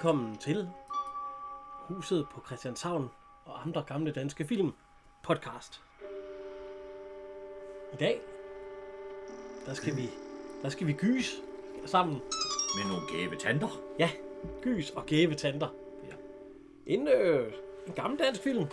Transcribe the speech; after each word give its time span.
Velkommen 0.00 0.36
til 0.36 0.68
Huset 1.88 2.26
på 2.34 2.42
Christianshavn 2.46 3.10
og 3.44 3.62
andre 3.62 3.84
gamle 3.86 4.12
danske 4.12 4.46
film 4.46 4.72
podcast. 5.22 5.82
I 7.92 7.96
dag, 7.96 8.20
der 9.66 9.74
skal 9.74 9.96
vi, 9.96 10.10
der 10.62 10.68
skal 10.68 10.86
vi 10.86 10.92
gys 10.92 11.36
sammen. 11.86 12.14
Med 12.76 12.84
nogle 12.92 13.06
gæve 13.12 13.36
tanter. 13.36 13.68
Ja, 13.98 14.10
gys 14.62 14.90
og 14.90 15.06
gæve 15.06 15.34
tanter. 15.34 15.68
Ja. 16.08 16.14
En, 16.86 17.08
øh, 17.08 17.52
en 17.86 17.92
gammel 17.92 18.18
dansk 18.18 18.42
film. 18.42 18.66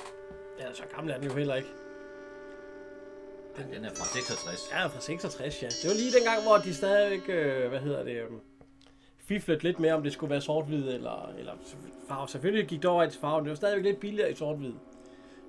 Ja, 0.60 0.74
så 0.74 0.84
gammel 0.96 1.14
er 1.14 1.18
den 1.18 1.28
jo 1.28 1.34
heller 1.34 1.56
ikke. 1.56 1.70
ja. 3.58 3.76
Den 3.76 3.86
er 3.86 3.90
fra 3.90 4.06
66. 4.06 4.70
Ja, 4.72 4.88
fra 4.88 5.00
66, 5.00 5.64
ja. 5.64 5.68
Det 5.68 5.90
var 5.90 5.96
lige 5.96 6.12
dengang, 6.18 6.44
hvor 6.44 6.58
de 6.58 6.76
stadigvæk, 6.76 7.30
øh, 7.30 7.70
hvad 7.70 7.80
hedder 7.80 8.04
det, 8.04 8.16
øh, 8.16 8.32
fiflede 9.28 9.64
lidt 9.64 9.80
mere, 9.80 9.94
om 9.94 10.04
det 10.04 10.14
skulle 10.14 10.30
være 10.30 10.42
sort-hvid 10.42 10.94
eller, 10.94 11.34
eller 11.40 11.54
farve. 12.08 12.28
Selvfølgelig 12.28 12.68
gik 12.68 12.82
det 12.82 12.90
over 12.90 13.10
til 13.10 13.20
farve, 13.20 13.38
men 13.38 13.46
det 13.46 13.50
var 13.50 13.56
stadigvæk 13.56 13.86
lidt 13.86 14.00
billigere 14.00 14.32
i 14.32 14.36
sort-hvid. 14.36 14.74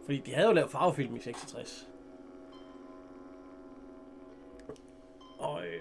Fordi 0.05 0.19
de 0.19 0.35
havde 0.35 0.47
jo 0.47 0.53
lavet 0.53 0.71
farvefilm 0.71 1.17
i 1.17 1.21
66. 1.21 1.89
Og, 5.39 5.67
øh, 5.67 5.81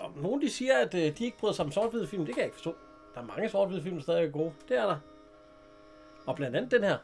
og 0.00 0.12
nogen 0.16 0.42
de 0.42 0.50
siger, 0.50 0.78
at 0.78 0.94
øh, 0.94 1.18
de 1.18 1.24
ikke 1.24 1.38
bryder 1.38 1.54
sig 1.54 1.64
om 1.64 1.72
sort 1.72 2.08
film, 2.08 2.26
det 2.26 2.34
kan 2.34 2.40
jeg 2.40 2.46
ikke 2.46 2.56
forstå. 2.56 2.74
Der 3.14 3.20
er 3.20 3.24
mange 3.24 3.48
sort 3.48 3.82
film, 3.82 3.96
der 3.96 4.02
stadig 4.02 4.26
er 4.26 4.30
gode. 4.30 4.52
Det 4.68 4.76
er 4.76 4.86
der. 4.86 4.98
Og 6.26 6.36
blandt 6.36 6.56
andet 6.56 6.70
den 6.70 6.84
her. 6.84 6.98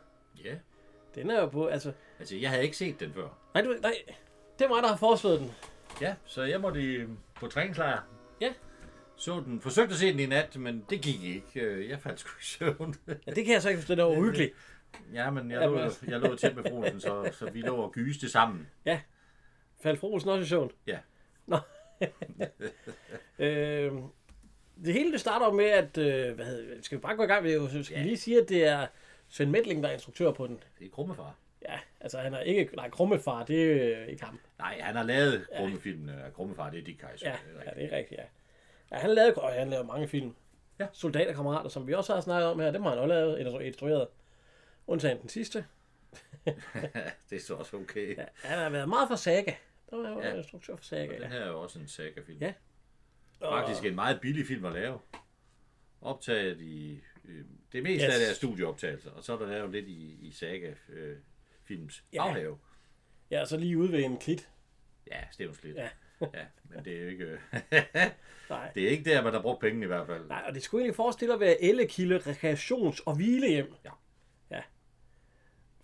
Ja. 0.44 0.54
Den 1.14 1.30
er 1.30 1.40
jo 1.40 1.46
på, 1.46 1.66
altså... 1.66 1.92
Altså, 2.18 2.36
jeg 2.36 2.50
havde 2.50 2.64
ikke 2.64 2.76
set 2.76 3.00
den 3.00 3.12
før. 3.12 3.28
Nej, 3.54 3.64
du, 3.64 3.74
nej, 3.82 3.94
det 4.58 4.64
er 4.64 4.68
mig, 4.68 4.82
der 4.82 4.88
har 4.88 4.96
foreslået 4.96 5.40
den. 5.40 5.52
Ja, 6.00 6.14
så 6.24 6.42
jeg 6.42 6.60
måtte 6.60 6.82
i, 6.82 7.06
på 7.34 7.46
træningslejr. 7.46 8.00
Ja. 8.40 8.52
Så 9.18 9.40
den, 9.46 9.60
forsøgte 9.60 9.92
at 9.92 9.98
se 9.98 10.12
den 10.12 10.20
i 10.20 10.26
nat, 10.26 10.56
men 10.56 10.84
det 10.90 11.00
gik 11.00 11.24
ikke. 11.24 11.60
Øh, 11.60 11.88
Jeg 11.88 12.00
faldt 12.00 12.20
sgu 12.20 12.28
i 12.40 12.44
søvn. 12.44 12.94
Ja, 13.26 13.30
det 13.32 13.44
kan 13.44 13.54
jeg 13.54 13.62
så 13.62 13.68
ikke 13.68 13.78
forstå, 13.80 13.94
det 13.94 14.04
var 14.04 14.10
uhyggeligt. 14.10 14.54
ja, 15.14 15.30
men 15.30 15.50
jeg 15.50 15.60
Ja, 15.60 15.66
lå, 15.66 15.78
jeg 16.08 16.20
lå 16.20 16.36
tæt 16.36 16.56
med 16.56 16.64
frosen, 16.70 17.00
så, 17.00 17.30
så 17.32 17.50
vi 17.50 17.60
lå 17.60 17.76
og 17.76 17.92
gyste 17.92 18.30
sammen. 18.30 18.68
Ja. 18.84 19.00
Faldt 19.82 20.00
Frosen 20.00 20.30
også 20.30 20.42
i 20.42 20.46
søvn? 20.46 20.70
Ja. 20.86 20.98
Nå. 21.46 21.58
øh, 23.38 23.92
det 24.84 24.92
hele 24.94 25.12
det 25.12 25.20
starter 25.20 25.52
med, 25.52 25.64
at... 25.64 25.98
Øh, 25.98 26.34
hvad 26.34 26.44
hedder, 26.46 26.82
skal 26.82 26.98
vi 26.98 27.00
bare 27.00 27.16
gå 27.16 27.22
i 27.22 27.26
gang 27.26 27.42
med 27.44 27.60
det? 27.70 27.84
Skal 27.86 27.94
Ja. 27.96 28.02
vi 28.02 28.08
lige 28.08 28.18
sige, 28.18 28.42
at 28.42 28.48
det 28.48 28.64
er 28.64 28.86
Svend 29.28 29.50
Medling, 29.50 29.82
der 29.82 29.88
er 29.88 29.92
instruktør 29.92 30.32
på 30.32 30.46
den. 30.46 30.58
Det 30.78 30.86
er 30.86 30.90
krummefar. 30.90 31.34
Ja, 31.62 31.78
altså 32.00 32.18
han 32.18 32.34
er 32.34 32.40
ikke... 32.40 32.76
Nej, 32.76 32.90
Krummefar, 32.90 33.44
det 33.44 33.72
er 33.92 34.00
øh, 34.00 34.06
ikke 34.08 34.24
ham. 34.24 34.38
Nej, 34.58 34.80
han 34.80 34.96
har 34.96 35.02
lavet 35.02 35.46
krummefilmen. 35.56 36.08
Ja. 36.08 36.30
Krummefar, 36.30 36.70
det 36.70 36.80
er 36.80 36.84
Dick 36.84 36.98
Kaiser. 36.98 37.28
Ja, 37.30 37.36
Det 37.46 37.56
er 37.56 37.64
ja, 37.64 37.70
rigtigt. 37.70 37.76
det 37.90 37.92
er 37.94 37.98
rigtigt, 37.98 38.20
ja. 38.20 38.24
Ja, 38.92 38.96
han 38.96 39.10
lavede, 39.10 39.34
og 39.34 39.52
han 39.52 39.68
lavede 39.70 39.86
mange 39.86 40.08
film. 40.08 40.34
Ja. 40.78 40.86
Soldaterkammerater, 40.92 41.68
som 41.68 41.86
vi 41.86 41.94
også 41.94 42.14
har 42.14 42.20
snakket 42.20 42.48
om 42.50 42.60
her, 42.60 42.70
dem 42.70 42.82
har 42.82 42.90
han 42.90 42.98
også 42.98 43.08
lavet, 43.14 43.38
eller 43.40 43.60
instrueret. 43.60 44.08
Undtagen 44.86 45.20
den 45.20 45.28
sidste. 45.28 45.64
det 47.30 47.36
er 47.36 47.40
så 47.40 47.54
også 47.54 47.76
okay. 47.76 48.16
Ja, 48.16 48.24
han 48.42 48.58
har 48.58 48.70
været 48.70 48.88
meget 48.88 49.08
for 49.08 49.16
Saga. 49.16 49.52
Der 49.90 49.96
var 49.96 50.08
jo 50.10 50.20
Ja. 50.20 50.34
instruktør 50.34 50.76
for 50.76 50.84
Saga. 50.84 51.14
Og 51.14 51.20
Ja. 51.20 51.28
her 51.28 51.40
er 51.40 51.48
jo 51.48 51.60
også 51.60 51.78
en 51.78 51.88
saga-film. 51.88 52.38
Ja. 52.40 52.52
Faktisk 53.40 53.84
en 53.84 53.94
meget 53.94 54.20
billig 54.20 54.46
film 54.46 54.64
at 54.64 54.72
lave. 54.72 54.98
Optaget 56.00 56.60
i... 56.60 57.00
Øh, 57.24 57.44
det 57.72 57.82
meste 57.82 58.06
Yes. 58.06 58.14
af 58.14 58.20
det 58.20 58.30
er 58.30 58.34
studieoptagelser, 58.34 59.10
og 59.10 59.24
så 59.24 59.32
er 59.32 59.38
der 59.38 59.46
lavet 59.46 59.70
lidt 59.72 59.88
i, 59.88 60.18
i 60.20 60.32
saga-films 60.32 62.04
Ja. 62.12 62.26
ja. 62.26 62.32
baghave. 62.32 62.58
Ja, 63.30 63.44
så 63.44 63.56
lige 63.56 63.78
ude 63.78 63.92
ved 63.92 64.04
en 64.04 64.18
klit. 64.18 64.48
Ja, 65.10 65.20
Stevenslit. 65.30 65.76
Ja. 65.76 65.88
Ja. 66.20 66.26
men 66.74 66.84
det 66.84 66.96
er 66.96 67.02
jo 67.02 67.08
ikke... 67.08 67.26
Nej. 68.50 68.70
det 68.74 68.84
er 68.84 68.88
ikke 68.88 69.10
der, 69.10 69.22
man 69.22 69.32
har 69.32 69.42
brugt 69.42 69.60
pengene 69.60 69.84
i 69.84 69.86
hvert 69.86 70.06
fald. 70.06 70.28
Nej, 70.28 70.42
og 70.48 70.54
det 70.54 70.62
skulle 70.62 70.82
egentlig 70.82 70.96
forestille 70.96 71.34
at 71.34 71.40
være 71.40 71.62
Ellekilde 71.62 72.18
rekreations- 72.18 73.02
og 73.06 73.16
hvilehjem. 73.16 73.74
Ja. 73.84 73.90
Ja. 74.50 74.60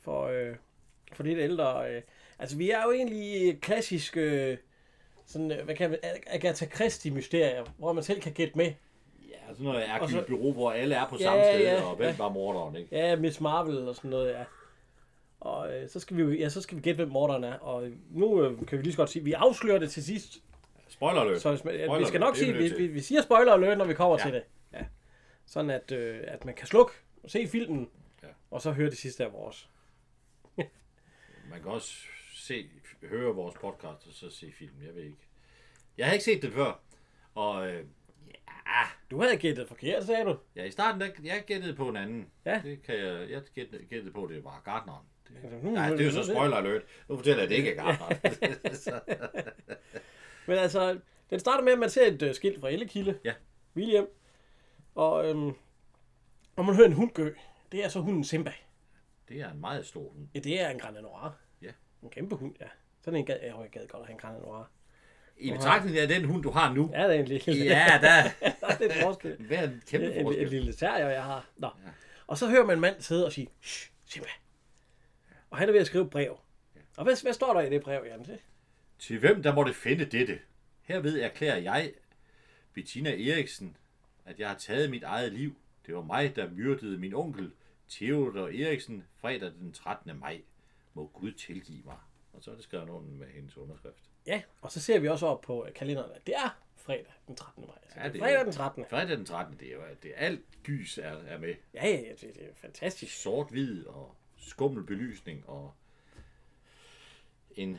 For, 0.01 0.27
øh, 0.27 0.57
for 1.13 1.23
lidt 1.23 1.39
ældre. 1.39 1.95
Øh. 1.95 2.03
Altså, 2.39 2.57
vi 2.57 2.71
er 2.71 2.83
jo 2.85 2.91
egentlig 2.93 3.59
klassisk, 3.61 4.17
øh, 4.17 4.57
sådan, 5.27 5.53
øh, 5.53 5.65
hvad 5.65 5.75
kan 5.77 5.91
man, 5.91 5.99
Agatha 6.27 6.67
Christie-mysterier, 6.67 7.65
hvor 7.79 7.93
man 7.93 8.05
selv 8.05 8.21
kan 8.21 8.33
gætte 8.33 8.59
med. 8.59 8.73
Ja, 9.31 9.37
sådan 9.53 9.65
noget 9.65 9.85
Og 10.01 10.11
så- 10.11 10.25
bureau, 10.29 10.53
hvor 10.53 10.73
alle 10.73 10.95
er 10.95 11.09
på 11.09 11.17
Ja, 11.21 11.25
samme 11.25 11.43
sted, 11.45 11.61
ja, 11.61 11.83
og 11.83 11.97
hvem 11.97 12.09
ja. 12.09 12.17
var 12.17 12.29
morderen, 12.29 12.77
ikke? 12.77 12.97
Ja, 12.97 13.17
Miss 13.17 13.41
Marvel 13.41 13.89
og 13.89 13.95
sådan 13.97 14.11
noget, 14.11 14.33
ja. 14.33 14.45
Og 15.45 15.75
øh, 15.77 15.89
så 15.89 16.01
skal 16.01 16.17
vi 16.17 16.23
jo, 16.23 16.31
ja, 16.31 16.49
så 16.49 16.61
skal 16.63 16.77
vi 16.77 16.83
gætte, 16.83 16.97
hvem 16.97 17.09
morderen 17.09 17.45
er. 17.45 17.55
Og 17.59 17.89
nu 18.11 18.43
øh, 18.45 18.67
kan 18.67 18.79
vi 18.79 18.83
lige 18.83 18.93
så 18.93 18.97
godt 18.97 19.11
sige, 19.11 19.25
vi 19.25 19.33
afslører 19.33 19.79
det 19.79 19.91
til 19.91 20.05
sidst. 20.05 20.43
Spoiler 20.89 21.21
alert. 21.21 21.41
Så 21.41 21.57
Spoiler 21.57 21.99
vi 21.99 22.05
skal 22.05 22.21
nok 22.21 22.35
det 22.35 22.39
sige, 22.39 22.53
vi 22.53 22.69
vi, 22.79 22.87
vi, 22.87 23.01
siger 23.01 23.23
spoiler 23.23 23.53
alert, 23.53 23.79
når 23.79 23.85
vi 23.85 23.95
kommer 23.95 24.17
Ja. 24.19 24.25
til 24.25 24.33
det. 24.35 24.43
Ja. 24.73 24.85
Sådan 25.47 25.71
at, 25.71 25.93
øh, 25.93 26.21
at 26.27 26.45
man 26.45 26.55
kan 26.55 26.67
slukke 26.67 26.93
og 27.23 27.31
se 27.31 27.49
filmen, 27.49 27.91
Ja. 28.23 28.29
og 28.51 28.63
så 28.63 28.73
høre 28.73 28.91
det 28.91 28.99
sidste 28.99 29.25
af 29.25 29.33
vores. 29.33 29.69
Man 31.51 31.63
kan 31.63 31.71
også 31.71 31.95
se, 32.35 32.69
høre 33.03 33.35
vores 33.35 33.55
podcast, 33.55 34.07
og 34.07 34.13
så 34.13 34.31
se 34.31 34.53
filmen, 34.59 34.87
jeg 34.87 34.95
ved 34.95 35.03
ikke. 35.03 35.17
Jeg 35.99 36.07
har 36.07 36.13
ikke 36.13 36.25
set 36.25 36.43
den 36.43 36.53
før, 36.53 36.81
og 37.35 37.69
øh, 37.69 37.85
ja, 38.67 38.83
Du 39.11 39.21
havde 39.23 39.37
gættet 39.37 39.69
forkert, 39.69 40.05
sagde 40.05 40.25
du. 40.25 40.37
Ja, 40.57 40.65
i 40.65 40.71
starten, 40.71 41.01
der, 41.01 41.09
jeg 41.25 41.43
gættede 41.47 41.75
på 41.75 41.89
en 41.89 41.97
anden. 41.97 42.27
Ja. 42.45 42.61
Det 42.65 42.83
kan 42.83 42.99
jeg, 42.99 43.31
jeg 43.31 43.43
gættede, 43.55 43.85
gættede 43.85 44.13
på, 44.13 44.27
det 44.33 44.45
var 44.45 44.63
Gardneren. 44.65 45.07
Det, 45.29 45.37
Altså, 45.53 45.69
nej, 45.69 45.91
det 45.91 46.01
er 46.01 46.05
jo 46.05 46.11
så 46.11 46.23
spoiler 46.33 46.57
alert. 46.57 46.83
Nu 47.09 47.17
fortæller 47.17 47.43
jeg, 47.43 47.45
at 47.45 47.51
det 47.51 47.57
ikke 47.57 47.71
er. 47.81 48.75
Så- 48.85 49.01
Men 50.47 50.59
altså, 50.59 50.99
den 51.31 51.41
starter 51.41 51.65
med, 51.65 51.73
at 51.73 51.79
man 51.79 51.91
ser 51.91 52.07
et 52.07 52.23
øh, 52.23 52.35
skilt 52.35 52.61
fra 52.61 52.71
Ellekilde. 52.71 53.19
Ja. 53.25 53.33
William. 53.77 54.07
Og, 54.95 55.29
øhm, 55.31 55.53
og 56.57 56.65
man 56.65 56.75
hører 56.75 56.87
en 56.87 56.93
hund 56.93 57.11
gø. 57.11 57.35
Det 57.73 57.85
er 57.85 57.89
så 57.89 58.01
hunden 58.01 58.25
Simba. 58.25 58.53
det 59.29 59.41
er 59.41 59.51
en 59.53 59.61
meget 59.61 59.87
stor 59.87 60.01
hund. 60.13 60.29
Ja, 60.35 60.39
det 60.41 60.61
er 60.61 60.69
en 60.69 60.79
Grand 60.79 60.97
Noir. 61.01 61.37
Ja. 61.63 61.71
En 62.03 62.11
kæmpe 62.11 62.37
hund, 62.37 62.55
ja. 62.61 62.67
Sådan 63.05 63.19
en 63.21 63.27
gad, 63.27 63.37
jeg, 63.43 63.55
jeg 63.61 63.71
gad 63.73 63.87
godt 63.89 64.01
at 64.01 64.07
have 64.07 64.13
en 64.13 64.19
Grand 64.19 64.39
Noir. 64.43 64.71
I 65.37 65.51
betragtning 65.53 65.99
af 65.99 66.09
den 66.09 66.25
hund, 66.25 66.43
du 66.43 66.51
har 66.51 66.75
nu. 66.75 66.91
Ja, 66.93 67.09
det 67.09 67.17
er 67.17 67.21
en 67.21 67.25
lille, 67.25 67.65
Ja, 67.65 67.87
der 68.01 68.23
der 68.61 68.67
er 68.67 68.79
lidt 68.81 68.93
forskel. 69.03 69.37
hvad 69.47 69.59
er 69.59 69.63
en 69.63 69.83
kæmpe 69.89 70.07
En, 70.07 70.13
en, 70.13 70.19
en 70.19 70.25
forskel. 70.25 70.49
lille 70.49 70.73
terrier, 70.73 71.09
jeg 71.09 71.23
har. 71.25 71.49
Nå. 71.57 71.69
Og 72.27 72.39
så 72.39 72.49
hører 72.49 72.65
man 72.67 72.77
en 72.77 72.81
mand 72.81 73.01
sidde 73.01 73.27
og 73.27 73.33
sige, 73.33 73.49
Shh, 73.63 73.91
Simba. 74.05 74.29
Og 75.55 75.59
han 75.59 75.69
er 75.69 75.73
ved 75.73 75.81
at 75.81 75.87
skrive 75.87 76.11
brev. 76.11 76.39
Og 76.97 77.05
hvad, 77.05 77.23
hvad 77.23 77.33
står 77.33 77.53
der 77.53 77.61
i 77.61 77.71
det 77.71 77.83
brev, 77.83 78.05
Jan? 78.07 78.27
Til 78.99 79.19
hvem 79.19 79.43
der 79.43 79.55
måtte 79.55 79.75
finde 79.75 80.05
dette? 80.05 80.41
Herved 80.83 81.21
erklærer 81.21 81.57
jeg, 81.57 81.93
Bettina 82.73 83.11
Eriksen, 83.11 83.77
at 84.25 84.41
jeg 84.41 84.49
har 84.49 84.57
taget 84.57 84.91
mit 84.91 85.03
eget 85.03 85.33
liv. 85.33 85.57
Det 85.87 85.95
var 85.95 86.03
mig, 86.03 86.37
der 86.37 86.51
myrdede 86.51 86.99
min 86.99 87.15
onkel, 87.15 87.53
Theodor 87.89 88.49
Eriksen, 88.49 89.05
fredag 89.17 89.51
den 89.51 89.73
13. 89.73 90.19
maj. 90.19 90.43
Må 90.95 91.07
Gud 91.07 91.33
tilgive 91.33 91.83
mig. 91.85 91.97
Og 92.33 92.43
så 92.43 92.51
er 92.51 92.55
det 92.55 92.65
skrevet 92.65 92.89
under 92.89 93.11
med 93.11 93.27
hendes 93.27 93.57
underskrift. 93.57 94.11
Ja, 94.27 94.43
og 94.61 94.73
så 94.73 94.81
ser 94.81 94.99
vi 94.99 95.09
også 95.09 95.27
op 95.27 95.41
på 95.41 95.67
kalenderen, 95.75 96.11
at 96.15 96.27
det 96.27 96.35
er 96.37 96.61
fredag 96.77 97.15
den 97.27 97.37
13. 97.37 97.65
maj. 97.67 97.79
Så 97.89 98.01
Ja, 98.01 98.09
det 98.09 98.17
er 98.17 98.25
fredag 98.25 98.45
den 98.45 98.53
13. 98.53 98.85
Fredag 98.91 99.17
den 99.17 99.27
13. 99.27 99.57
Det 99.61 99.73
er 99.73 99.95
det 100.03 100.11
er 100.15 100.27
alt 100.27 100.63
gys 100.63 100.99
er, 100.99 101.13
er 101.13 101.39
med. 101.39 101.55
Ja, 101.75 101.87
ja, 101.89 102.01
ja, 102.01 102.11
det, 102.11 102.21
det 102.21 102.45
er 102.45 102.55
fantastisk. 102.55 103.23
Sort-hvid 103.23 103.87
og 103.87 104.17
skummel 104.49 104.85
belysning 104.85 105.49
og 105.49 105.75
en 107.57 107.79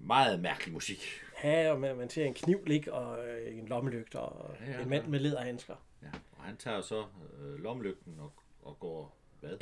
meget 0.00 0.40
mærkelig 0.40 0.72
musik. 0.72 1.22
Ja, 1.44 1.72
og 1.72 1.80
man, 1.80 1.96
man 1.96 2.10
ser 2.10 2.24
en 2.24 2.34
kniv 2.34 2.64
ligge 2.66 2.92
og 2.92 3.28
øh, 3.28 3.58
en 3.58 3.68
lommelygte 3.68 4.20
og 4.20 4.56
Ja, 4.60 4.70
ja, 4.70 4.82
en 4.82 4.88
mand 4.88 5.04
ja. 5.04 5.10
med 5.10 5.20
læderhandsker. 5.20 5.74
Ja, 6.02 6.08
og 6.38 6.44
han 6.44 6.56
tager 6.56 6.80
så 6.80 7.04
øh, 7.40 7.62
lommelygten 7.62 8.16
og, 8.18 8.32
og 8.62 8.78
går 8.80 9.16
hvad? 9.40 9.56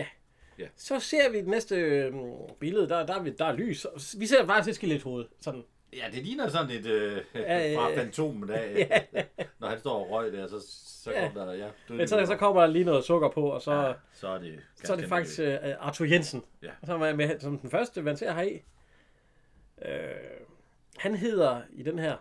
Ja. 0.58 0.68
Så 0.76 1.00
ser 1.00 1.30
vi 1.30 1.36
det 1.38 1.48
næste 1.48 1.76
øh, 1.76 2.14
billede, 2.60 2.88
der, 2.88 3.06
der, 3.06 3.14
er 3.14 3.22
vi, 3.22 3.30
der 3.30 3.44
er 3.44 3.52
lys. 3.52 3.86
Vi 4.18 4.26
ser 4.26 4.46
faktisk 4.46 4.68
et 4.68 4.74
skelethoved. 4.74 5.26
Sådan. 5.40 5.64
Ja, 5.96 6.06
det 6.12 6.22
ligner 6.22 6.48
sådan 6.48 6.70
et 6.70 6.86
øh, 6.86 7.22
Ja, 7.34 7.40
ja, 7.70 7.76
fra 7.78 7.90
ja. 7.90 8.00
fantomen 8.00 8.50
af, 8.50 9.06
når 9.60 9.68
han 9.68 9.78
står 9.78 10.04
og 10.04 10.10
røg 10.10 10.32
der, 10.32 10.46
så, 10.46 10.60
så 10.86 11.10
Ja. 11.12 11.28
kommer 11.28 11.44
der, 11.44 11.52
ja, 11.52 11.68
Men 11.88 12.08
så, 12.08 12.26
så 12.26 12.36
kommer 12.36 12.60
der 12.62 12.68
lige 12.68 12.84
noget 12.84 13.04
sukker 13.04 13.28
på, 13.28 13.42
og 13.50 13.62
så, 13.62 13.72
ja, 13.72 13.86
ja, 13.88 13.94
så 14.12 14.28
er 14.28 14.38
det, 14.38 14.60
så 14.74 14.92
er 14.92 14.96
det 14.96 15.08
faktisk 15.08 15.40
øh, 15.40 15.58
Arthur 15.78 16.04
Jensen. 16.06 16.44
Ja. 16.62 16.70
Og 16.80 16.86
så 16.86 16.94
er 16.94 17.14
med 17.14 17.40
som 17.40 17.58
den 17.58 17.70
første, 17.70 18.02
man 18.02 18.16
ser 18.16 18.32
heri. 18.32 18.62
Øh, 19.84 19.90
han 20.96 21.14
hedder 21.14 21.62
i 21.72 21.82
den 21.82 21.98
her 21.98 22.16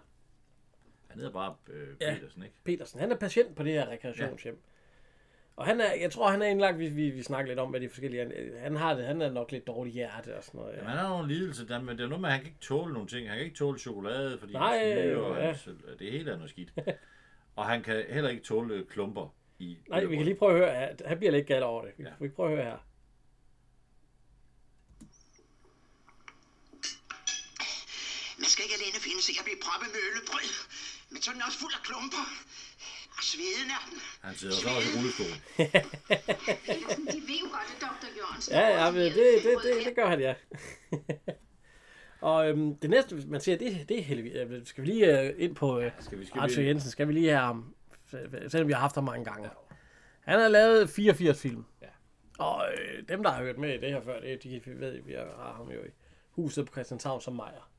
Han 1.08 1.18
hedder 1.20 1.32
bare 1.34 1.56
øh, 1.70 1.88
Ja. 2.02 2.14
Petersen, 2.14 2.44
ikke? 2.44 2.56
Petersen. 2.64 3.00
Han 3.00 3.12
er 3.12 3.16
patient 3.16 3.56
på 3.56 3.64
det 3.64 3.72
her 3.74 3.90
rekreationshjem. 3.90 4.60
Og 5.56 5.66
han 5.66 5.82
er, 5.82 5.94
jeg 5.94 6.12
tror, 6.12 6.30
han 6.30 6.42
er 6.42 6.46
indlagt, 6.46 6.80
vi, 6.80 6.90
vi, 6.90 7.10
vi 7.10 7.24
snakker 7.24 7.48
lidt 7.52 7.60
om, 7.60 7.70
hvad 7.70 7.80
de 7.80 7.90
forskellige. 7.90 8.52
Han 8.60 8.76
har 8.76 8.94
det, 8.94 9.06
han 9.06 9.22
er 9.22 9.32
nok 9.32 9.52
lidt 9.52 9.68
dårlig 9.68 9.94
hjerte 9.94 10.38
og 10.38 10.44
sådan 10.44 10.60
noget. 10.60 10.72
Jamen, 10.74 10.84
Ja. 10.86 10.90
han 10.90 11.00
har 11.00 11.10
nogle 11.10 11.28
lidelser, 11.34 11.66
der, 11.66 11.82
men 11.82 11.98
det 11.98 12.04
er 12.04 12.08
noget 12.08 12.22
med, 12.22 12.30
at 12.30 12.34
han 12.34 12.42
kan 12.42 12.48
ikke 12.50 12.60
tåle 12.62 12.94
nogle 12.94 13.08
ting. 13.08 13.28
Han 13.30 13.38
kan 13.38 13.46
ikke 13.46 13.58
tåle 13.58 13.80
chokolade, 13.80 14.40
fordi 14.40 14.54
Nej, 14.54 14.78
han 14.78 14.98
snyder, 14.98 15.18
og 15.18 15.38
ja. 15.40 15.46
hans, 15.46 15.70
det 16.00 16.12
hele 16.12 16.32
er 16.32 16.36
noget 16.36 16.50
skidt. 16.50 16.74
og 17.56 17.66
han 17.66 17.84
kan 17.84 18.06
heller 18.10 18.30
ikke 18.30 18.44
tåle 18.44 18.86
klumper 18.90 19.36
i 19.60 19.78
Nej, 19.90 20.04
vi 20.06 20.16
kan 20.16 20.26
lige 20.26 20.36
prøve 20.36 20.52
at 20.52 20.58
høre. 20.58 20.76
Han- 20.88 20.98
Han 21.06 21.18
bliver 21.18 21.32
lidt 21.32 21.48
gal 21.48 21.64
over 21.64 21.82
det. 21.86 21.92
Vi, 21.98 22.04
Ja. 22.04 22.10
vi 22.20 22.28
kan 22.28 22.36
prøve 22.36 22.50
at 22.52 22.56
høre 22.58 22.66
her. 22.66 22.78
Man 28.42 28.50
skal 28.54 28.62
ikke 28.66 28.76
alene 28.80 29.00
finde 29.08 29.22
sig 29.26 29.34
at 29.42 29.46
blive 29.48 29.60
proppet 29.66 29.90
med 29.94 30.02
øl 30.10 30.16
og 30.22 30.26
brød, 30.32 30.52
men 31.12 31.20
så 31.22 31.28
er 31.32 31.36
den 31.38 31.44
også 31.48 31.60
fuld 31.64 31.74
af 31.80 31.84
klumper. 31.90 32.26
Sveden 33.32 33.70
er 33.78 33.90
den. 33.90 34.00
Han 34.22 34.36
sidder 34.36 34.56
så 34.56 34.68
også 34.78 34.90
i 34.90 34.94
rullestolen. 34.98 35.40
Elsen, 36.68 37.06
de 37.14 37.20
ved 37.30 37.40
jo 37.44 37.48
godt, 37.56 37.70
at 37.76 37.82
Dr. 37.82 38.08
Jørgensen... 38.18 38.54
Ja, 38.54 38.86
ja, 38.86 38.92
men 38.92 39.02
det, 39.02 39.16
det, 39.44 39.54
det, 39.64 39.86
det 39.86 39.96
gør 39.96 40.08
han, 40.08 40.20
ja. 40.20 40.34
og 42.30 42.50
øhm, 42.50 42.76
det 42.76 42.90
næste, 42.90 43.16
man 43.28 43.42
ser, 43.42 43.58
det, 43.58 43.90
det 43.90 44.00
er 44.00 44.04
heldigvis. 44.04 44.68
Skal 44.68 44.84
vi 44.84 44.88
lige 44.88 45.22
øh, 45.22 45.34
ind 45.38 45.56
på 45.56 45.80
øh, 45.80 45.92
Skal 46.00 46.20
vi, 46.20 46.26
skal 46.26 46.40
Arthur 46.40 46.62
vi, 46.62 46.68
Jensen? 46.68 46.92
Skal 46.92 47.08
vi 47.08 47.14
lige 47.14 47.30
have 47.30 47.42
ham? 47.42 47.76
Selvom 48.48 48.68
vi 48.68 48.74
har 48.74 48.80
haft 48.80 48.96
ham 48.96 49.04
mange 49.04 49.26
gange. 49.26 49.50
Han 50.22 50.40
har 50.40 50.48
lavet 50.48 50.90
84 50.90 51.42
film. 51.42 51.66
Ja. 51.82 51.88
Og 52.40 52.66
øh, 52.74 53.04
dem, 53.10 53.24
der 53.24 53.32
har 53.32 53.44
hørt 53.44 53.58
med 53.58 53.74
i 53.74 53.78
det 53.78 53.90
her 53.90 54.02
før, 54.02 54.20
det, 54.20 54.44
de 54.44 54.62
ved, 54.66 55.02
vi 55.02 55.14
har 55.14 55.54
ham 55.58 55.72
jo 55.72 55.84
i 55.84 55.90
huset 56.32 56.66
på 56.66 56.72
Christianshavn 56.72 57.22
som 57.22 57.34
Meyer. 57.34 57.70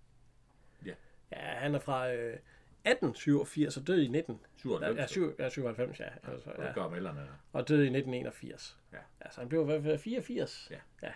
Ja. 0.87 0.93
Ja, 1.33 1.37
han 1.37 1.75
er 1.75 1.79
fra 1.79 2.13
øh, 2.13 2.37
1887 2.85 3.77
og 3.77 3.87
død 3.87 4.01
i 4.03 4.09
19. 4.09 4.41
97. 4.57 4.99
Ja, 5.01 5.07
syv- 5.07 5.35
ja, 5.39 5.49
97, 5.51 6.01
ja. 6.01 6.05
Altså, 6.33 6.51
Ja. 6.59 6.65
ja. 6.67 6.73
Og 7.53 7.69
døde 7.69 7.81
i 7.87 7.91
1981. 7.91 8.79
Ja. 8.93 8.99
Altså, 9.21 9.41
han 9.41 9.49
blev 9.49 9.61
i 9.63 9.65
hvert 9.65 9.83
fald 9.83 9.99
84. 9.99 10.69
Ja. 10.71 10.77
ja. 11.03 11.13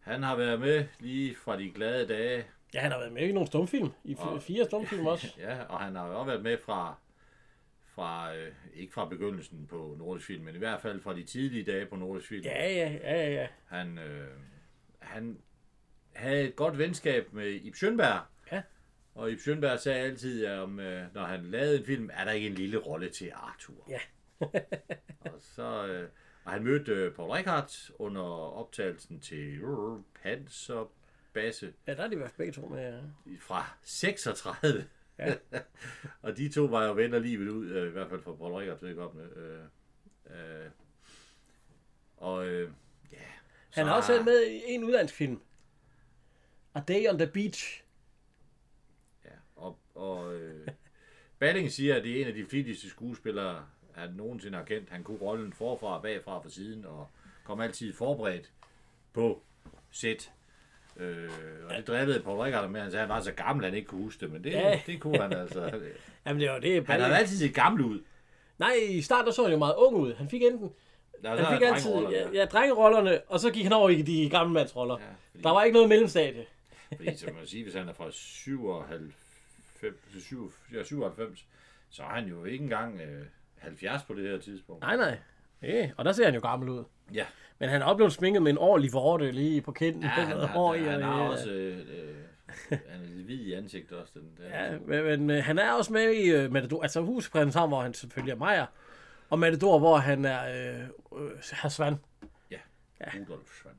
Han 0.00 0.22
har 0.22 0.36
været 0.36 0.60
med 0.60 0.86
lige 1.00 1.36
fra 1.36 1.58
de 1.58 1.70
glade 1.70 2.06
dage. 2.08 2.44
Ja, 2.74 2.80
han 2.80 2.90
har 2.90 2.98
været 2.98 3.12
med 3.12 3.22
i 3.28 3.32
nogle 3.32 3.46
stumfilm. 3.46 3.88
I 4.04 4.14
Og- 4.18 4.42
fire 4.42 4.64
stumfilm 4.64 5.06
også. 5.06 5.26
Ja, 5.38 5.62
og 5.62 5.80
han 5.80 5.94
har 5.96 6.02
også 6.02 6.26
været 6.30 6.42
med 6.42 6.58
fra, 6.64 6.98
fra 7.86 8.36
øh, 8.36 8.52
ikke 8.74 8.92
fra 8.92 9.08
begyndelsen 9.08 9.66
på 9.66 9.94
Nordisk 9.98 10.26
Film, 10.26 10.44
men 10.44 10.54
i 10.54 10.58
hvert 10.58 10.80
fald 10.80 11.00
fra 11.00 11.14
de 11.14 11.22
tidlige 11.24 11.64
dage 11.72 11.86
på 11.86 11.96
Nordisk 11.96 12.28
Film. 12.28 12.44
Ja, 12.44 12.66
ja, 12.72 12.90
ja, 13.02 13.16
ja, 13.22 13.30
ja. 13.32 13.46
Han, 13.66 13.98
øh, 13.98 14.28
han 14.98 15.38
havde 16.12 16.42
et 16.48 16.56
godt 16.56 16.78
venskab 16.78 17.32
med 17.32 17.46
Ib 17.50 17.74
Schønberg. 17.74 18.20
Og 19.14 19.30
Ib 19.30 19.38
Schønberg 19.38 19.80
sagde 19.80 20.00
altid, 20.00 20.44
at 20.44 20.58
om, 20.58 20.80
øh, 20.80 21.14
når 21.14 21.24
han 21.24 21.44
lavede 21.44 21.78
en 21.78 21.84
film, 21.84 22.10
er 22.12 22.24
der 22.24 22.32
ikke 22.32 22.46
en 22.46 22.54
lille 22.54 22.78
rolle 22.78 23.08
til 23.10 23.32
Arthur. 23.34 23.88
Ja. 23.88 24.00
og 25.32 25.38
så... 25.40 25.86
Øh, 25.86 26.08
og 26.44 26.52
han 26.52 26.64
mødte 26.64 26.92
øh, 26.92 27.14
Paul 27.14 27.30
Rickard 27.30 27.70
under 27.98 28.22
optagelsen 28.52 29.20
til 29.20 29.62
øh, 29.62 29.98
Hans 30.20 30.70
og 30.70 30.92
Basse 31.32 31.72
Ja, 31.86 31.94
der 31.94 32.02
er 32.02 32.08
de 32.08 32.14
i 32.14 32.16
hvert 32.16 32.30
fald 32.30 32.36
begge 32.36 32.52
to 32.52 32.68
med. 32.68 32.92
Ja. 32.92 33.00
fra 33.40 33.76
36. 33.82 34.86
Ja. 35.18 35.34
og 36.22 36.36
de 36.36 36.48
to 36.48 36.64
var 36.64 36.84
jo 36.84 36.92
venner 36.92 37.18
livet 37.18 37.48
ud, 37.48 37.66
øh, 37.66 37.86
i 37.88 37.90
hvert 37.90 38.08
fald 38.08 38.22
for 38.22 38.36
Paul 38.36 38.52
Rickard, 38.52 38.80
det 38.80 38.96
godt 38.96 39.14
med. 39.14 39.36
Øh, 39.36 39.64
øh, 40.26 40.70
og 42.16 42.46
øh, 42.46 42.70
ja. 43.12 43.18
Han 43.70 43.84
så 43.84 43.88
har 43.88 43.96
også 43.96 44.12
været 44.12 44.24
med 44.24 44.46
i 44.46 44.62
en 44.66 44.84
udlandsk 44.84 45.14
film. 45.14 45.40
A 46.74 46.80
Day 46.88 47.08
on 47.10 47.18
the 47.18 47.26
Beach. 47.26 47.83
Og, 49.94 50.16
og 50.18 50.34
øh, 50.34 50.68
Balling 51.38 51.72
siger, 51.72 51.96
at 51.96 52.04
det 52.04 52.16
er 52.16 52.20
en 52.22 52.26
af 52.28 52.34
de 52.34 52.46
flittigste 52.46 52.90
skuespillere, 52.90 53.64
han 53.94 54.10
nogensinde 54.10 54.58
har 54.58 54.64
kendt. 54.64 54.90
Han 54.90 55.02
kunne 55.02 55.18
rollen 55.18 55.52
forfra, 55.52 56.00
bagfra, 56.00 56.38
fra 56.42 56.48
siden, 56.48 56.84
og 56.84 57.06
kom 57.44 57.60
altid 57.60 57.92
forberedt 57.94 58.50
på 59.12 59.42
sæt. 59.90 60.30
Øh, 60.96 61.28
og 61.68 61.76
det 61.76 61.86
drillede 61.86 62.20
Paul 62.20 62.38
Rickard 62.40 62.70
med, 62.70 62.80
han 62.80 62.90
sagde, 62.90 63.02
at 63.02 63.08
han 63.08 63.16
var 63.16 63.22
så 63.22 63.32
gammel, 63.32 63.64
han 63.64 63.74
ikke 63.74 63.88
kunne 63.88 64.02
huske 64.02 64.20
det, 64.20 64.32
men 64.32 64.44
det, 64.44 64.50
Ja. 64.52 64.80
det 64.86 65.00
kunne 65.00 65.18
han 65.22 65.32
altså. 65.32 65.70
Jamen, 66.26 66.42
det 66.42 66.50
var 66.50 66.58
det. 66.58 66.86
Han 66.86 67.00
havde 67.00 67.16
altid 67.16 67.36
set 67.38 67.54
gammel 67.54 67.84
ud. 67.84 68.00
Nej, 68.58 68.72
i 68.88 69.02
starten 69.02 69.32
så 69.32 69.42
han 69.42 69.52
jo 69.52 69.58
meget 69.58 69.74
ung 69.76 69.96
ud. 69.96 70.14
Han 70.14 70.28
fik 70.28 70.42
enten... 70.42 70.70
Der 71.22 71.28
Han 71.30 71.38
så 71.38 71.52
fik 71.52 71.62
altid 71.62 71.90
ja, 72.10 72.30
ja, 72.32 72.44
drengerollerne, 72.44 73.20
og 73.28 73.40
så 73.40 73.50
gik 73.50 73.62
han 73.62 73.72
over 73.72 73.88
i 73.88 74.02
de 74.02 74.30
gammelmandsroller. 74.30 74.98
Ja, 74.98 75.04
fordi- 75.30 75.42
Der 75.42 75.50
var 75.50 75.62
ikke 75.64 75.74
noget 75.74 75.88
mellemstadie. 75.88 76.46
Fordi, 76.96 77.16
som 77.16 77.34
man 77.34 77.46
sige, 77.46 77.62
hvis 77.62 77.74
han 77.74 77.88
er 77.88 77.92
fra 77.92 78.10
97, 78.10 79.14
til 80.12 80.22
7 80.22 80.52
ja, 80.72 80.82
97, 80.82 81.46
så 81.90 82.02
er 82.02 82.06
han 82.06 82.24
jo 82.28 82.44
ikke 82.44 82.62
engang 82.62 83.00
øh, 83.00 83.26
70 83.58 84.02
på 84.02 84.14
det 84.14 84.30
her 84.30 84.38
tidspunkt. 84.38 84.80
Nej, 84.82 84.96
nej. 84.96 85.18
Ja, 85.62 85.90
og 85.96 86.04
der 86.04 86.12
ser 86.12 86.24
han 86.24 86.34
jo 86.34 86.40
gammel 86.40 86.68
ud. 86.68 86.84
Ja, 87.14 87.26
Men 87.58 87.68
han 87.68 87.82
er 87.82 87.86
oplevet 87.86 88.12
sminket 88.12 88.42
med 88.42 88.50
en 88.52 88.58
ordentlig 88.58 88.92
vorte 88.92 89.30
lige 89.30 89.60
på 89.60 89.72
kinden. 89.72 90.02
ja 90.02 90.08
han, 90.08 90.36
Hår 90.48 90.74
i, 90.74 90.78
han, 90.78 90.88
han 90.92 91.02
og- 91.02 91.08
har 91.08 91.22
også... 91.22 91.50
Øh, 91.50 91.78
øh, 91.78 92.14
han 92.70 92.78
er 93.02 93.06
lidt 93.06 93.24
hvid 93.26 93.40
i 93.40 93.52
ansigtet 93.52 93.98
også. 93.98 94.12
Den, 94.14 94.22
den, 94.36 94.46
Ja, 94.52 94.70
men, 94.78 95.04
men, 95.04 95.26
men 95.26 95.42
han 95.42 95.58
er 95.58 95.72
også 95.72 95.92
med 95.92 96.12
i 96.14 96.44
uh, 96.44 96.52
Matador, 96.52 96.82
altså 96.82 97.00
huspræsenten 97.00 97.68
hvor 97.68 97.82
han 97.82 97.94
selvfølgelig 97.94 98.32
er 98.32 98.36
Meyer, 98.36 98.66
og 99.30 99.38
Matador, 99.38 99.78
hvor 99.78 99.96
han 99.96 100.24
er 100.24 100.72
øh, 100.74 100.80
øh, 101.22 101.30
herr 101.52 101.68
Svand. 101.68 101.96
ja. 102.50 102.56
Rudolf 103.00 103.54
Schwann. 103.56 103.76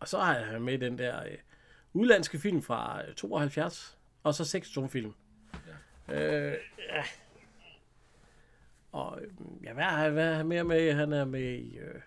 Og 0.00 0.08
så 0.08 0.18
er 0.18 0.22
han 0.44 0.62
med 0.62 0.74
i 0.74 0.76
den 0.76 0.98
der 0.98 1.22
øh, 1.24 1.30
udlandske 1.92 2.38
film 2.38 2.62
fra 2.62 3.00
øh, 3.08 3.14
72, 3.14 3.98
og 4.24 4.34
så 4.34 4.44
seks 4.44 4.78
film. 4.88 5.14
Ja. 6.08 6.14
Øh, 6.14 6.58
ja. 6.78 7.02
Og 8.92 9.20
øh, 9.22 9.32
ja, 9.62 9.72
hvad, 9.72 9.84
er, 9.84 10.10
hvad 10.10 10.34
han 10.34 10.46
mere 10.46 10.64
med? 10.64 10.94
Han 10.94 11.12
er 11.12 11.24
med 11.24 11.58
i... 11.58 11.78
Øh, 11.78 12.00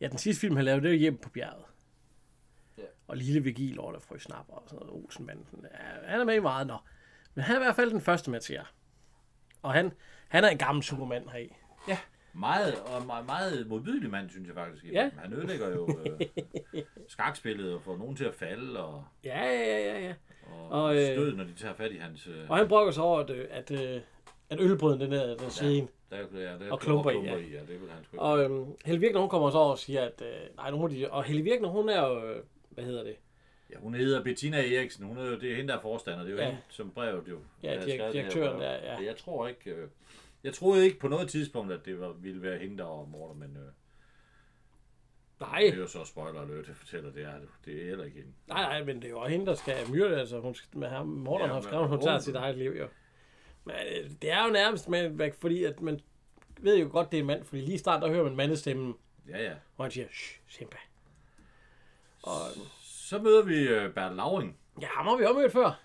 ja, 0.00 0.08
den 0.08 0.18
sidste 0.18 0.40
film, 0.40 0.56
han 0.56 0.64
lavede, 0.64 0.82
det 0.82 0.94
er 0.94 0.98
Hjem 0.98 1.18
på 1.18 1.30
bjerget. 1.30 1.64
Ja. 2.78 2.82
Og 3.08 3.16
Lille 3.16 3.42
Vigil, 3.42 3.80
Orla 3.80 3.98
Frø 3.98 4.18
Snapper 4.18 4.54
og 4.54 4.68
sådan 4.68 4.86
noget. 4.86 5.04
Olsenbanden. 5.04 5.46
Ja, 5.62 6.08
han 6.10 6.20
er 6.20 6.24
med 6.24 6.34
i 6.34 6.38
meget, 6.38 6.66
nå. 6.66 6.76
Men 7.34 7.44
han 7.44 7.56
er 7.56 7.60
i 7.60 7.64
hvert 7.64 7.76
fald 7.76 7.90
den 7.90 8.00
første, 8.00 8.30
man 8.30 8.40
ser. 8.40 8.62
Og 9.62 9.72
han, 9.72 9.92
han 10.28 10.44
er 10.44 10.48
en 10.48 10.58
gammel 10.58 10.84
supermand 10.84 11.28
heri. 11.28 11.56
Ja, 11.88 11.98
meget, 12.38 12.74
og 12.74 13.06
meget, 13.06 13.26
meget 13.26 13.66
modbydelig 13.66 14.10
mand, 14.10 14.30
synes 14.30 14.46
jeg 14.46 14.54
faktisk. 14.54 14.84
Ja. 14.92 15.10
Han 15.18 15.32
ødelægger 15.32 15.68
jo 15.70 15.88
øh, 16.04 16.20
skakspillet 17.08 17.74
og 17.74 17.82
får 17.82 17.96
nogen 17.96 18.16
til 18.16 18.24
at 18.24 18.34
falde 18.34 18.84
og, 18.84 19.04
Ja, 19.24 19.44
ja, 19.44 19.78
ja, 19.92 20.00
ja, 20.06 20.14
og, 20.46 20.82
Og, 20.82 20.96
øh, 20.96 21.02
stød, 21.06 21.36
når 21.36 21.44
de 21.44 21.52
tager 21.54 21.74
fat 21.74 21.92
i 21.92 21.96
hans... 21.96 22.26
Øh, 22.26 22.50
Og 22.50 22.56
han 22.56 22.68
brokker 22.68 22.92
sig 22.92 23.02
over, 23.02 23.20
at, 23.20 23.30
øh, 23.30 23.44
at, 23.50 23.70
øh, 23.70 24.00
at 24.50 24.60
ølbrøden, 24.60 25.00
den 25.00 25.12
er 25.12 25.26
den 25.26 25.36
ja. 25.62 25.86
der, 26.10 26.16
er- 26.16 26.26
ja, 26.52 26.64
der, 26.64 26.72
og 26.72 26.80
klumper 26.80 27.10
i, 27.10 27.14
klumper 27.14 27.32
ja. 27.32 27.38
i, 27.38 27.50
ja. 27.52 27.60
det 27.60 27.68
vil 27.80 27.90
han 27.90 28.04
sgu. 28.04 28.18
Og 28.18 28.42
øhm, 28.44 28.64
Helle 28.84 29.00
Virkner, 29.00 29.20
hun 29.20 29.28
kommer 29.28 29.50
så 29.50 29.58
over 29.58 29.70
og 29.70 29.78
siger, 29.78 30.02
at 30.02 30.22
øh, 30.22 30.56
nej, 30.56 30.70
nu 30.70 30.76
må 30.76 30.88
de... 30.88 31.10
Og 31.10 31.24
Helle 31.24 31.42
Virkner, 31.42 31.68
hun 31.68 31.88
er 31.88 32.06
jo... 32.08 32.24
Øh, 32.24 32.42
hvad 32.70 32.84
hedder 32.84 33.04
det? 33.04 33.16
Ja, 33.70 33.78
hun 33.78 33.94
hedder 33.94 34.22
Bettina 34.22 34.74
Eriksen. 34.76 35.04
Hun 35.06 35.18
er 35.18 35.24
jo, 35.24 35.38
det 35.38 35.52
er 35.52 35.56
hende, 35.56 35.68
der 35.72 35.76
er 35.78 35.82
forstander. 35.82 36.22
Det 36.24 36.28
er 36.28 36.32
jo 36.34 36.38
Ja. 36.40 36.44
hende, 36.46 36.58
som 36.68 36.90
brevet 36.90 37.28
jo. 37.28 37.38
Ja, 37.62 37.74
der 37.74 37.80
direk- 37.80 38.12
direktøren 38.12 38.60
der, 38.60 38.70
ja. 38.72 39.04
Jeg 39.06 39.16
tror 39.16 39.48
ikke... 39.48 39.70
Øh, 39.70 39.88
jeg 40.44 40.54
troede 40.54 40.84
ikke 40.84 40.98
på 40.98 41.08
noget 41.08 41.28
tidspunkt, 41.30 41.72
at 41.72 41.84
det 41.84 42.00
var, 42.00 42.12
ville 42.12 42.42
være 42.42 42.58
hende, 42.58 42.78
der 42.78 42.84
var 42.84 43.04
morder, 43.04 43.34
men 43.34 43.56
øh, 43.56 43.72
Nej, 45.40 45.58
det 45.60 45.74
er 45.74 45.76
jo 45.78 45.86
så 45.86 46.04
spoiler 46.04 46.40
alert, 46.40 46.68
jeg 46.68 46.76
fortæller, 46.76 47.10
det 47.12 47.22
er, 47.24 47.32
det 47.64 47.80
er 47.82 47.84
heller 47.88 48.04
ikke 48.04 48.16
hende. 48.16 48.32
nej, 48.48 48.62
nej, 48.62 48.84
men 48.84 48.96
det 48.96 49.04
er 49.04 49.10
jo 49.10 49.24
hende, 49.24 49.46
der 49.46 49.54
skal 49.54 49.90
myrde. 49.90 50.20
Altså, 50.20 50.40
hun 50.40 50.54
skal, 50.54 50.78
med 50.78 50.88
ham, 50.88 51.06
Morten 51.06 51.46
Ja, 51.46 51.52
har 51.54 51.60
skrevet, 51.60 51.88
hun 51.88 52.00
tager 52.00 52.18
sit 52.18 52.34
eget 52.34 52.58
liv, 52.58 52.70
jo. 52.78 52.88
Men 53.64 53.74
øh, 53.76 54.10
det 54.22 54.30
er 54.30 54.44
jo 54.46 54.52
nærmest 54.52 54.90
hvad- 54.90 55.30
fordi 55.40 55.64
at 55.64 55.80
man 55.80 56.00
ved 56.60 56.78
jo 56.78 56.88
godt, 56.92 57.10
det 57.12 57.16
er 57.16 57.20
en 57.20 57.26
mand, 57.26 57.44
fordi 57.44 57.60
lige 57.60 57.74
i 57.74 57.78
starten, 57.78 58.02
der 58.08 58.14
hører 58.14 58.24
man 58.24 58.36
mandestemmen, 58.36 58.94
Ja, 59.28 59.42
ja. 59.44 59.52
og 59.76 59.84
han 59.84 59.90
siger, 59.92 60.06
shh, 60.12 60.40
Simba. 60.48 60.76
Og 62.22 62.36
Så 62.82 63.18
møder 63.18 63.44
vi 63.44 63.68
øh, 63.68 63.94
Bertel 63.94 64.16
Lauring. 64.16 64.58
ja, 64.80 64.86
ham 64.86 65.06
har 65.06 65.16
vi 65.16 65.24
også 65.24 65.38
mødt 65.40 65.52
før. 65.52 65.80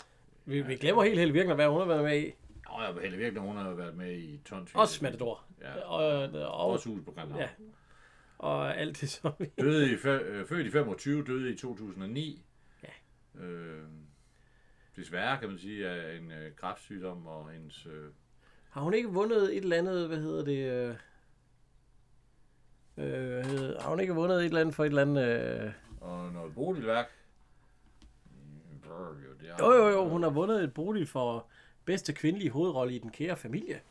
Vi, 0.46 0.62
vi 0.62 0.75
glemmer 0.75 1.03
helt 1.03 1.20
Helle 1.20 1.34
Virkner, 1.34 1.55
hvad 1.55 1.67
hun 1.67 1.79
har 1.79 1.86
været 1.88 2.03
med 2.03 2.22
i. 2.22 2.34
Nå, 2.72 2.84
jeg 2.84 3.01
Helle 3.01 3.18
Virkner, 3.18 3.42
hun 3.42 3.58
har 3.58 3.70
jo 3.70 3.75
været 3.75 3.96
med 3.96 4.18
i 4.18 4.38
tonsvis. 4.46 4.75
Også 4.75 5.04
Matador. 5.04 5.44
Ja, 5.62 5.82
Og, 5.82 6.06
og, 6.06 6.30
og, 6.42 6.72
Også 6.72 6.90
hus 6.90 7.01
på 7.06 7.12
Grand 7.12 7.36
ja. 7.36 7.50
og 8.38 8.78
alt 8.78 9.01
det, 9.01 9.10
som 9.10 9.34
vi... 9.40 9.46
Døde 9.60 9.90
i, 9.90 9.94
øh, 9.94 10.48
født 10.48 10.68
i 10.68 10.72
25, 10.72 11.24
døde 11.24 11.54
i 11.54 11.58
2009. 11.58 12.46
Ja. 12.84 13.42
Øh, 13.42 13.84
desværre, 14.96 15.38
kan 15.40 15.50
man 15.50 15.58
sige, 15.58 15.90
af 15.90 16.18
en 16.18 16.32
øh, 16.32 16.56
kræftsygdom 16.56 17.28
og 17.28 17.50
hendes... 17.50 17.86
Øh, 17.86 18.12
Har 18.70 18.82
hun 18.82 18.94
ikke 18.94 19.10
vundet 19.10 19.58
et 19.58 19.63
eller 19.63 19.78
andet, 19.78 20.08
hvad 20.08 20.18
hedder 20.18 20.46
det? 20.46 20.72
Øh, 20.72 20.96
øh, 22.98 23.75
har 23.80 23.90
hun 23.90 24.00
ikke 24.00 24.13
vundet 24.13 24.40
et 24.40 24.46
eller 24.46 24.62
andet 24.62 24.75
for 24.75 24.84
et 24.84 24.90
eller 24.90 25.01
andet? 25.01 25.28
Øh... 25.28 25.72
og 26.01 26.32
noget 26.32 26.54
boligværk. 26.56 27.12
Mm, 28.25 28.90
Jo, 29.60 29.74
Jo, 29.74 29.88
jo, 29.90 30.10
hun 30.10 30.24
har 30.24 30.30
vundet 30.30 30.63
et 30.63 30.74
bolig 30.74 31.08
for 31.08 31.50
bedste 31.91 32.13
kvindelige 32.13 32.50
hovedrolle 32.50 32.95
i 32.95 33.00
Den 33.00 33.12
Kære 33.12 33.38
Familie 33.38 33.81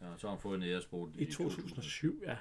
Ja, 0.00 0.06
så 0.16 0.26
har 0.26 0.34
hun 0.34 0.40
fået 0.40 0.56
en 0.56 0.62
æresbod 0.62 1.10
i 1.14 1.24
2007, 1.24 2.22
ja. 2.26 2.36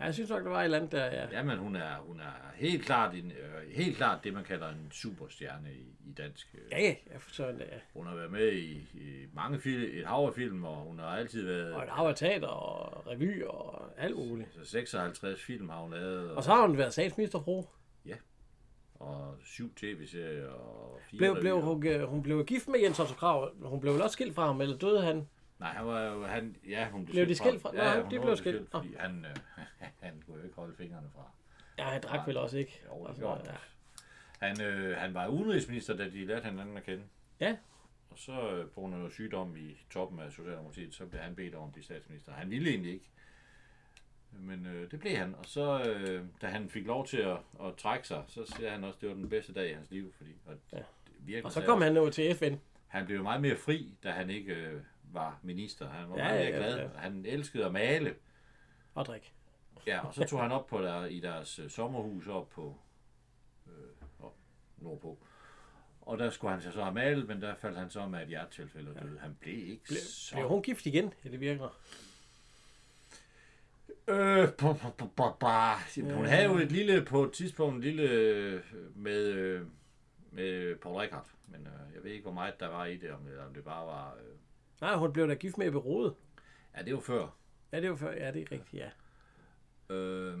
Ja, 0.00 0.04
jeg 0.04 0.14
synes 0.14 0.30
nok, 0.30 0.44
der 0.44 0.50
var 0.50 0.60
et 0.60 0.64
eller 0.64 0.78
andet 0.78 0.92
der, 0.92 1.04
ja. 1.04 1.28
Ja, 1.32 1.42
men 1.42 1.58
hun 1.58 1.76
er, 1.76 1.96
hun 1.96 2.20
er 2.20 2.52
helt, 2.54 2.84
klart 2.84 3.14
en, 3.14 3.32
øh, 3.32 3.70
helt 3.70 3.96
klart 3.96 4.24
det, 4.24 4.32
man 4.32 4.44
kalder 4.44 4.68
en 4.68 4.88
superstjerne 4.90 5.72
i, 5.74 6.10
i 6.10 6.12
dansk. 6.12 6.54
Øh. 6.54 6.60
Ja, 6.72 6.80
ja, 6.80 6.94
forstår 7.18 7.46
det, 7.46 7.60
ja. 7.60 7.78
Hun 7.94 8.06
har 8.06 8.14
været 8.14 8.30
med 8.30 8.52
i, 8.52 8.72
i 8.94 9.26
mange 9.32 9.60
film, 9.60 9.82
et 9.82 10.06
hav 10.06 10.26
af 10.26 10.34
film, 10.34 10.64
og 10.64 10.76
hun 10.76 10.98
har 10.98 11.06
altid 11.06 11.44
været... 11.44 11.72
Og 11.72 11.82
et 11.82 11.90
hav 11.90 12.06
af 12.06 12.14
teater 12.14 12.48
og 12.48 13.06
revy 13.06 13.44
og 13.44 13.90
alt 13.96 14.16
muligt. 14.16 14.48
Så 14.54 14.70
56 14.70 15.42
film 15.42 15.68
har 15.68 15.80
hun 15.80 15.90
lavet, 15.90 16.30
og, 16.30 16.36
Og 16.36 16.44
så 16.44 16.50
har 16.50 16.66
hun 16.66 16.78
været 16.78 16.92
statsministerfru. 16.92 17.64
Og 19.00 19.36
syv 19.44 19.74
tv-serier, 19.74 20.48
og 20.48 21.00
fire 21.10 21.18
Blev, 21.18 21.36
blev, 21.40 21.60
hun, 21.60 21.86
øh, 21.86 22.02
hun 22.08 22.22
blev 22.22 22.44
gift 22.46 22.68
med 22.68 22.80
Jens 22.80 23.00
Otto 23.00 23.14
Krav. 23.14 23.50
Hun 23.62 23.80
blev 23.80 23.92
vel 23.94 24.02
også 24.02 24.12
skilt 24.12 24.34
fra 24.34 24.46
ham, 24.46 24.60
eller 24.60 24.78
døde 24.78 25.02
han? 25.02 25.28
Nej, 25.58 25.68
han 25.72 25.86
var 25.86 26.02
jo, 26.02 26.24
han, 26.24 26.56
ja, 26.68 26.88
hun 26.90 27.06
Blev 27.06 27.26
de 27.28 27.34
skilt 27.34 27.62
fra- 27.62 27.72
Nå, 27.72 27.82
Ja, 27.82 27.94
de 27.96 28.00
hun 28.00 28.08
blev 28.08 28.22
blev 28.22 28.36
skilt. 28.36 28.56
skilt, 28.56 28.70
fordi 28.70 28.94
han, 28.98 29.24
øh, 29.30 29.36
han 30.06 30.22
kunne 30.26 30.36
jo 30.38 30.42
ikke 30.44 30.56
holde 30.56 30.74
fingrene 30.76 31.06
fra. 31.14 31.30
Ja, 31.78 31.84
han 31.84 32.02
drak 32.02 32.26
vel 32.26 32.36
også 32.36 32.58
ikke. 32.58 32.82
Jo, 32.86 33.00
det 33.02 33.08
Altså, 33.08 33.22
gjorde 33.22 33.36
han 33.38 33.48
også. 33.48 33.60
Han, 34.40 34.62
øh, 34.62 34.96
han 34.96 35.14
var 35.14 35.26
udenrigsminister, 35.28 35.96
da 35.96 36.04
de 36.04 36.24
lærte 36.26 36.44
hinanden 36.48 36.76
at 36.76 36.82
kende. 36.84 37.02
Ja. 37.40 37.56
Og 38.10 38.18
så 38.18 38.32
øh, 38.50 38.64
på 38.64 38.80
grund 38.80 38.92
af 38.94 38.98
noget 38.98 39.12
sygdom 39.14 39.56
i 39.56 39.76
toppen 39.90 40.20
af 40.20 40.30
Socialdemokratiet, 40.32 40.94
så 40.94 41.06
blev 41.06 41.20
han 41.20 41.34
bedt 41.34 41.54
om 41.54 41.64
at 41.66 41.72
blive 41.72 41.84
statsminister. 41.84 42.32
Han 42.32 42.50
ville 42.50 42.70
egentlig 42.70 42.92
ikke. 42.92 43.10
Men 44.32 44.66
øh, 44.66 44.90
det 44.90 45.00
blev 45.00 45.12
han. 45.16 45.34
Og 45.34 45.44
så, 45.46 45.82
øh, 45.82 46.24
da 46.42 46.46
han 46.46 46.68
fik 46.68 46.86
lov 46.86 47.06
til 47.06 47.16
at, 47.16 47.36
at 47.64 47.76
trække 47.76 48.08
sig, 48.08 48.24
så 48.28 48.44
siger 48.56 48.70
han 48.70 48.84
også, 48.84 48.96
at 48.96 49.00
det 49.00 49.08
var 49.08 49.14
den 49.14 49.28
bedste 49.28 49.52
dag 49.52 49.70
i 49.70 49.72
hans 49.72 49.90
liv. 49.90 50.12
Fordi, 50.16 50.30
og, 50.46 50.54
Ja. 50.72 50.82
det 51.26 51.44
Og 51.44 51.52
så 51.52 51.62
kom 51.64 51.82
han 51.82 51.96
over 51.96 52.10
til 52.10 52.34
FN. 52.34 52.54
han 52.86 53.06
blev 53.06 53.22
meget 53.22 53.40
mere 53.40 53.56
fri, 53.56 53.94
da 54.04 54.10
han 54.10 54.30
ikke 54.30 54.54
øh, 54.54 54.80
var 55.12 55.38
minister. 55.42 55.88
Han 55.88 56.10
var 56.10 56.16
Ja, 56.16 56.24
ja, 56.24 56.28
meget 56.32 56.44
mere 56.52 56.62
ja, 56.62 56.66
glad. 56.66 56.76
ja. 56.78 56.82
Ja. 56.82 56.98
Han 56.98 57.24
elskede 57.26 57.64
at 57.64 57.72
male. 57.72 58.14
Og 58.94 59.06
drik. 59.06 59.32
Ja, 59.86 60.06
og 60.06 60.14
så 60.14 60.24
tog 60.24 60.40
han 60.42 60.52
op 60.52 60.66
på 60.66 60.82
der, 60.82 61.04
i 61.04 61.20
deres 61.20 61.58
øh, 61.58 61.70
sommerhus 61.70 62.26
op 62.26 62.48
på 62.48 62.76
øh, 63.66 63.72
op 64.26 64.34
nordpå. 64.78 65.18
Og 66.00 66.18
der 66.18 66.30
skulle 66.30 66.52
han 66.52 66.72
så 66.72 66.82
have 66.82 66.94
malet, 66.94 67.28
men 67.28 67.42
der 67.42 67.54
faldt 67.54 67.78
han 67.78 67.90
så 67.90 68.06
med 68.06 68.22
et 68.22 68.28
hjertetilfælde 68.28 68.90
og 68.96 69.02
døde. 69.02 69.18
Han 69.18 69.36
blev 69.40 69.54
ikke 69.70 69.84
Ble, 69.84 69.96
så... 69.96 70.34
blev 70.34 70.48
hun 70.48 70.62
gift 70.62 70.86
igen? 70.86 71.12
Ja, 71.24 71.28
det 71.30 71.40
virker. 71.40 71.68
Øh, 74.08 74.48
bu, 74.58 74.72
bu, 74.72 75.06
bu. 75.16 75.22
Hun 76.14 76.24
havde 76.24 76.44
jo 76.44 76.58
et 76.58 76.72
lille, 76.72 77.04
på 77.04 77.24
et 77.24 77.32
tidspunkt, 77.32 77.74
en 77.76 77.80
lille 77.80 78.02
øh, 78.10 78.62
med, 78.94 79.24
øh, 79.24 79.66
med 80.30 80.76
Paul 80.76 80.96
Rickard. 80.96 81.30
Men 81.48 81.66
øh, 81.66 81.94
jeg 81.94 82.04
ved 82.04 82.10
ikke, 82.10 82.22
hvor 82.22 82.32
meget 82.32 82.60
der 82.60 82.68
var 82.68 82.84
i 82.84 82.96
det, 82.96 83.10
om, 83.10 83.20
om 83.48 83.54
det 83.54 83.64
bare 83.64 83.86
var... 83.86 84.14
Øh, 84.14 84.36
Nej, 84.80 84.96
hun 84.96 85.12
blev 85.12 85.28
da 85.28 85.34
gift 85.34 85.58
med 85.58 85.70
Berode. 85.70 86.14
ja, 86.76 86.82
det 86.82 86.94
var 86.94 87.00
før. 87.00 87.36
Ja, 87.72 87.80
det 87.80 87.90
var 87.90 87.96
før. 87.96 88.12
Ja, 88.12 88.32
det 88.32 88.42
er 88.42 88.52
rigtigt, 88.52 88.74
ja. 88.74 88.90
Øh, 89.94 90.38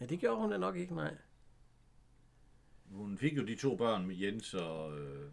Ja, 0.00 0.06
det 0.06 0.20
gjorde 0.20 0.40
hun 0.40 0.50
da 0.50 0.56
nok 0.58 0.76
ikke, 0.76 0.94
nej. 0.94 1.14
Hun 2.90 3.18
fik 3.18 3.36
jo 3.36 3.46
de 3.46 3.56
to 3.56 3.76
børn 3.76 4.06
med 4.06 4.16
Jens 4.16 4.54
og, 4.54 4.98
øh, 4.98 5.30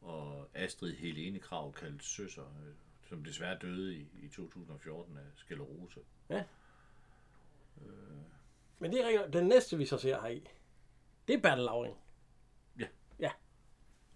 og 0.00 0.48
Astrid 0.54 0.94
Helene 0.96 1.38
Krav, 1.38 1.72
kaldt 1.72 2.04
Søsser, 2.04 2.42
øh, 2.42 2.74
som 3.10 3.24
desværre 3.24 3.58
døde 3.58 3.94
i, 3.94 4.08
i 4.22 4.28
2014 4.28 5.16
af 5.16 5.22
sklerose. 5.36 6.00
Men 8.78 8.92
det 8.92 9.00
er 9.00 9.08
rigtigt. 9.08 9.32
Den 9.32 9.46
næste, 9.46 9.78
vi 9.78 9.86
så 9.86 9.98
ser 9.98 10.20
her 10.20 10.28
i, 10.28 10.48
det 11.28 11.34
er 11.34 11.40
Bertel 11.40 11.64
Lauring. 11.64 11.96
Ja. 12.78 12.86
Ja. 13.18 13.30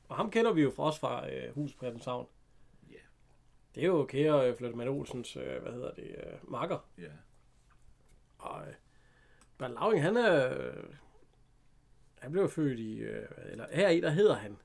Og 0.08 0.16
ham 0.16 0.30
kender 0.30 0.52
vi 0.52 0.62
jo 0.62 0.70
fra 0.70 0.82
os 0.82 0.98
fra 0.98 1.30
øh, 1.30 1.54
Hus 1.54 1.74
på. 1.74 1.86
Ja. 2.90 2.98
Det 3.74 3.82
er 3.82 3.86
jo 3.86 4.06
kære 4.06 4.50
øh, 4.50 4.56
Flytte 4.56 4.88
Olsens, 4.88 5.36
øh, 5.36 5.62
hvad 5.62 5.72
hedder 5.72 5.94
det, 5.94 6.16
øh, 6.26 6.50
makker. 6.50 6.88
Ja. 6.98 7.12
Og 8.38 8.68
øh, 8.68 8.74
Bertel 9.58 9.74
Lauring, 9.74 10.02
han 10.02 10.16
er... 10.16 10.58
Øh, 10.58 10.84
han 12.18 12.32
blev 12.32 12.48
født 12.48 12.78
i... 12.78 12.96
Øh, 12.98 13.28
eller 13.44 13.66
her 13.72 13.88
i, 13.88 14.00
der 14.00 14.10
hedder 14.10 14.34
han... 14.34 14.56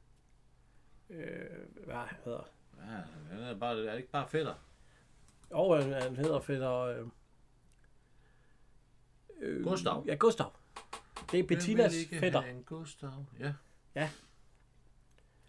Øh, 1.09 1.86
hvad 1.86 1.95
han 1.95 2.17
hedder? 2.25 2.59
Ja 2.79 3.01
han 3.31 3.39
er, 3.43 3.59
bare, 3.59 3.86
er 3.86 3.91
det 3.91 3.98
ikke 3.98 4.12
bare 4.12 4.27
fætter? 4.29 4.53
Og 5.50 5.83
han, 5.83 5.93
han 5.93 6.15
hedder 6.15 6.39
fætter... 6.39 6.74
Øh, 6.74 7.05
øh, 9.39 9.63
Gustav. 9.63 10.03
Ja, 10.07 10.15
Gustav. 10.15 10.51
Det 11.31 11.39
er 11.39 11.43
Bettinas 11.48 11.93
fætter. 12.19 12.41
have 12.41 12.53
En 12.53 12.63
Gustav. 12.63 13.25
Ja. 13.39 13.53
Ja. 13.95 14.09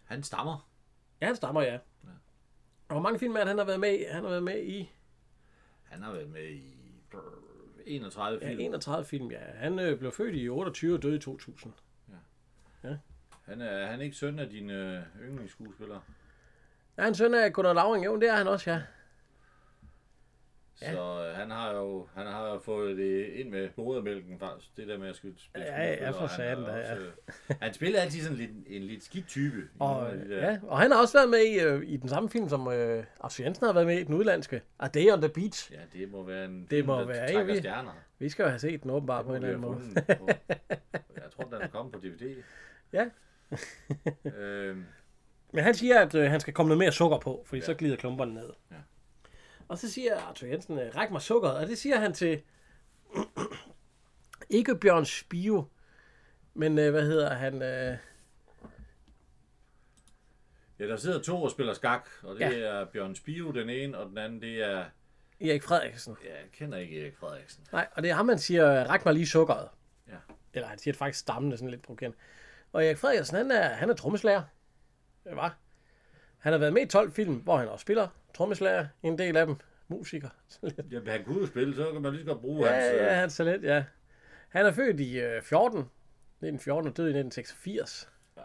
Han 0.03 0.23
stammer. 0.23 0.69
Ja, 1.21 1.25
han 1.25 1.35
stammer, 1.35 1.61
ja. 1.61 1.79
Og 2.87 2.95
hvor 2.95 3.01
mange 3.01 3.19
film 3.19 3.35
er 3.35 3.39
det, 3.39 3.47
han 3.47 3.57
har 3.57 3.65
været 3.65 3.79
med 3.79 3.99
i? 3.99 4.03
Han 4.03 4.23
har 4.23 4.29
været 4.29 4.43
med 4.43 4.63
i 4.63 4.91
Han 5.83 6.01
har 6.01 6.11
været 6.11 6.29
med 6.29 6.49
i 6.49 6.75
brr, 7.11 7.19
31 7.85 8.39
ja, 8.41 8.49
film. 8.49 8.59
31 8.59 9.05
film, 9.05 9.31
ja. 9.31 9.39
Han 9.55 9.79
øh, 9.79 9.99
blev 9.99 10.11
født 10.11 10.35
i 10.35 10.49
28 10.49 10.95
og 10.95 11.03
døde 11.03 11.15
i 11.15 11.19
2000. 11.19 11.73
Han 13.45 13.61
er, 13.61 13.85
han 13.85 13.99
er 13.99 14.03
ikke 14.03 14.15
søn 14.15 14.39
af 14.39 14.49
dine 14.49 14.73
øh, 14.73 15.27
yndlingsskuespillere. 15.29 16.01
Ja, 16.97 17.03
han 17.03 17.15
søn 17.15 17.33
af 17.33 17.53
Gunnar 17.53 17.73
Lauring, 17.73 18.05
jo, 18.05 18.15
det 18.19 18.29
er 18.29 18.35
han 18.35 18.47
også, 18.47 18.71
ja. 18.71 18.81
Ja. 20.81 20.91
Så 20.93 21.27
øh, 21.27 21.35
han 21.35 21.51
har 21.51 21.71
jo 21.73 22.07
han 22.13 22.27
har 22.27 22.47
jo 22.53 22.59
fået 22.59 22.97
det 22.97 23.25
ind 23.25 23.49
med 23.49 23.69
modermælken 23.77 24.39
faktisk. 24.39 24.77
Det 24.77 24.87
der 24.87 24.97
med 24.97 25.09
at 25.09 25.15
skulle 25.15 25.33
spille 25.37 25.67
Ja, 25.67 25.83
ja, 25.87 25.95
skuespiller, 25.95 26.19
for 26.19 26.27
satan 26.27 26.57
er 26.63 26.65
da, 26.65 26.77
ja. 26.77 26.95
øh, 26.97 27.11
Han 27.61 27.73
spiller 27.73 27.99
altid 27.99 28.21
sådan 28.21 28.37
lidt, 28.37 28.51
en 28.67 28.81
lidt 28.81 29.03
skidt 29.03 29.27
type. 29.27 29.55
Og, 29.79 30.11
de 30.13 30.35
ja, 30.35 30.57
og 30.63 30.79
han 30.79 30.91
har 30.91 31.01
også 31.01 31.17
været 31.17 31.29
med 31.29 31.39
i, 31.39 31.59
øh, 31.59 31.81
i 31.89 31.97
den 31.97 32.09
samme 32.09 32.29
film, 32.29 32.49
som 32.49 32.67
øh, 32.71 33.03
Arthur 33.19 33.43
Jensen 33.43 33.65
har 33.65 33.73
været 33.73 33.87
med 33.87 33.97
i, 33.99 34.03
den 34.03 34.13
udlandske. 34.15 34.61
A 34.79 34.87
Day 34.87 35.11
on 35.13 35.21
the 35.21 35.29
Beach. 35.29 35.71
Ja, 35.73 35.79
det 35.99 36.11
må 36.11 36.23
være 36.23 36.45
en 36.45 36.61
Det 36.61 36.69
film, 36.69 36.87
må 36.87 36.99
der 36.99 37.05
være 37.05 37.17
trækker 37.27 37.41
en, 37.41 37.47
vi- 37.47 37.57
stjerner. 37.57 37.91
Vi 38.19 38.29
skal 38.29 38.43
jo 38.43 38.49
have 38.49 38.59
set 38.59 38.83
den 38.83 38.91
åbenbart 38.91 39.25
på 39.25 39.35
en 39.35 39.43
eller 39.43 39.47
anden 39.47 39.61
måde. 39.61 39.81
Jeg 41.15 41.31
tror, 41.35 41.43
den 41.43 41.61
er 41.61 41.67
kommet 41.67 41.93
på 41.93 41.99
DVD. 41.99 42.35
Ja. 42.93 43.05
øhm, 44.37 44.85
Men 45.53 45.63
han 45.63 45.75
siger, 45.75 45.99
at 45.99 46.15
øh, 46.15 46.29
han 46.31 46.39
skal 46.39 46.53
komme 46.53 46.67
noget 46.67 46.77
mere 46.79 46.91
sukker 46.91 47.19
på, 47.19 47.43
fordi 47.45 47.59
ja. 47.59 47.65
Så 47.65 47.73
glider 47.73 47.95
klumperne 47.95 48.33
ned. 48.33 48.49
Ja. 48.71 48.75
Og 49.67 49.77
så 49.77 49.91
siger 49.91 50.19
Arthur 50.19 50.47
Jensen, 50.47 50.79
øh, 50.79 50.95
ræk 50.95 51.11
mig 51.11 51.21
sukkeret. 51.21 51.55
Og 51.57 51.67
det 51.67 51.77
siger 51.77 51.99
han 51.99 52.13
til, 52.13 52.41
ikke 54.49 54.75
Bjørn 54.75 55.05
Spio, 55.05 55.65
men 56.53 56.79
øh, 56.79 56.91
hvad 56.91 57.05
hedder 57.05 57.33
han? 57.33 57.53
Øh, 57.61 57.97
ja, 60.79 60.87
der 60.87 60.95
sidder 60.97 61.21
to 61.21 61.43
og 61.43 61.51
spiller 61.51 61.73
skak, 61.73 62.09
og 62.23 62.35
det 62.35 62.41
Ja. 62.41 62.51
er 62.59 62.85
Bjørn 62.85 63.15
Spio, 63.15 63.51
den 63.51 63.69
ene, 63.69 63.97
og 63.97 64.09
den 64.09 64.17
anden, 64.17 64.41
det 64.41 64.63
er... 64.63 64.85
Erik 65.41 65.63
Frederiksen. 65.63 66.17
Ja, 66.25 66.29
jeg 66.29 66.51
kender 66.51 66.77
ikke 66.77 67.01
Erik 67.01 67.17
Frederiksen. 67.17 67.63
Nej, 67.71 67.87
og 67.91 68.03
det 68.03 68.11
er 68.11 68.15
ham, 68.15 68.29
han 68.29 68.39
siger, 68.39 68.83
ræk 68.83 69.05
mig 69.05 69.13
lige 69.13 69.27
sukkeret. 69.27 69.67
Ja. 70.07 70.15
Eller 70.53 70.67
han 70.67 70.77
siger 70.79 70.91
det 70.93 70.97
faktisk 70.99 71.19
stammende, 71.19 71.57
sådan 71.57 71.69
lidt 71.69 71.81
provokerende. 71.81 72.17
Og 72.73 72.85
Erik 72.85 72.97
Frederiksen, 72.97 73.37
han 73.37 73.51
er, 73.51 73.69
han 73.69 73.89
er 73.89 73.93
trommeslager. 73.93 74.43
Det 75.23 75.35
var. 75.35 75.57
Han 76.37 76.51
har 76.53 76.59
været 76.59 76.73
med 76.73 76.81
i 76.81 76.85
12 76.85 77.11
film, 77.11 77.35
hvor 77.35 77.57
han 77.57 77.67
også 77.67 77.83
spiller 77.83 78.07
trommeslager. 78.33 78.87
En 79.03 79.17
del 79.17 79.37
af 79.37 79.45
dem 79.45 79.55
musiker. 79.87 80.29
Sådan 80.47 80.71
lidt. 80.89 81.05
Ja, 81.07 81.11
han 81.11 81.23
kunne 81.25 81.39
jo 81.39 81.47
spille, 81.47 81.75
så 81.75 81.91
kan 81.91 82.01
man 82.01 82.11
lige 82.11 82.23
så 82.23 82.27
godt 82.31 82.41
bruge 82.41 82.67
Ja, 82.67 82.73
hans... 82.73 82.85
ja, 82.85 83.11
øh, 83.11 83.17
hans 83.19 83.35
talent, 83.35 83.63
ja. 83.63 83.83
Han 84.49 84.65
er 84.65 84.71
født 84.71 84.99
i 84.99 85.19
øh, 85.19 85.41
14. 85.41 85.79
1914 85.79 86.87
og 86.91 86.97
død 86.97 87.05
i 87.05 87.09
1986. 87.09 88.09
Ja. 88.37 88.41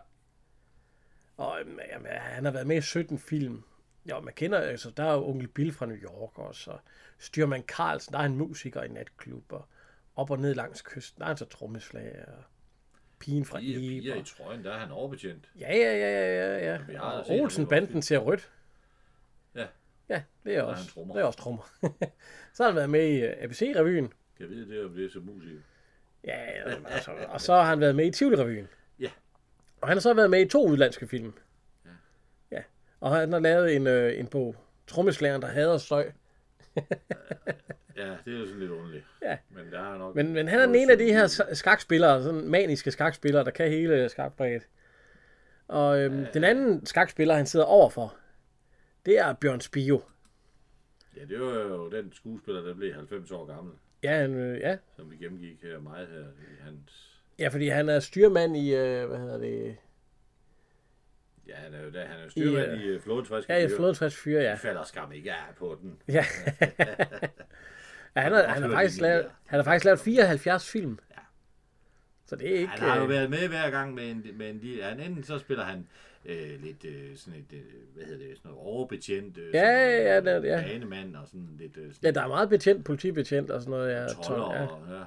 Og 1.36 1.60
øhm, 1.60 1.78
jamen, 1.92 2.06
han 2.12 2.44
har 2.44 2.52
været 2.52 2.66
med 2.66 2.76
i 2.76 2.80
17 2.80 3.18
film. 3.18 3.62
Ja, 4.06 4.20
man 4.20 4.34
kender, 4.34 4.58
altså, 4.58 4.90
der 4.90 5.04
er 5.04 5.12
jo 5.12 5.28
onkel 5.28 5.48
Bill 5.48 5.72
fra 5.72 5.86
New 5.86 5.96
York 5.96 6.38
også, 6.38 6.70
og 6.70 6.80
Styrman 7.18 7.62
Carlsen, 7.62 8.12
der 8.12 8.18
er 8.18 8.24
en 8.24 8.36
musiker 8.36 8.82
i 8.82 8.88
natklub, 8.88 9.52
og 9.52 9.68
op 10.16 10.30
og 10.30 10.38
ned 10.38 10.54
langs 10.54 10.82
kysten, 10.82 11.18
der 11.20 11.24
er 11.24 11.28
han 11.28 11.36
så 11.36 11.44
trommeslager, 11.44 12.24
og 12.26 12.42
pigen 13.20 13.44
fra 13.44 13.58
Piger, 13.58 13.78
piger 13.78 14.14
i 14.14 14.18
Eber. 14.18 14.24
trøjen, 14.24 14.64
der 14.64 14.72
er 14.72 14.78
han 14.78 14.90
overbetjent. 14.90 15.50
Ja, 15.60 15.76
ja, 15.76 15.96
ja, 15.96 16.10
ja, 16.10 16.72
ja, 16.74 16.78
ja. 16.92 17.00
Og 17.00 17.36
i 17.36 17.40
Olsen-banden 17.40 18.02
ser 18.02 18.18
rødt. 18.18 18.50
Ja, 19.54 19.66
Ja, 20.08 20.22
det 20.44 20.56
er 20.56 20.60
han 20.60 20.70
også, 20.70 21.04
det 21.14 21.20
er 21.20 21.24
også 21.24 21.38
trommer. 21.38 21.62
så 22.54 22.62
har 22.62 22.70
han 22.70 22.76
været 22.76 22.90
med 22.90 23.08
i 23.08 23.22
uh, 23.24 23.30
ABC-revyen. 23.42 24.12
jeg 24.40 24.48
ved 24.50 24.66
det, 24.66 24.84
om 24.84 24.94
det 24.94 25.04
er 25.04 25.10
så 25.10 25.20
musiker. 25.20 25.60
Ja, 26.24 26.34
altså, 26.86 27.10
og 27.28 27.40
så 27.40 27.54
har 27.54 27.62
han 27.62 27.80
været 27.80 27.96
med 27.96 28.06
i 28.06 28.10
Tivoli-revyen. 28.10 28.68
Ja. 28.98 29.10
Og 29.80 29.88
han 29.88 29.96
har 29.96 30.00
så 30.00 30.14
været 30.14 30.30
med 30.30 30.40
i 30.46 30.48
to 30.48 30.68
udlandske 30.68 31.08
film. 31.08 31.32
Ja. 31.84 31.90
Ja. 32.50 32.62
Og 33.00 33.16
han 33.16 33.32
har 33.32 33.40
lavet 33.40 33.76
en, 33.76 33.86
øh, 33.86 34.18
en 34.18 34.26
bog, 34.26 34.56
Trommeslageren, 34.86 35.42
der 35.42 35.48
hader 35.48 35.78
støj. 35.78 36.12
Ja, 37.96 38.16
det 38.24 38.34
er 38.34 38.38
jo 38.38 38.46
sådan 38.46 38.60
lidt 38.60 38.70
underligt. 38.70 39.04
Ja. 39.30 39.38
Men 39.50 39.72
der 39.72 39.94
er 39.94 39.98
nok... 39.98 40.14
Men, 40.14 40.32
men 40.32 40.48
han 40.48 40.60
er 40.60 40.66
den 40.66 40.74
ene 40.74 40.92
af 40.92 40.98
de 40.98 41.12
her 41.12 41.44
skakspillere, 41.52 42.22
sådan 42.22 42.48
maniske 42.48 42.90
skakspillere, 42.90 43.44
der 43.44 43.50
kan 43.50 43.70
hele 43.70 44.08
skakbrættet. 44.08 44.68
Og 45.68 46.00
øhm, 46.00 46.26
den 46.34 46.44
anden 46.44 46.86
skakspiller, 46.86 47.34
han 47.34 47.46
sidder 47.46 47.66
overfor, 47.66 48.16
det 49.06 49.18
er 49.18 49.32
Bjørn 49.32 49.60
Spio. 49.60 50.02
Ja, 51.16 51.24
det 51.24 51.40
var 51.40 51.54
jo 51.54 51.90
den 51.90 52.12
skuespiller, 52.12 52.62
der 52.62 52.74
blev 52.74 52.94
90 52.94 53.30
år 53.30 53.46
gammel, 53.46 53.74
Ja, 54.02 54.20
han, 54.20 54.34
øh, 54.34 54.60
ja. 54.60 54.76
som 54.96 55.10
vi 55.10 55.16
gennemgik 55.16 55.62
her 55.62 55.80
meget 55.80 56.08
her 56.08 56.20
i 56.20 56.62
hans... 56.64 57.20
ja, 57.38 57.48
fordi 57.48 57.68
han 57.68 57.88
er 57.88 58.00
styrmand 58.00 58.56
i, 58.56 58.74
øh, 58.74 59.08
hvad 59.08 59.18
hedder 59.18 59.38
det, 59.38 59.76
Ja, 61.48 61.54
han 61.54 61.74
er 61.74 61.82
jo 61.82 61.90
der, 61.90 62.06
han 62.06 62.18
er 62.18 62.24
jo 62.24 62.30
styrmand 62.30 62.80
I, 62.80 62.84
i, 62.84 62.96
uh, 62.96 63.02
Flådens 63.02 63.28
Friske 63.28 63.52
ja, 63.52 63.64
i 63.64 63.68
Fyr. 63.68 63.76
Flådens 63.76 63.98
Friske 63.98 64.20
Fyre, 64.20 64.42
ja. 64.42 64.52
De 64.52 64.56
falder 64.58 64.84
skam 64.84 65.12
ikke 65.12 65.32
af 65.32 65.54
på 65.58 65.78
den. 65.82 66.02
Ja. 66.08 66.24
ja 68.16 68.20
han, 68.20 68.32
har, 68.32 68.42
han, 68.42 68.62
har 68.62 68.70
faktisk 68.70 69.00
lavet, 69.00 69.26
han 69.46 69.58
har 69.58 69.64
faktisk 69.64 69.84
lavet 69.84 70.00
74 70.00 70.70
film. 70.70 70.98
Ja. 71.10 71.20
Så 72.26 72.36
det 72.36 72.54
er 72.54 72.58
ikke... 72.58 72.68
Han 72.68 72.88
har 72.88 72.96
jo 72.96 73.02
øh, 73.02 73.08
været 73.08 73.30
med 73.30 73.48
hver 73.48 73.70
gang 73.70 73.94
med 73.94 74.10
en, 74.10 74.26
med 74.34 74.50
en 74.50 74.58
lille... 74.58 74.82
Han, 74.84 75.00
enten 75.00 75.24
så 75.24 75.38
spiller 75.38 75.64
han 75.64 75.88
øh, 76.24 76.62
lidt 76.62 76.84
øh, 76.84 77.16
sådan 77.16 77.40
et, 77.40 77.56
øh, 77.56 77.64
hvad 77.94 78.04
hedder 78.04 78.26
det, 78.26 78.36
sådan 78.36 78.50
noget 78.50 78.66
overbetjent, 78.66 79.38
øh, 79.38 79.54
Ja, 79.54 79.60
sådan, 79.60 80.24
ja, 80.24 80.30
er 80.32 80.40
det, 80.40 80.48
ja. 80.48 80.62
banemand 80.62 81.16
og 81.16 81.26
sådan 81.26 81.48
lidt... 81.58 81.76
Øh, 81.76 81.92
sådan 81.92 81.98
Ja, 82.02 82.10
der 82.10 82.22
er 82.22 82.28
meget 82.28 82.48
betjent, 82.48 82.84
politibetjent 82.84 83.50
og 83.50 83.60
sådan 83.60 83.70
noget. 83.70 83.92
Ja, 83.92 84.06
toller, 84.06 84.52
ja. 84.54 84.96
ja. 84.96 85.04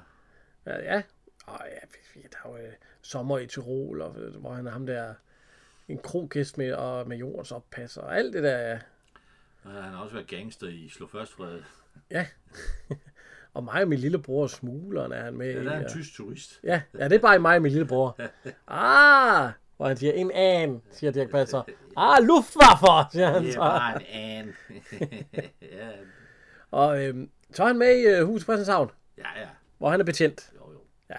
Ja, 0.66 0.94
ja. 0.94 1.02
Og 1.46 1.60
ja, 1.66 2.20
der 2.32 2.36
er 2.44 2.50
jo 2.50 2.56
øh, 2.56 2.72
sommer 3.02 3.38
i 3.38 3.46
Tirol, 3.46 4.00
og, 4.00 4.16
øh, 4.18 4.34
hvor 4.36 4.52
han 4.52 4.66
er 4.66 4.70
ham 4.70 4.86
der, 4.86 5.14
en 5.88 5.98
krogæst 5.98 6.58
med, 6.58 6.72
og 6.72 7.08
med 7.08 7.16
jordens 7.16 7.52
oppasser, 7.52 8.02
og 8.02 8.18
alt 8.18 8.34
det 8.34 8.42
der, 8.42 8.78
ja. 9.64 9.70
Og 9.70 9.84
han 9.84 9.92
har 9.92 10.02
også 10.02 10.14
været 10.14 10.26
gangster 10.26 10.66
i 10.68 10.88
Slå 10.88 11.06
Først 11.06 11.32
Fred. 11.32 11.60
ja. 12.10 12.26
og 13.54 13.64
mig 13.64 13.82
og 13.82 13.88
min 13.88 13.98
lillebror 13.98 14.46
smugleren 14.46 15.12
er 15.12 15.22
han 15.22 15.34
med 15.34 15.52
Ja, 15.54 15.64
der 15.64 15.70
er 15.70 15.76
en 15.76 15.82
ja. 15.82 15.88
tysk 15.88 16.16
turist. 16.16 16.60
Ja, 16.64 16.82
ja, 16.98 17.04
det 17.04 17.12
er 17.16 17.18
bare 17.18 17.38
mig 17.38 17.56
og 17.56 17.62
min 17.62 17.72
lillebror. 17.72 18.18
Ah, 18.68 19.50
hvor 19.76 19.86
han 19.88 19.96
siger, 19.96 20.12
en 20.12 20.30
an, 20.34 20.82
siger 20.90 21.10
Dirk 21.10 21.30
Passer. 21.30 21.62
Ah, 21.96 22.24
Luftwaffe, 22.26 23.12
siger 23.12 23.26
han 23.32 23.42
Det 23.42 23.48
er 23.48 23.52
så. 23.52 23.58
bare 23.58 24.12
en 24.12 24.48
an. 24.48 24.54
ja, 25.62 25.88
Og 26.70 27.04
øhm, 27.04 27.30
så 27.52 27.62
er 27.62 27.66
han 27.66 27.78
med 27.78 27.96
i 27.98 28.06
øh, 28.06 28.26
Huset 28.26 28.42
Christianshavn, 28.42 28.90
ja, 29.18 29.40
ja. 29.40 29.46
hvor 29.78 29.90
han 29.90 30.00
er 30.00 30.04
betjent. 30.04 30.52
Jo, 30.56 30.72
jo. 30.72 30.78
Ja, 31.10 31.16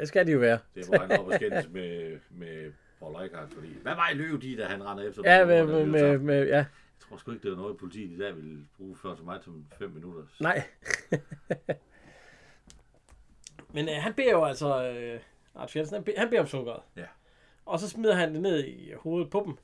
det 0.00 0.08
skal 0.08 0.26
de 0.26 0.32
jo 0.32 0.38
være. 0.38 0.58
Det 0.74 0.84
var 0.88 0.98
han 0.98 1.20
op 1.20 1.26
og 1.26 1.34
skændes 1.34 1.68
med, 1.72 2.18
med 2.30 2.72
Paul 3.00 3.14
Reichhardt, 3.16 3.54
fordi... 3.54 3.68
Hvad 3.82 3.94
var 3.94 4.10
i 4.12 4.14
løb 4.14 4.42
de, 4.42 4.56
da 4.56 4.64
han 4.66 4.84
rendte 4.86 5.04
efter? 5.08 5.22
Ja, 5.24 5.44
med, 5.44 5.66
med, 5.66 5.86
med, 5.86 6.18
med 6.18 6.46
ja. 6.46 6.64
Jeg 7.00 7.08
tror 7.08 7.16
sgu 7.16 7.32
ikke, 7.32 7.42
det 7.42 7.50
var 7.50 7.56
noget, 7.56 7.76
politiet 7.76 8.10
i 8.10 8.18
dag 8.18 8.36
ville 8.36 8.66
bruge 8.76 8.96
før 8.96 9.16
så 9.16 9.22
meget 9.22 9.44
som 9.44 9.66
5 9.78 9.90
minutter. 9.90 10.22
Nej. 10.40 10.62
Men 13.74 13.88
øh, 13.88 13.94
han 13.94 14.14
beder 14.14 14.30
jo 14.30 14.44
altså, 14.44 14.88
øh, 14.88 15.20
Arthur 15.54 15.78
Jensen, 15.78 15.94
han, 15.94 16.04
beder, 16.04 16.18
han 16.18 16.28
beder 16.30 16.42
om 16.42 16.48
sukkeret. 16.48 16.80
Ja. 16.96 17.04
Og 17.66 17.80
så 17.80 17.88
smider 17.88 18.14
han 18.14 18.34
det 18.34 18.42
ned 18.42 18.64
i 18.64 18.92
hovedet 18.96 19.30
på 19.30 19.42
dem. 19.46 19.56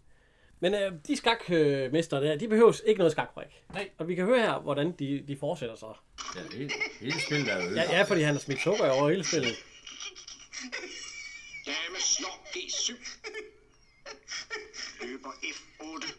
Men 0.60 0.74
øh, 0.74 0.92
de 1.06 1.16
skakmester 1.16 2.20
der, 2.20 2.36
de 2.36 2.48
behøver 2.48 2.80
ikke 2.86 2.98
noget 2.98 3.12
skakbrik. 3.12 3.64
Nej. 3.72 3.90
Og 3.98 4.08
vi 4.08 4.14
kan 4.14 4.24
høre 4.24 4.40
her, 4.40 4.58
hvordan 4.58 4.92
de, 4.92 5.24
de 5.28 5.36
fortsætter 5.36 5.76
så. 5.76 5.94
Ja, 6.36 6.56
hele, 6.56 6.70
hele 7.00 7.20
spillet 7.20 7.52
er 7.52 7.64
jo 7.64 7.70
Ja, 7.70 7.82
ja, 7.82 8.02
fordi 8.02 8.20
han 8.20 8.34
har 8.34 8.40
smidt 8.40 8.60
sukker 8.60 8.90
over 8.90 9.10
hele 9.10 9.24
spillet. 9.24 9.54
Dame 11.66 11.98
snor 11.98 12.36
G7. 12.54 12.92
Løber 15.02 15.30
F8. 15.30 16.12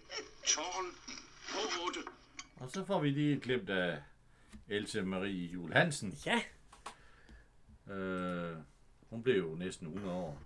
Tårn 0.56 0.86
H8. 1.44 2.10
Og 2.60 2.72
så 2.72 2.86
får 2.86 3.00
vi 3.02 3.10
lige 3.10 3.34
et 3.36 3.42
glimt 3.42 3.70
af 3.70 4.02
Else 4.70 5.02
Marie 5.02 5.46
Jul 5.48 5.74
Hansen. 5.74 6.18
Ja, 6.26 6.42
Øh, 7.94 8.56
hun 9.10 9.24
blev 9.24 9.36
jo 9.38 9.56
næsten 9.56 9.88
100 9.88 10.14
år. 10.14 10.42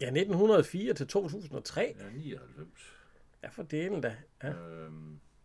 ja 0.00 0.06
1904 0.06 0.94
til 0.94 1.06
2003. 1.06 1.94
Ja, 1.98 2.10
99. 2.10 2.92
Ja, 3.42 3.48
for 3.48 3.62
delen 3.62 4.00
da. 4.00 4.16
Ja. 4.42 4.48
Øh, 4.52 4.92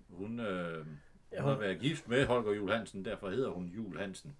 hun, 0.09 0.39
øh, 0.39 0.85
hun 0.85 0.99
Ja, 1.31 1.41
har 1.41 1.57
været 1.57 1.79
gift 1.79 2.07
med 2.07 2.25
Holger 2.25 2.53
Jul 2.53 2.71
Hansen, 2.71 3.05
derfor 3.05 3.29
hedder 3.29 3.49
hun 3.49 3.65
Jul 3.67 3.97
Hansen. 3.99 4.37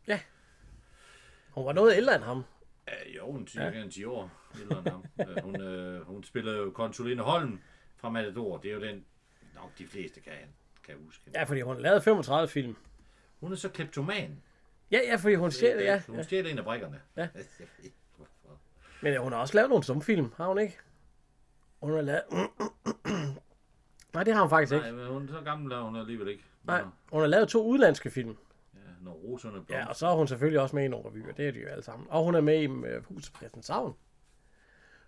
Hun 1.50 1.66
var 1.66 1.74
noget 1.74 1.98
ældre 1.98 2.16
end 2.16 2.24
ham. 2.24 2.44
Ja, 2.88 3.12
jo, 3.18 3.32
hun 3.32 3.48
er 3.58 3.84
en 3.84 3.92
10 3.92 4.04
år 4.04 4.32
ældre 4.62 4.80
end 4.80 4.88
ham. 4.90 5.06
Hun, 5.44 5.62
øh, 5.62 6.02
hun 6.02 6.24
spiller 6.24 6.54
jo 6.54 6.72
Konsuline 6.72 7.22
Holm 7.22 7.60
fra 7.98 8.10
Matador. 8.10 8.58
Det 8.58 8.72
er 8.72 8.76
jo 8.76 8.82
den, 8.82 9.06
nok 9.56 9.72
de 9.78 9.88
fleste 9.88 10.20
kan, 10.20 10.34
kan 10.84 10.96
huske. 11.06 11.32
Ja, 11.34 11.44
fordi 11.44 11.62
hun 11.62 11.82
lavede 11.82 12.02
35 12.02 12.48
film. 12.48 12.76
Hun 13.40 13.52
er 13.52 13.56
så 13.56 13.70
kleptoman. 13.70 14.42
Ja, 14.92 15.00
ja, 15.08 15.16
fordi 15.16 15.36
hun 15.36 15.52
stjæler, 15.52 15.84
ja. 15.84 16.02
Hun 16.08 16.16
ja. 16.16 16.24
stjæler 16.24 16.50
en 16.50 16.58
af 16.58 16.64
brikkerne. 16.64 17.02
Ja. 17.18 17.28
Men 19.02 19.14
øh, 19.14 19.22
hun 19.22 19.32
har 19.32 19.40
også 19.40 19.56
lavet 19.56 19.70
nogle 19.70 19.84
stumfilm, 19.84 20.32
har 20.38 20.48
hun 20.48 20.60
ikke? 20.60 20.78
Hun 21.82 21.92
har 21.92 22.02
lavet... 22.02 22.24
Nej, 24.14 24.24
det 24.24 24.34
har 24.34 24.42
hun 24.42 24.50
faktisk 24.50 24.74
ikke. 24.74 24.92
Nej, 24.92 25.06
hun, 25.06 25.28
så 25.28 25.42
gammel 25.42 25.72
er 25.72 25.82
hun 25.82 25.96
alligevel 25.96 26.28
ikke. 26.28 26.44
Nej, 26.64 26.84
hun 27.12 27.22
har 27.22 27.28
lavet 27.28 27.50
to 27.50 27.66
udlandske 27.66 28.10
film. 28.10 28.38
ja, 28.74 28.80
når 29.02 29.12
roserne 29.12 29.54
blomster. 29.54 29.78
Ja, 29.78 29.86
og 29.86 29.96
så 29.96 30.08
er 30.08 30.16
hun 30.16 30.28
selvfølgelig 30.28 30.62
også 30.62 30.76
med 30.76 30.86
i 30.86 30.88
nogle 30.88 31.10
revyer. 31.10 31.34
Det 31.34 31.48
er 31.48 31.52
de 31.52 31.60
jo 31.60 31.68
alle 31.68 31.84
sammen. 31.84 32.08
Og 32.10 32.24
hun 32.24 32.36
er 32.36 32.42
med 32.42 32.62
i 32.62 32.68
uh, 32.68 33.06
Huset 33.06 33.36
Christianshavn. 33.36 33.96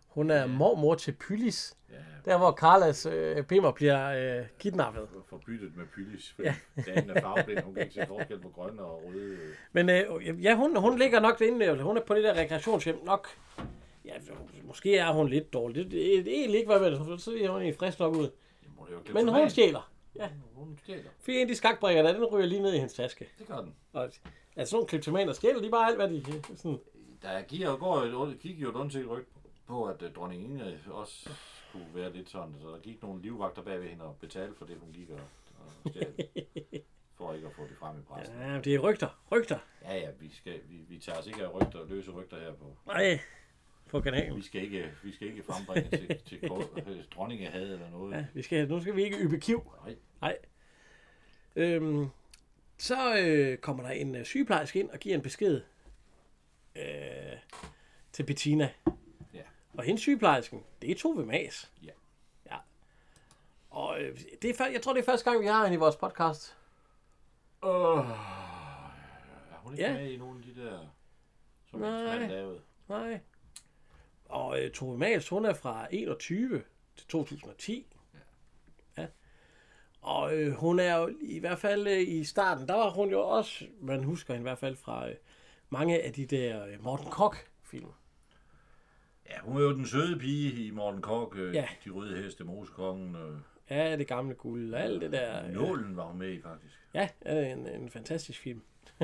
Hun 0.08 0.30
er 0.32 0.48
mormor 0.48 0.96
til 0.96 1.12
Pyllis. 1.12 1.78
Ja, 1.92 1.96
Der 2.32 2.38
hvor 2.38 2.52
Carlas 2.52 3.06
øh, 3.06 3.44
Bimmer 3.46 3.72
bliver 3.72 4.40
øh, 4.40 4.46
kidnappet. 4.60 5.08
forbyttet 5.30 5.78
med 5.78 5.86
Pyllis, 5.96 6.32
fordi 6.36 6.48
ja. 6.48 6.56
damen 6.96 7.10
er 7.10 7.22
farveblind. 7.22 7.60
Hun 7.60 7.74
kan 7.74 7.84
ikke 7.84 7.94
se 7.96 8.06
forskel 8.08 8.40
på 8.40 8.50
grønne 8.50 8.82
og 8.82 9.04
røde. 9.08 9.34
øh. 9.34 9.40
Men 9.72 9.90
øh, 9.90 10.44
ja, 10.44 10.56
hun, 10.56 10.78
hun 10.78 10.98
ligger 11.00 11.20
nok 11.20 11.42
inde. 11.42 11.66
øh, 11.66 11.80
Hun 11.80 11.98
er 11.98 12.02
på 12.02 12.16
det 12.16 12.24
der 12.24 12.34
rekreationshjem 12.34 13.00
nok. 13.06 13.28
Ja, 14.06 14.14
måske 14.64 14.98
er 14.98 15.12
hun 15.14 15.28
lidt 15.30 15.54
dårlig. 15.54 15.76
Det, 15.76 15.92
det, 15.92 16.26
det 16.26 16.34
er 16.36 16.40
egentlig 16.40 16.60
ikke, 16.60 16.78
hvad 16.78 16.92
det. 16.92 16.98
Så 16.98 17.18
ser 17.18 17.50
hun 17.50 17.62
egentlig 17.62 17.80
frisk 17.80 18.00
nok 18.00 18.16
ud. 18.16 18.30
Jamen, 18.64 18.78
hun 18.78 18.88
er 19.10 19.14
Men 19.14 19.28
hun 19.42 19.50
stjæler. 19.50 19.92
Ja, 20.16 20.30
Hun 20.56 20.78
stjæler. 20.84 21.10
fordi 21.22 21.36
en 21.38 21.42
af 21.42 21.48
de 21.48 21.56
skakbrikker 21.56 22.04
der, 22.04 22.14
den 22.14 22.26
ryger 22.26 22.46
lige 22.48 22.62
ned 22.62 22.74
i 22.74 22.78
hendes 22.78 22.94
taske. 22.94 23.28
Det 23.40 23.48
gør 23.48 23.58
den. 23.62 23.76
Og, 23.94 24.04
altså 24.04 24.20
sådan 24.56 24.68
nogle 24.72 24.88
kleptomaner 24.88 25.34
stjæler 25.34 25.62
de 25.62 25.70
bare 25.70 25.88
alt, 25.88 25.96
hvad 25.96 26.10
de... 26.10 26.24
Sådan, 26.56 26.80
Der 27.22 27.42
giver 27.42 27.70
og 27.70 27.80
går 27.80 27.98
et, 28.02 28.40
gik 28.40 28.60
jo 28.62 28.70
et 28.70 28.76
ondt 28.76 28.96
ryg 29.10 29.26
på, 29.68 29.86
at 29.86 30.02
uh, 30.02 30.12
dronning 30.12 30.44
Ingrid 30.44 30.78
også 30.92 31.30
skulle 31.70 31.88
være 31.94 32.14
lidt 32.14 32.30
sådan. 32.30 32.56
Så 32.62 32.68
der 32.68 32.80
gik 32.80 33.02
nogle 33.02 33.22
livvagter 33.22 33.62
bag 33.62 33.82
ved 33.82 33.90
hende 33.90 34.06
og 34.06 34.18
betalte 34.20 34.56
for 34.56 34.66
det, 34.66 34.78
hun 34.80 34.92
gik 34.94 35.10
og, 35.10 35.20
og 35.60 35.90
stjal. 35.90 36.14
for 37.18 37.34
ikke 37.34 37.48
at 37.48 37.54
få 37.54 37.64
det 37.64 37.78
frem 37.80 38.00
i 38.00 38.02
pressen. 38.02 38.36
ja, 38.40 38.60
det 38.60 38.76
er 38.76 38.80
rygter. 38.80 39.22
Rygter. 39.32 39.60
Ja, 39.82 39.96
ja, 39.96 40.10
vi, 40.20 40.30
skal, 40.30 40.60
vi, 40.70 40.76
vi 40.90 41.00
tager 41.00 41.20
os 41.20 41.28
ikke 41.28 41.44
af 41.44 41.54
rygter, 41.54 41.86
løse 41.88 42.12
rygter 42.12 42.40
her 42.40 42.54
på. 42.54 42.78
Nej, 42.86 43.20
på 43.90 44.02
kanalen. 44.02 44.36
Vi 44.36 44.42
skal 44.42 44.62
ikke, 44.62 44.92
vi 45.04 45.12
skal 45.12 45.28
ikke 45.28 45.44
frembringe 45.44 45.90
til, 45.90 46.20
til 46.26 46.40
øh, 46.88 47.04
dronningehad 47.16 47.64
eller 47.64 47.90
noget. 47.90 48.18
Ja, 48.18 48.26
vi 48.34 48.42
skal, 48.42 48.68
nu 48.68 48.82
skal 48.82 48.96
vi 48.96 49.04
ikke 49.04 49.18
ybe 49.18 49.40
kiv. 49.40 49.72
Nej. 49.86 49.96
Nej. 50.22 50.38
Øhm, 51.56 52.08
så 52.78 53.18
øh, 53.18 53.58
kommer 53.58 53.84
der 53.84 53.90
en 53.90 54.16
øh, 54.16 54.26
sygeplejerske 54.26 54.80
ind 54.80 54.90
og 54.90 55.00
giver 55.00 55.16
en 55.16 55.22
besked 55.22 55.62
øh, 56.76 56.84
til 58.12 58.24
Bettina. 58.24 58.70
Ja. 59.78 59.82
Og 59.82 59.84
hendes 59.84 60.02
sygeplejersken, 60.02 60.64
det 60.82 60.92
er 60.92 60.96
Tove 60.96 61.26
Mas. 61.26 61.72
Ja. 61.84 61.92
Ja. 62.52 62.58
Og 63.70 64.02
øh, 64.02 64.20
det 64.42 64.50
er, 64.50 64.54
før- 64.54 64.66
jeg 64.72 64.82
tror, 64.82 64.94
det 64.94 65.00
er 65.02 65.06
første 65.06 65.30
gang, 65.32 65.42
vi 65.42 65.48
har 65.48 65.64
hende 65.64 65.76
i 65.76 65.80
vores 65.80 65.96
podcast. 65.96 66.58
Uh, 67.64 67.70
er 67.70 69.58
hun 69.58 69.74
ikke 69.74 69.84
Ja. 69.86 69.92
ja. 69.92 69.98
med 69.98 70.12
i 70.12 70.18
nogle 70.18 70.40
af 70.40 70.54
de 70.54 70.62
der, 70.62 70.80
som 71.70 71.80
Nej. 71.80 72.06
mand 72.20 72.32
lavede? 72.32 72.62
Nej. 72.90 73.20
Og 74.26 74.62
øh, 74.64 74.72
Tove 74.72 74.98
Mas, 74.98 75.30
hun 75.30 75.46
er 75.46 75.54
fra 75.54 75.88
21 75.92 76.64
til 76.98 77.08
2010. 77.08 77.88
Ja. 78.98 79.08
Og 80.02 80.36
øh, 80.38 80.54
hun 80.54 80.80
er 80.80 80.96
jo 80.96 81.16
i 81.22 81.40
hvert 81.40 81.60
fald 81.60 81.88
øh, 81.88 82.00
i 82.08 82.24
starten, 82.24 82.68
der 82.68 82.74
var 82.74 82.90
hun 82.90 83.10
jo 83.10 83.20
også, 83.30 83.66
man 83.82 84.04
husker 84.04 84.34
hende 84.34 84.42
i 84.42 84.50
hvert 84.50 84.60
fald 84.60 84.76
fra 84.76 85.10
øh, 85.10 85.16
mange 85.70 86.02
af 86.04 86.14
de 86.14 86.26
der 86.26 86.66
øh, 86.66 86.84
Morten 86.84 87.12
Koch-film. 87.12 87.92
Ja, 89.30 89.40
hun 89.44 89.58
er 89.58 89.62
jo 89.62 89.74
den 89.76 89.86
søde 89.86 90.20
pige 90.20 90.66
i 90.66 90.72
Morten 90.72 91.02
Kork, 91.02 91.36
øh, 91.36 91.56
Ja. 91.56 91.68
De 91.86 91.90
Røde 91.90 92.24
Heste, 92.24 92.44
Mosekongen. 92.44 93.16
Øh, 93.16 93.38
Ja, 93.70 93.96
det 93.98 94.08
gamle 94.08 94.36
guld 94.36 94.74
og 94.74 94.82
alt 94.82 95.02
det 95.02 95.12
der. 95.12 95.46
Øh, 95.46 95.52
Nålen 95.54 95.96
var 95.98 96.04
hun 96.06 96.18
med 96.20 96.32
i, 96.32 96.42
faktisk. 96.42 96.80
ja, 96.94 97.10
det 97.24 97.32
er 97.50 97.54
en, 97.54 97.68
en 97.68 97.90
fantastisk 97.90 98.40
film. 98.42 98.62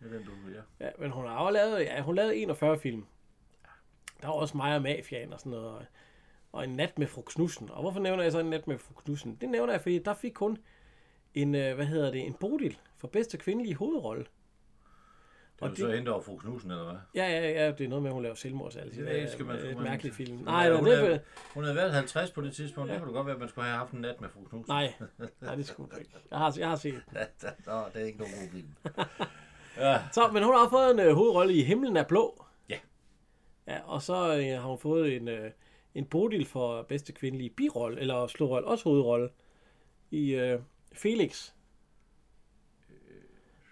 Det 0.00 0.12
er 0.12 0.18
den, 0.18 0.24
du 0.26 0.30
ja. 0.54 0.86
Ja, 0.86 0.90
men 0.98 1.10
hun 1.10 1.26
har 1.26 1.36
også 1.36 1.52
lavet, 1.52 1.80
ja, 1.80 2.02
hun 2.02 2.14
lavede 2.14 2.36
41 2.36 2.78
film. 2.78 3.04
Der 4.22 4.26
var 4.28 4.34
også 4.34 4.56
mig 4.56 4.74
og 4.76 4.82
Mafiaen 4.82 5.32
og 5.32 5.38
sådan 5.40 5.50
noget. 5.52 5.66
og- 5.68 5.84
Og 6.52 6.64
en 6.64 6.70
nat 6.76 6.98
med 6.98 7.06
fru 7.06 7.22
Knudsen. 7.22 7.70
Og 7.70 7.80
hvorfor 7.80 8.00
nævner 8.00 8.22
jeg 8.22 8.32
så 8.32 8.38
en 8.38 8.46
nat 8.50 8.66
med 8.68 8.78
fru 8.78 8.94
Knudsen? 8.94 9.38
Det 9.40 9.48
nævner 9.48 9.72
jeg, 9.72 9.80
fordi 9.82 9.98
der 9.98 10.14
fik 10.14 10.36
hun 10.36 10.58
en, 11.34 11.54
øh, 11.54 11.74
hvad 11.74 11.86
hedder 11.86 12.10
det, 12.10 12.26
en 12.26 12.34
Bodil 12.34 12.78
for 12.96 13.08
bedste 13.08 13.38
kvindelige 13.38 13.74
hovedrolle. 13.74 14.24
Det 15.58 15.62
var 15.64 15.70
Og 15.70 15.76
så 15.76 15.86
det- 15.86 15.94
hente 15.94 16.12
over 16.12 16.22
fru 16.22 16.36
Knudsen, 16.36 16.70
eller 16.70 16.84
hvad? 16.84 16.94
Ja, 17.14 17.28
ja, 17.28 17.50
ja, 17.50 17.70
det 17.72 17.80
er 17.84 17.88
noget 17.88 18.02
med, 18.02 18.10
at 18.10 18.14
hun 18.14 18.22
laver 18.22 18.34
selvmordsalg. 18.34 18.96
Det, 18.96 19.06
Det 19.06 19.30
skal 19.30 19.44
man 19.46 19.56
er 19.56 19.70
et 19.70 19.78
mærkeligt 19.82 20.14
film. 20.14 20.36
Nej, 20.36 20.66
er- 20.66 20.70
nej, 20.70 20.76
hun 20.78 20.86
det 20.86 20.94
er- 21.10 21.14
er, 21.14 21.18
Hun 21.54 21.64
havde 21.64 21.76
været 21.76 21.92
50 21.92 22.30
på 22.30 22.40
det 22.40 22.52
tidspunkt. 22.54 22.88
Ja. 22.90 22.94
Det 22.94 23.02
kunne 23.02 23.12
godt 23.14 23.26
være, 23.26 23.34
at 23.34 23.40
man 23.40 23.48
skulle 23.48 23.64
have 23.64 23.78
haft 23.78 23.92
en 23.92 24.00
nat 24.00 24.20
med 24.20 24.28
fru 24.28 24.44
Knudsen. 24.44 24.70
nej, 24.74 24.92
nej, 25.40 25.54
det 25.54 25.66
skulle 25.66 25.90
du 25.90 25.96
ikke. 25.96 26.10
Jeg 26.30 26.38
har, 26.38 26.54
jeg 26.58 26.68
har 26.68 26.76
set. 26.76 26.94
Nå, 27.66 27.82
det 27.94 28.02
er 28.02 28.06
ikke 28.06 28.18
nogen 28.18 28.34
god 28.34 28.48
film. 28.52 28.68
ja. 29.86 29.98
Så, 30.12 30.30
men 30.32 30.42
hun 30.42 30.54
har 30.54 30.68
fået 30.70 30.90
en 30.90 30.98
øh, 30.98 31.14
hovedrolle 31.14 31.54
i 31.54 31.62
Himlen 31.62 31.96
er 31.96 32.04
blå. 32.04 32.44
Ja. 32.68 32.78
Ja, 33.66 33.78
og 33.84 34.02
så 34.02 34.36
øh, 34.38 34.62
har 34.62 34.68
hun 34.68 34.78
fået 34.78 35.16
en, 35.16 35.28
øh, 35.28 35.50
en 35.94 36.04
Bodil 36.04 36.46
for 36.46 36.82
bedste 36.82 37.12
kvindelige 37.12 37.50
birolle, 37.50 38.00
eller 38.00 38.26
slårolle, 38.26 38.68
også 38.68 38.84
hovedrolle, 38.84 39.28
i 40.10 40.34
øh, 40.34 40.60
Felix. 40.92 41.50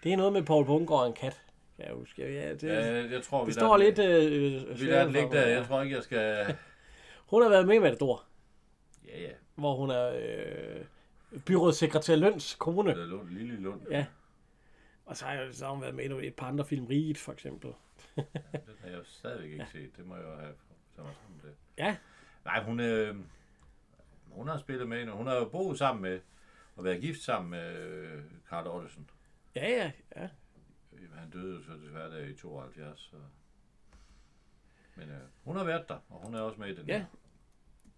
Det 0.03 0.13
er 0.13 0.17
noget 0.17 0.33
med 0.33 0.43
Paul 0.43 0.65
Bungård 0.65 1.01
og 1.01 1.07
en 1.07 1.13
kat, 1.13 1.41
jeg 1.85 1.93
huske. 1.93 2.33
Ja, 2.33 2.51
det, 2.53 2.63
Ja, 2.63 3.11
jeg 3.11 3.23
tror, 3.23 3.43
vi 3.45 3.47
det 3.47 3.53
står 3.59 3.77
lader 3.77 3.89
lidt... 3.89 3.97
den- 3.97 4.69
Øh, 4.69 4.79
Vi 4.79 4.85
lader 4.85 5.03
den 5.03 5.13
ligge 5.13 5.29
der. 5.31 5.47
Jeg 5.47 5.65
tror 5.65 5.81
ikke, 5.81 5.95
jeg 5.95 6.03
skal... 6.03 6.55
Hun 7.31 7.41
har 7.41 7.49
været 7.49 7.67
med 7.67 7.75
i 7.75 7.79
Matador, 7.79 8.23
Ja, 9.07 9.21
ja. 9.21 9.29
hvor 9.55 9.75
hun 9.75 9.89
er 9.89 10.11
øh, 10.15 10.85
byrådssekretær 11.45 12.15
Løns 12.15 12.55
kone. 12.55 12.95
Der 12.95 13.05
lå 13.05 13.23
Lille 13.29 13.55
Lund. 13.61 13.81
Ja. 13.91 14.05
Og 15.05 15.17
så 15.17 15.25
har, 15.25 15.33
jeg, 15.33 15.47
så 15.55 15.65
har 15.65 15.71
hun 15.71 15.81
været 15.81 15.95
med 15.95 16.21
i 16.23 16.27
et 16.27 16.35
par 16.35 16.47
andre 16.47 16.65
film, 16.65 16.85
Riget 16.85 17.17
for 17.17 17.31
eksempel. 17.31 17.71
Den 18.15 18.25
har 18.81 18.87
jeg 18.89 18.99
stadigvæk 19.03 19.51
ikke 19.51 19.65
set. 19.71 19.97
Det 19.97 20.05
må 20.05 20.15
jeg 20.15 20.23
jo 20.23 20.29
have 20.29 20.53
taget 20.95 21.07
mig 21.07 21.15
sammen 21.21 21.39
til. 21.41 21.49
Ja, 21.77 21.97
Nej, 22.45 22.63
hun, 22.63 22.79
øh, 22.79 23.15
hun 24.31 24.47
har 24.47 24.57
spillet 24.57 24.87
med. 24.89 25.07
Hun 25.07 25.27
har 25.27 25.35
jo 25.35 25.45
boet 25.45 25.77
sammen 25.77 26.01
med, 26.01 26.19
og 26.75 26.83
været 26.83 27.01
gift 27.01 27.19
sammen 27.21 27.49
med 27.51 27.75
øh, 27.77 28.21
Karl 28.49 28.67
Ottesen. 28.67 29.09
ja, 29.55 29.69
ja. 29.69 29.91
ja. 30.21 30.27
Han 31.15 31.29
døde 31.29 31.55
jo 31.55 31.63
så 31.63 31.71
desværre 31.85 32.11
der 32.11 32.25
i 32.25 32.33
72. 32.33 32.99
Så. 33.11 33.15
Men 34.95 35.09
øh, 35.09 35.15
hun 35.43 35.55
har 35.57 35.63
været 35.63 35.89
der, 35.89 35.97
og 36.09 36.19
hun 36.25 36.35
er 36.35 36.41
også 36.41 36.59
med 36.59 36.67
i 36.67 36.75
den. 36.75 36.87
Ja. 36.87 37.05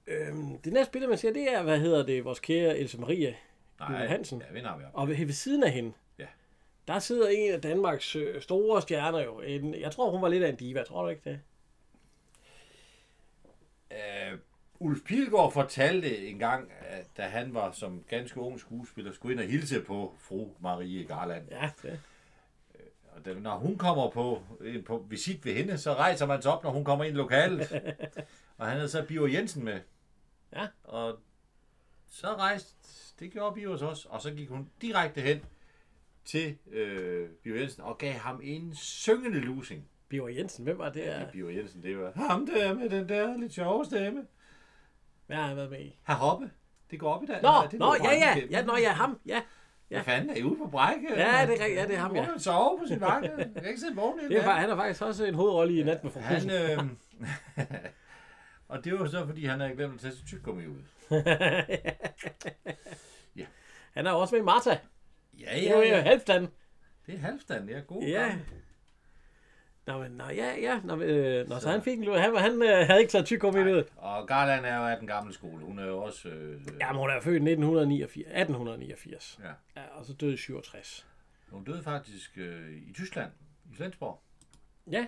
Øhm, 0.07 0.57
det 0.61 0.73
næste 0.73 0.91
billede, 0.91 1.09
man 1.09 1.17
ser, 1.17 1.33
det 1.33 1.53
er, 1.53 1.63
hvad 1.63 1.79
hedder 1.79 2.05
det, 2.05 2.25
vores 2.25 2.39
kære 2.39 2.77
Else 2.77 2.99
Maria 2.99 3.35
Nej, 3.79 4.07
Hansen. 4.07 4.41
Ja, 4.41 4.53
vi 4.53 4.59
vi 4.59 4.85
Og 4.93 5.07
ved, 5.07 5.15
ved 5.25 5.33
siden 5.33 5.63
af 5.63 5.71
hende, 5.71 5.93
Ja. 6.19 6.27
der 6.87 6.99
sidder 6.99 7.29
en 7.29 7.53
af 7.53 7.61
Danmarks 7.61 8.15
øh, 8.15 8.41
store 8.41 8.81
stjerner 8.81 9.19
jo. 9.19 9.39
En, 9.39 9.75
jeg 9.75 9.91
tror, 9.91 10.11
hun 10.11 10.21
var 10.21 10.27
lidt 10.27 10.43
af 10.43 10.49
en 10.49 10.55
diva, 10.55 10.83
tror 10.83 11.03
du 11.03 11.09
ikke 11.09 11.29
det? 11.29 11.39
Øh, 13.91 14.39
Ulf 14.79 14.99
Pilgaard 15.05 15.51
fortalte 15.53 16.27
en 16.27 16.39
gang, 16.39 16.71
at 16.81 17.05
da 17.17 17.21
han 17.21 17.53
var 17.53 17.71
som 17.71 18.03
ganske 18.09 18.39
ung 18.39 18.59
skuespiller, 18.59 19.11
skulle 19.11 19.33
ind 19.33 19.39
og 19.41 19.47
hilse 19.47 19.81
på 19.81 20.15
fru 20.19 20.49
Marie 20.59 21.03
Garland. 21.03 21.47
Ja, 21.51 21.71
det. 21.81 21.99
Og 23.19 23.25
da, 23.25 23.33
når 23.33 23.57
hun 23.57 23.77
kommer 23.77 24.09
på, 24.09 24.41
på 24.85 25.05
visit 25.09 25.45
ved 25.45 25.53
hende, 25.53 25.77
så 25.77 25.93
rejser 25.93 26.25
man 26.25 26.41
sig 26.41 26.51
op, 26.51 26.63
når 26.63 26.71
hun 26.71 26.83
kommer 26.83 27.05
ind 27.05 27.15
i 27.15 27.17
lokalet. 27.17 27.71
og 28.57 28.67
han 28.67 28.75
havde 28.75 28.89
så 28.89 29.05
Biver 29.05 29.27
Jensen 29.27 29.63
med. 29.65 29.79
Ja. 30.55 30.67
Og 30.83 31.19
så 32.07 32.27
rejste, 32.27 32.75
det 33.19 33.31
gjorde 33.31 33.55
Bivers 33.55 33.81
også, 33.81 34.09
og 34.09 34.21
så 34.21 34.31
gik 34.31 34.49
hun 34.49 34.69
direkte 34.81 35.21
hen 35.21 35.45
til 36.25 36.57
øh, 36.71 37.29
Biver 37.29 37.59
Jensen 37.59 37.83
og 37.83 37.97
gav 37.97 38.13
ham 38.13 38.39
en 38.43 38.75
syngende 38.75 39.39
lusing. 39.39 39.89
Biver 40.09 40.29
Jensen, 40.29 40.63
hvem 40.63 40.77
var 40.77 40.89
det? 40.89 41.01
Ja. 41.01 41.25
Biver 41.31 41.49
Jensen, 41.49 41.83
det 41.83 41.99
var 41.99 42.11
ham 42.15 42.45
der 42.45 42.73
med 42.73 42.89
den 42.89 43.09
der 43.09 43.37
lidt 43.37 43.53
sjove 43.53 43.85
stemme. 43.85 44.27
Hvad 45.27 45.37
har 45.37 45.47
han 45.47 45.57
været 45.57 45.69
med 45.69 45.79
i? 45.79 45.99
Herr 46.07 46.15
Hoppe, 46.15 46.51
det 46.91 46.99
går 46.99 47.13
op 47.13 47.23
i 47.23 47.25
dag. 47.25 47.41
Nå, 47.41 47.49
det 47.71 47.79
nå, 47.79 47.95
ja, 48.03 48.11
ja, 48.11 48.41
ja, 48.49 48.65
nå, 48.65 48.77
ja, 48.77 48.91
ham, 48.91 49.19
ja. 49.25 49.41
Hvad 49.89 50.03
fanden 50.03 50.37
er 50.37 50.43
ude 50.43 50.57
på 50.57 50.67
brække? 50.67 51.07
Ja, 51.09 51.15
det 51.17 51.25
er 51.25 51.49
rigtigt, 51.49 51.75
ja, 51.75 51.87
det 51.87 51.95
er 51.95 51.99
ham, 51.99 52.15
ja. 52.15 52.21
Hun 52.21 52.29
kan 52.31 52.39
sove 52.39 52.79
på 52.79 52.87
sin 52.87 53.01
vagt. 53.01 53.25
Jeg 53.25 53.49
kan 53.55 53.65
ikke 53.67 53.79
sidde 53.79 53.95
vågen 53.95 54.19
Det 54.29 54.37
er, 54.37 54.41
han 54.41 54.69
har 54.69 54.75
faktisk 54.75 55.01
også 55.01 55.25
en 55.25 55.33
hovedrolle 55.35 55.79
i 55.79 55.83
Nat 55.83 56.03
med 56.03 56.11
Han, 56.11 56.41
Forkusen. 56.41 56.51
øh, 56.51 56.77
og 58.69 58.83
det 58.85 58.99
var 58.99 59.07
så, 59.07 59.25
fordi 59.25 59.45
han 59.45 59.59
havde 59.59 59.73
glemt 59.75 59.93
at 59.93 59.99
tage 59.99 60.13
sit 60.13 60.27
tyggegummi 60.27 60.65
ud. 60.67 60.83
Han 63.93 64.07
er 64.07 64.11
også 64.11 64.35
med 64.35 64.41
i 64.41 64.45
Martha. 64.45 64.75
Ja, 65.39 65.45
Det 65.55 65.71
er 65.71 65.95
jo 65.95 66.01
Halvdan. 66.01 66.47
Det 67.05 67.13
er 67.15 67.19
halvstand, 67.19 67.69
ja. 67.69 67.79
God 67.79 68.03
Ja. 68.03 68.19
gammel. 68.27 68.45
Nå, 69.89 69.97
men, 69.97 70.11
nå, 70.11 70.23
ja, 70.23 70.55
ja. 70.61 70.79
Nå, 70.83 71.01
øh, 71.01 71.49
nå, 71.49 71.59
så 71.59 71.69
han 71.69 71.81
fik 71.81 71.99
en. 71.99 72.07
Han, 72.07 72.35
han 72.35 72.61
øh, 72.61 72.87
havde 72.87 72.99
ikke 72.99 73.11
taget 73.11 73.25
tyggegummi 73.25 73.59
ud. 73.61 73.83
Og 73.97 74.27
Garland 74.27 74.65
er 74.65 74.77
jo 74.77 74.85
af 74.87 74.97
den 74.97 75.07
gamle 75.07 75.33
skole. 75.33 75.65
Hun 75.65 75.79
er 75.79 75.85
jo 75.85 75.97
også... 76.03 76.29
Øh, 76.29 76.61
Jamen, 76.79 76.99
hun 76.99 77.09
er 77.09 77.21
født 77.21 77.33
i 77.33 77.51
1989, 77.51 78.27
1889. 78.27 79.39
Ja. 79.43 79.47
ja. 79.81 79.87
og 79.91 80.05
så 80.05 80.13
døde 80.13 80.33
i 80.33 80.37
67. 80.37 81.07
Hun 81.51 81.63
døde 81.63 81.83
faktisk 81.83 82.37
øh, 82.37 82.71
i 82.89 82.93
Tyskland, 82.93 83.31
i 83.71 83.75
Flensborg. 83.75 84.19
Ja, 84.91 85.05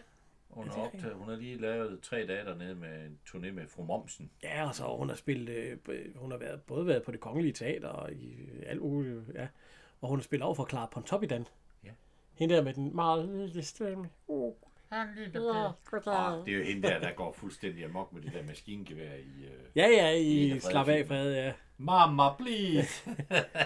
Hun, 0.49 0.65
Ja, 0.65 0.71
har 0.71 0.77
det 0.77 0.83
er 0.83 0.85
optaget, 0.95 1.15
hun 1.15 1.29
har 1.29 1.35
lige 1.35 1.61
lavet 1.61 1.99
tre 2.01 2.25
dage 2.27 2.45
dernede 2.45 2.75
med 2.75 3.05
en 3.05 3.19
turné 3.29 3.51
med 3.51 3.67
fru 3.67 3.83
Momsen. 3.83 4.31
ja, 4.43 4.67
og 4.67 4.75
så 4.75 4.83
hun 4.97 5.09
har 5.09 5.15
spillet, 5.15 5.79
øh, 5.89 6.15
hun 6.15 6.31
har 6.31 6.37
været, 6.37 6.61
både 6.61 6.87
været 6.87 7.03
på 7.03 7.11
det 7.11 7.19
kongelige 7.19 7.53
teater 7.53 7.87
og 7.87 8.13
i 8.13 8.33
øh, 8.41 8.63
alt 8.67 8.81
muligt, 8.81 9.21
ja. 9.33 9.47
Og 10.01 10.09
hun 10.09 10.19
har 10.19 10.23
spillet 10.23 10.45
over 10.45 10.55
for 10.55 10.67
Clara 10.69 10.85
Pontoppidan. 10.91 11.47
Ja. 11.83 11.89
Hende 12.33 12.55
der 12.55 12.63
med 12.63 12.73
den 12.73 12.95
meget 12.95 13.29
lille 13.29 13.63
stemme. 13.63 14.09
Uh, 14.91 16.39
Og 16.39 16.45
det 16.45 16.54
er 16.54 16.58
jo 16.58 16.63
hende 16.63 16.88
der, 16.88 16.99
der 16.99 17.12
går 17.12 17.34
fuldstændig 17.34 17.86
amok 17.86 18.13
med 18.13 18.21
det 18.21 18.34
der 18.34 18.43
maskingevær 18.43 19.13
i... 19.13 19.45
Øh, 19.45 19.51
Ja, 19.75 19.88
ja, 19.88 20.12
i 20.12 20.60
Slap 20.60 20.88
af 20.88 21.08
fred, 21.08 21.34
ja. 21.34 21.54
Mamma, 21.77 22.34
please! 22.36 23.10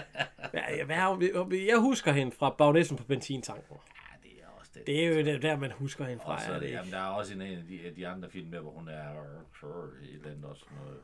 ja, 0.54 0.76
ja 0.76 0.84
hvad 0.84 0.96
hun, 0.96 1.52
jeg 1.52 1.78
husker 1.78 2.12
hende 2.12 2.32
fra 2.32 2.50
Bagnessen 2.50 2.96
på 2.96 3.04
benzintanken. 3.04 3.76
ja, 3.76 4.28
det 4.28 4.42
er 4.42 4.46
også 4.58 4.70
det. 4.74 4.86
Det 4.86 5.04
er 5.04 5.08
jo 5.08 5.24
det 5.24 5.42
der, 5.42 5.56
man 5.56 5.70
husker 5.70 6.04
hende 6.04 6.22
fra. 6.22 6.34
Og 6.34 6.40
så 6.40 6.52
er 6.52 6.60
det, 6.60 6.70
jamen, 6.70 6.92
der 6.92 6.98
er 6.98 7.08
også 7.08 7.34
en 7.34 7.40
af 7.40 7.62
de, 7.68 7.92
de 7.96 8.08
andre 8.08 8.30
film 8.30 8.50
der, 8.50 8.60
hvor 8.60 8.70
hun 8.70 8.88
er 8.88 9.10
et 9.10 10.14
eller 10.14 10.30
andet 10.30 10.44
også 10.44 10.64
noget. 10.84 10.98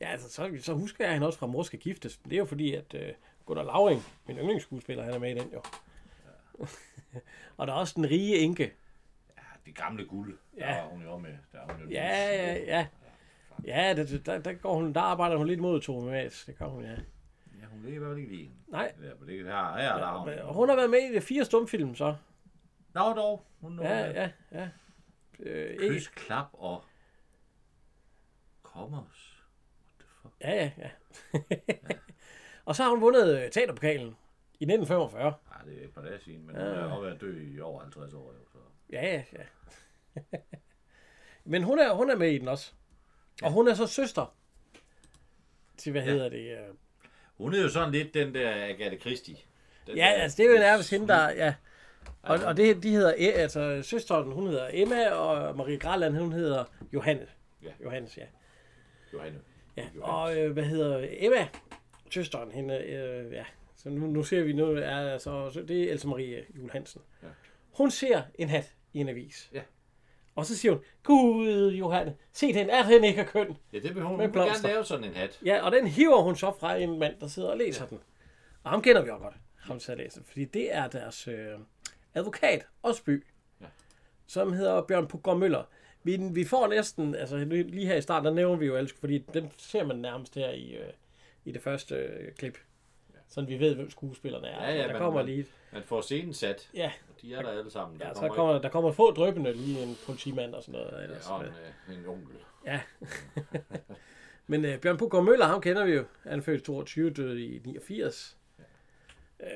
Ja, 0.00 0.06
altså, 0.06 0.32
så, 0.32 0.56
så 0.60 0.74
husker 0.74 1.04
jeg 1.04 1.12
hende 1.12 1.26
også 1.26 1.38
fra 1.38 1.46
Mor 1.46 1.62
skal 1.62 1.78
giftes. 1.78 2.16
Det 2.16 2.32
er 2.32 2.36
jo 2.38 2.44
fordi, 2.44 2.74
at 2.74 2.94
uh, 2.94 3.00
Gunnar 3.46 3.62
Lauring, 3.62 4.02
min 4.26 4.36
yndlingsskuespiller, 4.38 5.04
han 5.04 5.14
er 5.14 5.18
med 5.18 5.36
i 5.36 5.38
den 5.38 5.50
jo. 5.52 5.62
og 7.56 7.66
der 7.66 7.72
er 7.72 7.76
også 7.76 7.92
den 7.96 8.10
rige 8.10 8.38
enke. 8.38 8.72
Ja, 9.66 9.70
det 9.70 9.76
gamle 9.78 10.04
guld, 10.04 10.38
der 10.58 10.66
Ja. 10.74 10.82
var 10.82 10.88
hun 10.88 11.02
jo 11.02 11.18
med. 11.18 11.34
Der 11.52 11.58
er 11.58 11.72
hun 11.72 11.82
jo 11.82 11.88
Ja, 11.90 12.34
ja, 12.34 12.54
ja. 12.64 12.86
Ja, 13.64 13.94
der, 13.96 14.18
der, 14.26 14.38
der, 14.38 14.52
går 14.52 14.74
hun, 14.74 14.92
der 14.92 15.00
arbejder 15.00 15.36
hun 15.36 15.46
lidt 15.46 15.60
mod 15.60 15.80
Tove 15.80 16.04
Mas. 16.10 16.44
Det 16.44 16.58
gør 16.58 16.66
hun, 16.66 16.84
ja. 16.84 16.90
Ja, 17.60 17.66
hun 17.70 17.82
ligger 17.82 17.96
i 17.96 17.98
hvert 17.98 18.10
fald 18.10 18.18
ikke 18.18 18.36
lige. 18.36 18.50
Nej, 18.68 18.94
Ja, 19.02 19.14
på 19.14 19.24
det 19.24 19.44
her, 19.44 19.76
her, 19.76 19.96
der 19.98 20.44
hun. 20.44 20.54
hun 20.54 20.68
har 20.68 20.76
været 20.76 20.90
med 20.90 20.98
i 20.98 21.14
de 21.14 21.20
fire 21.20 21.44
stumfilm, 21.44 21.94
så. 21.94 22.16
Nå, 22.94 23.00
dog. 23.12 23.46
Hun 23.60 23.80
Ja, 23.82 24.10
ja, 24.10 24.30
ja. 24.52 24.68
Øh, 25.40 25.70
ikke, 25.70 25.88
Kys, 25.88 26.08
klap 26.08 26.46
og 26.52 26.84
kommers. 28.62 29.42
What 29.84 29.98
the 29.98 30.08
fuck? 30.22 30.34
ja, 30.40 30.54
ja, 30.54 30.70
ja. 30.78 30.90
og 32.66 32.76
så 32.76 32.82
har 32.82 32.90
hun 32.90 33.00
vundet 33.00 33.34
øh, 33.44 33.50
teaterpokalen 33.50 34.16
i 34.60 34.64
1945. 34.64 35.24
Ja, 35.24 35.70
det 35.70 35.80
er 35.80 35.84
et 35.84 35.94
par 35.94 36.02
dage 36.02 36.20
siden, 36.20 36.46
men 36.46 36.56
hun 36.56 36.64
har 36.64 37.00
været 37.00 37.20
død 37.20 37.40
i 37.40 37.60
over 37.60 37.80
50 37.80 38.12
år. 38.14 38.34
Jo. 38.54 38.55
Ja, 38.92 39.06
ja, 39.06 39.22
ja. 39.32 39.42
Men 41.44 41.62
hun 41.62 41.78
er, 41.78 41.92
hun 41.92 42.10
er 42.10 42.16
med 42.16 42.30
i 42.30 42.38
den 42.38 42.48
også. 42.48 42.72
Og 43.42 43.50
hun 43.52 43.68
er 43.68 43.74
så 43.74 43.86
søster 43.86 44.34
til, 45.76 45.92
hvad 45.92 46.02
Ja. 46.02 46.10
hedder 46.10 46.28
det? 46.28 46.50
øh, 46.52 46.58
Hun 47.36 47.54
er 47.54 47.62
jo 47.62 47.68
sådan 47.68 47.92
lidt 47.92 48.14
den 48.14 48.34
der 48.34 48.50
Agatha 48.64 48.96
Christie. 48.96 49.36
Den 49.86 49.96
Ja, 49.96 50.02
der- 50.04 50.22
altså 50.22 50.36
det 50.36 50.46
er 50.46 50.50
jo 50.52 50.58
nærmest 50.58 50.90
hende, 50.90 51.08
der... 51.08 51.30
Ja. 51.30 51.54
Og, 52.22 52.38
og 52.44 52.56
det, 52.56 52.82
de 52.82 52.90
hedder, 52.90 53.12
E- 53.12 53.38
altså 53.38 53.82
søsteren, 53.82 54.32
hun 54.32 54.46
hedder 54.46 54.70
Emma, 54.72 55.10
og 55.10 55.56
Marie 55.56 55.78
Graland, 55.78 56.16
hun 56.16 56.32
hedder 56.32 56.64
Johanne. 56.92 57.26
Ja. 57.62 57.70
Johannes, 57.84 58.18
ja. 58.18 58.24
Johanne. 59.12 59.38
ja. 59.76 59.82
Johannes. 59.82 60.02
Og 60.02 60.36
øh, 60.38 60.52
hvad 60.52 60.64
hedder 60.64 61.06
Emma, 61.10 61.48
søsteren, 62.10 62.50
hende, 62.52 62.78
øh, 62.78 63.32
ja. 63.32 63.44
Så 63.76 63.88
nu, 63.88 64.06
nu 64.06 64.22
ser 64.22 64.42
vi 64.42 64.52
nu, 64.52 64.72
er 64.76 64.96
altså, 65.12 65.50
så 65.50 65.62
det 65.62 65.82
er 65.82 65.92
Else 65.92 66.08
Marie 66.08 66.44
Jul 66.56 66.70
Hansen. 66.70 67.02
Ja. 67.22 67.28
Hun 67.72 67.90
ser 67.90 68.22
en 68.34 68.48
hat 68.48 68.74
i 68.96 69.00
en 69.00 69.08
avis. 69.08 69.50
Ja. 69.52 69.62
Og 70.34 70.46
så 70.46 70.56
siger 70.56 70.72
hun, 70.72 70.82
Gud, 71.02 71.72
Johanne, 71.72 72.16
se 72.32 72.54
den, 72.54 72.70
er 72.70 72.82
den 72.82 73.04
ikke 73.04 73.24
køn? 73.24 73.56
Ja, 73.72 73.78
det 73.78 73.94
vil 73.94 74.02
hun, 74.02 74.10
hun 74.10 74.20
vil 74.20 74.32
gerne 74.32 74.62
lave 74.62 74.84
sådan 74.84 75.04
en 75.04 75.14
hat. 75.14 75.40
Ja, 75.44 75.62
og 75.62 75.72
den 75.72 75.86
hiver 75.86 76.22
hun 76.22 76.36
så 76.36 76.52
fra 76.60 76.76
en 76.76 76.98
mand, 76.98 77.20
der 77.20 77.26
sidder 77.26 77.48
og 77.48 77.56
læser 77.56 77.84
ja. 77.84 77.88
den. 77.88 77.98
Og 78.62 78.70
ham 78.70 78.82
kender 78.82 79.02
vi 79.02 79.10
også 79.10 79.22
godt, 79.22 79.34
ham 79.56 79.80
der 79.80 79.94
læser. 79.94 80.20
Fordi 80.24 80.44
det 80.44 80.74
er 80.74 80.88
deres 80.88 81.28
øh, 81.28 81.58
advokat, 82.14 82.66
Osby, 82.82 83.24
ja. 83.60 83.66
Som 84.26 84.52
hedder 84.52 84.82
Bjørn 84.82 85.06
Puggaard 85.06 85.38
Møller. 85.38 85.64
Vi, 86.02 86.18
vi 86.32 86.44
får 86.44 86.66
næsten, 86.66 87.14
altså 87.14 87.36
lige 87.46 87.86
her 87.86 87.96
i 87.96 88.02
starten, 88.02 88.26
der 88.26 88.32
nævner 88.32 88.56
vi 88.56 88.66
jo 88.66 88.76
alle, 88.76 88.90
fordi 89.00 89.18
dem 89.34 89.48
ser 89.58 89.84
man 89.84 89.96
nærmest 89.96 90.34
her 90.34 90.50
i, 90.50 90.74
øh, 90.74 90.92
i 91.44 91.52
det 91.52 91.62
første 91.62 91.94
øh, 91.94 92.32
klip. 92.34 92.58
Sådan 93.28 93.48
vi 93.48 93.60
ved, 93.60 93.74
hvem 93.74 93.90
skuespillerne 93.90 94.46
er. 94.48 94.68
Ja, 94.68 94.74
ja, 94.76 94.82
der 94.82 94.88
men- 94.88 94.96
kommer 94.96 95.22
lige, 95.22 95.46
Man 95.72 95.82
får 95.82 96.00
scenen 96.00 96.34
sat, 96.34 96.70
ja, 96.74 96.92
de 97.22 97.34
er 97.34 97.42
der 97.42 97.48
alle 97.50 97.70
sammen. 97.70 98.00
Der 98.00 98.06
ja 98.06 98.14
så 98.14 98.20
kommer 98.20 98.34
kommer, 98.34 98.58
der 98.62 98.68
kommer 98.68 98.92
få 98.92 99.10
drøbende, 99.10 99.52
lige 99.52 99.82
en 99.82 99.96
politimand 100.06 100.54
og 100.54 100.62
sådan 100.62 100.80
noget. 100.80 101.02
Ellers, 101.04 101.26
ja, 101.28 101.32
og 101.34 101.40
en, 101.40 101.52
øh, 101.88 101.98
en 101.98 102.06
onkel. 102.06 102.36
Ja. 102.66 102.80
Men 104.46 104.64
øh, 104.64 104.80
Bjørn 104.80 104.96
Puggaard 104.96 105.24
Møller, 105.24 105.46
ham 105.46 105.60
kender 105.60 105.84
vi 105.84 105.92
jo. 105.92 106.04
Han 106.22 106.42
født 106.42 106.60
i 106.60 106.64
22, 106.64 107.10
døde 107.10 107.44
i 107.44 107.58
89. 107.64 108.36
Øh, 109.40 109.48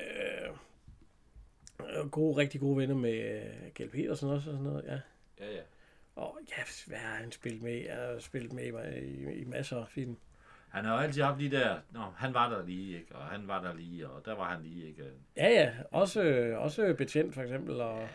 øh, 1.79 2.09
gode, 2.09 2.37
rigtig 2.37 2.61
gode 2.61 2.77
venner 2.77 2.95
med 2.95 3.13
øh, 3.41 3.71
Kjeld 3.73 3.89
Petersen 3.89 4.29
også 4.29 4.49
og 4.49 4.53
sådan 4.57 4.71
noget, 4.71 4.83
ja. 4.87 4.99
Ja, 5.45 5.51
ja. 5.55 5.61
Og 6.15 6.39
ja, 6.57 6.63
hvad 6.87 6.97
har 6.97 7.15
han 7.15 7.31
spillet 7.31 7.61
med? 7.63 7.89
Han 7.89 7.97
har 7.99 8.19
spillet 8.19 8.53
med 8.53 8.63
i, 8.63 8.69
i, 8.99 9.33
i 9.33 9.43
masser 9.43 9.77
af 9.77 9.87
film. 9.89 10.17
Han 10.71 10.85
har 10.85 10.93
jo 10.93 10.99
altid 10.99 11.21
haft 11.21 11.39
de 11.39 11.51
der, 11.51 11.77
Nå, 11.91 11.99
han 12.17 12.33
var 12.33 12.49
der 12.49 12.65
lige, 12.65 12.97
ikke? 12.99 13.15
og 13.15 13.23
han 13.25 13.47
var 13.47 13.61
der 13.61 13.73
lige, 13.73 14.09
og 14.09 14.25
der 14.25 14.35
var 14.35 14.53
han 14.55 14.63
lige, 14.63 14.87
ikke? 14.87 15.03
Ja, 15.37 15.47
ja. 15.49 15.71
Også, 15.91 16.21
også 16.57 16.93
betjent 16.97 17.33
for 17.33 17.41
eksempel. 17.41 17.81
Og, 17.81 17.99
Ja, 17.99 18.07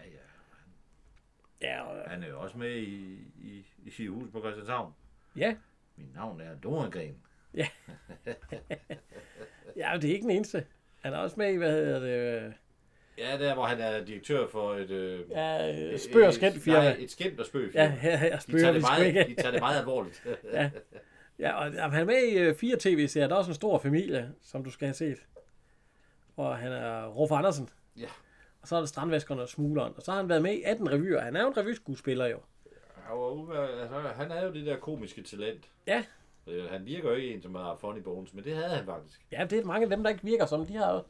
ja. 1.63 1.75
ja, 1.75 1.83
og, 1.83 2.11
Han 2.11 2.23
er 2.23 2.29
jo 2.29 2.41
også 2.41 2.59
med 2.59 2.71
i, 2.77 3.19
i, 3.43 3.67
i 3.99 4.07
hus 4.07 4.29
på 4.33 4.41
Christianshavn. 4.41 4.93
ja, 5.37 5.57
Mit 5.97 6.15
navn 6.15 6.41
er 6.41 6.55
Dorengren. 6.63 7.17
ja, 7.55 7.67
det 10.01 10.05
er 10.11 10.15
ikke 10.15 10.23
den 10.23 10.31
eneste. 10.31 10.67
Han 11.01 11.13
er 11.13 11.19
også 11.19 11.37
med 11.39 11.53
i, 11.53 11.57
hvad 11.57 11.73
hedder 11.73 12.01
det? 12.01 12.43
øh, 12.47 12.53
Ja, 13.19 13.39
der 13.39 13.55
hvor 13.55 13.65
han 13.65 13.81
er 13.81 14.05
direktør 14.05 14.47
for 14.49 14.75
et... 14.75 14.91
Øh, 14.91 15.31
Ja, 15.31 15.97
Spøg 15.97 16.27
og 16.27 16.35
Skænd 16.35 16.61
firma. 16.61 16.79
Nej, 16.79 16.97
et 16.99 17.11
skæmt 17.11 17.41
og 17.41 17.47
spøg 17.47 17.71
Ja, 17.75 17.91
her, 17.91 18.17
her 18.17 18.37
de, 18.37 18.43
spørger 18.43 18.61
tager 18.61 18.73
det 18.73 18.83
meget, 18.83 19.27
de 19.29 19.35
tager 19.35 19.51
det 19.51 19.61
meget 19.61 19.79
alvorligt. 19.81 20.27
Ja. 20.53 20.71
Ja, 21.39 21.53
og 21.53 21.65
han 21.93 22.01
er 22.01 22.05
med 22.05 22.23
i 22.23 22.39
øh, 22.39 22.55
fire 22.55 22.77
tv-serier. 22.81 23.29
Der 23.29 23.35
er 23.35 23.39
også 23.39 23.51
en 23.51 23.55
stor 23.55 23.79
familie, 23.79 24.33
som 24.43 24.65
du 24.65 24.71
skal 24.71 24.87
have 24.87 24.95
set. 24.95 25.19
Og 26.37 26.57
han 26.59 26.73
er 26.73 27.07
Rolf 27.07 27.33
Andersen. 27.33 27.69
Ja. 27.99 28.09
Og 28.63 28.69
så 28.69 28.77
er 28.77 28.81
der 28.81 28.87
Strandvaskeren 28.87 29.41
og 29.41 29.49
Smugleren. 29.49 29.93
Og 29.97 30.03
så 30.03 30.11
har 30.11 30.19
han 30.19 30.29
været 30.29 30.43
med 30.43 30.53
i 30.53 30.63
18 30.63 30.93
revyer. 30.93 31.21
Han 31.21 31.37
er 31.37 31.43
jo 31.43 31.49
en 31.49 31.57
revyskuespiller 31.57 32.27
jo. 32.27 32.39
Han, 32.95 33.17
var 33.17 33.67
altså, 33.81 33.97
han 34.17 34.31
er 34.31 34.45
jo 34.45 34.53
det 34.53 34.67
der 34.67 34.77
komiske 34.77 35.23
talent. 35.23 35.71
Ja. 35.87 36.05
Øh, 36.47 36.71
Han 36.71 36.87
virker 36.87 37.09
jo 37.09 37.15
ikke 37.15 37.35
en, 37.35 37.43
som 37.43 37.55
har 37.55 37.77
funny 37.81 38.01
bones, 38.01 38.35
men 38.35 38.45
det 38.45 38.55
havde 38.55 38.69
han 38.69 38.85
faktisk. 38.85 39.27
Ja, 39.33 39.47
det 39.51 39.59
er 39.59 39.65
mange 39.65 39.85
af 39.85 39.91
dem, 39.91 40.03
der 40.03 40.11
ikke 40.11 40.25
virker 40.25 40.47
som. 40.47 40.67
De 40.67 40.77
har 40.77 40.93
jo 40.95 41.03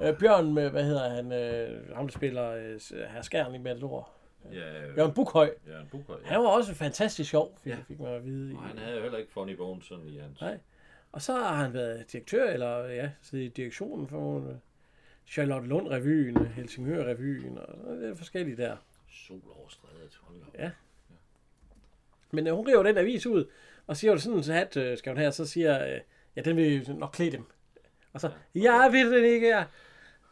Ja, 0.00 0.10
øh, 0.10 0.18
Bjørn 0.18 0.54
med, 0.54 0.70
hvad 0.70 0.84
hedder 0.84 1.08
han, 1.08 1.32
øh, 1.32 1.96
ham 1.96 2.06
der 2.06 2.12
spiller 2.12 2.50
øh, 2.50 2.80
herr 3.08 3.22
Skjern 3.22 3.54
i 3.54 3.58
Matador. 3.58 4.10
Ja, 4.52 4.82
øh, 4.88 4.96
Jørgen 4.98 5.14
Bukhøj. 5.14 5.50
ja, 5.66 5.80
en 5.80 5.88
bukhøj. 5.90 6.16
Han 6.24 6.40
var 6.40 6.46
også 6.48 6.74
fantastisk 6.74 7.30
sjov, 7.30 7.58
fik, 7.62 7.72
Ja. 7.72 7.78
fik 7.88 8.00
man 8.00 8.12
at 8.14 8.24
vide. 8.24 8.54
Og 8.56 8.62
han 8.62 8.78
havde 8.78 8.96
jo 8.96 9.02
heller 9.02 9.18
ikke 9.18 9.32
funny 9.32 9.52
bones 9.52 9.84
sådan 9.84 10.08
i 10.08 10.18
hans. 10.18 10.40
Nej. 10.40 10.58
Og 11.12 11.22
så 11.22 11.32
har 11.32 11.54
han 11.56 11.72
været 11.74 12.12
direktør, 12.12 12.50
eller 12.50 12.84
ja, 12.86 13.10
siddet 13.22 13.44
i 13.44 13.48
direktionen 13.48 14.08
for 14.08 14.48
øh, 14.48 14.54
Charlotte 15.26 15.68
Lund 15.68 15.88
Revyen, 15.88 16.46
Helsingør 16.46 17.04
Revyen, 17.10 17.58
og 17.58 17.96
det 17.96 18.08
er 18.10 18.14
forskellige 18.14 18.56
der. 18.56 18.76
Sol 19.10 19.40
over 19.58 19.68
strædet. 19.68 20.18
Hold 20.22 20.36
op. 20.48 20.54
Ja. 20.58 20.70
Men 22.30 22.46
øh, 22.46 22.54
hun 22.54 22.68
river 22.68 22.82
den 22.82 22.98
avis 22.98 23.26
ud, 23.26 23.44
og 23.86 23.96
siger 23.96 24.12
jo 24.12 24.18
sådan 24.18 24.38
en 24.38 24.44
hat, 24.44 24.76
øh, 24.76 24.98
skal 24.98 25.16
hun 25.16 25.24
og 25.24 25.34
så 25.34 25.46
siger, 25.46 25.94
øh, 25.94 26.00
ja, 26.36 26.40
den 26.40 26.56
vil 26.56 26.94
nok 26.96 27.10
klæde 27.12 27.30
dem. 27.32 27.44
Og 28.12 28.20
så, 28.20 28.30
ja, 28.54 28.74
jeg 28.74 28.92
vil 28.92 29.12
den 29.12 29.24
ikke, 29.24 29.48
ja. 29.48 29.64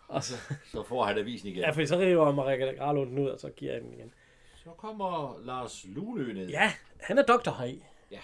Og 0.09 0.23
så, 0.25 0.35
Så 0.73 0.83
får 0.83 1.05
han 1.05 1.19
avisen 1.19 1.49
igen. 1.49 1.59
ja, 1.61 1.71
for 1.71 1.85
så 1.85 1.99
river 1.99 2.33
Marika 2.33 2.73
Gralund 2.73 3.11
den 3.11 3.19
ud, 3.19 3.29
og 3.29 3.41
så 3.41 3.51
giver 3.51 3.73
jeg 3.73 3.83
den 3.83 3.93
igen. 3.93 4.13
Så 4.57 4.71
kommer 4.71 5.41
Lars 5.45 5.85
Lunø 5.89 6.33
ned. 6.33 6.49
Ja, 6.49 6.73
han 7.01 7.19
er 7.19 7.23
doktor 7.23 7.53
heri. 7.59 7.83
Ja. 8.11 8.21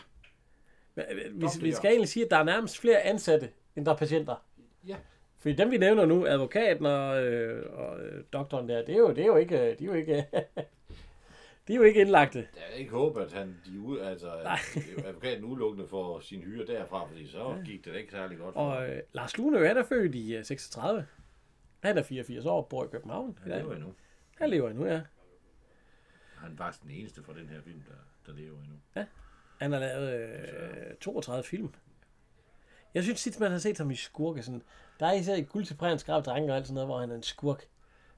Men, 0.94 1.04
øh, 1.10 1.40
Vi, 1.40 1.46
vi 1.60 1.72
skal 1.72 1.90
egentlig 1.90 2.08
sige, 2.08 2.24
at 2.24 2.30
der 2.30 2.36
er 2.36 2.42
nærmest 2.44 2.78
flere 2.78 3.00
ansatte, 3.00 3.50
end 3.76 3.86
der 3.86 3.92
er 3.92 3.96
patienter. 3.96 4.44
Ja. 4.86 4.96
Fordi 5.38 5.54
dem, 5.54 5.70
vi 5.70 5.78
nævner 5.78 6.06
nu, 6.06 6.26
advokaten 6.26 6.86
og, 6.86 7.24
øh, 7.24 7.72
og 7.78 8.00
øh, 8.00 8.24
doktoren 8.32 8.68
der, 8.68 8.84
det 8.84 8.94
er 8.94 8.98
jo, 8.98 9.08
det 9.08 9.18
er 9.18 9.26
jo 9.26 9.36
ikke, 9.36 9.56
de 9.78 9.84
er 9.84 9.86
jo 9.86 9.92
ikke, 9.92 10.14
de 11.68 11.72
er 11.72 11.76
jo 11.76 11.82
ikke 11.82 12.00
indlagte. 12.00 12.38
Jeg 12.38 12.64
kan 12.70 12.78
ikke 12.80 12.92
håbe, 12.92 13.22
at 13.22 13.32
han, 13.32 13.56
de 13.66 13.80
ud, 13.80 13.98
altså, 13.98 14.30
at 14.32 14.48
advokaten 15.06 15.44
udelukkende 15.44 15.88
får 15.88 16.20
sin 16.20 16.40
hyre 16.42 16.66
derfra, 16.66 17.06
fordi 17.06 17.26
så 17.26 17.56
gik 17.64 17.84
det 17.84 17.96
ikke 17.96 18.12
særlig 18.12 18.38
godt 18.38 18.54
for. 18.54 18.60
Og 18.60 18.88
øh, 18.88 19.00
Lars 19.12 19.36
Lunø, 19.38 19.66
han 19.66 19.76
er 19.76 19.84
født 19.84 20.14
i 20.14 20.34
øh, 20.34 20.44
36. 20.44 21.06
Han 21.82 21.98
er 21.98 22.02
84 22.02 22.46
år, 22.46 22.62
bor 22.62 22.84
i 22.84 22.88
København. 22.88 23.38
Han 23.42 23.52
lever 23.52 23.74
endnu. 23.74 23.94
Han 24.36 24.50
lever 24.50 24.70
endnu, 24.70 24.86
ja. 24.86 25.00
Han 26.36 26.56
faktisk 26.56 26.82
den 26.82 26.90
eneste 26.90 27.22
fra 27.22 27.32
den 27.32 27.48
her 27.48 27.60
film, 27.62 27.82
der, 27.88 28.32
der 28.32 28.38
lever 28.38 28.58
endnu. 28.58 29.04
Han 29.60 29.72
har 29.72 29.78
lavet 29.78 30.14
øh, 30.20 30.96
32 31.00 31.44
film. 31.44 31.74
Jeg 32.94 33.02
synes 33.02 33.22
tit, 33.22 33.40
man 33.40 33.50
har 33.50 33.58
set 33.58 33.78
ham 33.78 33.90
i 33.90 33.94
skurke. 33.94 34.42
Sådan. 34.42 34.62
Der 35.00 35.06
er 35.06 35.12
især 35.12 35.34
i 35.34 35.42
Guld 35.42 35.64
til 35.64 35.74
Præns 35.74 36.04
Grav 36.04 36.22
Drenge 36.22 36.52
og 36.52 36.56
alt 36.56 36.66
sådan 36.66 36.74
noget, 36.74 36.88
hvor 36.88 37.00
han 37.00 37.10
er 37.10 37.14
en 37.14 37.22
skurk. 37.22 37.64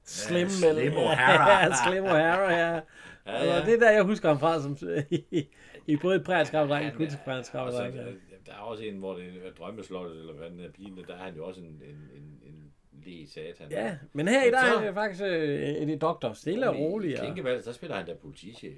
Slim, 0.03 0.49
Slim 0.49 0.93
O'Hara. 0.93 1.49
ja, 1.49 1.71
Slim 1.87 2.03
O'Hara, 2.03 2.51
ja. 2.51 2.81
ja, 3.25 3.43
ja. 3.43 3.65
Det 3.65 3.73
er 3.73 3.79
der, 3.79 3.91
jeg 3.91 4.03
husker 4.03 4.27
ham 4.27 4.39
fra, 4.39 4.61
som, 4.61 4.77
i, 5.09 5.47
i 5.87 5.97
både 5.97 6.23
Præns 6.23 6.51
Grav 6.51 6.67
Drenge 6.67 6.91
og 6.91 6.97
Guld 6.97 7.09
til 7.09 7.19
Og 7.25 7.45
så, 7.45 7.77
Drenge. 7.77 7.97
der 8.45 8.53
er 8.53 8.57
også 8.57 8.83
en, 8.83 8.97
hvor 8.97 9.13
det 9.13 9.47
er 9.47 9.51
drømmeslottet, 9.57 10.19
eller 10.19 10.33
hvad 10.33 10.49
den 10.49 10.59
er 10.59 10.71
pigen, 10.71 10.97
der 11.07 11.13
er 11.13 11.23
han 11.23 11.35
jo 11.35 11.45
også 11.47 11.61
en, 11.61 11.67
en, 11.67 12.09
en, 12.15 12.39
en 12.43 12.73
læge 13.05 13.27
satan. 13.27 13.71
Ja, 13.71 13.97
men 14.13 14.27
her 14.27 14.43
i 14.43 14.51
dag 14.51 14.59
så- 14.73 14.79
er 14.79 14.85
det 14.85 14.93
faktisk 14.93 15.23
øh, 15.23 15.81
en 15.81 15.99
doktor. 15.99 16.33
Stille 16.33 16.69
og 16.69 16.75
rolig. 16.77 17.19
Og, 17.19 17.25
Klinkevald, 17.25 17.61
så 17.63 17.73
spiller 17.73 17.95
han 17.97 18.07
der 18.07 18.15
politichef. 18.15 18.77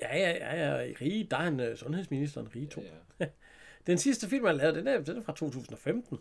ja, 0.00 0.18
ja, 0.18 0.30
ja, 0.30 0.74
ja. 0.76 0.80
I 0.82 0.92
Rige, 0.92 1.24
der 1.30 1.36
er 1.36 1.40
han 1.42 1.60
øh, 1.60 1.76
sundhedsministeren 1.76 2.48
Rige 2.56 2.66
2. 2.66 2.82
Ja. 3.20 3.26
Den 3.86 3.98
sidste 3.98 4.28
film, 4.28 4.46
han 4.46 4.56
lavede, 4.56 4.78
den 4.78 4.88
er, 4.88 5.00
den 5.00 5.16
er 5.16 5.22
fra 5.22 5.32
2015. 5.32 6.18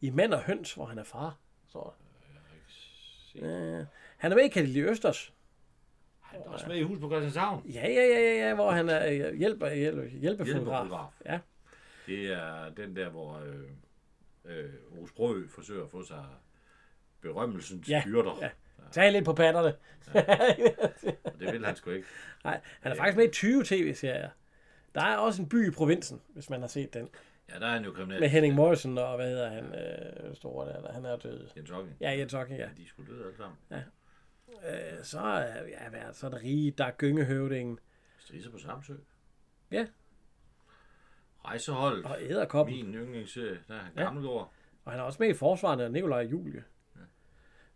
I 0.00 0.10
Mand 0.10 0.34
og 0.34 0.40
Høns, 0.42 0.74
hvor 0.74 0.84
han 0.84 0.98
er 0.98 1.04
far. 1.04 1.38
Så. 1.68 1.90
Ja, 3.34 3.84
han 4.16 4.32
er 4.32 4.36
med 4.36 4.44
i 4.44 4.48
Kalili 4.48 4.80
Østers. 4.82 5.32
Han 6.20 6.40
er 6.40 6.44
også 6.50 6.66
med 6.68 6.76
i 6.76 6.82
hus 6.82 6.98
på 7.00 7.08
Christianshavn. 7.08 7.62
Ja, 7.74 7.88
ja, 7.88 8.06
ja, 8.06 8.20
ja, 8.20 8.48
ja, 8.48 8.54
hvor 8.54 8.70
han 8.70 8.88
er 8.88 9.06
øh, 9.28 9.34
hjælper, 9.38 9.70
hjælper, 9.74 10.02
hjælpefotograf. 10.04 10.44
Hjælpefotograf. 10.46 11.10
Ja. 11.26 11.38
Det 12.06 12.32
er 12.32 12.70
den 12.76 12.96
der, 12.96 13.08
hvor 13.10 13.38
øh, 13.46 13.54
øh, 14.44 14.70
Ros 15.00 15.12
Brø 15.12 15.46
forsøger 15.48 15.84
at 15.84 15.90
få 15.90 16.02
sig 16.04 16.24
berømmelsens 17.20 17.88
Ja, 17.88 18.02
byrder. 18.06 18.38
ja. 18.40 18.50
Tag 18.92 19.12
lidt 19.12 19.24
på 19.24 19.32
patterne. 19.32 19.74
Og 21.24 21.32
det 21.40 21.52
vil 21.52 21.64
han 21.66 21.76
sgu 21.76 21.90
ikke. 21.90 22.06
Nej, 22.44 22.60
han 22.80 22.92
er 22.92 22.96
faktisk 22.96 23.16
med 23.16 23.24
i 23.28 23.30
20 23.32 23.64
tv-serier. 23.64 24.30
Der 24.94 25.00
er 25.02 25.16
også 25.16 25.42
en 25.42 25.48
by 25.48 25.68
i 25.68 25.70
provinsen, 25.70 26.20
hvis 26.28 26.50
man 26.50 26.60
har 26.60 26.68
set 26.68 26.94
den. 26.94 27.08
Ja, 27.48 27.58
der 27.58 27.66
er 27.66 27.70
han 27.72 27.84
jo 27.84 27.92
kriminel. 27.92 28.20
Med 28.20 28.28
Henning 28.28 28.54
Morrison 28.54 28.98
og 28.98 29.16
hvad 29.16 29.28
hedder 29.28 29.48
han, 29.50 29.64
øh, 29.74 30.34
store 30.36 30.68
der, 30.68 30.80
der, 30.80 30.92
han 30.92 31.04
er 31.04 31.16
død. 31.16 31.48
Jens 31.56 31.70
Hocking. 31.70 31.96
Ja, 32.00 32.10
Jens 32.10 32.32
Hocking, 32.32 32.58
ja. 32.58 32.68
De 32.76 32.88
skulle 32.88 33.12
døde 33.12 33.24
alle 33.24 33.36
sammen. 33.36 33.56
Øh, 34.68 35.04
så, 35.04 35.20
er- 35.20 35.66
ja, 35.66 35.88
hvad 35.90 36.00
er 36.00 36.06
det? 36.06 36.16
så 36.16 36.26
er 36.26 36.30
der 36.30 36.42
Rige, 36.42 36.70
der 36.70 36.84
er 36.84 36.90
Gyngehøvdingen 36.98 37.78
Strise 38.18 38.50
på 38.50 38.58
Samsø. 38.58 38.94
Ja. 39.70 39.86
Rejsehold. 41.44 42.04
og 42.04 42.16
Æderkoppen. 42.22 42.74
Min 42.76 42.94
yndlingsserie. 42.94 43.58
Der 43.68 43.74
er 43.74 43.78
han 43.78 43.92
Ja. 43.96 44.02
Gammelgaard. 44.02 44.52
Og 44.84 44.92
han 44.92 45.00
er 45.00 45.04
også 45.04 45.16
med 45.22 45.28
i 45.28 45.34
Forsvarende 45.34 45.84
og 45.84 45.90
Nikolaj 45.92 46.18
og 46.24 46.30
Julie. 46.30 46.64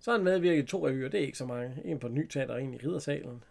Så 0.00 0.10
har 0.10 0.18
han 0.18 0.24
medvirket 0.24 0.64
i 0.64 0.66
to 0.66 0.88
revyer, 0.88 1.08
det 1.08 1.20
er 1.20 1.24
ikke 1.26 1.38
så 1.38 1.46
mange. 1.46 1.82
En 1.84 1.98
på 1.98 2.08
Ny 2.08 2.26
Teater 2.28 2.54
og 2.54 2.62
en 2.62 2.74
i 2.74 2.76
Riddersalen. 2.78 3.44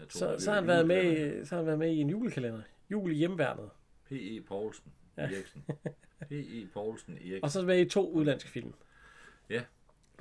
Jeg 0.00 0.08
tror, 0.08 0.18
Så, 0.18 0.32
det 0.32 0.42
så, 0.42 0.50
har 0.50 0.58
han 0.58 0.66
været 0.66 0.86
med, 0.86 1.44
så 1.44 1.54
har 1.54 1.56
han 1.62 1.66
været 1.66 1.78
med 1.78 1.90
i 1.92 1.96
en 1.96 2.10
julekalender. 2.10 2.62
Jul 2.90 3.12
i 3.12 3.14
hjemværnet. 3.14 3.70
P.E. 4.08 4.40
Poulsen 4.48 4.92
Eriksen. 5.16 5.64
P.E. 6.28 6.66
Poulsen 6.72 7.14
Eriksen. 7.14 7.44
Og 7.44 7.50
så 7.50 7.62
med 7.62 7.78
i 7.80 7.88
to 7.88 8.10
udlandske 8.10 8.50
film. 8.50 8.74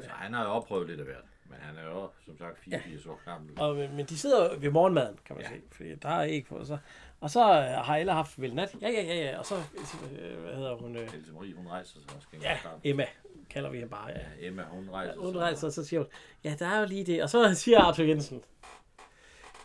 Så 0.02 0.10
han 0.10 0.34
har 0.34 0.44
jo 0.44 0.50
opprøvet 0.50 0.88
lidt 0.88 1.00
af 1.00 1.06
hvert. 1.06 1.24
Men 1.50 1.58
han 1.62 1.78
er 1.78 1.84
jo, 1.84 2.10
som 2.26 2.38
sagt, 2.38 2.60
84 2.60 3.06
år 3.06 3.22
gammel. 3.26 3.60
Og, 3.62 3.76
men 3.76 4.06
de 4.06 4.18
sidder 4.18 4.58
ved 4.58 4.72
morgenmaden, 4.72 5.20
kan 5.26 5.36
man 5.36 5.46
ja. 5.46 5.52
Ja. 5.52 5.56
se. 5.56 5.62
Fordi 5.72 5.96
der 5.96 6.10
er 6.10 6.24
ikke 6.24 6.48
på. 6.50 6.66
Så. 6.66 6.78
Og 7.22 7.30
så 7.30 7.40
øh, 7.42 7.86
har 7.86 7.96
alle 7.98 8.12
haft 8.12 8.42
vel 8.42 8.56
nat. 8.56 8.76
Ja, 8.82 8.90
ja, 8.90 9.04
ja, 9.04 9.16
ja. 9.16 9.40
Og 9.40 9.46
så, 9.46 9.56
øh, 9.56 10.38
hvad 10.44 10.54
hedder 10.56 10.76
hun? 10.76 10.96
Øh, 10.96 11.14
Else 11.14 11.34
Marie, 11.34 11.54
hun 11.54 11.68
rejser 11.68 11.92
sig 11.94 12.02
også. 12.16 12.28
ja, 12.42 12.58
Emma 12.84 13.06
kalder 13.50 13.70
vi 13.70 13.78
hende 13.78 13.90
bare. 13.90 14.10
Ja. 14.10 14.18
Ja, 14.18 14.48
Emma, 14.48 14.64
hun 14.64 14.90
rejser 14.90 15.20
Hun 15.20 15.34
sig. 15.34 15.42
rejser 15.42 15.60
sig, 15.60 15.74
så 15.74 15.86
siger 15.90 16.00
hun, 16.00 16.08
ja, 16.44 16.56
der 16.60 16.68
er 16.68 16.80
jo 16.80 16.86
lige 16.86 17.04
det. 17.06 17.24
Og 17.24 17.30
så 17.30 17.54
siger 17.54 17.80
Arthur 17.82 18.04
Jensen, 18.04 18.42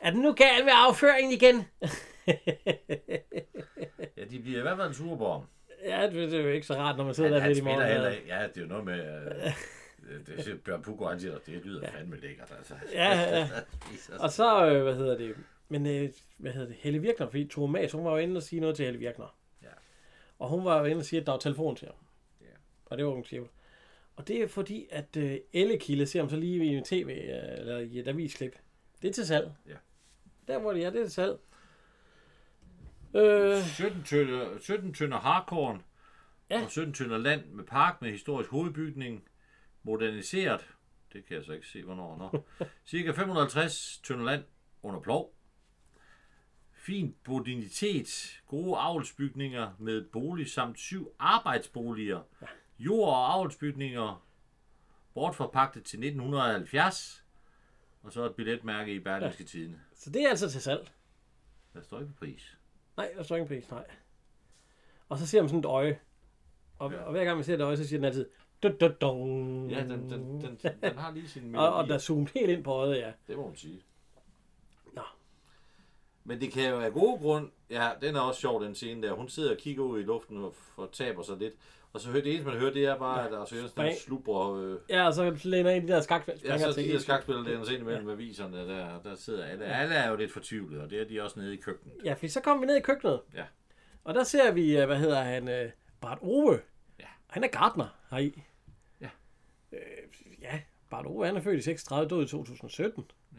er 0.00 0.10
den 0.10 0.20
nu 0.20 0.32
gal 0.32 0.64
med 0.64 0.72
afføringen 0.76 1.32
igen? 1.32 1.64
Ja, 4.16 4.24
de 4.30 4.38
bliver 4.40 4.58
i 4.58 4.62
hvert 4.62 4.76
fald 4.76 5.16
på 5.18 5.32
ham. 5.32 5.42
ja, 5.84 6.02
det, 6.06 6.12
det 6.30 6.34
er 6.40 6.42
jo 6.42 6.48
ikke 6.48 6.66
så 6.66 6.74
rart, 6.74 6.96
når 6.96 7.04
man 7.04 7.14
sidder 7.14 7.30
Han, 7.30 7.36
der 7.36 7.40
han 7.40 7.64
midt 7.64 7.78
i 7.78 7.92
heller 7.92 8.10
morgen. 8.10 8.26
Ja, 8.26 8.42
det 8.48 8.56
er 8.56 8.60
jo 8.60 8.66
noget 8.66 8.84
med... 8.84 8.98
Øh, 9.46 9.52
det 10.26 10.48
er 10.48 10.56
Bjørn 10.64 10.82
Pugo, 10.82 11.08
han 11.08 11.20
siger, 11.20 11.38
det 11.38 11.64
lyder 11.64 11.80
ja. 11.82 11.98
fandme 11.98 12.16
lækkert, 12.16 12.52
altså. 12.58 12.74
Ja, 12.92 13.20
ja. 13.38 13.48
Og 14.24 14.30
så, 14.30 14.66
øh, 14.66 14.82
hvad 14.82 14.94
hedder 14.94 15.16
det, 15.18 15.34
men 15.68 15.86
øh, 15.86 16.10
hvad 16.36 16.52
hedder 16.52 16.66
det, 16.68 16.76
Helle 16.76 16.98
Virkner, 16.98 17.26
fordi 17.26 17.48
Tove 17.48 17.68
Mas, 17.68 17.92
hun 17.92 18.04
var 18.04 18.10
jo 18.10 18.16
inde 18.16 18.36
og 18.36 18.42
sige 18.42 18.60
noget 18.60 18.76
til 18.76 18.84
Helle 18.84 18.98
Virkner. 18.98 19.36
Ja. 19.62 19.68
Og 20.38 20.48
hun 20.48 20.64
var 20.64 20.78
jo 20.78 20.84
inde 20.84 21.00
og 21.00 21.04
sige, 21.04 21.20
at 21.20 21.26
der 21.26 21.32
var 21.32 21.38
telefon 21.38 21.76
til 21.76 21.86
ham. 21.86 21.96
Ja. 22.40 22.46
Og 22.86 22.98
det 22.98 23.06
var 23.06 23.12
hun 23.12 23.24
siger. 23.24 23.42
Og 24.16 24.28
det 24.28 24.42
er 24.42 24.48
fordi, 24.48 24.86
at 24.90 25.16
øh, 25.16 25.38
Ellekilde 25.52 26.06
ser 26.06 26.20
ham 26.20 26.30
så 26.30 26.36
lige 26.36 26.64
i 26.64 26.68
en 26.68 26.84
tv, 26.84 27.08
øh, 27.08 27.58
eller 27.58 27.78
i 27.78 27.98
et 27.98 28.08
avisklip. 28.08 28.56
Det 29.02 29.08
er 29.08 29.12
til 29.12 29.26
salg. 29.26 29.52
Ja. 29.68 29.74
Der 30.48 30.58
hvor 30.58 30.72
det 30.72 30.84
er, 30.84 30.90
det 30.90 31.00
er 31.00 31.04
til 31.04 31.12
salg. 31.12 31.38
Øh, 33.14 33.62
17 33.64 34.02
tønder, 34.04 34.58
17 34.60 34.94
tønder 34.94 35.18
harkorn 35.18 35.82
Ja. 36.50 36.64
og 36.64 36.70
17 36.70 36.94
tønder 36.94 37.18
land 37.18 37.44
med 37.46 37.64
park 37.64 38.02
med 38.02 38.10
historisk 38.10 38.50
hovedbygning, 38.50 39.24
moderniseret, 39.82 40.68
det 41.12 41.24
kan 41.26 41.36
jeg 41.36 41.44
så 41.44 41.52
ikke 41.52 41.66
se, 41.68 41.82
hvornår. 41.84 42.16
Nå. 42.16 42.42
Cirka 42.86 43.10
550 43.10 44.00
tønder 44.04 44.24
land 44.24 44.44
under 44.82 45.00
plov. 45.00 45.34
Fin 46.72 47.14
bodinitet, 47.24 48.40
gode 48.46 48.76
avlsbygninger 48.78 49.72
med 49.78 50.04
bolig 50.12 50.50
samt 50.50 50.78
syv 50.78 51.12
arbejdsboliger, 51.18 52.20
jord- 52.78 53.08
og 53.08 53.32
avlsbygninger 53.32 54.26
bortforpagtet 55.14 55.84
til 55.84 55.98
1970, 55.98 57.24
og 58.02 58.12
så 58.12 58.24
et 58.24 58.34
billetmærke 58.34 58.94
i 58.94 58.98
Berlingske 58.98 59.44
Tidene. 59.44 59.80
så 59.94 60.10
det 60.10 60.22
er 60.24 60.28
altså 60.28 60.50
til 60.50 60.62
salg. 60.62 60.90
Der 61.74 61.82
står 61.82 62.00
ikke 62.00 62.12
pris. 62.18 62.58
Nej, 62.96 63.12
der 63.16 63.22
står 63.22 63.36
ingen 63.36 63.48
pris, 63.48 63.70
nej. 63.70 63.84
Og 65.08 65.18
så 65.18 65.26
ser 65.26 65.40
man 65.42 65.48
sådan 65.48 65.58
et 65.60 65.64
øje. 65.64 66.00
Og, 66.78 66.92
Ja. 66.92 66.98
og 67.02 67.10
hver 67.12 67.24
gang 67.24 67.36
man 67.36 67.44
ser 67.44 67.54
et 67.54 67.60
øje, 67.60 67.76
så 67.76 67.88
siger 67.88 67.98
den 67.98 68.04
altid... 68.04 68.28
Du, 68.62 68.68
du, 68.80 68.90
du. 69.00 69.66
Ja, 69.70 69.80
den, 69.80 70.10
den, 70.10 70.40
den, 70.40 70.58
den 70.82 70.98
har 70.98 71.12
lige 71.12 71.28
sin 71.28 71.54
og, 71.56 71.66
og 71.68 71.72
melodi. 71.72 71.88
der 71.88 71.94
er 71.94 71.98
zoomet 71.98 72.30
helt 72.34 72.50
ind 72.50 72.64
på 72.64 72.72
øjet, 72.72 72.98
ja. 72.98 73.12
Det 73.28 73.36
må 73.36 73.46
man 73.46 73.56
sige. 73.56 73.82
Nå. 74.92 75.02
Men 76.24 76.40
det 76.40 76.52
kan 76.52 76.70
jo 76.70 76.80
af 76.80 76.92
gode 76.92 77.18
grund, 77.18 77.50
ja, 77.70 77.90
den 78.00 78.16
er 78.16 78.20
også 78.20 78.40
sjov, 78.40 78.64
den 78.64 78.74
scene 78.74 79.02
der. 79.06 79.12
Hun 79.12 79.28
sidder 79.28 79.50
og 79.50 79.56
kigger 79.56 79.84
ud 79.84 80.00
i 80.00 80.02
luften 80.02 80.36
og 80.44 80.54
fortaber 80.54 81.22
sig 81.22 81.36
lidt. 81.36 81.54
Og 81.92 82.00
så 82.00 82.10
hører 82.10 82.22
det 82.22 82.32
eneste, 82.32 82.50
man 82.50 82.58
hører, 82.60 82.72
det 82.72 82.84
er 82.84 82.98
bare, 82.98 83.26
at 83.26 83.32
Lars 83.32 83.52
Jørgensen 83.52 83.76
Spring. 83.76 83.96
slubrer... 83.98 84.54
Øh, 84.54 84.78
Ja, 84.88 85.06
og 85.06 85.14
så 85.14 85.40
læner 85.44 85.70
en 85.70 85.76
af 85.76 85.82
de 85.82 85.88
der 85.88 86.00
skak 86.00 86.28
ja, 86.44 86.58
så 86.58 86.80
de 86.80 86.88
der 86.88 86.98
skakspillere, 86.98 87.44
der 87.44 87.58
er 87.58 87.70
ind 87.70 87.80
imellem 87.82 88.06
ja. 88.06 88.12
aviserne, 88.12 88.68
der, 88.68 89.02
der 89.02 89.14
sidder 89.14 89.44
alle. 89.44 89.64
Alle 89.64 89.94
er 89.94 90.10
jo 90.10 90.16
lidt 90.16 90.32
fortvivlet, 90.32 90.80
og 90.80 90.90
det 90.90 91.00
er 91.00 91.04
de 91.04 91.22
også 91.22 91.40
nede 91.40 91.54
i 91.54 91.56
køkkenet. 91.56 91.94
Ja, 92.04 92.12
for 92.12 92.28
så 92.28 92.40
kommer 92.40 92.60
vi 92.60 92.66
ned 92.66 92.76
i 92.76 92.80
køkkenet. 92.80 93.20
Ja. 93.34 93.44
Og 94.04 94.14
der 94.14 94.24
ser 94.24 94.52
vi, 94.52 94.76
øh, 94.78 94.86
hvad 94.86 94.96
hedder 94.96 95.20
han, 95.22 95.48
øh, 95.48 95.70
Bart 96.00 96.18
Ove. 96.22 96.60
Ja. 97.00 97.04
Han 97.26 97.44
er 97.44 97.48
gartner 97.48 97.86
heri. 98.10 98.42
Ove, 100.92 101.26
han 101.26 101.36
er 101.36 101.40
født 101.40 101.58
i 101.58 101.62
36, 101.62 102.08
død 102.08 102.24
i 102.24 102.28
2017. 102.28 103.04
Ja. 103.32 103.38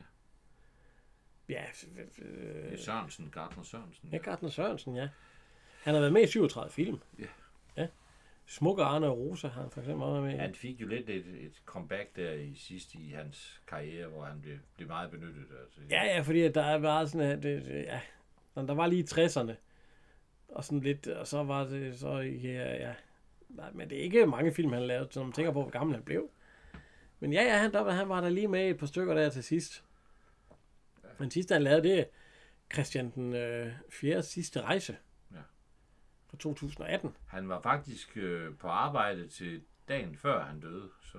Ja, 1.49 1.63
øh, 2.19 2.63
Det 2.71 2.73
er 2.73 2.77
Sørensen, 2.77 3.29
Gardner 3.31 3.63
Sørensen. 3.63 4.09
ja, 4.11 4.17
Gartner 4.17 4.49
Sørensen, 4.49 4.95
ja. 4.95 5.09
Han 5.83 5.93
har 5.93 6.01
været 6.01 6.13
med 6.13 6.21
i 6.23 6.27
37 6.27 6.71
film. 6.71 6.99
Ja. 7.19 7.25
Ja. 7.77 7.87
Smukke 8.45 8.83
Arne 8.83 9.07
og 9.07 9.17
Rosa 9.17 9.47
har 9.47 9.61
han 9.61 9.71
for 9.71 9.79
eksempel 9.81 10.03
også 10.03 10.11
været 10.11 10.23
med 10.23 10.33
i. 10.33 10.37
Han 10.37 10.55
fik 10.55 10.81
jo 10.81 10.87
lidt 10.87 11.09
et, 11.09 11.25
et 11.27 11.61
comeback 11.65 12.15
der 12.15 12.31
i 12.31 12.55
sidst 12.55 12.93
i 12.95 13.09
hans 13.09 13.61
karriere, 13.67 14.07
hvor 14.07 14.23
han 14.25 14.41
blev, 14.41 14.57
blev 14.75 14.87
meget 14.87 15.11
benyttet. 15.11 15.45
Altså. 15.63 15.79
Ja, 15.89 16.03
ja, 16.03 16.21
fordi 16.21 16.41
at 16.41 16.55
der 16.55 16.63
er 16.63 16.79
bare 16.79 17.07
sådan, 17.07 17.31
at 17.31 17.43
det, 17.43 17.65
det- 17.65 17.83
ja, 17.83 18.01
Nå, 18.55 18.65
der 18.65 18.73
var 18.73 18.87
lige 18.87 19.03
60'erne, 19.11 19.51
og 20.47 20.63
sådan 20.63 20.79
lidt, 20.79 21.07
og 21.07 21.27
så 21.27 21.43
var 21.43 21.63
det 21.63 21.99
så, 21.99 22.17
ja, 22.17 22.75
ja, 22.87 22.93
nej, 23.49 23.71
men 23.71 23.89
det 23.89 23.97
er 23.99 24.01
ikke 24.03 24.25
mange 24.25 24.53
film, 24.53 24.73
han 24.73 24.83
lavede, 24.83 25.09
når 25.15 25.23
man 25.23 25.33
tænker 25.33 25.51
på, 25.51 25.61
hvor 25.61 25.71
gammel 25.71 25.95
han 25.95 26.03
blev. 26.03 26.29
Men 27.21 27.33
ja, 27.33 27.43
ja, 27.43 27.57
han, 27.57 27.71
der, 27.73 27.91
han 27.91 28.09
var 28.09 28.21
der 28.21 28.29
lige 28.29 28.47
med 28.47 28.69
et 28.69 28.77
par 28.77 28.85
stykker 28.85 29.13
der 29.13 29.29
til 29.29 29.43
sidst. 29.43 29.83
Men 31.19 31.31
sidst 31.31 31.51
han 31.51 31.61
lavede 31.63 31.83
det, 31.89 32.07
Christian 32.73 33.11
den 33.15 33.33
øh, 33.35 33.71
4. 33.89 34.23
sidste 34.23 34.61
rejse. 34.61 34.97
Ja. 35.31 35.37
Fra 36.29 36.37
2018. 36.37 37.15
Han 37.27 37.49
var 37.49 37.61
faktisk 37.61 38.17
øh, 38.17 38.55
på 38.59 38.67
arbejde 38.67 39.27
til 39.27 39.61
dagen 39.87 40.17
før 40.17 40.43
han 40.45 40.59
døde, 40.59 40.89
så, 41.01 41.17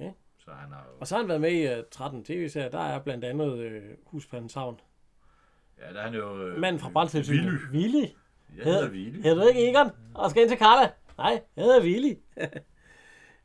Ja. 0.00 0.10
så 0.38 0.50
han 0.50 0.72
har 0.72 0.86
jo... 0.92 0.98
Og 1.00 1.06
så 1.06 1.14
har 1.14 1.22
han 1.22 1.28
været 1.28 1.40
med 1.40 1.52
i 1.52 1.78
uh, 1.78 1.84
13 1.90 2.24
tv-serier. 2.24 2.68
Der 2.70 2.80
er 2.80 2.98
blandt 2.98 3.24
andet 3.24 3.58
øh, 3.58 3.82
Hus 4.04 4.26
på 4.26 4.36
hans 4.36 4.54
havn. 4.54 4.80
Ja, 5.78 5.92
der 5.92 5.98
er 6.00 6.04
han 6.04 6.14
jo... 6.14 6.46
Øh, 6.48 6.58
Manden 6.60 6.80
fra 6.80 6.90
Brandtilsynet. 6.90 7.44
Willy. 7.72 7.72
Willy. 7.72 8.06
Jeg 8.56 8.64
hedder 8.64 8.90
Willy. 8.90 9.22
Hedder 9.22 9.42
du 9.42 9.48
ikke 9.48 9.70
Egon? 9.70 9.90
Og 10.14 10.30
skal 10.30 10.42
ind 10.42 10.50
til 10.50 10.58
Carla? 10.58 10.90
Nej, 11.18 11.42
jeg 11.56 11.64
hedder 11.64 11.82
Willy. 11.82 12.14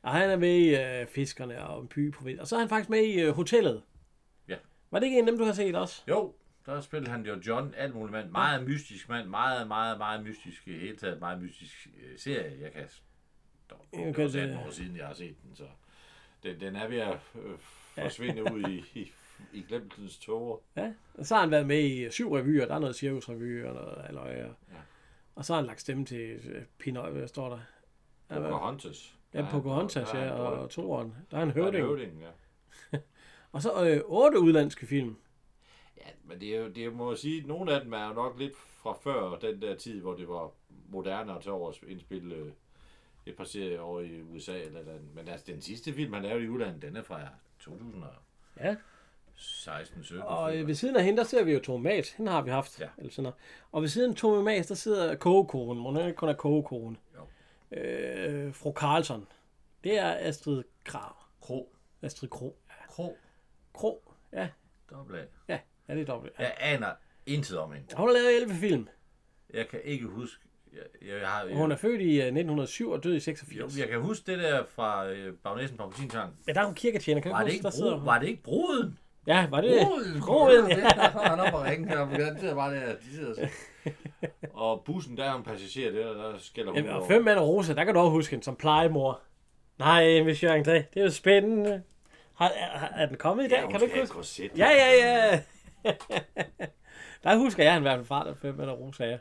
og 0.08 0.14
han 0.14 0.30
er 0.30 0.36
med 0.38 0.56
i 0.56 0.76
øh, 0.76 1.08
Fiskerne 1.08 1.68
og 1.68 1.82
en 1.82 1.88
by 1.88 2.12
på 2.12 2.24
Vild. 2.24 2.40
Og 2.40 2.48
så 2.48 2.56
er 2.56 2.60
han 2.60 2.70
faktisk 2.70 2.90
med 2.90 3.00
i 3.04 3.22
øh, 3.22 3.30
Hotellet. 3.36 3.84
Ja. 4.48 4.56
Var 4.92 5.00
det 5.00 5.06
ikke 5.06 5.20
en 5.20 5.26
af 5.28 5.32
dem, 5.32 5.40
du 5.40 5.46
har 5.46 5.54
set 5.54 5.76
også? 5.76 6.04
Jo, 6.10 6.34
der 6.66 6.82
spillede 6.82 7.12
han 7.12 7.26
jo 7.26 7.40
John, 7.48 7.74
alt 7.78 7.96
muligt 7.96 8.12
mand. 8.12 8.30
Meget 8.32 8.64
mystisk 8.68 9.10
mand, 9.10 9.28
meget, 9.30 9.68
meget, 9.68 9.98
meget 9.98 10.24
mystisk 10.24 10.68
i 10.68 10.78
hele 10.80 10.98
taget. 10.98 11.20
Meget 11.20 11.42
mystisk 11.42 11.88
øh, 12.04 12.20
serie, 12.20 12.58
jeg 12.62 12.72
kan... 12.72 12.84
Dog, 13.70 13.86
det 13.94 14.00
Okay, 14.08 14.22
var 14.22 14.28
18 14.28 14.50
det- 14.50 14.58
år 14.68 14.70
siden, 14.70 14.98
jeg 14.98 15.08
har 15.08 15.14
set 15.14 15.36
den, 15.44 15.56
så... 15.56 15.64
Den, 16.44 16.60
den 16.60 16.76
er 16.76 16.88
ved 16.88 16.98
at 16.98 17.18
øh, 17.36 17.58
forsvinde 18.04 18.54
ud 18.54 18.64
i, 18.70 19.00
i, 19.00 19.12
i 19.54 19.66
glemtens 19.68 20.18
tåger. 20.18 20.58
Ja. 20.78 20.94
Og 21.14 21.26
så 21.26 21.34
har 21.36 21.42
han 21.42 21.52
været 21.52 21.68
med 21.68 21.80
i 21.80 22.04
øh, 22.06 22.12
syv 22.12 22.32
revyer. 22.34 22.66
Der 22.66 22.76
er 22.76 22.80
noget 22.80 22.96
cirkusrevy 22.96 23.66
og 23.66 23.74
noget 23.74 24.02
halløj. 24.06 24.44
Og, 24.44 24.56
Ja. 24.72 24.78
og 25.36 25.46
så 25.46 25.54
har 25.54 25.62
han 25.62 25.68
lagt 25.68 25.82
stemme 25.82 26.06
til 26.06 26.20
øh, 26.20 26.64
Pinøj, 26.80 27.10
hvad 27.12 27.28
står 27.28 27.50
der? 27.50 27.60
Pocahontas. 28.30 29.17
Ja, 29.34 29.48
Pocahontas, 29.52 30.10
Der 30.10 30.18
er 30.20 30.26
ja, 30.26 30.32
og 30.34 30.70
toeren. 30.70 31.16
Der 31.32 31.38
er 31.38 31.42
en 31.44 31.50
Der 31.50 31.56
er 31.56 31.68
en 31.68 31.74
høvding. 31.74 31.86
høvding, 31.86 32.22
ja. 32.22 32.98
Og 33.52 33.62
så 33.62 33.86
øh, 33.88 34.02
otte 34.06 34.40
udlandske 34.40 34.86
film. 34.86 35.16
Ja, 35.98 36.10
men 36.24 36.40
det 36.40 36.56
er 36.56 36.60
jo, 36.60 36.68
det 36.68 36.86
er, 36.86 36.92
må 36.92 37.12
jeg 37.12 37.18
sige, 37.18 37.48
nogle 37.48 37.74
af 37.74 37.82
dem 37.82 37.94
er 37.94 38.08
jo 38.08 38.14
nok 38.14 38.40
lidt 38.40 38.56
fra 38.58 38.94
før 39.02 39.36
den 39.38 39.62
der 39.62 39.76
tid, 39.76 40.02
hvor 40.02 40.14
det 40.14 40.28
var 40.30 40.52
moderne 40.90 41.36
at 41.36 41.42
tage 41.42 41.54
over 41.54 41.68
og 41.68 41.76
indspille 41.88 42.36
øh, 42.36 42.52
et 43.26 43.36
par 43.36 43.44
serier 43.44 43.80
over 43.82 44.02
i 44.02 44.22
USA 44.22 44.60
eller 44.60 44.80
andet. 44.80 45.02
Men 45.16 45.28
altså, 45.28 45.46
den 45.52 45.62
sidste 45.62 45.94
film, 45.94 46.14
han 46.14 46.24
lavede 46.24 46.46
i 46.46 46.50
udlandet, 46.50 46.82
den 46.82 46.96
er 46.96 47.04
fra 47.04 47.20
2016 47.60 48.14
Ja. 48.60 48.76
17 50.04 50.22
Og 50.22 50.58
øh, 50.58 50.68
ved 50.68 50.76
siden 50.76 50.96
af 50.96 51.04
hende, 51.04 51.18
der 51.18 51.24
ser 51.24 51.44
vi 51.44 51.54
jo 51.54 51.78
Mas. 51.78 52.12
Hende 52.12 52.32
har 52.32 52.42
vi 52.42 52.50
haft. 52.50 52.80
Ja. 52.80 52.88
Eller 52.98 53.12
sådan 53.12 53.24
noget. 53.24 53.36
Og 53.72 53.82
ved 53.82 53.90
siden 53.90 54.18
af 54.24 54.44
Mas, 54.44 54.68
der 54.68 54.76
sidder 54.76 55.16
kogekonen. 55.16 55.84
Hun 55.84 55.96
er 55.98 56.08
ikke 56.08 56.18
kun 56.18 56.30
er 56.30 56.34
kogekonen. 56.34 56.98
Jo. 57.16 57.22
Øh, 57.72 58.54
fru 58.54 58.74
Carlson. 58.74 59.28
Det 59.84 59.98
er 60.00 60.16
Astrid 60.20 60.64
Krav. 60.84 61.16
Kro. 61.42 61.76
Astrid 62.02 62.30
Kro. 62.30 62.58
Kro. 62.90 63.18
Kro. 63.74 64.14
Ja, 64.34 64.50
Dobbelt 64.90 65.20
A. 65.20 65.26
ja. 65.54 65.60
Ja, 65.90 65.94
det 65.96 66.02
er 66.02 66.06
dobbelt. 66.06 66.34
Ja. 66.40 66.44
Jeg 66.44 66.56
aner 66.60 66.92
intet 67.26 67.58
om 67.60 67.72
hende. 67.72 67.96
Hun 67.96 68.08
har 68.08 68.14
lavet 68.14 68.36
11 68.42 68.54
film. 68.56 68.88
Jeg 69.54 69.68
kan 69.68 69.82
ikke 69.84 70.06
huske... 70.06 70.44
Jeg, 70.74 70.82
jeg, 71.22 71.28
har, 71.30 71.54
Hun 71.56 71.72
er 71.72 71.76
født 71.76 72.02
i 72.02 72.12
øh, 72.16 72.26
1907 72.26 72.92
og 72.92 73.04
død 73.04 73.12
i 73.12 73.16
jo, 73.16 73.20
86. 73.20 73.78
jeg 73.80 73.88
kan 73.88 74.02
huske 74.02 74.32
det 74.32 74.40
der 74.40 74.64
fra 74.66 75.08
øh, 75.10 75.34
Bagnæsen 75.44 75.78
på 75.78 75.84
Appelsinsang. 75.84 76.34
Ja, 76.48 76.54
der 76.54 76.62
er 76.62 76.66
hun 76.66 76.76
kirketjener. 76.76 77.22
Kan 77.22 77.32
du 77.32 77.36
Var 77.36 77.44
det 77.44 77.48
huske, 77.48 77.54
ikke, 77.56 77.64
der 77.64 77.70
sidder 77.70 77.92
bro, 77.92 77.98
hun? 77.98 78.06
var 78.06 78.20
det 78.20 78.28
ikke 78.28 78.44
bruden? 78.44 79.00
Ja, 79.28 79.48
var 79.50 79.62
det? 79.62 79.88
Bruden! 79.88 80.22
Broen, 80.22 80.70
ja. 80.70 80.90
Han 81.30 81.40
er 81.40 81.44
oppe 81.44 81.58
og 81.58 81.64
ringe 81.66 81.88
her, 81.88 82.08
for 82.10 82.18
den 82.18 82.40
sidder 82.40 82.56
bare 82.56 82.76
der, 82.76 82.96
de 82.96 83.16
sidder 83.16 83.34
så. 83.36 83.50
Og 84.54 84.84
bussen, 84.86 85.18
der 85.18 85.24
er 85.24 85.36
en 85.36 85.44
passager, 85.44 85.92
der, 85.92 86.14
der 86.14 86.38
skælder 86.38 86.74
Jamen, 86.76 86.92
og 86.92 87.08
fem 87.08 87.24
mand 87.24 87.40
og 87.40 87.48
Rosa, 87.48 87.74
der 87.74 87.84
kan 87.84 87.94
du 87.94 88.00
også 88.00 88.12
huske 88.12 88.32
hende 88.32 88.46
som 88.46 88.56
plejemor. 88.56 89.22
Nej, 89.80 90.24
Miss 90.24 90.44
Jørgen, 90.44 90.66
det 90.66 90.86
er 90.96 91.04
jo 91.04 91.10
spændende. 91.10 91.84
Har, 92.36 92.50
er, 92.50 92.88
er 92.96 93.06
den 93.06 93.18
kommet 93.18 93.46
i 93.46 93.48
dag? 93.48 93.62
hun 93.62 93.72
kan 93.72 93.80
du 93.80 93.86
ikke 93.86 94.00
huske? 94.00 94.16
korset. 94.16 94.52
Ja, 94.58 94.70
ja, 94.70 94.92
ja. 94.94 95.42
der 97.24 97.38
husker 97.38 97.64
jeg, 97.64 97.74
han 97.74 97.82
hvert 97.82 97.98
fald 97.98 98.06
fra, 98.06 98.28
der 98.28 98.36
fem 98.42 98.56
mand 98.56 98.70
og 98.70 98.80
Rosa, 98.80 99.06
ja. 99.06 99.18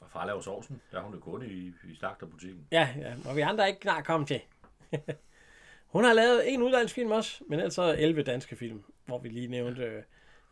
Og 0.00 0.10
far 0.12 0.26
laver 0.26 0.40
sovsen, 0.40 0.80
der 0.92 0.98
er 0.98 1.02
hun 1.02 1.14
jo 1.14 1.20
kunde 1.20 1.46
i, 1.46 1.72
i 1.84 1.96
slagterbutikken. 1.98 2.66
Ja, 2.72 2.88
ja, 2.98 3.12
og 3.30 3.36
vi 3.36 3.40
andre 3.40 3.64
er 3.64 3.68
ikke 3.68 3.82
snart 3.82 4.04
kommet 4.04 4.28
til. 4.28 4.40
Hun 5.88 6.04
har 6.04 6.12
lavet 6.12 6.52
en 6.54 6.62
udlandsfilm 6.62 7.10
også, 7.10 7.44
men 7.48 7.58
ellers 7.58 7.74
så 7.74 7.94
11 7.98 8.22
danske 8.22 8.56
film, 8.56 8.82
hvor 9.06 9.18
vi 9.18 9.28
lige 9.28 9.48
nævnte 9.48 9.82
øh, 9.82 10.02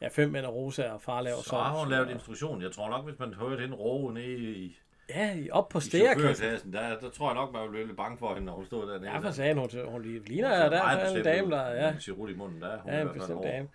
ja, 0.00 0.08
fem 0.08 0.30
mænd 0.30 0.46
og 0.46 0.54
Rosa 0.54 0.90
og 0.90 1.02
far 1.02 1.20
laver 1.20 1.42
Så 1.42 1.56
har 1.56 1.70
hun 1.70 1.78
sovs, 1.80 1.90
lavet 1.90 2.06
og- 2.06 2.12
instruktion. 2.12 2.62
Jeg 2.62 2.72
tror 2.72 2.88
nok, 2.90 3.04
hvis 3.04 3.18
man 3.18 3.34
hørte 3.34 3.60
hende 3.62 3.76
råbe 3.76 4.14
nede 4.14 4.26
i, 4.26 4.78
Ja, 5.08 5.36
op 5.50 5.68
på 5.68 5.80
chaufførklassen, 5.80 6.72
der, 6.72 6.98
der 7.00 7.10
tror 7.10 7.28
jeg 7.28 7.34
nok, 7.34 7.52
man 7.52 7.62
ville 7.62 7.70
blive 7.72 7.86
lidt 7.86 7.96
bange 7.96 8.18
for 8.18 8.28
hende, 8.34 8.46
når 8.46 8.52
hun 8.52 8.66
stod 8.66 8.90
dernede. 8.92 9.10
Ja, 9.10 9.18
for 9.18 9.30
sagde 9.30 9.54
hun, 9.54 9.70
hun 9.84 10.02
lige 10.02 10.18
ligner 10.24 10.48
Hun 10.62 10.72
der 10.72 10.82
meget 10.82 11.02
er 11.12 11.16
en 11.18 11.24
dame, 11.24 11.50
der 11.50 11.68
ja, 11.70 11.90
Hun 11.92 12.00
siger 12.00 12.28
i 12.28 12.34
munden, 12.34 12.60
der 12.62 12.68
er 12.68 12.78
hun 12.78 12.92
ja, 12.92 13.00
en 13.00 13.08
bestemt 13.14 13.42
dame. 13.42 13.68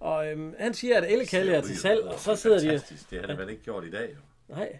Og 0.00 0.28
øhm, 0.32 0.54
han 0.58 0.74
siger, 0.74 0.96
at 0.96 1.12
Ellekalje 1.12 1.52
er 1.54 1.60
til 1.60 1.78
salg, 1.78 2.02
og 2.04 2.18
så 2.18 2.36
sidder 2.36 2.58
de... 2.58 2.80
Det 3.10 3.20
har 3.20 3.26
det 3.26 3.38
vel 3.38 3.50
ikke 3.50 3.62
gjort 3.62 3.84
i 3.84 3.90
dag, 3.90 4.08
jo. 4.14 4.54
Nej. 4.54 4.78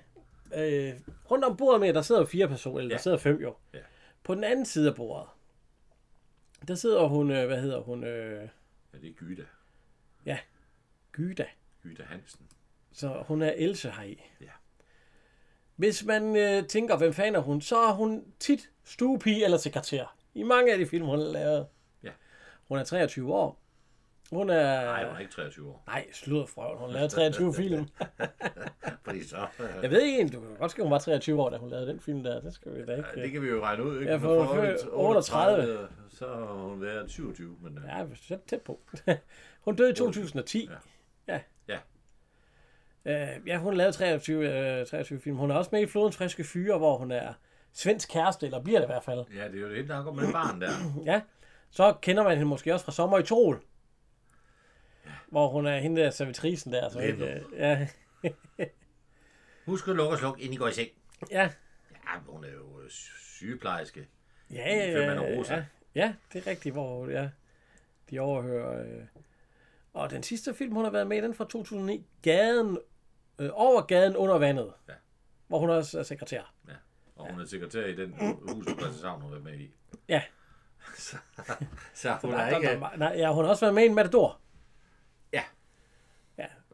Øh, 0.56 0.92
rundt 1.30 1.44
om 1.44 1.56
bordet 1.56 1.80
med, 1.80 1.92
der 1.94 2.02
sidder 2.02 2.24
fire 2.24 2.48
personer, 2.48 2.78
eller 2.78 2.90
Ja. 2.90 2.96
der 2.96 3.02
sidder 3.02 3.16
fem 3.18 3.36
jo. 3.42 3.54
Ja. 3.74 3.78
På 4.24 4.34
den 4.34 4.44
anden 4.44 4.66
side 4.66 4.88
af 4.88 4.94
bordet, 4.94 5.28
der 6.68 6.74
sidder 6.74 7.06
hun, 7.06 7.30
øh, 7.30 7.46
hvad 7.46 7.60
hedder 7.60 7.80
hun, 7.80 8.04
øh, 8.04 8.48
Ja, 8.92 8.98
det 8.98 9.10
er 9.10 9.14
Gyda. 9.14 9.44
Gyda. 11.12 11.46
Gyda 11.82 12.02
Hansen. 12.02 12.46
Så 12.92 13.24
hun 13.26 13.42
er 13.42 13.52
Else 13.56 13.90
heri. 13.90 14.22
Ja. 14.40 14.50
Hvis 15.76 16.04
man 16.04 16.36
øh, 16.36 16.66
tænker, 16.66 16.96
hvem 16.96 17.12
fanden 17.12 17.34
er 17.34 17.40
hun, 17.40 17.60
så 17.60 17.76
er 17.78 17.92
hun 17.92 18.32
tit 18.38 18.70
stuepige 18.84 19.44
eller 19.44 19.58
sekretær. 19.58 20.16
I 20.34 20.42
mange 20.42 20.72
af 20.72 20.78
de 20.78 20.86
film, 20.86 21.06
hun 21.06 21.18
har 21.18 21.26
lavet. 21.26 21.66
Ja. 22.02 22.10
Hun 22.68 22.78
er 22.78 22.84
23 22.84 23.34
år. 23.34 23.62
Hun 24.32 24.50
er... 24.50 24.84
Nej, 24.84 25.04
hun 25.06 25.14
er 25.16 25.18
ikke 25.20 25.32
23 25.32 25.68
år. 25.68 25.82
Nej, 25.86 26.06
sludder 26.12 26.46
frøven. 26.46 26.78
Hun 26.78 26.90
lavede 26.90 27.08
23 27.08 27.54
film. 27.54 27.86
Fordi 29.04 29.24
så... 29.24 29.36
Jeg 29.82 29.90
ved 29.90 30.02
ikke 30.02 30.16
egentlig, 30.16 30.40
du 30.40 30.46
kan 30.46 30.56
godt 30.56 30.70
skrive, 30.70 30.84
hun 30.84 30.92
var 30.92 30.98
23 30.98 31.42
år, 31.42 31.50
da 31.50 31.56
hun 31.56 31.70
lavede 31.70 31.86
den 31.86 32.00
film 32.00 32.22
der. 32.22 32.40
Det 32.40 32.54
skal 32.54 32.74
vi 32.74 32.84
da 32.84 32.96
ikke... 32.96 33.08
Ja, 33.16 33.22
det 33.22 33.32
kan 33.32 33.42
vi 33.42 33.48
jo 33.48 33.62
regne 33.62 33.84
ud, 33.84 34.00
ikke? 34.00 34.12
Ja, 34.12 34.16
for 34.16 34.34
Når 34.34 34.44
hun 34.44 34.58
er 34.58 34.62
født 34.64 34.88
38, 34.92 35.88
Så 36.10 36.26
har 36.26 36.54
hun 36.54 36.80
været 36.80 37.10
27, 37.10 37.56
men... 37.60 37.78
Ja. 37.88 37.98
Ja, 37.98 38.04
tæt, 38.28 38.38
tæt 38.46 38.60
på. 38.62 38.80
hun 39.64 39.76
døde 39.76 39.90
i 39.90 39.94
2010. 39.94 40.68
Ja. 41.28 41.40
Ja. 41.68 41.78
Øh, 43.04 43.28
ja, 43.46 43.56
hun 43.58 43.74
lavede 43.74 43.92
23, 43.92 44.78
øh, 44.80 44.86
23 44.86 45.20
film. 45.20 45.36
Hun 45.36 45.50
er 45.50 45.54
også 45.54 45.68
med 45.72 45.80
i 45.80 45.86
Flodens 45.86 46.16
Friske 46.16 46.44
Fyre, 46.44 46.78
hvor 46.78 46.98
hun 46.98 47.10
er 47.10 47.32
svensk 47.72 48.08
kæreste, 48.12 48.46
eller 48.46 48.62
bliver 48.62 48.78
det 48.78 48.86
i 48.86 48.92
hvert 48.92 49.04
fald. 49.04 49.24
ja, 49.36 49.48
det 49.48 49.54
er 49.54 49.60
jo 49.60 49.70
det, 49.70 49.88
der 49.88 50.02
går 50.04 50.12
med 50.12 50.32
barn 50.32 50.60
der. 50.60 50.70
Ja. 51.12 51.20
Så 51.70 51.94
kender 52.02 52.22
man 52.22 52.32
hende 52.32 52.46
måske 52.48 52.74
også 52.74 52.84
fra 52.84 52.92
Sommer 52.92 53.18
i 53.18 53.22
Tol. 53.22 53.62
Hvor 55.30 55.48
hun 55.48 55.66
er 55.66 55.78
hende 55.78 56.00
der 56.00 56.10
servitrisen 56.10 56.72
der. 56.72 56.88
Så 56.88 56.98
ikke, 56.98 57.24
øh, 57.34 57.42
ja, 57.52 57.88
Husk 59.66 59.88
at 59.88 59.96
lukke 59.96 60.12
og 60.14 60.18
slukke, 60.18 60.40
inden 60.42 60.54
I 60.54 60.56
går 60.56 60.68
i 60.68 60.72
seng. 60.72 60.88
ja, 61.30 61.50
Ja, 61.92 62.18
hun 62.26 62.44
er 62.44 62.52
jo 62.52 62.80
øh, 62.80 62.90
sygeplejerske. 62.90 64.08
ja, 64.50 64.76
ja, 64.76 64.90
ja, 64.90 65.12
ja, 65.50 65.64
ja, 65.94 66.14
det 66.32 66.46
er 66.46 66.50
rigtigt, 66.50 66.72
hvor 66.74 67.08
ja, 67.08 67.28
de 68.10 68.20
overhører. 68.20 68.82
Øh. 68.82 69.02
Og 69.92 70.10
den 70.10 70.22
sidste 70.22 70.54
film, 70.54 70.72
hun 70.74 70.84
har 70.84 70.90
været 70.90 71.06
med 71.06 71.18
i, 71.18 71.20
den 71.20 71.34
fra 71.34 71.44
2009, 71.44 72.06
Gaden, 72.22 72.78
øh, 73.38 73.50
Over 73.52 73.82
gaden 73.82 74.16
under 74.16 74.38
vandet. 74.38 74.72
Ja. 74.88 74.92
Hvor 75.46 75.58
hun 75.58 75.70
også 75.70 75.98
er 75.98 76.02
sekretær. 76.02 76.54
Ja. 76.68 76.72
Og 77.16 77.30
hun 77.30 77.40
er 77.40 77.44
sekretær 77.44 77.86
i 77.86 77.96
den 77.96 78.12
hus, 78.12 78.44
hun 78.44 78.78
har 78.82 79.28
været 79.30 79.44
med 79.44 79.58
i. 79.58 79.70
Ja. 80.08 80.22
så, 80.96 81.16
så 81.94 82.18
hun 82.22 82.30
Der, 82.32 82.38
er 82.38 82.50
der, 82.50 82.56
ikke... 82.56 82.80
der, 82.80 82.96
nej, 82.96 83.14
ja, 83.16 83.34
hun 83.34 83.44
har 83.44 83.50
også 83.50 83.64
været 83.64 83.74
med 83.74 83.82
i 83.82 83.86
en 83.86 83.94
Matador. 83.94 84.40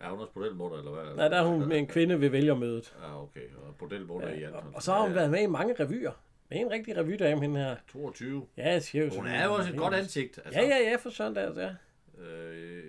Er 0.05 0.11
hun 0.11 0.21
også 0.21 0.33
bordelmutter, 0.33 0.79
eller 0.79 0.91
hvad? 0.91 1.15
Nej, 1.15 1.29
der 1.29 1.37
er 1.37 1.47
hun 1.47 1.69
med 1.69 1.79
en 1.79 1.87
kvinde 1.87 2.21
ved 2.21 2.29
vælgermødet. 2.29 2.97
Ja, 3.03 3.23
okay. 3.23 3.41
Og 3.67 3.77
bordelmutter 3.79 4.29
i 4.29 4.43
alt. 4.43 4.55
Og, 4.55 4.63
og 4.75 4.83
så 4.83 4.93
har 4.93 5.03
hun 5.03 5.15
været 5.15 5.31
med 5.31 5.43
i 5.43 5.47
mange 5.47 5.75
revyer. 5.81 6.13
Det 6.49 6.57
er 6.57 6.61
en 6.61 6.71
rigtig 6.71 6.97
revydame, 6.97 7.41
hende 7.41 7.61
her. 7.61 7.77
22. 7.89 8.47
Ja, 8.57 8.81
jo 8.95 9.11
Hun 9.17 9.27
er 9.27 9.45
jo 9.45 9.55
også 9.55 9.71
et 9.71 9.77
godt 9.77 9.95
ansigt. 9.95 10.41
Altså, 10.45 10.61
Ja, 10.61 10.67
ja, 10.67 10.91
ja, 10.91 10.97
for 10.97 11.11
sådan 11.11 11.35
der, 11.35 11.61
ja. 11.63 11.75
Øh, 12.23 12.85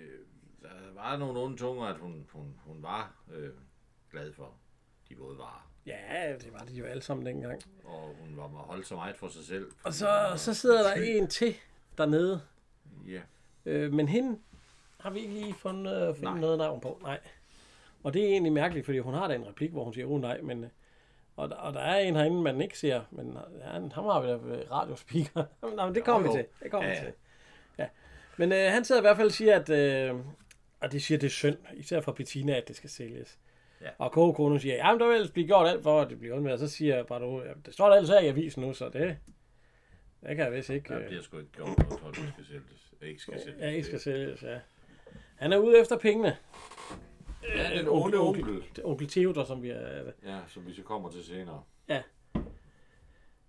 der 0.61 0.70
var 0.95 1.18
nogle 1.18 1.39
onde 1.39 1.57
tunger, 1.57 1.86
at 1.86 1.97
hun, 1.97 2.26
hun, 2.34 2.55
hun 2.66 2.84
var 2.84 3.16
øh, 3.34 3.49
glad 4.11 4.34
for 4.34 4.53
de 5.09 5.18
våde 5.18 5.38
varer. 5.38 5.72
Ja, 5.86 6.34
det 6.41 6.53
var 6.53 6.59
det 6.59 6.74
jo 6.74 6.86
alle 6.86 7.01
sammen 7.01 7.26
dengang. 7.26 7.61
Og 7.84 8.16
hun 8.20 8.38
var 8.38 8.47
holdt 8.47 8.88
så 8.88 8.95
meget 8.95 9.16
for 9.16 9.28
sig 9.28 9.45
selv. 9.45 9.72
Og 9.84 9.93
så, 9.93 10.34
så 10.36 10.53
sidder 10.53 10.84
der 10.84 10.93
en 11.18 11.28
til 11.28 11.55
dernede. 11.97 12.41
Ja. 13.07 13.22
Øh, 13.66 13.93
men 13.93 14.07
hende 14.07 14.39
har 15.06 15.12
vi 15.14 15.20
ikke 15.20 15.34
lige 15.34 15.53
fundet, 15.53 15.93
øh, 15.95 16.16
fundet 16.16 16.22
Nej. 16.24 16.39
noget 16.39 16.58
navn 16.58 16.82
på. 16.82 16.99
Nej. 17.03 17.20
Og 18.03 18.14
det 18.14 18.24
er 18.24 18.28
egentlig 18.28 18.53
mærkeligt, 18.53 18.86
fordi 18.86 18.99
hun 18.99 19.14
har 19.14 19.28
da 19.28 19.36
en 19.36 19.47
replik, 19.47 19.72
hvor 19.72 19.84
hun 19.84 19.93
siger, 19.93 20.08
oh 20.08 20.22
nej, 20.22 20.41
men... 20.41 20.64
øh, 20.64 20.70
Og 21.36 21.49
der, 21.49 21.56
og 21.56 21.74
der 21.74 21.80
er 21.80 21.99
en 21.99 22.16
herinde, 22.16 22.41
man 22.41 22.62
ikke 22.62 22.80
ser, 22.80 23.01
men 23.12 23.38
ja, 23.60 23.64
han 23.70 23.91
har 23.91 24.22
vi 24.22 24.28
da 24.28 24.36
radiospeaker. 24.72 25.43
Nå, 25.78 25.86
men 25.86 25.95
det 25.95 26.03
kommer 26.03 26.32
vi 26.32 26.38
til. 26.38 26.45
Det 26.64 26.72
kommer 26.72 26.89
Ja, 26.89 26.95
ja. 26.95 26.99
til. 27.03 27.14
Ja. 27.78 27.88
Men 28.38 28.51
øh, 28.51 28.72
han 28.72 28.86
sidder 28.86 29.01
i 29.01 29.03
hvert 29.03 29.16
fald 29.18 29.28
og 29.28 29.34
siger, 29.34 29.56
at... 29.60 29.70
Øh, 29.70 30.16
og 30.80 30.91
det 30.91 31.01
siger, 31.03 31.18
det 31.18 31.28
er 31.28 31.32
synd, 31.32 31.58
især 31.74 32.01
for 32.01 32.12
Bettina, 32.12 32.53
at 32.58 32.68
det 32.68 32.76
skal 32.76 32.89
sælges. 32.89 33.39
Ja. 33.82 33.89
Og 33.97 34.12
kogekonen 34.12 34.60
siger, 34.60 34.76
ja, 34.76 34.91
men 34.91 34.99
der 34.99 35.06
vil 35.08 35.14
ellers 35.16 35.32
blive 35.32 35.47
gjort 35.47 35.68
alt 35.68 35.84
for, 35.84 36.01
at 36.01 36.10
det 36.10 36.20
bliver 36.20 36.36
undværet. 36.36 36.60
Så 36.60 36.68
siger 36.68 36.95
jeg 36.95 37.06
bare, 37.06 37.20
du, 37.22 37.41
ja, 37.43 37.51
det 37.66 37.74
står 37.74 37.88
der 37.89 37.95
ellers 37.95 38.10
her 38.10 38.20
i 38.20 38.28
avisen 38.28 38.64
nu, 38.64 38.74
så 38.74 38.89
det, 38.89 39.18
det 40.22 40.36
kan 40.36 40.39
jeg 40.39 40.53
vist 40.53 40.70
ikke... 40.70 40.89
Der 40.93 40.99
øh, 40.99 41.08
bliver 41.08 41.22
sgu 41.22 41.38
ikke 41.38 41.51
gjort 41.51 41.70
at 41.70 42.16
det 42.16 42.30
skal 42.34 42.45
sælges. 42.45 42.93
Ikke 43.01 43.22
skal 43.22 43.41
sælges. 43.41 43.62
Ja, 43.62 43.70
ikke 43.70 43.84
skal 43.84 43.99
sælges, 43.99 44.43
ja. 44.43 44.60
Han 45.36 45.54
er 45.54 45.58
ude 45.58 45.80
efter 45.80 45.98
pengene. 45.98 46.38
Ja, 47.44 47.78
Den 47.78 47.88
onde 47.88 48.18
onkel. 48.18 48.64
Onkel 48.84 49.08
Theodor, 49.08 49.44
som 49.44 49.64
vi 49.64 49.70
er... 49.70 50.12
Ja, 50.24 50.40
som 50.48 50.66
vi 50.68 50.74
så 50.74 50.84
kommer 50.84 51.10
til 51.10 51.26
senere. 51.26 51.64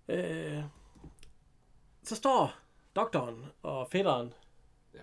Øh, 0.09 0.63
så 2.03 2.15
står 2.15 2.59
doktoren 2.95 3.45
og 3.61 3.87
fætteren. 3.91 4.33
Ja. 4.93 4.99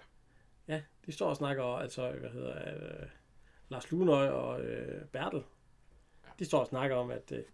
Ja, 0.69 0.83
de 1.07 1.13
står 1.13 1.29
og 1.29 1.37
snakker, 1.37 1.65
altså, 1.65 2.13
hvad 2.13 2.31
hedder 2.31 2.75
øh, 2.75 3.09
Lars 3.69 3.91
Lunøj 3.91 4.29
og 4.29 4.61
øh, 4.61 5.05
Bertel. 5.05 5.43
De 6.39 6.45
står 6.45 6.61
og 6.61 6.67
snakker 6.67 6.97
om, 6.97 7.11
at, 7.11 7.33
øh, 7.33 7.45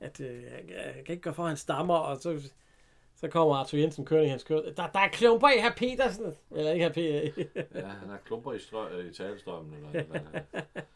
at 0.00 0.20
øh, 0.20 0.52
han 0.52 0.66
kan 1.04 1.12
ikke 1.12 1.22
gøre 1.22 1.34
for, 1.34 1.42
at 1.42 1.48
han 1.48 1.56
stammer, 1.56 1.94
og 1.96 2.16
så, 2.20 2.52
så 3.24 3.30
kommer 3.30 3.54
Arthur 3.56 3.78
Jensen 3.78 4.04
kørende 4.04 4.26
i 4.26 4.30
hans 4.30 4.44
kød. 4.44 4.74
Der, 4.74 4.86
der 4.86 4.98
er 4.98 5.08
klumper 5.08 5.48
i 5.48 5.58
herr 5.60 5.72
Petersen. 5.76 6.34
Eller 6.50 6.72
ikke 6.72 6.84
herr 6.84 6.92
Petersen. 6.92 7.44
Ja, 7.74 7.86
han 7.86 8.08
har 8.08 8.18
klumper 8.26 8.52
i, 8.52 8.58
strø, 8.58 9.00
i 9.00 9.12
talestrømmen. 9.12 9.74
Eller, 9.74 10.04
eller, 10.04 10.20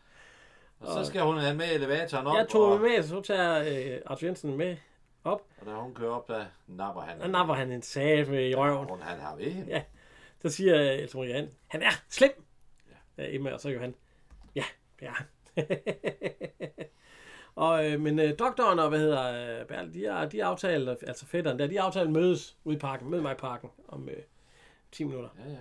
og 0.81 0.87
så 0.87 1.05
skal 1.05 1.22
hun 1.22 1.39
have 1.39 1.55
med 1.55 1.74
elevatoren 1.74 2.26
op, 2.26 2.37
Jeg 2.37 2.49
tog 2.49 2.72
og, 2.72 2.81
med, 2.81 3.03
så 3.03 3.20
tager 3.20 3.59
øh, 3.95 4.01
Arthur 4.07 4.26
Jensen 4.26 4.57
med 4.57 4.76
op. 5.24 5.43
og 5.61 5.66
da 5.66 5.70
hun 5.72 5.95
kører 5.95 6.11
op, 6.11 6.29
der 6.29 6.45
napper 6.66 7.01
han. 7.03 7.20
Der 7.20 7.26
napper 7.26 7.55
han 7.55 7.72
en 7.72 7.83
sat 7.83 8.29
med 8.29 8.49
i 8.49 8.55
røven. 8.55 8.89
Hun 8.89 9.01
han 9.03 9.20
har 9.20 9.37
ved 9.37 9.51
hende. 9.51 9.70
Ja. 9.72 9.83
Så 10.43 10.49
siger 10.49 10.81
Else 10.93 11.16
Marie 11.16 11.35
han, 11.35 11.51
han 11.66 11.83
er 11.83 12.03
slem. 12.09 12.45
Ja, 13.18 13.24
Emma, 13.35 13.53
og 13.53 13.61
så 13.61 13.68
Johan. 13.68 13.95
Ja, 14.55 14.64
det 15.01 15.09
er 15.09 15.12
han. 15.12 15.26
og, 17.59 17.90
øh, 17.92 18.00
men 18.00 18.18
øh, 18.18 18.38
doktoren 18.38 18.78
og, 18.78 18.88
hvad 18.88 18.98
hedder, 18.98 19.61
øh, 19.61 19.66
Bertel, 19.66 19.94
de 19.94 20.04
har, 20.04 20.26
de 20.26 20.44
aftalt, 20.44 20.88
altså 20.88 21.26
fætteren 21.26 21.59
der, 21.59 21.66
de 21.66 21.76
har 21.76 21.82
aftalt 21.84 22.11
mødes 22.11 22.56
ude 22.64 22.76
i 22.76 22.78
parken, 22.78 23.11
mød 23.11 23.20
mig 23.20 23.32
i 23.32 23.36
parken 23.38 23.70
om 23.88 24.09
øh, 24.09 24.16
10 24.92 25.04
minutter. 25.04 25.28
Ja, 25.44 25.50
ja. 25.50 25.59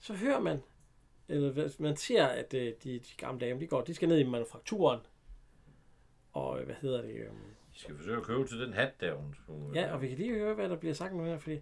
Så 0.00 0.14
hører 0.14 0.40
man, 0.40 0.62
eller 1.28 1.50
hvad- 1.50 1.70
man 1.78 1.96
ser, 1.96 2.26
at 2.26 2.54
øh, 2.54 2.72
de, 2.84 2.98
de 2.98 3.02
gamle 3.16 3.46
damer, 3.46 3.60
de 3.60 3.66
går, 3.66 3.80
de 3.80 3.94
skal 3.94 4.08
ned 4.08 4.18
i 4.18 4.24
manufakturen. 4.24 5.00
Og 6.32 6.60
øh, 6.60 6.66
hvad 6.66 6.74
hedder 6.80 7.02
det? 7.02 7.10
Øh, 7.14 7.26
Vi 7.74 7.78
skal 7.78 7.96
forsøge 7.96 8.16
at 8.16 8.22
købe 8.22 8.48
til 8.48 8.60
den 8.60 8.72
hat 8.72 9.00
der, 9.00 9.14
hun 9.14 9.34
skulle... 9.42 9.80
ja, 9.80 9.92
og 9.92 10.02
vi 10.02 10.08
kan 10.08 10.16
lige 10.18 10.34
høre, 10.34 10.54
hvad 10.54 10.68
der 10.68 10.76
bliver 10.76 10.94
sagt 10.94 11.14
nu 11.16 11.24
her, 11.24 11.38
fordi 11.38 11.60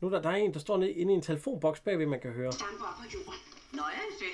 nu 0.00 0.10
der, 0.10 0.22
der 0.22 0.30
er 0.30 0.34
en, 0.36 0.54
der 0.54 0.60
står 0.60 0.76
nede 0.76 0.92
inde 0.92 1.12
i 1.12 1.16
en 1.16 1.22
telefonboks 1.22 1.80
bagved, 1.80 2.06
man 2.06 2.20
kan 2.20 2.32
høre. 2.32 2.52
Stamper 2.52 2.98
på 3.00 3.04
jorden. 3.14 3.40
Nå 3.72 3.82
ja, 3.96 4.02
det. 4.24 4.32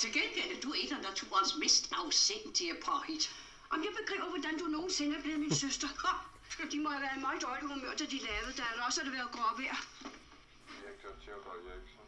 Til 0.00 0.10
gengæld 0.12 0.50
er 0.56 0.60
du 0.62 0.68
et 0.84 0.92
af 0.96 1.02
naturens 1.10 1.52
mest 1.62 1.92
afsindige 2.04 2.72
påhit. 2.86 3.24
Om 3.74 3.78
jeg 3.86 3.92
begriber, 4.00 4.28
hvordan 4.34 4.54
du 4.58 4.64
nogensinde 4.76 5.12
er 5.18 5.22
blevet 5.22 5.40
min 5.40 5.54
søster. 5.64 5.88
De 6.72 6.78
må 6.84 6.88
have 6.94 7.02
været 7.06 7.16
i 7.20 7.24
meget 7.26 7.40
dårlig 7.46 7.64
humør, 7.74 7.92
da 8.00 8.04
de 8.14 8.18
lavede 8.28 8.52
det. 8.58 8.64
Eller 8.72 8.84
også 8.88 8.98
har 9.00 9.06
det 9.08 9.14
været 9.18 9.30
gråvejr. 9.36 9.78
Direktør 10.78 11.12
Theodor 11.22 11.54
Eriksen. 11.70 12.04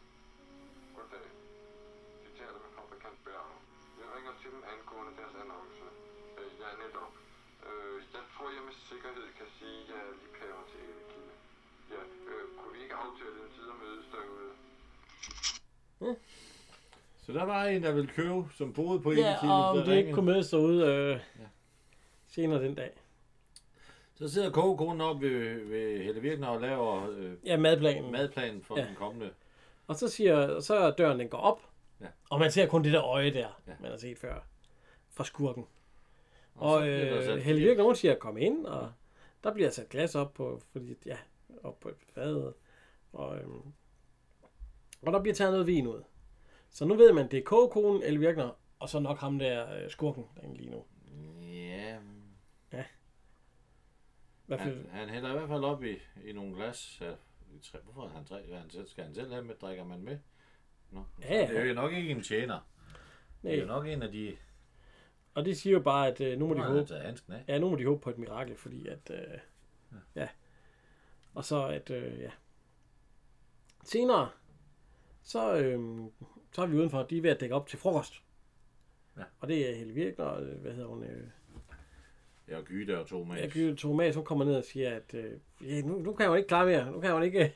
Goddag. 0.95 1.27
De 2.23 2.29
taler 2.39 2.59
med 2.63 2.71
fabrikant 2.77 3.19
Berger. 3.25 3.57
Jeg 3.99 4.07
ringer 4.15 4.33
til 4.41 4.49
dem 4.55 4.61
angående 4.73 5.13
deres 5.19 5.35
annonce. 5.41 5.85
Øh, 6.39 6.49
ja, 6.61 6.69
netop. 6.83 7.13
Øh, 7.69 7.97
jeg 8.15 8.23
tror, 8.33 8.47
jeg 8.57 8.63
med 8.69 8.75
sikkerhed 8.91 9.27
kan 9.39 9.49
sige, 9.57 9.77
at 9.83 9.87
jeg 9.91 9.99
er 10.09 10.13
liebhaver 10.19 10.63
til 10.71 10.79
Ellekilde. 10.89 11.33
Ja, 11.93 12.01
øh, 12.31 12.43
kunne 12.57 12.73
vi 12.75 12.79
ikke 12.85 12.95
aftale 13.05 13.37
en 13.45 13.51
tid 13.55 13.65
at 13.73 13.77
mødes 13.83 14.05
derude? 14.15 14.49
Så 17.29 17.33
der 17.33 17.43
var 17.43 17.63
en, 17.65 17.83
der 17.83 17.91
ville 17.91 18.09
købe, 18.09 18.43
som 18.55 18.73
boede 18.73 18.99
på 18.99 19.11
Ja, 19.11 19.29
Elekilde, 19.29 19.53
og 19.53 19.69
om 19.69 19.77
det 19.85 19.97
ikke 19.97 20.13
kunne 20.13 20.25
mødes 20.25 20.49
derude 20.49 20.85
øh, 20.85 21.19
senere 22.27 22.63
den 22.63 22.75
dag. 22.75 22.91
Så 24.15 24.27
sidder 24.29 24.51
kogekonen 24.51 25.01
op 25.01 25.21
ved, 25.21 25.65
ved 25.65 26.03
Helle 26.03 26.21
Virkner 26.21 26.47
og 26.47 26.61
laver 26.61 27.09
øh, 27.09 27.33
Ja, 27.45 27.57
madplanen. 27.57 28.11
madplanen 28.11 28.63
for 28.63 28.75
Ja. 28.77 28.81
ja. 28.81 28.87
den 28.87 28.95
kommende. 28.95 29.29
Og 29.87 29.95
så 29.95 30.07
siger, 30.07 30.59
så 30.59 30.75
er 30.75 30.91
døren 30.91 31.19
den 31.19 31.29
går 31.29 31.37
op, 31.37 31.61
Ja. 32.01 32.05
og 32.29 32.39
man 32.39 32.51
ser 32.51 32.65
kun 32.67 32.83
det 32.83 32.93
der 32.93 33.03
øje 33.03 33.33
der, 33.33 33.61
Ja. 33.67 33.73
man 33.81 33.91
har 33.91 33.97
set 33.97 34.17
før, 34.17 34.39
fra 35.09 35.23
skurken. 35.23 35.65
Og, 36.55 36.71
Og 36.73 36.81
så 37.23 37.33
øh, 37.33 37.37
Helle 37.41 37.61
Virkner, 37.61 37.83
hun 37.83 37.95
siger, 37.95 38.15
kom 38.15 38.37
ind, 38.37 38.65
og 38.65 38.91
der 39.43 39.53
bliver 39.53 39.69
sat 39.69 39.89
glas 39.89 40.15
op 40.15 40.33
på, 40.33 40.61
fordi, 40.71 40.95
ja, 41.05 41.17
op 41.63 41.79
på 41.79 41.89
fadet. 42.15 42.53
Og, 43.13 43.37
øhm, 43.37 43.61
og 45.01 45.13
der 45.13 45.21
bliver 45.21 45.35
taget 45.35 45.51
noget 45.51 45.67
vin 45.67 45.87
ud. 45.87 46.01
Så 46.69 46.85
nu 46.85 46.95
ved 46.95 47.13
man, 47.13 47.31
det 47.31 47.39
er 47.39 47.43
kogekonen, 47.43 48.03
Elle 48.03 48.19
Virkner, 48.19 48.51
og 48.79 48.89
så 48.89 48.99
nok 48.99 49.17
ham 49.19 49.39
der 49.39 49.83
øh, 49.83 49.89
skurken 49.89 50.25
derinde 50.35 50.57
lige 50.57 50.69
nu. 50.69 50.85
Ja, 51.43 51.97
hvert 54.49 54.61
fald, 54.61 54.89
han, 54.89 54.99
han 54.99 55.09
hælder 55.09 55.29
i 55.29 55.33
hvert 55.33 55.47
fald 55.49 55.63
op 55.63 55.83
i, 55.83 55.97
i 56.25 56.33
nogle 56.33 56.55
glas. 56.55 57.01
Ja, 57.01 57.11
i 57.55 57.59
tre. 57.61 57.79
Hvorfor 57.83 58.07
han 58.07 58.25
tre? 58.25 58.43
Hvad 58.47 58.57
han 58.57 58.69
selv, 58.69 58.87
skal 58.87 59.03
han 59.03 59.15
selv 59.15 59.31
have 59.31 59.45
med? 59.45 59.55
Drikker 59.55 59.83
man 59.83 60.01
med? 60.01 60.17
Nå, 60.91 61.03
Ja, 61.21 61.35
ja. 61.35 61.47
Det 61.47 61.57
er 61.57 61.65
jo 61.65 61.73
nok 61.73 61.93
ikke 61.93 62.11
en 62.11 62.23
tjener. 62.23 62.59
Det 63.41 63.53
er 63.53 63.59
jo 63.59 63.65
nej. 63.65 63.75
nok 63.75 63.87
en 63.87 64.01
af 64.01 64.11
de... 64.11 64.37
Og 65.33 65.45
det 65.45 65.57
siger 65.57 65.73
jo 65.73 65.79
bare, 65.79 66.07
at 66.07 66.21
øh, 66.21 66.39
nu 66.39 66.47
må 66.47 66.53
Nu 66.53 66.59
de 66.59 66.67
håbe, 66.67 66.85
taget 66.85 67.03
handsken 67.03 67.33
af. 67.33 67.43
Ja, 67.47 67.59
nu 67.59 67.69
må 67.69 67.75
de 67.75 67.85
håbe 67.85 68.01
på 68.01 68.09
et 68.09 68.17
mirakel, 68.17 68.55
fordi 68.55 68.87
at... 68.87 69.11
Øh, 69.11 69.39
ja. 70.15 70.27
Og 71.33 71.45
så 71.45 71.67
at... 71.67 71.89
Øh, 71.89 72.19
ja. 72.19 72.31
Senere, 73.83 74.29
så, 75.21 75.55
øh, 75.57 76.05
så 76.51 76.61
er 76.61 76.65
vi 76.65 76.77
udenfor, 76.77 77.03
de 77.03 77.17
er 77.17 77.21
ved 77.21 77.29
at 77.29 77.39
dække 77.39 77.55
op 77.55 77.67
til 77.67 77.79
frokost. 77.79 78.23
Ja. 79.17 79.23
Og 79.39 79.47
det 79.47 79.69
er 79.69 79.75
Helle 79.75 79.93
Virkner, 79.93 80.25
og 80.25 80.43
øh, 80.43 80.61
hvad 80.61 80.71
hedder 80.71 80.87
hun? 80.87 81.03
Øh, 81.03 81.23
Ja, 82.49 82.57
og 82.57 82.63
Gyde 82.65 82.99
og 82.99 83.07
Thomas. 83.07 83.41
ja, 83.41 83.47
Gyde 83.47 83.75
Thomas, 83.75 84.15
hun 84.15 84.25
kommer 84.25 84.45
ned 84.45 84.55
og 84.55 84.63
siger, 84.63 84.95
at 84.95 85.13
øh, 85.13 85.31
ja, 85.61 85.81
nu, 85.81 85.99
nu 85.99 86.13
kan 86.13 86.27
hun 86.27 86.37
ikke 86.37 86.47
klare 86.47 86.65
mere. 86.65 86.91
Nu 86.91 86.99
kan 86.99 87.11
hun 87.17 87.23
ikke... 87.23 87.53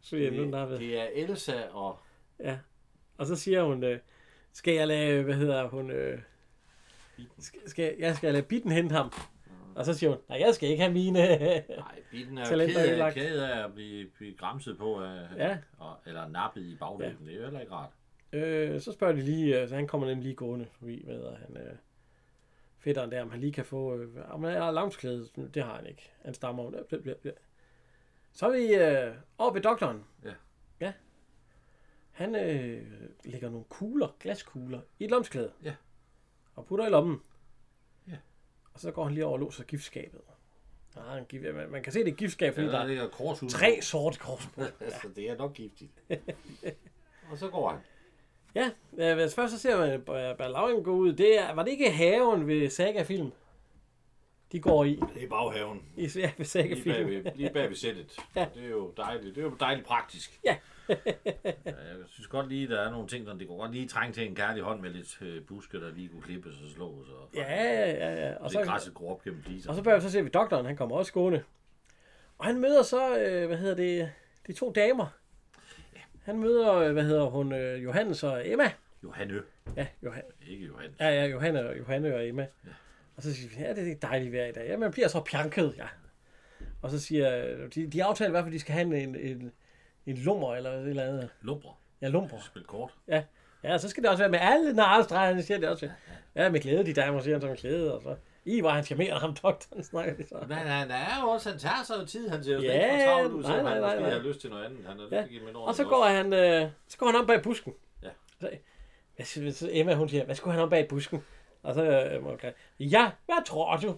så 0.00 0.16
ja, 0.16 0.30
nu 0.30 0.36
der 0.36 0.44
det, 0.44 0.52
været. 0.52 0.80
det 0.80 0.98
er 1.00 1.08
Elsa 1.14 1.62
og... 1.68 1.98
Ja. 2.40 2.58
Og 3.18 3.26
så 3.26 3.36
siger 3.36 3.62
hun, 3.62 3.84
øh, 3.84 3.98
skal 4.52 4.74
jeg 4.74 4.86
lade, 4.86 5.22
hvad 5.22 5.34
hedder 5.34 5.68
hun, 5.68 5.90
øh, 5.90 6.20
skal, 7.38 7.60
skal, 7.66 7.96
jeg 7.98 8.16
skal 8.16 8.32
lade 8.32 8.42
Bitten 8.42 8.72
hente 8.72 8.94
ham. 8.94 9.12
Og 9.76 9.84
så 9.84 9.94
siger 9.94 10.10
hun, 10.10 10.18
nej, 10.28 10.38
jeg 10.40 10.54
skal 10.54 10.68
ikke 10.68 10.82
have 10.82 10.92
mine. 10.92 11.18
Nej, 11.38 12.02
Bitten 12.10 12.38
er 12.38 12.42
jo 12.42 12.48
Talenter 12.48 12.74
ked 12.80 12.86
af, 12.86 12.90
ødelagt. 12.92 13.14
ked 13.14 13.38
af 13.40 13.64
at 13.64 13.74
blive, 13.74 14.08
blive 14.16 14.36
græmset 14.36 14.78
på, 14.78 15.00
af, 15.02 15.26
Ja. 15.36 15.58
og, 15.78 15.96
eller 16.06 16.28
nappet 16.28 16.62
i 16.62 16.76
bagdelen. 16.76 17.16
Ja. 17.20 17.24
Det 17.26 17.32
er 17.32 17.36
jo 17.36 17.42
heller 17.44 17.60
ikke 17.60 17.72
rart. 17.72 17.90
Øh, 18.32 18.80
så 18.80 18.92
spørger 18.92 19.14
de 19.14 19.20
lige, 19.20 19.62
øh, 19.62 19.68
så 19.68 19.74
han 19.74 19.86
kommer 19.86 20.06
nemlig 20.06 20.22
lige 20.24 20.34
gående 20.36 20.66
forbi, 20.72 21.02
hvad 21.04 21.14
hedder 21.14 21.36
han, 21.36 21.56
øh, 21.56 21.76
fætteren 22.78 23.10
der, 23.10 23.22
om 23.22 23.30
han 23.30 23.40
lige 23.40 23.52
kan 23.52 23.64
få, 23.64 23.94
øh, 23.96 24.08
om 24.34 24.44
han 24.44 24.52
har 24.62 24.70
lavsklæde, 24.70 25.28
det 25.54 25.62
har 25.64 25.76
han 25.76 25.86
ikke. 25.86 26.10
Han 26.24 26.34
stammer 26.34 26.70
bliver, 26.88 27.14
bliver. 27.14 27.34
Så 28.32 28.46
er 28.46 28.50
vi 28.52 28.74
øh, 28.74 29.14
over 29.38 29.52
ved 29.52 29.60
doktoren. 29.62 30.04
Ja. 30.24 30.32
Ja. 30.80 30.92
Han 32.10 32.34
øh, 32.34 32.82
lægger 33.24 33.50
nogle 33.50 33.64
kugler, 33.68 34.08
glaskugler, 34.20 34.80
i 34.98 35.04
et 35.04 35.10
lomsklæde. 35.10 35.52
Ja. 35.64 35.74
Og 36.54 36.66
putter 36.66 36.86
i 36.86 36.90
lommen. 36.90 37.20
Ja. 38.76 38.78
Og 38.78 38.80
så 38.80 38.90
går 38.90 39.04
han 39.04 39.14
lige 39.14 39.24
over 39.26 39.32
og 39.32 39.38
låser 39.40 39.64
giftskabet. 39.64 40.20
Ah, 40.96 41.24
gift, 41.28 41.44
man, 41.54 41.70
man 41.70 41.82
kan 41.82 41.92
se, 41.92 41.98
det 42.04 42.08
er 42.08 42.14
giftskab, 42.16 42.54
fordi 42.54 42.66
Ja, 42.66 42.72
der 42.72 42.86
der 42.86 43.02
er 43.02 43.08
kors 43.08 43.42
ud. 43.42 43.48
tre 43.48 43.78
sorte 43.82 44.18
kors 44.18 44.48
på. 44.54 44.60
altså, 44.84 45.08
det 45.16 45.30
er 45.30 45.36
nok 45.36 45.54
giftigt. 45.54 45.90
og 47.30 47.38
så 47.38 47.48
går 47.48 47.68
han. 47.70 47.78
Ja, 48.54 48.70
øh, 49.22 49.30
først 49.30 49.52
så 49.52 49.58
ser 49.58 49.76
man 49.78 50.02
Balauren 50.36 50.84
gå 50.84 50.92
ud, 50.92 51.12
det 51.12 51.38
er, 51.38 51.54
var 51.54 51.62
det 51.62 51.70
ikke 51.70 51.90
haven 51.90 52.46
ved 52.46 52.70
Saga-film? 52.70 53.32
De 54.52 54.60
går 54.60 54.84
i, 54.84 55.00
Det 55.14 55.22
er 55.24 55.28
baghaven. 55.28 55.82
i 55.96 56.00
ja, 56.02 56.20
ved 56.20 56.30
Lige 56.38 56.46
Saga-film. 56.46 56.94
bag 56.94 57.06
ved, 57.06 57.32
lige 57.34 57.50
bag 57.50 57.68
ved 57.68 57.76
sættet. 57.76 58.16
Ja. 58.36 58.46
Det 58.54 58.64
er 58.64 58.68
jo 58.68 58.92
dejligt. 58.96 59.34
Det 59.34 59.40
er 59.40 59.44
jo 59.44 59.56
dejligt 59.60 59.86
praktisk. 59.86 60.40
Ja. 60.44 60.56
Ja, 60.88 60.94
jeg 61.66 61.96
synes 62.08 62.26
godt 62.26 62.48
lige, 62.48 62.68
der 62.68 62.80
er 62.80 62.90
nogle 62.90 63.08
ting, 63.08 63.26
der 63.26 63.34
det 63.36 63.46
kunne 63.48 63.58
godt 63.58 63.72
lige 63.72 63.88
trænge 63.88 64.12
til 64.14 64.26
en 64.28 64.34
kærlig 64.34 64.62
hånd 64.62 64.80
med 64.80 64.90
lidt 64.90 65.18
øh, 65.22 65.42
buske, 65.44 65.80
der 65.80 65.90
lige 65.94 66.08
kunne 66.08 66.22
klippes 66.22 66.54
og 66.64 66.70
slås. 66.74 67.08
Og, 67.08 67.30
Ja, 67.34 67.64
ja, 67.64 68.14
ja. 68.28 68.34
Og 68.34 68.40
og 68.40 68.50
så, 68.50 68.58
det 68.58 68.68
græsset 68.68 68.94
går 68.94 69.10
op 69.12 69.22
gennem 69.22 69.42
fliser. 69.42 69.70
og 69.70 69.76
så, 69.76 69.82
bagefter, 69.82 70.08
så 70.08 70.12
ser 70.12 70.22
vi 70.22 70.28
doktoren, 70.28 70.66
han 70.66 70.76
kommer 70.76 70.96
også 70.96 71.12
gående. 71.12 71.42
Og 72.38 72.46
han 72.46 72.60
møder 72.60 72.82
så, 72.82 73.18
øh, 73.18 73.46
hvad 73.46 73.56
hedder 73.56 73.74
det, 73.74 74.12
de 74.46 74.52
to 74.52 74.72
damer. 74.72 75.06
Han 76.22 76.38
møder, 76.38 76.74
øh, 76.74 76.92
hvad 76.92 77.04
hedder 77.04 77.24
hun, 77.24 77.52
øh, 77.52 77.84
Johannes 77.84 78.22
og 78.22 78.48
Emma. 78.48 78.72
Johanne. 79.04 79.42
Ja, 79.76 79.86
Johan, 80.02 80.22
Ikke 80.48 80.66
Johan. 80.66 80.90
ja, 81.00 81.08
ja 81.08 81.24
Johanne, 81.26 81.60
Johanne 81.60 82.14
og 82.14 82.28
Emma. 82.28 82.42
Ja. 82.42 82.70
Og 83.16 83.22
så 83.22 83.34
siger 83.34 83.48
vi, 83.48 83.64
ja, 83.64 83.74
det 83.74 83.92
er 83.92 83.94
dejligt 84.08 84.32
vejr 84.32 84.46
i 84.46 84.52
dag. 84.52 84.68
Ja, 84.68 84.76
man 84.76 84.92
bliver 84.92 85.08
så 85.08 85.20
pjanket, 85.24 85.74
ja. 85.76 85.86
Og 86.82 86.90
så 86.90 86.98
siger, 87.00 87.56
de, 87.74 87.86
de 87.86 88.04
aftaler 88.04 88.28
i 88.28 88.30
hvert 88.30 88.44
fald, 88.44 88.52
at 88.54 88.54
de 88.54 88.60
skal 88.60 88.72
have 88.74 89.02
en, 89.02 89.16
en, 89.16 89.52
en 90.06 90.16
lummer 90.16 90.54
eller 90.54 90.70
et 90.72 90.88
eller 90.88 91.02
andet. 91.04 91.28
Lumper. 91.42 91.78
Ja, 92.02 92.08
lumper. 92.08 92.36
Spil 92.46 92.64
kort. 92.64 92.94
Ja, 93.08 93.22
ja, 93.64 93.78
så 93.78 93.88
skal 93.88 94.02
det 94.02 94.10
også 94.10 94.22
være 94.22 94.30
med 94.30 94.38
alle 94.42 94.72
narestregerne, 94.72 95.42
siger 95.42 95.58
det 95.58 95.68
også. 95.68 95.90
Ja, 96.34 96.48
med 96.50 96.60
glæde, 96.60 96.86
de 96.86 96.92
damer, 96.92 97.20
siger 97.20 97.34
han 97.34 97.40
så 97.40 97.46
med 97.48 97.56
glæde, 97.56 97.94
og 97.94 98.02
så... 98.02 98.16
I 98.44 98.62
var 98.62 98.70
han 98.70 98.84
charmerende, 98.84 99.20
ham 99.20 99.34
doktoren 99.42 99.84
snakker 99.84 100.14
det 100.16 100.28
så. 100.28 100.34
Men 100.48 100.56
han 100.56 100.90
er 100.90 101.20
jo 101.22 101.28
også, 101.28 101.50
han 101.50 101.58
tager 101.58 101.84
sig 101.84 101.96
jo 102.00 102.06
tid. 102.06 102.28
Han 102.28 102.44
ser 102.44 102.54
jo 102.54 102.60
Ja, 102.60 102.72
ikke 102.92 103.04
for 103.04 103.10
travlt 103.12 103.32
ud, 103.32 103.42
nej, 103.42 103.50
selvom 103.50 103.64
nej, 103.64 103.72
han 103.72 103.82
nej, 103.82 103.94
måske 103.94 104.02
nej. 104.02 104.18
har 104.18 104.28
lyst 104.28 104.40
til 104.40 104.50
noget 104.50 104.64
andet. 104.64 104.86
Han 104.86 104.98
til 104.98 105.08
Ja. 105.52 105.58
Og 105.58 105.74
så 105.74 105.84
går 105.84 106.04
han, 106.04 106.32
øh, 106.32 106.68
så 106.88 106.98
går 106.98 107.06
han 107.06 107.14
om 107.16 107.26
bag 107.26 107.42
busken. 107.42 107.72
Ja. 108.02 108.08
Så, 108.40 108.50
hvad, 109.16 109.26
siger- 109.26 109.52
så 109.52 109.68
Emma, 109.72 109.94
hun 109.94 110.08
siger, 110.08 110.24
hvad 110.24 110.34
skulle 110.34 110.54
han 110.54 110.62
om 110.62 110.70
bag 110.70 110.88
busken? 110.88 111.24
Og 111.62 111.74
så, 111.74 111.82
øh, 111.84 112.26
okay. 112.26 112.52
ja, 112.80 113.10
hvad 113.26 113.44
tror 113.46 113.76
du? 113.76 113.96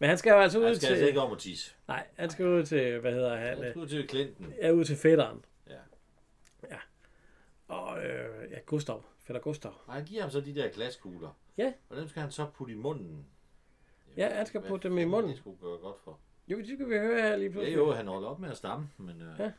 Men 0.00 0.08
han 0.08 0.18
skal 0.18 0.30
jo 0.30 0.36
altså 0.36 0.58
ud 0.58 0.64
Han 0.64 0.74
skal 0.76 0.86
til... 0.86 0.92
altså 0.92 1.06
ikke 1.06 1.20
om 1.20 1.32
at 1.32 1.38
tisse. 1.38 1.74
Nej, 1.88 2.06
han 2.16 2.30
skal 2.30 2.46
ud 2.46 2.64
til, 2.66 2.98
hvad 3.00 3.12
hedder 3.12 3.36
han? 3.36 3.48
Han 3.48 3.70
skal 3.72 3.80
ud 3.82 3.86
til 3.88 4.08
Clinton. 4.08 4.54
Ja, 4.62 4.70
ud 4.70 4.84
til 4.84 4.96
fætteren. 4.96 5.44
Ja. 5.68 5.78
Ja. 6.70 6.76
Og 7.68 8.04
øh, 8.06 8.50
ja, 8.50 8.58
Gustav. 8.66 9.04
Fætter 9.26 9.40
Gustav. 9.42 9.74
Og 9.86 9.94
han 9.94 10.04
giver 10.04 10.22
ham 10.22 10.30
så 10.30 10.40
de 10.40 10.54
der 10.54 10.68
glaskugler. 10.68 11.30
Ja. 11.58 11.72
Og 11.90 11.96
dem 11.96 12.08
skal 12.08 12.22
han 12.22 12.30
så 12.32 12.46
putte 12.54 12.72
i 12.74 12.76
munden. 12.76 13.26
Ja, 14.16 14.34
han 14.34 14.46
skal 14.46 14.60
putte 14.62 14.88
dem 14.88 14.98
i 14.98 15.04
munden. 15.04 15.30
Det 15.30 15.38
skulle 15.38 15.58
gøre 15.60 15.78
godt 15.78 15.96
for. 16.04 16.18
Jo, 16.48 16.58
det 16.58 16.66
skal 16.66 16.88
vi 16.88 16.94
høre 16.98 17.22
her 17.22 17.36
lige 17.36 17.46
Ja, 17.48 17.52
pludselig. 17.52 17.76
jo, 17.76 17.92
han 17.92 18.06
holder 18.06 18.28
op 18.28 18.40
med 18.40 18.50
at 18.50 18.56
stamme, 18.56 18.90
men... 18.98 19.20
Øh, 19.22 19.38
Ja. 19.40 19.50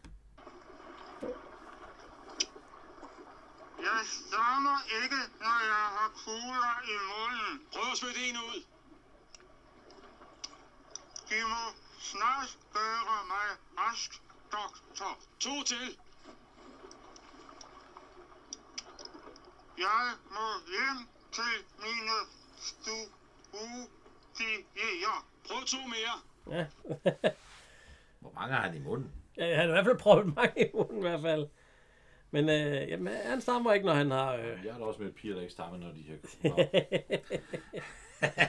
Jeg 3.87 4.01
stammer 4.19 4.77
ikke, 5.03 5.19
når 5.43 5.57
jeg 5.71 5.85
har 5.97 6.09
kugler 6.23 6.75
i 6.93 6.95
munden. 7.11 7.53
Prøv 7.73 7.85
at 7.91 7.97
spytte 7.97 8.21
en 8.29 8.37
ud. 8.49 8.59
De 11.31 11.39
må 11.53 11.63
snart 11.99 12.57
gøre 12.73 13.19
mig 13.33 13.47
rask, 13.79 14.11
doktor. 14.51 15.11
To 15.39 15.63
til. 15.65 15.97
Jeg 19.77 20.05
må 20.35 20.45
hjem 20.73 20.99
til 21.31 21.53
mine 21.79 22.17
studier. 22.57 23.11
Prøv 25.47 25.65
to 25.65 25.77
mere. 25.87 26.15
Ja. 26.57 26.65
Hvor 28.21 28.31
mange 28.35 28.53
har 28.55 28.61
han 28.61 28.75
i 28.75 28.79
munden? 28.79 29.11
ja, 29.37 29.45
han 29.55 29.57
har 29.57 29.63
i 29.67 29.71
hvert 29.71 29.85
fald 29.85 29.97
prøvet 29.97 30.35
mange 30.35 30.67
i 30.67 30.71
munden 30.73 30.97
i 30.97 31.01
hvert 31.01 31.21
fald. 31.21 31.47
Men 32.31 32.49
øh, 32.49 32.89
jamen, 32.89 33.13
han 33.25 33.41
stammer 33.41 33.73
ikke, 33.73 33.85
når 33.85 33.93
han 33.93 34.11
har... 34.11 34.33
Øh, 34.33 34.65
Jeg 34.65 34.73
har 34.73 34.79
da 34.79 34.85
også 34.85 35.01
med 35.01 35.11
piger, 35.11 35.33
der 35.35 35.41
ikke 35.41 35.53
stammer, 35.53 35.77
når 35.77 35.91
de 35.91 36.19
har. 36.43 36.67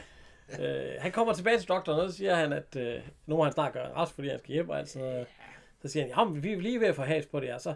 øh, 0.60 0.90
han 0.98 1.12
kommer 1.12 1.32
tilbage 1.34 1.58
til 1.58 1.68
doktoren, 1.68 2.00
og 2.00 2.10
så 2.10 2.16
siger 2.16 2.34
han, 2.34 2.52
at 2.52 2.76
øh, 2.76 3.00
nu 3.26 3.36
må 3.36 3.44
han 3.44 3.52
snart 3.52 3.72
gøre 3.72 3.94
rask, 3.94 4.14
fordi 4.14 4.28
han 4.28 4.38
skal 4.38 4.52
hjem 4.52 4.68
og 4.70 4.78
alt 4.78 4.88
sådan 4.88 5.08
noget. 5.08 5.26
Så 5.82 5.88
siger 5.88 6.02
han, 6.02 6.10
ja, 6.16 6.24
men 6.24 6.42
vi 6.42 6.52
er 6.52 6.60
lige 6.60 6.80
ved 6.80 6.86
at 6.86 6.96
få 6.96 7.02
has 7.02 7.26
på 7.26 7.40
det 7.40 7.48
her. 7.48 7.58
Så, 7.58 7.74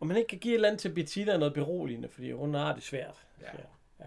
om 0.00 0.06
man 0.06 0.16
ikke 0.16 0.28
kan 0.28 0.38
give 0.38 0.52
et 0.52 0.56
eller 0.56 0.68
andet 0.68 0.80
til 0.80 0.92
Bettina 0.94 1.36
noget 1.36 1.54
beroligende, 1.54 2.08
fordi 2.08 2.32
hun 2.32 2.54
har 2.54 2.74
det 2.74 2.82
svært. 2.82 3.24
Ja. 3.40 3.46
han. 3.46 3.60
ja. 4.00 4.04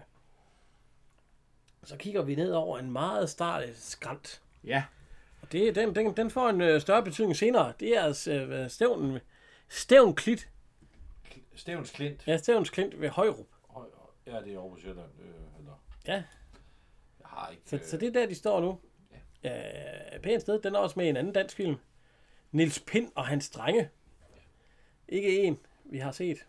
Så 1.84 1.96
kigger 1.96 2.22
vi 2.22 2.34
ned 2.34 2.52
over 2.52 2.78
en 2.78 2.90
meget 2.90 3.30
start 3.30 3.64
skrant. 3.74 4.42
ja, 4.64 4.84
Og 5.42 5.52
det, 5.52 5.74
den, 5.74 5.94
den, 5.94 6.16
den 6.16 6.30
får 6.30 6.48
en 6.48 6.60
øh, 6.60 6.80
større 6.80 7.02
betydning 7.02 7.36
senere. 7.36 7.72
Det 7.80 7.96
er 7.96 8.02
altså 8.02 8.32
øh, 8.32 8.70
stævnen, 8.70 9.18
stævn 9.68 10.14
klit. 10.14 10.48
Stævns 11.54 11.90
Klint. 11.90 12.26
Ja, 12.26 12.36
stævns 12.36 12.70
klint 12.70 13.00
ved 13.00 13.08
Højrup. 13.08 13.46
Høj- 13.68 13.86
Ja, 14.26 14.40
det 14.40 14.54
er 14.54 14.58
over 14.58 14.76
Sjælland. 14.76 15.08
Øh, 15.20 15.58
eller, 15.58 15.82
Ja, 16.06 16.22
har 17.32 17.50
ikke... 17.50 17.62
så, 17.66 17.78
så 17.82 17.96
det 17.96 18.08
er 18.08 18.12
der, 18.12 18.26
de 18.26 18.34
står 18.34 18.60
nu. 18.60 18.80
Ja. 19.44 20.18
pænt 20.22 20.42
sted. 20.42 20.60
Den 20.62 20.74
er 20.74 20.78
også 20.78 20.98
med 20.98 21.06
i 21.06 21.08
en 21.08 21.16
anden 21.16 21.32
dansk 21.32 21.56
film. 21.56 21.76
Nils 22.52 22.80
Pind 22.86 23.12
og 23.14 23.26
hans 23.26 23.50
drenge. 23.50 23.90
Ikke 25.08 25.42
en, 25.42 25.58
vi 25.84 25.98
har 25.98 26.12
set 26.12 26.46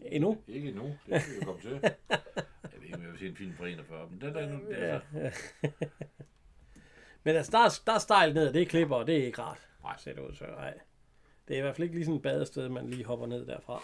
endnu. 0.00 0.38
Øh, 0.48 0.54
ikke 0.54 0.70
nu. 0.70 0.82
Det 0.82 1.22
kan 1.22 1.34
vi 1.40 1.44
komme 1.44 1.60
til. 1.60 1.80
Jeg 1.82 1.90
ved 2.72 2.82
ikke, 2.82 2.96
om 2.96 3.02
jeg 3.02 3.10
vil 3.10 3.18
se 3.18 3.26
en 3.26 3.36
film 3.36 3.54
fra 3.56 3.66
41, 3.66 4.08
men 4.10 4.20
den 4.20 4.36
er 4.36 4.48
nu... 4.48 4.58
Det 4.68 4.82
er 4.82 5.00
så. 5.00 5.70
Men 7.24 7.36
altså, 7.36 7.52
der 7.52 7.58
er, 7.58 7.80
der 7.86 7.92
er 7.92 7.98
stejlt 7.98 8.34
ned, 8.34 8.52
det 8.52 8.62
er 8.62 8.66
klipper, 8.66 8.96
og 8.96 9.06
det 9.06 9.18
er 9.18 9.26
ikke 9.26 9.42
rart. 9.42 9.68
Nej. 9.82 9.96
Ser 9.98 10.12
det 10.12 10.20
ud, 10.20 10.34
så 10.34 10.44
nej. 10.44 10.78
Det 11.48 11.54
er 11.54 11.58
i 11.58 11.60
hvert 11.60 11.76
fald 11.76 11.82
ikke 11.84 11.94
lige 11.94 12.04
sådan 12.04 12.16
et 12.16 12.22
badested, 12.22 12.68
man 12.68 12.90
lige 12.90 13.04
hopper 13.04 13.26
ned 13.26 13.46
derfra. 13.46 13.82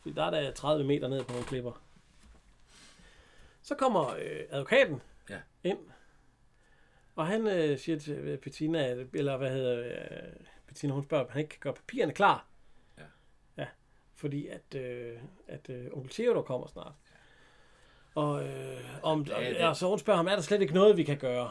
Fordi 0.00 0.14
der 0.14 0.24
er 0.24 0.30
der 0.30 0.52
30 0.52 0.84
meter 0.84 1.08
ned 1.08 1.24
på 1.24 1.32
nogle 1.32 1.46
klipper. 1.46 1.82
Så 3.62 3.74
kommer 3.74 4.08
øh, 4.08 4.40
advokaten 4.50 5.02
Ja. 5.30 5.38
ind, 5.62 5.78
og 7.16 7.26
han 7.26 7.46
øh, 7.46 7.78
siger 7.78 7.98
til 7.98 8.12
øh, 8.14 8.38
Bettina, 8.38 8.86
at- 8.86 9.06
eller 9.14 9.36
hvad 9.36 9.50
hedder 9.50 9.80
øh, 9.80 10.32
Bettina, 10.66 10.92
hun 10.94 11.04
spørger, 11.04 11.24
om 11.24 11.30
han 11.30 11.40
ikke 11.40 11.48
kan 11.50 11.60
gøre 11.60 11.74
papirerne 11.74 12.12
klar. 12.12 12.46
Ja. 12.98 13.02
Ja, 13.56 13.66
fordi 14.14 14.46
at, 14.46 14.74
øh, 14.74 15.18
at 15.48 15.70
øh, 15.70 15.86
onkel 15.92 16.10
Theodor 16.12 16.42
kommer 16.42 16.66
snart. 16.66 16.92
Og, 18.14 18.44
øh, 18.46 18.80
om, 19.02 19.22
Ja, 19.22 19.40
det- 19.50 19.56
ja, 19.56 19.74
så 19.74 19.88
hun 19.88 19.98
spørger 19.98 20.16
ham, 20.16 20.26
er 20.26 20.34
der 20.34 20.42
slet 20.42 20.60
ikke 20.62 20.74
noget, 20.74 20.96
vi 20.96 21.02
kan 21.04 21.18
gøre? 21.18 21.50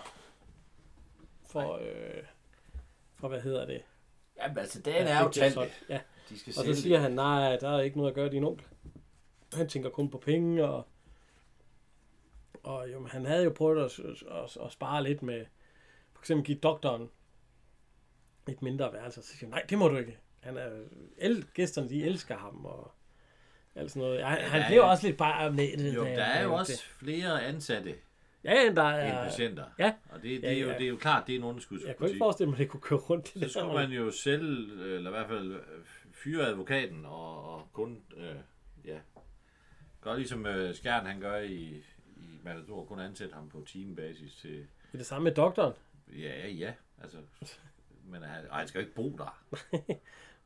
For, 1.48 1.74
øh, 1.76 2.24
for 3.16 3.28
hvad 3.28 3.42
hedder 3.42 3.66
det? 3.66 3.82
Jamen 4.38 4.58
altså, 4.58 4.82
dagen 4.82 5.08
Ja, 5.08 5.14
er 5.14 5.20
jo 5.22 5.26
det 5.28 5.34
talt. 5.36 5.84
Ja. 5.90 6.00
De 6.30 6.40
skal 6.40 6.54
Og 6.58 6.66
så 6.76 6.82
siger 6.82 7.00
han, 7.00 7.12
nej, 7.12 7.58
der 7.62 7.70
er 7.78 7.82
ikke 7.82 7.98
noget 7.98 8.10
at 8.12 8.16
gøre, 8.16 8.30
din 8.30 8.44
onkel. 8.44 8.66
Han 9.54 9.70
tænker 9.70 9.90
kun 9.90 10.10
på 10.10 10.18
penge, 10.18 10.66
og, 10.66 10.88
og 12.64 12.92
jo, 12.94 13.08
han 13.08 13.26
havde 13.26 13.44
jo 13.44 13.50
prøvet 13.50 13.86
at, 13.86 14.00
at, 14.32 14.58
at, 14.66 14.72
spare 14.72 15.04
lidt 15.04 15.24
med, 15.24 15.46
for 16.14 16.22
eksempel 16.22 16.46
give 16.46 16.58
doktoren 16.58 17.10
et 18.50 18.62
mindre 18.62 18.94
værelse, 18.94 19.22
så 19.22 19.28
siger 19.28 19.46
han, 19.46 19.50
nej, 19.50 19.66
det 19.70 19.78
må 19.78 19.88
du 19.88 19.98
ikke. 19.98 20.18
Han 20.40 20.58
er, 20.58 20.70
el, 21.18 21.46
gæsterne, 21.54 21.90
de 21.90 22.04
elsker 22.04 22.38
ham, 22.38 22.66
og 22.66 22.92
alt 23.76 23.92
sådan 23.92 24.02
noget. 24.08 24.26
Han, 24.26 24.38
Ja, 24.40 24.44
han 24.46 24.62
der 24.62 24.68
bliver 24.68 24.84
er- 24.84 24.88
også 24.88 25.08
lidt 25.08 25.18
bare 25.18 25.48
om 25.48 25.54
nettet. 25.54 25.96
Jo, 25.96 26.04
da- 26.04 26.10
der 26.16 26.24
er 26.24 26.44
jo 26.44 26.54
også 26.54 26.84
flere 26.84 27.44
ansatte 27.44 27.96
Ja, 28.44 28.52
ja, 28.54 28.72
der 28.74 28.90
end 28.90 29.14
er... 29.18 29.24
patienter. 29.24 29.66
Ja. 29.80 29.94
Og 30.10 30.22
det, 30.22 30.42
det, 30.42 30.44
Ja, 30.44 30.54
er 30.54 30.60
jo, 30.60 30.68
ja. 30.68 30.74
det 30.78 30.84
er 30.84 30.88
jo 30.90 30.98
klart, 30.98 31.28
det 31.28 31.36
er 31.36 31.40
en 31.40 31.62
Jeg 31.88 31.98
kunne 31.98 32.10
ikke 32.10 32.18
forestille 32.18 32.50
mig, 32.50 32.56
at 32.56 32.60
det 32.60 32.70
kunne 32.70 32.82
køre 32.82 33.00
rundt. 33.00 33.28
Så 33.28 33.50
skulle 33.50 33.74
man 33.74 33.92
jo 33.92 34.12
selv, 34.12 34.80
eller 34.82 35.10
i 35.10 35.14
hvert 35.14 35.28
fald 35.28 35.52
øh, 35.52 35.60
fyre 36.12 36.46
advokaten, 36.46 37.06
og, 37.06 37.54
og 37.54 37.68
kun, 37.74 38.02
øh, 38.18 38.36
ja, 38.86 38.98
gør 40.02 40.16
ligesom 40.16 40.46
øh, 40.46 40.76
Skjern 40.76 41.06
han 41.06 41.20
gør 41.22 41.38
i 41.40 41.84
Matador, 42.44 42.86
kun 42.86 43.00
ansætte 43.00 43.36
ham 43.36 43.50
på 43.50 43.64
timebasis 43.68 44.36
til, 44.36 44.52
Det 44.58 44.68
er 44.94 44.98
det 44.98 45.06
samme 45.06 45.24
med 45.24 45.36
doktoren. 45.36 45.74
ja, 46.18 46.48
ja, 46.48 46.74
altså, 47.02 47.18
men 48.06 48.22
han, 48.24 48.50
og 48.50 48.56
han 48.58 48.68
skal 48.68 48.80
jo 48.80 48.86
ikke 48.86 48.96
bo 48.96 49.18
der. 49.18 49.44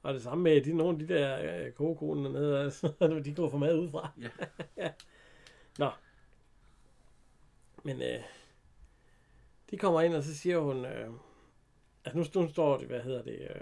Og 0.04 0.14
det 0.14 0.22
samme 0.24 0.44
med 0.44 0.62
de, 0.62 0.74
nogle 0.74 1.02
af 1.02 1.08
de 1.08 1.14
der 1.14 1.66
øh, 1.66 1.72
kogekonen 1.72 2.26
dernede, 2.26 2.60
altså, 2.60 2.94
de 3.26 3.34
går 3.36 3.50
for 3.50 3.58
mad 3.58 3.80
udefra. 3.80 4.10
Ja. 4.22 4.30
ja. 4.84 4.92
Nå. 5.78 5.92
Men 7.84 8.02
øh, 8.02 8.24
de 9.72 9.78
kommer 9.78 10.02
ind, 10.02 10.16
og 10.16 10.24
så 10.24 10.36
siger 10.38 10.60
hun, 10.60 10.86
øh, 10.86 11.10
altså 12.06 12.40
nu, 12.40 12.42
nu 12.46 12.50
står 12.52 12.78
det, 12.78 12.88
hvad 12.88 13.02
hedder 13.02 13.24
det, 13.24 13.40
øh, 13.42 13.62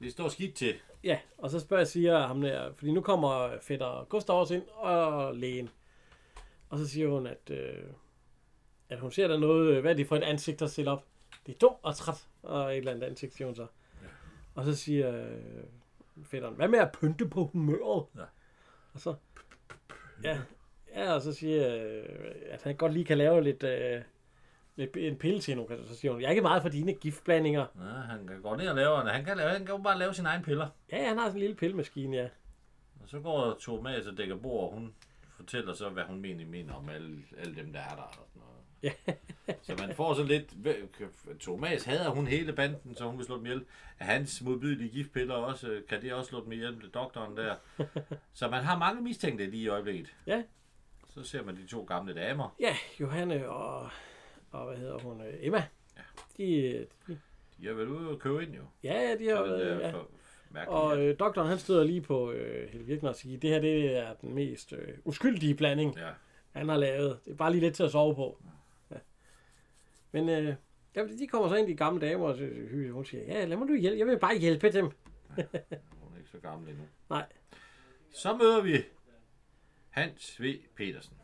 Det 0.00 0.12
står 0.12 0.28
skidt 0.28 0.54
til. 0.54 0.74
ja, 1.04 1.18
og 1.38 1.50
så 1.50 1.60
spørger 1.60 1.80
jeg, 1.80 1.88
siger 1.88 2.26
ham 2.26 2.40
der, 2.40 2.72
fordi 2.72 2.92
nu 2.92 3.00
kommer 3.00 3.58
fætter 3.60 4.04
Gustav 4.04 4.36
også 4.40 4.54
ind, 4.54 4.68
og 4.68 5.36
lægen. 5.36 5.70
Og 6.72 6.78
så 6.78 6.88
siger 6.88 7.08
hun, 7.08 7.26
at, 7.26 7.50
øh, 7.50 7.84
at 8.88 9.00
hun 9.00 9.10
ser 9.10 9.28
der 9.28 9.38
noget, 9.38 9.76
øh, 9.76 9.80
hvad 9.80 9.90
er 9.90 9.96
det 9.96 10.06
for 10.06 10.16
et 10.16 10.22
ansigt, 10.22 10.60
der 10.60 10.66
stiller 10.66 10.92
op? 10.92 11.04
Det 11.46 11.54
er 11.54 11.58
dumt 11.58 11.78
og 11.82 11.96
træt, 11.96 12.28
og 12.42 12.72
et 12.72 12.78
eller 12.78 12.92
andet 12.92 13.06
ansigt, 13.06 13.34
siger 13.34 13.46
hun 13.46 13.54
så. 13.54 13.66
Ja. 14.02 14.06
Og 14.54 14.64
så 14.64 14.74
siger 14.74 15.20
øh, 15.20 15.64
fætteren, 16.24 16.54
hvad 16.54 16.68
med 16.68 16.78
at 16.78 16.92
pynte 16.92 17.28
på 17.28 17.44
humøret? 17.44 18.06
Ja. 18.16 18.24
Og 18.94 19.00
så, 19.00 19.14
ja, 20.24 20.38
ja, 20.94 21.12
og 21.12 21.22
så 21.22 21.32
siger 21.32 21.76
øh, 21.76 22.04
at 22.48 22.62
han 22.62 22.76
godt 22.76 22.92
lige 22.92 23.04
kan 23.04 23.18
lave 23.18 23.42
lidt, 23.42 23.62
øh, 23.62 24.02
lidt 24.76 24.96
en 24.96 25.16
pille 25.16 25.40
til 25.40 25.54
hende. 25.54 25.86
Så 25.86 25.96
siger 25.96 26.12
hun, 26.12 26.20
jeg 26.20 26.26
er 26.26 26.30
ikke 26.30 26.42
meget 26.42 26.62
for 26.62 26.68
dine 26.68 26.94
giftblandinger. 26.94 27.66
Ja, 27.76 28.00
han 28.00 28.26
kan 28.26 28.42
gå 28.42 28.56
ned 28.56 28.68
og 28.68 28.76
lave, 28.76 29.10
han 29.10 29.24
kan, 29.24 29.36
lave, 29.36 29.50
han 29.50 29.66
kan 29.66 29.82
bare 29.82 29.98
lave 29.98 30.14
sine 30.14 30.28
egne 30.28 30.44
piller. 30.44 30.68
Ja, 30.92 31.08
han 31.08 31.18
har 31.18 31.26
sådan 31.26 31.36
en 31.36 31.40
lille 31.40 31.56
pillemaskine, 31.56 32.16
ja. 32.16 32.28
Og 33.02 33.08
så 33.08 33.20
går 33.20 33.56
Thomas 33.60 34.06
og 34.06 34.16
dækker 34.16 34.36
bord, 34.36 34.70
og 34.70 34.74
hun 34.78 34.94
fortæller 35.42 35.74
så, 35.74 35.88
hvad 35.88 36.04
hun 36.04 36.20
mener, 36.20 36.46
mener 36.46 36.74
om 36.74 36.88
alle, 36.88 37.22
alle 37.38 37.56
dem, 37.56 37.72
der 37.72 37.80
er 37.80 37.94
der. 37.94 38.02
Og 38.02 38.26
sådan 38.28 38.42
noget. 38.42 38.52
Ja. 38.82 38.92
så 39.62 39.76
man 39.86 39.94
får 39.96 40.14
sådan 40.14 40.28
lidt... 40.28 40.54
Thomas 41.40 41.84
hader 41.84 42.10
hun 42.10 42.26
hele 42.26 42.52
banden, 42.52 42.94
så 42.94 43.04
hun 43.04 43.18
vil 43.18 43.26
slå 43.26 43.36
dem 43.36 43.46
ihjel. 43.46 43.64
Hans 43.96 44.42
modbydelige 44.42 44.90
giftpiller 44.90 45.34
også, 45.34 45.82
kan 45.88 46.02
det 46.02 46.12
også 46.12 46.28
slå 46.28 46.44
dem 46.44 46.52
ihjel, 46.52 46.80
det 46.80 46.94
doktoren 46.94 47.36
der. 47.36 47.56
så 48.32 48.48
man 48.48 48.64
har 48.64 48.78
mange 48.78 49.02
mistænkte 49.02 49.46
lige 49.46 49.62
i 49.62 49.68
øjeblikket. 49.68 50.14
Ja. 50.26 50.42
Så 51.14 51.22
ser 51.24 51.42
man 51.42 51.56
de 51.56 51.66
to 51.66 51.84
gamle 51.84 52.14
damer. 52.14 52.54
Ja, 52.60 52.76
Johanne 53.00 53.48
og, 53.48 53.90
og 54.50 54.66
hvad 54.66 54.76
hedder 54.76 54.98
hun, 54.98 55.20
øh, 55.20 55.34
Emma. 55.40 55.64
Ja. 55.96 56.02
De, 56.38 56.86
de, 57.06 57.18
De 57.58 57.66
har 57.66 57.74
været 57.74 57.86
ude 57.88 58.08
og 58.10 58.18
købe 58.18 58.42
ind 58.42 58.54
jo. 58.54 58.62
ja, 58.82 58.94
ja, 58.94 59.16
de 59.18 59.28
har 59.28 59.42
været, 59.42 59.80
ja. 59.80 59.90
for 59.92 60.08
mærkeligt. 60.52 60.78
Og 60.80 61.02
øh, 61.02 61.18
doktoren, 61.18 61.48
han 61.48 61.58
støder 61.58 61.84
lige 61.84 62.00
på 62.00 62.32
øh, 62.32 62.68
Helle 62.70 62.86
Virkner 62.86 63.08
og 63.10 63.16
siger, 63.16 63.38
det 63.40 63.50
her 63.50 63.60
det 63.60 63.96
er 63.96 64.14
den 64.14 64.34
mest 64.34 64.72
øh, 64.72 64.98
uskyldige 65.04 65.54
blanding, 65.54 65.96
ja. 65.96 66.10
han 66.52 66.68
har 66.68 66.76
lavet. 66.76 67.18
Det 67.24 67.30
er 67.32 67.36
bare 67.36 67.50
lige 67.50 67.60
lidt 67.60 67.74
til 67.74 67.82
at 67.82 67.90
sove 67.90 68.14
på. 68.14 68.42
Ja. 68.90 68.96
Men 70.12 70.28
øh, 70.28 70.54
ja, 70.96 71.04
de 71.18 71.26
kommer 71.26 71.48
så 71.48 71.54
ind, 71.54 71.66
de 71.68 71.74
gamle 71.74 72.08
damer, 72.08 72.26
og 72.26 72.40
øh, 72.40 72.94
hun 72.94 73.04
siger, 73.04 73.24
ja, 73.24 73.44
lad 73.44 73.56
mig 73.56 73.68
du 73.68 73.74
hjælpe. 73.74 73.98
Jeg 73.98 74.06
vil 74.06 74.18
bare 74.18 74.38
hjælpe 74.38 74.72
dem. 74.72 74.84
Hun 74.84 76.14
er 76.14 76.18
ikke 76.18 76.30
så 76.30 76.38
gammel 76.38 76.68
endnu. 76.70 76.84
Nej. 77.10 77.26
Så 78.14 78.36
møder 78.36 78.62
vi 78.62 78.76
Hans 79.90 80.40
V. 80.42 80.44
Petersen. 80.76 81.16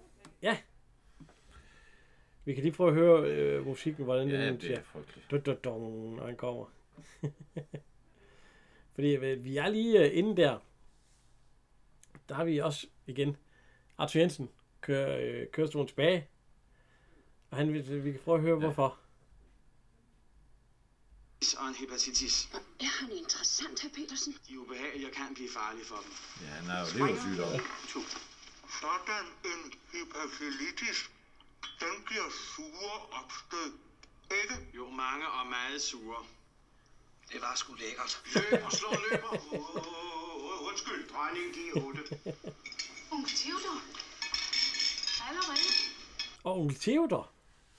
Vi 2.45 2.55
kan 2.55 2.63
lige 2.63 2.73
prøve 2.73 2.89
at 2.89 2.95
høre 2.95 3.31
øh, 3.31 3.67
musikken, 3.67 4.05
hvordan 4.05 4.29
Ja, 4.29 4.47
den 4.47 4.55
det 4.55 4.63
siger. 4.63 4.79
er 4.79 4.83
frygteligt. 4.83 5.31
Dun, 5.31 5.41
dun, 5.41 5.57
dun, 5.65 6.15
når 6.17 6.27
han 6.27 6.37
kommer. 6.37 6.65
Fordi 8.99 9.15
øh, 9.15 9.45
vi 9.45 9.57
er 9.57 9.69
lige 9.69 9.99
øh, 10.05 10.19
inde 10.19 10.37
der. 10.37 10.59
Der 12.29 12.35
har 12.35 12.45
vi 12.45 12.59
også 12.59 12.87
igen 13.07 13.37
Arthur 13.99 14.21
Jensen 14.21 14.49
kører 14.81 15.19
øh, 15.41 15.47
kørestolen 15.53 15.89
tilbage. 15.89 16.29
Og 17.51 17.57
han, 17.57 17.73
vil- 17.73 18.05
vi 18.05 18.11
kan 18.13 18.21
prøve 18.25 18.37
at 18.37 18.43
høre, 18.43 18.55
ja. 18.55 18.61
hvorfor. 18.61 18.99
Og 21.59 21.69
en 21.69 21.75
hepatitis. 21.75 22.49
Er 22.81 23.01
han 23.01 23.11
interessant, 23.13 23.83
herr 23.83 23.91
Petersen? 23.95 24.33
De 24.49 24.53
er 24.55 24.59
ubehagelige 24.59 25.07
og 25.09 25.13
kan 25.13 25.35
blive 25.35 25.51
farlige 25.59 25.85
for 25.85 25.97
dem. 26.05 26.13
Ja, 26.43 26.47
han 26.59 26.71
er 26.71 26.79
jo 26.81 26.87
leversygdom. 26.99 27.61
Sådan 28.81 29.27
en 29.53 29.63
hepatitis, 29.93 30.99
den 31.81 31.95
giver 32.09 32.29
sure 32.55 32.97
opstød. 33.21 33.71
Ikke? 34.43 34.77
Jo, 34.77 34.91
mange 34.91 35.29
og 35.29 35.47
meget 35.47 35.83
sure. 35.83 36.25
Det 37.33 37.41
var 37.41 37.53
sgu 37.57 37.73
lækkert. 37.75 38.13
Løb 38.35 38.65
og 38.65 38.73
slå 38.73 38.89
løber. 39.11 39.33
Oh, 39.33 40.69
undskyld, 40.69 41.09
dronningen 41.13 41.53
giver 41.59 41.87
8. 41.89 42.01
Onkel 43.13 43.33
Theodor. 43.43 43.77
Allerede? 45.29 45.69
Og 46.45 46.59
onkel 46.61 46.77
Theodor. 46.77 47.31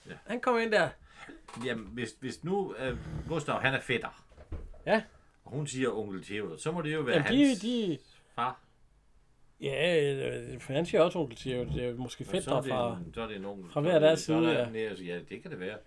Ja. 0.06 0.12
Han 0.26 0.40
kom 0.40 0.58
ind 0.58 0.72
der. 0.72 0.88
Jamen, 1.64 1.86
hvis, 1.86 2.14
hvis 2.20 2.44
nu 2.44 2.74
øh, 2.74 2.98
Gustav, 3.28 3.60
han 3.60 3.74
er 3.74 3.80
fætter, 3.80 4.24
Ja, 4.86 5.02
og 5.44 5.50
hun 5.52 5.66
siger 5.66 5.90
onkel 5.98 6.24
Theodor, 6.24 6.56
så 6.56 6.72
må 6.72 6.82
det 6.82 6.94
jo 6.94 7.00
være 7.00 7.16
Jamen, 7.16 7.32
de, 7.32 7.46
hans 7.46 7.60
de, 7.60 7.98
far. 8.34 8.60
ja, 9.60 10.02
øh, 10.14 10.60
for 10.60 10.72
han 10.72 10.86
siger 10.86 11.02
også 11.02 11.18
onkel 11.18 11.36
Theodor. 11.36 11.72
Det 11.72 11.84
er 11.84 11.94
måske 11.94 12.24
Og 12.28 12.32
det 12.64 12.70
fra... 12.72 12.98
så 13.14 13.22
er 13.22 13.26
det 13.26 13.36
en 13.36 13.44
onkel. 13.44 13.72
fra 13.72 13.80
er 13.80 13.84
hver 13.84 13.98
deres 13.98 14.20
så 14.20 14.34
er 14.34 14.40
side, 14.40 14.50
der 14.54 14.70
ja. 14.80 14.94
Ja, 15.14 15.20
det 15.28 15.42
kan 15.42 15.50
det 15.50 15.60
være. 15.60 15.78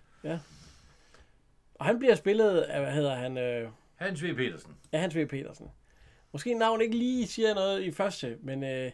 Og 1.74 1.86
han 1.86 1.98
bliver 1.98 2.14
spillet 2.14 2.60
af, 2.60 2.80
hvad 2.80 2.92
hedder 2.92 3.14
han, 3.14 3.38
øh, 3.38 3.68
Hans 3.96 4.22
V. 4.24 4.34
Petersen. 4.36 4.76
af 4.92 5.00
Hans 5.00 5.16
V. 5.16 5.26
Petersen. 5.26 5.70
Måske 6.32 6.54
navn 6.54 6.80
ikke 6.80 6.96
lige 6.96 7.26
siger 7.26 7.54
noget 7.54 7.82
i 7.82 7.90
første, 7.92 8.38
men 8.42 8.64
øh, 8.64 8.90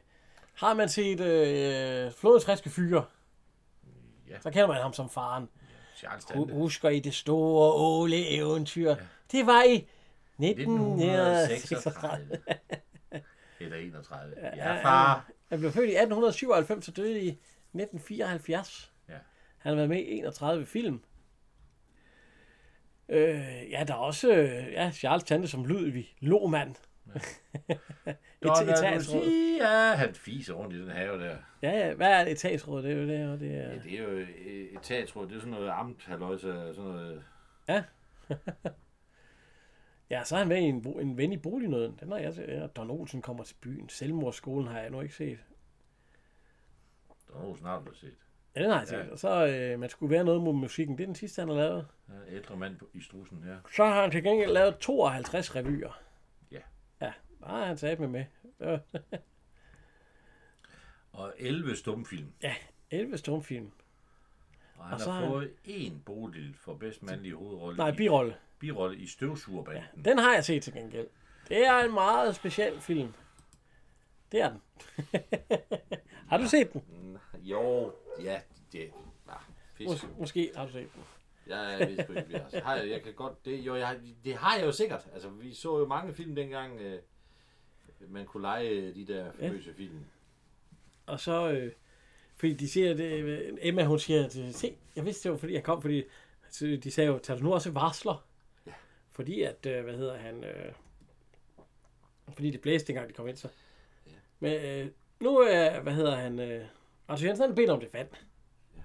har 0.55 0.74
man 0.74 0.89
set 0.89 1.20
øh, 1.20 2.12
friske 2.12 2.70
fyre, 2.70 3.05
Ja. 4.28 4.41
så 4.41 4.51
kender 4.51 4.66
man 4.66 4.83
ham 4.83 4.93
som 4.93 5.11
faren. 5.11 5.49
Charles. 5.97 6.53
Husker 6.53 6.89
I 6.89 7.01
det 7.01 7.14
store 7.14 7.72
Ole 7.74 8.28
eventyr? 8.28 8.89
Ja. 8.91 8.97
Det 9.33 9.47
var 9.47 9.62
i 9.62 9.74
1936. 10.39 12.39
1936. 12.39 13.22
Eller 13.61 13.76
31. 13.76 14.35
Ja, 14.43 14.57
Ja, 14.57 14.83
far. 14.85 15.31
Han 15.49 15.59
blev 15.59 15.72
født 15.72 15.91
i 15.91 15.95
1897 15.95 16.89
og 16.89 16.97
døde 16.97 17.20
i 17.20 17.28
1974. 17.28 18.93
Ja. 19.09 19.14
Han 19.59 19.70
har 19.70 19.76
været 19.76 19.89
med 19.89 19.99
i 19.99 20.18
31 20.18 20.66
film. 20.66 21.01
Øh, 23.11 23.71
ja, 23.71 23.85
der 23.89 23.95
er 23.95 23.99
også 23.99 24.33
øh, 24.33 24.73
ja, 24.73 24.91
Charles 24.91 25.25
Tante 25.25 25.49
som 25.49 25.65
Ludvig 25.65 26.15
Lohmann. 26.21 26.77
Donald 28.43 28.69
etatsråd. 28.69 29.25
Lucia. 29.25 29.95
Han 29.95 30.15
fiser 30.15 30.55
rundt 30.55 30.75
i 30.75 30.81
den 30.81 30.91
have 30.91 31.21
der. 31.21 31.37
Ja, 31.63 31.71
ja, 31.71 31.95
hvad 31.95 32.13
er 32.13 32.21
et 32.21 32.31
etatsråd? 32.31 32.83
Det 32.83 32.93
er 32.93 32.97
jo 32.97 33.09
det, 33.09 33.33
og 33.33 33.41
det 33.41 33.57
er... 33.57 33.69
Ja, 33.69 33.79
det 33.79 33.93
er 33.93 34.03
jo 34.03 34.09
øh, 34.09 34.29
etatsråd. 34.77 35.29
Det 35.29 35.37
er 35.37 35.41
sådan 35.41 35.53
noget 35.53 35.71
amt, 35.71 36.05
halløjse, 36.05 36.75
sådan 36.75 36.91
noget. 36.91 37.25
Ja, 40.11 40.25
så 40.25 40.35
er 40.35 40.39
han 40.39 40.49
med 40.49 40.57
i 40.57 40.61
en, 40.61 40.87
en 41.01 41.17
ven 41.17 41.33
i 41.33 41.37
bolignøden. 41.37 41.97
Den 42.01 42.13
har 42.13 42.19
jeg 42.19 42.35
set. 42.35 42.49
Ja, 42.49 42.67
Don 42.67 42.91
Olsen 42.91 43.23
kommer 43.23 43.45
til 43.45 43.55
byen. 43.61 43.89
Selvmordsskolen 43.89 44.69
har 44.69 44.81
jeg 44.81 44.91
nu 44.91 45.01
ikke 45.01 45.15
set. 45.15 45.39
Er 47.35 47.41
nogen 47.41 47.57
snart 47.57 47.83
blevet 47.83 47.99
set. 47.99 48.17
Ja, 48.57 48.62
den 48.62 48.70
har 48.70 48.78
jeg 48.78 48.88
set. 48.88 48.96
Ja. 48.96 49.11
Og 49.12 49.18
så 49.18 49.46
øh, 49.46 49.78
man 49.80 49.88
skulle 49.90 50.11
være 50.14 50.24
noget 50.24 50.40
mod 50.42 50.53
musikken. 50.55 50.98
Det 50.98 51.03
er 51.05 51.07
den 51.09 51.14
sidste, 51.14 51.40
han 51.42 51.48
har 51.48 51.57
lavet. 51.57 51.86
Ja, 52.09 52.34
ældre 52.34 52.57
mand 52.57 52.76
på- 52.76 52.88
i 52.94 53.01
strussen, 53.01 53.44
ja. 53.46 53.55
Så 53.76 53.84
har 53.84 54.03
han 54.03 54.11
til 54.11 54.22
gengæld 54.22 54.51
lavet 54.53 54.78
52 54.78 55.57
revyer. 55.57 56.01
Ja. 56.53 56.59
Ja, 57.01 57.12
har 57.44 57.64
han 57.66 57.78
sat 57.78 58.01
med 58.01 58.09
med. 58.09 58.24
Og 61.12 61.34
11 61.38 61.76
stumfilm. 61.76 62.32
ja, 62.42 62.55
11 62.90 63.18
stumfilm. 63.18 63.70
Og 64.76 64.84
han 64.84 64.94
Og 64.94 65.01
så 65.01 65.11
har 65.11 65.20
han- 65.20 65.28
fået 65.28 65.51
én 65.66 65.92
bodil 66.05 66.55
for 66.61 66.74
bedst 66.74 67.03
mandlige 67.03 67.34
hovedrolle. 67.34 67.76
Nej, 67.76 67.90
birolle. 67.96 68.34
birolle 68.59 68.96
i 68.98 69.07
Støvsugerbanden. 69.07 70.05
Den 70.05 70.18
har 70.18 70.34
jeg 70.34 70.44
set 70.44 70.62
til 70.62 70.72
gengæld. 70.72 71.07
Det 71.48 71.66
er 71.66 71.78
en 71.78 71.92
meget 71.94 72.36
speciel 72.36 72.80
film. 72.80 73.12
Det 74.32 74.40
er 74.42 74.51
den. 74.51 74.61
har 76.30 76.38
du 76.38 76.44
set 76.48 76.72
den? 76.72 76.82
Jo, 77.43 77.93
ja, 78.22 78.41
det 78.72 78.91
ja, 79.28 79.32
fisk. 79.74 80.05
Mås- 80.05 80.18
måske 80.18 80.53
har 80.57 80.66
du 80.66 80.72
set 80.72 80.95
den. 80.95 81.03
Jeg, 81.47 81.88
ved 81.88 82.05
sgu 82.05 82.12
ikke, 82.12 82.43
altså, 82.43 82.61
har 82.61 82.76
jeg, 82.76 82.91
jeg 82.91 83.03
kan 83.03 83.14
godt, 83.14 83.45
det, 83.45 83.59
jo, 83.61 83.74
jeg, 83.76 84.01
det 84.24 84.34
har 84.34 84.57
jeg 84.57 84.66
jo 84.66 84.72
sikkert. 84.72 85.09
Altså, 85.12 85.28
vi 85.28 85.55
så 85.55 85.78
jo 85.78 85.86
mange 85.86 86.14
film 86.14 86.34
dengang, 86.34 86.80
øh, 86.80 86.99
man 88.09 88.26
kunne 88.26 88.43
lege 88.43 88.95
de 88.95 89.07
der 89.07 89.32
famøse 89.32 89.74
film. 89.74 90.05
Og 91.07 91.20
så, 91.20 91.51
øh, 91.51 91.72
fordi 92.36 92.53
de 92.53 92.68
siger, 92.68 92.95
det, 92.95 93.24
øh, 93.24 93.59
Emma 93.61 93.84
hun 93.84 93.99
siger, 93.99 94.24
at, 94.24 94.32
se, 94.32 94.76
jeg 94.97 95.05
vidste 95.05 95.22
det 95.22 95.32
var, 95.32 95.38
fordi 95.38 95.55
jeg 95.55 95.64
kom, 95.64 95.82
fordi 95.82 96.05
de 96.61 96.91
sagde 96.91 97.11
jo, 97.11 97.18
tager 97.18 97.38
du 97.38 97.45
nu 97.45 97.53
også 97.53 97.70
varsler? 97.70 98.26
Ja. 98.66 98.72
Fordi 99.12 99.43
at, 99.43 99.66
øh, 99.66 99.84
hvad 99.84 99.97
hedder 99.97 100.16
han, 100.16 100.45
øh, 100.45 100.72
fordi 102.34 102.51
det 102.51 102.61
blæste 102.61 102.86
dengang 102.86 103.09
de 103.09 103.12
kom 103.14 103.28
ind, 103.28 103.36
så. 103.36 103.49
Ja. 104.07 104.12
Men 104.41 104.64
øh, 104.64 104.91
nu 105.20 105.38
er, 105.38 105.80
hvad 105.80 105.93
hedder 105.93 106.16
han, 106.16 106.38
øh, 106.38 106.64
Arthur 107.11 107.27
Jensen 107.27 107.47
han 107.47 107.55
bedt 107.55 107.71
om 107.71 107.81
det 107.81 107.95
vand. 107.95 108.09
Ja. 108.77 108.81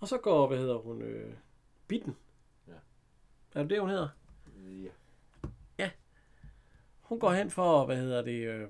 Og 0.00 0.08
så 0.08 0.18
går, 0.18 0.46
hvad 0.46 0.58
hedder 0.58 0.78
hun, 0.78 1.02
øh, 1.02 1.34
Bitten. 1.88 2.16
Ja. 2.68 2.72
Er 3.54 3.62
det 3.62 3.70
det, 3.70 3.80
hun 3.80 3.90
hedder? 3.90 4.08
Ja. 5.78 5.90
Hun 7.00 7.20
går 7.20 7.30
hen 7.30 7.50
for, 7.50 7.86
hvad 7.86 7.96
hedder 7.96 8.22
det, 8.22 8.46
øh, 8.48 8.68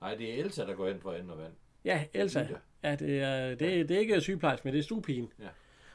Nej, 0.00 0.14
det 0.14 0.30
er 0.34 0.44
Elsa, 0.44 0.66
der 0.66 0.74
går 0.74 0.88
ind 0.88 1.00
for 1.00 1.12
enden 1.12 1.30
og 1.30 1.38
vand. 1.38 1.52
Ja, 1.84 2.04
Elsa. 2.12 2.40
Ida. 2.40 2.58
Ja, 2.82 2.94
det 2.94 3.22
er, 3.22 3.48
det, 3.48 3.88
det 3.88 3.90
er 3.90 3.98
ikke 3.98 4.20
sygeplejerske, 4.20 4.64
men 4.64 4.74
det 4.74 4.78
er 4.78 4.84
stuepigen. 4.84 5.32
Ja. 5.38 5.48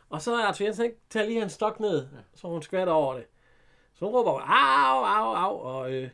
Og 0.10 0.22
så 0.22 0.36
er 0.36 0.45
Arthur 0.45 0.66
Jensen 0.66 0.91
tager 1.10 1.26
lige 1.26 1.39
hans 1.39 1.53
stok 1.53 1.80
ned, 1.80 2.08
ja. 2.14 2.18
så 2.36 2.47
hun 2.47 2.62
skvatter 2.62 2.93
over 2.93 3.14
det. 3.14 3.26
Så 3.93 4.06
hun 4.06 4.16
råber, 4.16 4.32
au, 4.32 5.03
au, 5.03 5.34
au, 5.36 5.58
og 5.58 5.93
øh, 5.93 6.10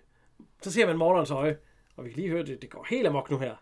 så 0.62 0.72
ser 0.72 0.86
man 0.86 0.98
morderens 0.98 1.32
øje. 1.32 1.58
Og 1.96 2.06
vi 2.06 2.10
kan 2.10 2.20
lige 2.20 2.30
høre, 2.30 2.46
det, 2.46 2.62
det 2.62 2.70
går 2.70 2.88
helt 2.90 3.08
amok 3.08 3.30
nu 3.30 3.38
her. 3.38 3.56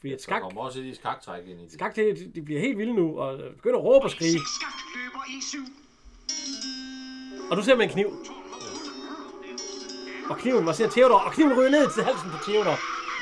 Fordi 0.00 0.12
Der 0.12 0.18
skak, 0.18 0.42
kommer 0.42 0.62
også 0.62 0.80
lige 0.80 0.94
skaktræk 0.94 1.46
ind 1.48 1.60
i 1.60 1.64
det. 1.64 1.72
skak 1.72 1.96
det, 1.96 2.30
de, 2.34 2.42
bliver 2.42 2.60
helt 2.60 2.78
vilde 2.78 2.94
nu, 2.94 3.18
og 3.18 3.40
øh, 3.40 3.54
begynder 3.54 3.78
at 3.78 3.84
råbe 3.84 4.04
og 4.04 4.10
skrige. 4.10 4.40
Skak 4.60 4.74
løber 4.96 5.24
i 5.28 5.42
syv. 5.50 5.64
Og 7.50 7.56
nu 7.56 7.62
ser 7.62 7.76
man 7.76 7.88
en 7.88 7.92
kniv. 7.92 8.08
Og 10.30 10.38
kniven, 10.38 10.64
man 10.64 10.74
ser 10.74 10.90
Theodor, 10.90 11.18
og 11.18 11.32
kniven 11.32 11.58
ryger 11.58 11.70
ned 11.70 11.90
til 11.94 12.02
halsen 12.04 12.30
på 12.30 12.36
Theodor. 12.44 12.76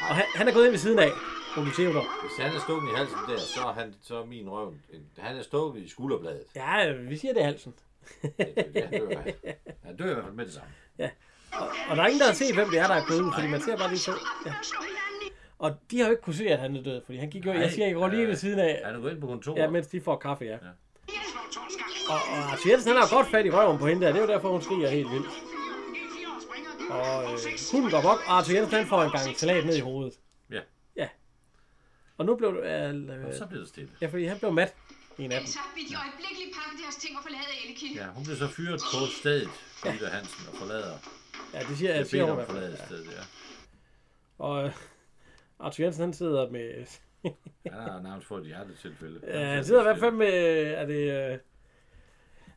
Og 0.09 0.15
han, 0.17 0.25
han 0.35 0.49
er 0.49 0.53
gået 0.53 0.65
ind 0.65 0.71
ved 0.71 0.79
siden 0.79 0.99
af, 0.99 1.11
onkel 1.57 1.73
Theodor. 1.75 2.05
Hvis 2.27 2.45
han 2.45 2.57
er 2.57 2.61
stukket 2.61 2.89
i 2.91 2.95
halsen 2.95 3.17
der, 3.29 3.39
så 3.39 3.61
er, 3.61 3.73
han, 3.73 3.95
så 4.03 4.19
er 4.23 4.27
min 4.27 4.49
røv... 4.51 4.75
Han 5.19 5.37
er 5.37 5.43
stukket 5.43 5.83
i 5.83 5.89
skulderbladet. 5.89 6.45
Ja, 6.57 6.93
vi 6.93 7.17
siger 7.17 7.35
det 7.35 7.43
er 7.43 7.47
halsen. 7.47 7.75
Det, 8.23 8.33
det, 8.75 8.85
han, 8.91 9.01
dør, 9.01 9.21
han. 9.85 9.97
dør 9.97 10.11
i 10.11 10.15
hvert 10.15 10.25
fald 10.25 10.35
med 10.35 10.45
det 10.45 10.55
samme. 10.55 10.69
Og 11.89 11.97
der 11.97 12.03
er 12.03 12.07
ingen, 12.07 12.21
der 12.21 12.27
har 12.27 12.35
set, 12.35 12.55
hvem 12.55 12.69
det 12.71 12.79
er, 12.79 12.87
der 12.87 12.95
er 12.95 13.07
gået 13.09 13.21
ud, 13.21 13.33
fordi 13.35 13.49
man 13.49 13.61
ser 13.63 13.77
bare 13.77 13.91
de 13.91 13.99
to. 13.99 14.13
Ja. 14.47 14.55
Og 15.59 15.77
de 15.91 15.99
har 15.99 16.05
jo 16.07 16.11
ikke 16.11 16.23
kunne 16.23 16.35
se, 16.35 16.49
at 16.49 16.59
han 16.59 16.77
er 16.77 16.83
død, 16.83 17.01
fordi 17.07 17.19
han 17.19 17.31
gik 17.31 17.47
jo, 17.47 17.53
jeg 17.53 17.71
siger, 17.73 17.87
jeg 17.87 17.95
går 17.95 18.09
lige 18.09 18.23
ja. 18.23 18.29
ved 18.29 18.37
siden 18.37 18.59
af, 18.59 18.81
Han 18.85 18.95
er 18.95 19.01
gået 19.01 19.13
ind 19.13 19.21
på 19.21 19.27
kontoret. 19.27 19.59
ja, 19.59 19.71
mens 19.71 19.87
de 19.87 20.01
får 20.01 20.17
kaffe, 20.17 20.45
ja. 20.45 20.57
Skak. 20.59 20.73
Og, 22.11 22.15
og 22.33 22.39
Arthur 22.53 22.71
Jensen, 22.71 22.93
han 22.93 23.01
har 23.03 23.09
godt 23.17 23.27
fat 23.29 23.47
i 23.47 23.51
røven 23.51 23.79
på 23.79 23.87
hende 23.87 24.07
der, 24.07 24.13
det 24.13 24.19
er 24.23 24.27
jo 24.27 24.33
derfor, 24.33 24.49
hun 24.53 24.63
skriger 24.63 24.89
helt 24.89 25.11
vildt. 25.11 25.27
E4 25.27 26.43
springer. 26.47 26.95
Og 26.95 27.33
øh, 27.33 27.39
hunden 27.73 27.91
går 27.91 28.01
bok, 28.03 28.19
og 28.27 28.33
Arthur 28.37 28.55
Jensen, 28.55 28.75
han 28.79 28.87
får 28.87 29.03
en 29.03 29.11
gang 29.11 29.37
salat 29.37 29.67
ned 29.67 29.77
i 29.77 29.81
hovedet. 29.81 30.15
Ja. 30.51 30.61
Ja. 30.97 31.09
Og 32.19 32.27
nu 32.27 32.37
blev 32.37 32.51
det, 32.55 32.63
øh, 32.63 33.27
Og 33.29 33.35
så 33.35 33.47
bliver 33.47 33.61
det 33.61 33.69
stille. 33.69 33.91
ja, 34.01 34.07
fordi 34.07 34.25
han 34.25 34.39
blev 34.39 34.53
mat 34.53 34.75
en 35.19 35.33
af 35.33 35.39
dem. 35.41 35.47
Så 35.47 35.59
vil 35.75 35.85
de 35.91 35.95
øjeblikkeligt 36.05 36.51
pakke 36.59 36.83
deres 36.83 36.97
ting 36.97 37.17
og 37.17 37.23
forlade 37.23 37.51
Ellekilde. 37.65 37.95
Ja, 38.03 38.07
hun 38.17 38.25
bliver 38.25 38.37
så 38.39 38.49
fyret 38.49 38.81
på 38.95 39.01
stedet, 39.21 39.49
Ida 39.87 40.09
Hansen, 40.09 40.49
og 40.53 40.59
forlader. 40.59 40.97
Ja, 41.55 41.59
det 41.69 41.79
siger, 41.79 41.91
Jeg 41.91 41.99
jeg 41.99 42.07
siger 42.07 42.25
hun 42.25 42.29
i 42.29 42.31
om 42.31 42.37
hvert 42.37 42.49
at 42.49 42.55
fald. 42.55 42.77
forlade 42.77 42.87
stedet, 42.87 43.07
ja. 43.19 43.23
Og 44.39 44.65
øh, 44.65 44.73
Arthur 45.65 45.85
Jensen, 45.85 46.05
han 46.05 46.13
sidder 46.13 46.51
med, 46.51 46.87
Han 47.73 47.73
har 47.73 48.03
nærmest 48.03 48.27
fået 48.27 48.41
et 48.41 48.47
hjertetilfælde. 48.47 49.21
ja, 49.27 49.45
han 49.45 49.65
sidder 49.65 49.81
i 49.81 49.85
hvert 49.85 49.99
fald 49.99 50.15
med, 50.15 50.29
er 50.77 50.87
det, 50.87 51.33
øh, 51.33 51.39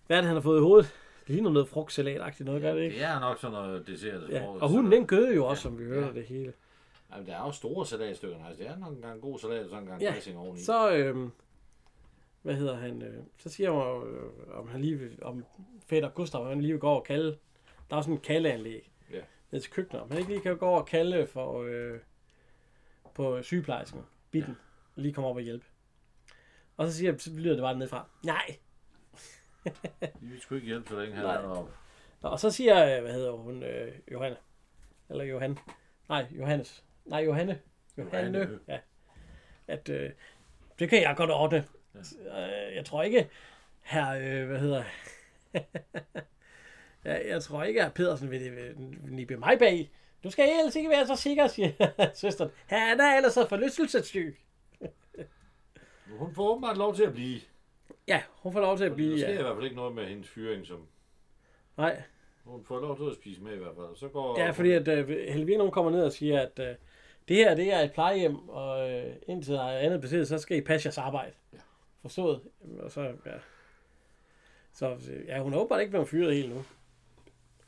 hvad 0.08 0.18
er 0.18 0.22
det, 0.22 0.28
han 0.28 0.36
har 0.36 0.42
fået 0.42 0.58
i 0.60 0.62
hovedet? 0.62 0.96
Det 1.28 1.36
ligner 1.36 1.50
noget 1.50 1.68
frugtsalat-agtigt 1.68 2.44
noget, 2.46 2.62
gør 2.62 2.74
det 2.74 2.82
ikke? 2.82 2.96
Det 2.96 3.04
er 3.04 3.20
nok 3.20 3.38
sådan 3.40 3.54
noget 3.54 3.88
dessert. 3.88 4.30
Ja, 4.30 4.46
og 4.48 4.70
hunden, 4.70 4.92
den 4.92 5.08
gøde 5.08 5.36
jo 5.36 5.46
også, 5.46 5.64
som 5.64 5.80
vi 5.80 5.84
hørte 5.84 6.08
Ja. 6.08 6.14
det 6.14 6.24
hele. 6.26 6.54
Jamen, 7.14 7.28
der 7.28 7.36
er 7.36 7.46
jo 7.46 7.52
store 7.52 7.86
salatstykker. 7.86 8.46
Altså, 8.46 8.64
det 8.64 8.70
er 8.72 8.78
nok 8.78 8.94
en 8.96 9.02
gang 9.02 9.22
god 9.22 9.40
salat, 9.40 9.64
og 9.64 9.70
så 9.70 9.76
en 9.78 9.86
gang 9.86 10.02
Ja, 10.02 10.12
dressing 10.12 10.38
oveni. 10.38 10.60
Så, 10.62 10.92
øh, 10.96 11.16
hvad 12.42 12.56
hedder 12.56 12.76
han, 12.76 13.02
øh, 13.02 13.24
så 13.38 13.50
siger 13.50 13.70
hun, 13.72 14.08
øh, 14.14 14.60
om 14.60 14.68
han 14.68 14.82
lige 14.82 15.10
om 15.22 15.46
fætter 15.90 16.10
Gustav, 16.10 16.48
han 16.50 16.62
lige 16.62 16.72
vil 16.72 16.80
gå 16.82 16.88
over 16.88 17.00
og 17.00 17.06
kalde. 17.06 17.38
Der 17.90 17.98
er 17.98 18.02
sådan 18.02 18.14
en 18.14 18.20
kaldeanlæg 18.22 18.92
Ja. 19.14 19.20
ned 19.52 19.62
til 19.62 19.72
køkkenet. 19.72 20.02
Om 20.02 20.10
han 20.12 20.20
ikke 20.20 20.32
lige 20.32 20.42
kan 20.42 20.58
gå 20.58 20.66
over 20.66 20.80
og 20.80 20.86
kalde 20.88 21.28
for, 21.28 21.64
øh, 21.64 22.00
på 23.18 23.44
sygeplejersken, 23.44 24.02
bitten, 24.32 24.58
ja. 24.98 25.02
lige 25.02 25.14
komme 25.14 25.30
op 25.30 25.36
og 25.36 25.42
hjælpe. 25.42 25.66
Og 26.78 26.88
så 26.88 26.98
siger 26.98 27.18
så 27.18 27.32
lyder 27.34 27.54
det 27.54 27.62
bare 27.62 27.78
nedefra. 27.78 28.10
Nej. 28.24 28.58
Vi 30.22 30.28
vil 30.28 30.42
sgu 30.42 30.56
ikke 30.56 30.68
hjælpe, 30.68 30.90
så 30.90 31.00
længe 31.00 31.16
han 31.16 31.26
er 31.26 31.42
deroppe. 31.42 31.72
Nå, 32.22 32.30
og 32.30 32.40
så 32.40 32.52
siger, 32.52 32.98
øh, 32.98 33.02
hvad 33.02 33.14
hedder 33.14 33.32
hun, 33.32 33.64
øh, 33.64 33.94
Johanne. 34.12 34.38
Eller 35.10 35.24
Johan. 35.24 35.58
Nej, 36.10 36.28
Johannes. 36.32 36.84
Nej, 37.06 37.20
Johanne. 37.20 37.60
Johanne. 37.98 38.38
Johanne. 38.38 38.60
Ja. 38.68 38.80
At 39.68 39.90
øh, 39.90 40.12
det 40.80 40.90
kan 40.90 41.02
jeg 41.02 41.16
godt 41.18 41.32
ordne. 41.32 41.68
Ja. 41.96 42.70
Øh, 42.70 42.76
jeg 42.76 42.86
tror 42.86 43.04
ikke, 43.04 43.30
her, 43.82 44.10
øh, 44.10 44.48
hvad 44.48 44.60
hedder 44.60 44.84
Ja, 47.06 47.30
jeg 47.34 47.44
tror 47.44 47.64
ikke, 47.64 47.84
at 47.84 47.94
Pedersen 47.94 48.32
vil, 48.32 48.56
vil, 48.56 48.76
vil 49.04 49.14
nippe 49.14 49.38
mig 49.38 49.60
bag. 49.60 49.92
Du 50.24 50.30
skal 50.32 50.50
ellers 50.60 50.76
ikke 50.76 50.90
være 50.90 51.08
så 51.08 51.16
sikker, 51.16 51.48
siger 51.48 51.72
søsteren. 52.14 52.52
Han 52.68 53.00
er 53.00 53.18
ellers 53.18 53.34
så 53.34 53.48
forlystelsessyg. 53.48 54.38
Hun 56.20 56.34
får 56.36 56.50
åbenbart 56.50 56.78
lov 56.78 56.96
til 56.96 57.04
at 57.04 57.14
blive. 57.14 57.40
Ja, 58.08 58.22
hun 58.44 58.54
får 58.54 58.60
lov 58.60 58.78
til 58.78 58.84
at 58.84 58.90
Der 58.90 58.96
blive... 58.96 59.20
sker 59.20 59.30
i 59.30 59.34
Ja. 59.34 59.42
hvert 59.42 59.56
fald 59.56 59.64
ikke 59.64 59.76
noget 59.76 59.96
med 59.96 60.06
hendes 60.06 60.30
fyring, 60.30 60.68
som 60.68 60.88
Nej, 61.78 62.02
hun 62.44 62.66
får 62.66 62.80
lov 62.80 62.98
til 62.98 63.04
at 63.10 63.16
spise 63.16 63.42
med 63.42 63.54
i 63.54 63.58
hvert 63.58 63.76
fald. 63.76 63.96
Så 63.96 64.08
går 64.08 64.40
ja, 64.40 64.50
fordi 64.52 64.72
at 64.72 64.88
uh, 64.88 65.10
Helvig 65.10 65.58
nogen 65.58 65.72
kommer 65.72 65.92
ned 65.92 66.04
og 66.04 66.12
siger, 66.12 66.40
at 66.42 66.60
uh, 66.60 66.66
det 67.28 67.36
her 67.36 67.56
det 67.56 67.74
er 67.74 67.80
et 67.80 67.92
plejehjem, 67.94 68.50
og 68.50 68.86
uh, 68.88 69.04
indtil 69.28 69.54
der 69.54 69.64
er 69.64 69.80
andet 69.80 70.02
besiddelse, 70.02 70.30
så 70.30 70.42
skal 70.42 70.58
I 70.58 70.62
passe 70.62 70.88
jeres 70.88 70.98
arbejde. 70.98 71.32
Ja. 71.54 71.58
Forstået. 72.02 72.42
Og 72.80 72.92
så, 72.92 73.02
ja. 73.02 73.32
Så 74.74 74.90
øh, 75.12 75.26
ja, 75.28 75.40
hun 75.40 75.54
er 75.54 75.58
åbenbart 75.58 75.80
ikke 75.82 75.90
blevet 75.92 76.08
fyret 76.10 76.36
helt 76.36 76.50
nu. 76.56 76.64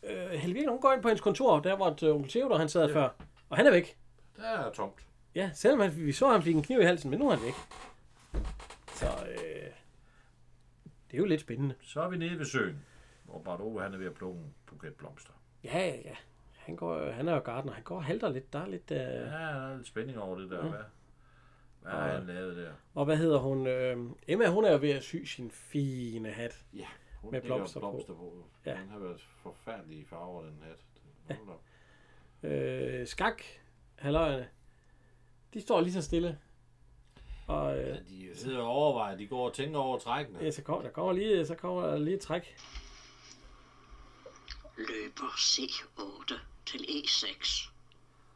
Uh, 0.04 0.30
Helvig, 0.30 0.70
hun 0.70 0.82
går 0.82 0.93
ind 0.93 1.02
på 1.02 1.08
hendes 1.08 1.22
kontor, 1.22 1.60
der 1.60 1.76
hvor 1.76 1.97
uh, 2.04 2.16
onkel 2.16 2.32
Theodor 2.32 2.58
han 2.58 2.70
sad 2.70 2.88
ja. 2.88 2.95
før. 2.95 3.10
Og 3.50 3.58
han 3.58 3.68
er 3.68 3.72
væk. 3.72 3.97
Der 4.38 4.43
er 4.43 4.72
tomt. 4.72 5.06
Ja, 5.36 5.52
selvom 5.54 5.80
han, 5.80 6.06
vi 6.06 6.12
så 6.12 6.28
ham 6.28 6.41
fik 6.41 6.56
en 6.56 6.64
kniv 6.64 6.80
i 6.80 6.84
halsen, 6.84 7.10
men 7.10 7.20
nu 7.20 7.30
er 7.30 7.36
han 7.36 7.45
væk. 7.45 7.54
Så 8.93 9.06
øh, 9.06 9.72
det 11.08 11.14
er 11.14 11.18
jo 11.18 11.26
lidt 11.26 11.41
spændende. 11.41 11.76
Så 11.82 12.02
er 12.02 12.10
vi 12.10 12.18
nede 12.18 12.39
ved 12.39 12.45
søen, 12.45 12.86
hvor 13.24 13.41
Bart 13.41 13.62
Ove 13.62 13.82
han 13.82 13.93
er 13.93 13.97
ved 13.97 14.06
at 14.06 14.14
plukke 14.14 14.39
en 14.39 14.54
buket 14.66 14.93
blomster. 14.93 15.34
Ja, 15.64 15.80
ja, 15.80 15.95
ja. 15.95 16.16
Han, 16.58 16.76
går, 16.76 17.12
han 17.12 17.28
er 17.28 17.34
jo 17.34 17.39
gartner. 17.39 17.74
Han 17.74 17.84
går 17.84 17.95
og 17.95 18.04
halter 18.04 18.30
lidt. 18.30 18.54
Der 18.54 18.60
er 18.60 18.68
lidt... 18.68 18.91
Øh... 18.91 18.97
Ja, 18.97 19.04
der 19.06 19.72
er 19.72 19.76
lidt 19.76 19.88
spænding 19.88 20.20
over 20.20 20.39
det 20.39 20.50
der. 20.52 20.62
Hvad, 20.62 20.80
hvad 21.82 21.91
har 21.91 22.12
han 22.12 22.26
lavet 22.26 22.58
der? 22.58 22.72
Og 22.93 23.06
hvad 23.06 23.18
hedder 23.18 23.39
hun? 23.39 23.68
Øh, 23.68 23.97
Emma, 24.28 24.47
hun 24.47 24.66
er 24.66 24.72
jo 24.72 24.78
ved 24.82 24.89
at 24.89 25.04
sy 25.04 25.24
sin 25.24 25.52
fine 25.52 26.30
hat. 26.30 26.64
Ja, 26.74 26.88
hun 27.22 27.32
Med 27.32 27.41
lægger 27.41 27.55
blomster 27.57 27.80
på. 27.80 27.89
blomster 27.91 28.13
på. 28.13 28.45
Ja. 28.65 28.72
Den 28.72 28.89
har 28.89 28.99
været 28.99 29.22
forfærdelige 29.43 30.05
farver, 30.05 30.43
den 30.43 30.63
hat. 30.63 30.80
Hold 31.38 31.49
op. 31.49 31.63
Øh, 32.51 33.07
skak, 33.07 33.43
halvøjerne, 33.95 34.47
de 35.53 35.61
står 35.61 35.82
lige 35.82 35.93
så 35.93 36.01
stille. 36.01 36.39
Og 37.47 37.78
øh, 37.80 37.88
Ja, 37.88 37.93
de 37.95 38.30
sidder 38.36 38.59
og 38.61 38.67
overvejer, 38.67 39.17
de 39.17 39.28
går 39.28 39.45
og 39.47 39.53
tænker 39.53 39.80
over 39.80 39.97
trækkene. 39.99 40.39
ja, 40.41 40.51
så 40.51 40.61
kommer, 40.61 40.82
der 40.84 40.89
kommer 40.89 41.13
lige, 41.13 41.45
så 41.45 41.55
kommer 41.55 41.88
der 41.88 41.97
lige 41.99 42.15
et 42.15 42.22
træk. 42.22 42.55
Løber 44.78 45.28
C8 45.38 46.34
til 46.65 46.82
E 46.82 47.01
E6. 47.07 47.70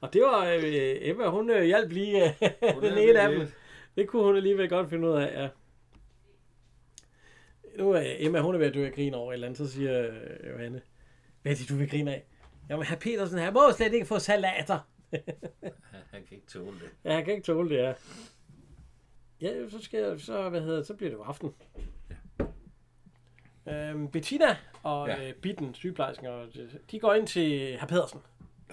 Og 0.02 0.14
det 0.14 0.22
var 0.22 0.46
øh, 0.46 0.62
Emma, 1.02 1.30
hun 1.30 1.50
øh, 1.50 1.64
hjalp 1.64 1.92
lige 1.92 2.24
øh, 2.30 2.82
den 2.90 2.98
ene 2.98 3.20
af 3.20 3.32
dem. 3.32 3.48
Det 3.96 4.08
kunne 4.08 4.24
hun 4.24 4.36
alligevel 4.36 4.70
godt 4.70 4.90
finde 4.90 5.08
ud 5.10 5.14
af, 5.14 5.44
ja. 5.44 5.50
Nu 7.78 7.92
er 7.92 8.02
Emma, 8.18 8.40
hun 8.40 8.56
er 8.56 8.60
ved 8.60 8.68
at 8.68 8.74
dø 8.74 8.86
af 8.86 8.94
grin 8.94 9.14
over 9.14 9.32
et 9.32 9.34
eller 9.34 9.48
andet, 9.48 9.58
så 9.58 9.72
siger 9.74 10.08
øh, 10.08 10.50
Johanne, 10.52 10.82
hvad 11.42 11.52
er 11.52 11.56
det, 11.56 11.70
du 11.70 11.76
vil 11.76 11.90
grine 11.90 12.12
af? 12.14 12.24
Jamen, 12.70 12.86
herr 12.86 12.98
Petersen, 12.98 13.40
han 13.40 13.54
må 13.54 13.72
slet 13.72 13.94
ikke 13.94 14.06
få 14.06 14.20
salater. 14.20 14.80
Han 16.12 16.24
kan 16.28 16.32
ikke 16.32 16.48
tåle 16.48 16.72
det. 16.80 16.90
Ja, 17.06 17.14
han 17.14 17.26
kan 17.26 17.34
ikke 17.34 17.46
tåle 17.46 17.70
det, 17.70 17.76
ja. 17.78 17.94
Ja, 19.42 19.70
så, 19.70 19.82
skal 19.82 20.00
jeg, 20.04 20.20
så, 20.20 20.50
hvad 20.50 20.62
hedder, 20.62 20.84
så 20.84 20.94
bliver 20.94 21.10
det 21.10 21.18
jo 21.18 21.24
aften. 21.24 21.54
Øhm, 23.70 24.08
Bettina 24.08 24.58
og 24.84 25.08
Ja. 25.08 25.22
ja. 25.22 25.30
øh, 25.30 25.34
Bitten, 25.36 25.74
sygeplejersken, 25.74 26.28
og, 26.28 26.48
de 26.92 27.00
går 27.00 27.14
ind 27.14 27.28
til 27.28 27.78
herr 27.78 27.88
Pedersen. 27.88 28.20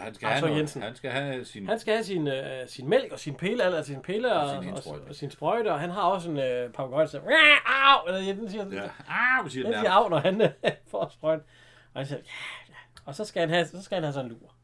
Han 0.00 0.14
skal, 0.14 0.26
Arthur 0.26 0.38
have 0.38 0.48
noget. 0.48 0.60
Jensen. 0.60 0.82
han 0.82 0.96
skal 0.96 1.10
have 1.10 1.44
sin... 1.44 1.66
Han 1.68 1.78
skal 1.78 1.94
have 1.94 2.04
sin, 2.04 2.28
øh, 2.28 2.68
sin 2.68 2.88
mælk 2.88 3.12
og 3.12 3.18
sin 3.18 3.34
pille, 3.34 3.64
eller 3.64 3.82
sin 3.82 4.02
pille 4.02 4.32
og, 4.32 4.40
Og 4.56 4.62
sin 4.62 4.72
og, 4.72 5.08
og, 5.08 5.14
sin 5.14 5.30
sprøjte, 5.30 5.72
og 5.72 5.80
han 5.80 5.90
har 5.90 6.02
også 6.02 6.30
en 6.30 6.38
øh, 6.38 6.72
papagøj, 6.72 7.00
der 7.00 7.08
siger, 7.08 7.22
"Wah, 7.22 7.94
au, 7.94 8.06
eller 8.06 8.20
ja, 8.20 8.32
den 8.32 8.50
siger, 8.50 8.66
Ja. 8.70 8.82
ja. 8.82 8.88
Ah, 9.08 9.50
siger 9.50 9.64
den 9.64 9.72
den 9.72 9.80
siger 9.80 9.92
af, 9.92 10.10
når 10.10 10.18
han 10.18 10.40
øh, 10.42 10.50
får 10.90 11.08
sprøjten. 11.08 11.46
Og 11.94 12.00
han 12.00 12.06
siger, 12.06 12.18
ja, 12.18 12.24
ja. 12.68 12.74
Og 13.04 13.14
så 13.14 13.24
skal 13.24 13.40
han 13.40 13.48
have, 13.50 13.66
så 13.66 13.82
skal 13.82 13.94
han 13.96 14.02
have 14.04 14.12
sådan 14.12 14.30
en 14.30 14.36
lur. 14.40 14.54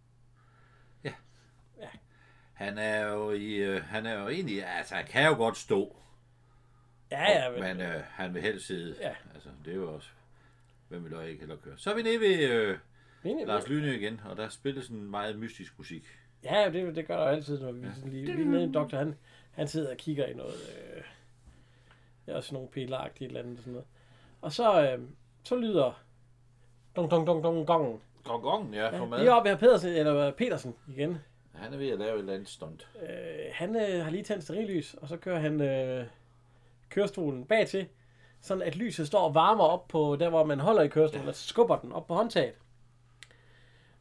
Han 2.53 2.79
er 2.79 3.01
jo 3.07 3.31
i, 3.31 3.55
øh, 3.55 3.85
han 3.85 4.07
er 4.07 4.15
jo 4.21 4.29
egentlig, 4.29 4.67
altså 4.67 4.95
han 4.95 5.05
kan 5.07 5.27
jo 5.27 5.35
godt 5.35 5.57
stå, 5.57 5.97
Ja, 7.11 7.31
ja, 7.45 7.51
men, 7.51 7.61
men 7.61 7.81
øh, 7.81 8.03
han 8.11 8.35
vil 8.35 8.43
helst 8.43 8.67
sidde. 8.67 8.97
Ja. 9.01 9.15
Altså, 9.35 9.49
det 9.65 9.73
er 9.73 9.77
jo 9.77 9.95
også, 9.95 10.09
hvem 10.89 11.05
vil 11.05 11.13
da 11.13 11.21
ikke 11.21 11.41
heller 11.41 11.57
køre. 11.57 11.75
Så 11.79 11.91
er 11.91 11.95
vi 11.95 12.03
nede 12.03 12.21
ved 12.21 12.39
øh, 12.51 12.79
men, 13.35 13.47
Lars 13.47 13.69
Lyne 13.69 13.95
igen, 13.95 14.21
og 14.25 14.37
der 14.37 14.49
spilles 14.49 14.89
en 14.89 15.11
meget 15.11 15.39
mystisk 15.39 15.79
musik. 15.79 16.05
Ja, 16.45 16.71
det, 16.73 16.97
det 16.97 17.07
gør 17.07 17.17
der 17.17 17.23
jo 17.23 17.29
altid, 17.29 17.61
når 17.61 17.73
vi 17.73 17.87
sådan 17.95 18.11
lige, 18.11 18.27
lige 18.37 18.51
nede 18.51 18.65
en 18.65 18.75
doktor, 18.75 18.99
han, 18.99 19.15
han 19.53 19.69
sidder 19.69 19.91
og 19.91 19.97
kigger 19.97 20.27
i 20.27 20.35
noget, 20.35 20.55
øh, 20.55 21.03
ja, 22.27 22.37
også 22.37 22.55
nogle 22.55 22.69
et 22.77 22.83
eller 22.83 23.41
andet 23.41 23.57
og 23.57 23.59
sådan 23.59 23.73
noget. 23.73 23.87
Og 24.41 24.53
så, 24.53 24.83
øh, 24.83 24.99
så 25.45 25.57
lyder 25.57 26.03
dong, 26.97 27.11
dong, 27.11 27.27
dong, 27.27 27.45
dong, 27.45 27.67
gong. 27.67 28.03
Gong 28.25 28.43
gong, 28.43 28.75
ja, 28.75 28.89
for 28.89 28.97
Ja, 28.97 29.05
mad. 29.05 29.19
lige 29.19 29.33
oppe 29.33 29.49
her 29.49 29.57
Pedersen, 29.57 29.91
eller 29.91 30.31
Petersen 30.31 30.75
igen. 30.89 31.19
Han 31.55 31.73
er 31.75 31.79
ved 31.79 31.89
at 31.91 31.99
lave 31.99 32.15
et 32.15 32.19
eller 32.19 32.33
andet 32.35 32.49
stunt. 32.49 32.89
Øh, 33.03 33.09
han 33.53 33.77
øh, 33.77 34.05
har 34.05 34.11
lige 34.11 34.23
tændt 34.23 34.45
sterillys, 34.45 34.95
og 34.95 35.09
så 35.09 35.17
kører 35.17 35.39
han 35.39 35.61
øh, 35.61 36.07
kørestolen 36.89 37.45
bag 37.45 37.67
til, 37.69 37.87
sådan 38.41 38.63
at 38.63 38.77
lyset 38.77 39.07
står 39.07 39.21
og 39.21 39.35
varmer 39.35 39.65
op 39.65 39.89
på 39.89 40.17
der, 40.21 40.29
hvor 40.29 40.45
man 40.45 40.61
holder 40.61 40.83
i 40.83 40.89
kørestolen, 40.89 41.29
og 41.29 41.35
skubber 41.35 41.77
den 41.79 41.93
op 41.93 42.07
på 42.07 42.15
håndtaget. 42.15 42.55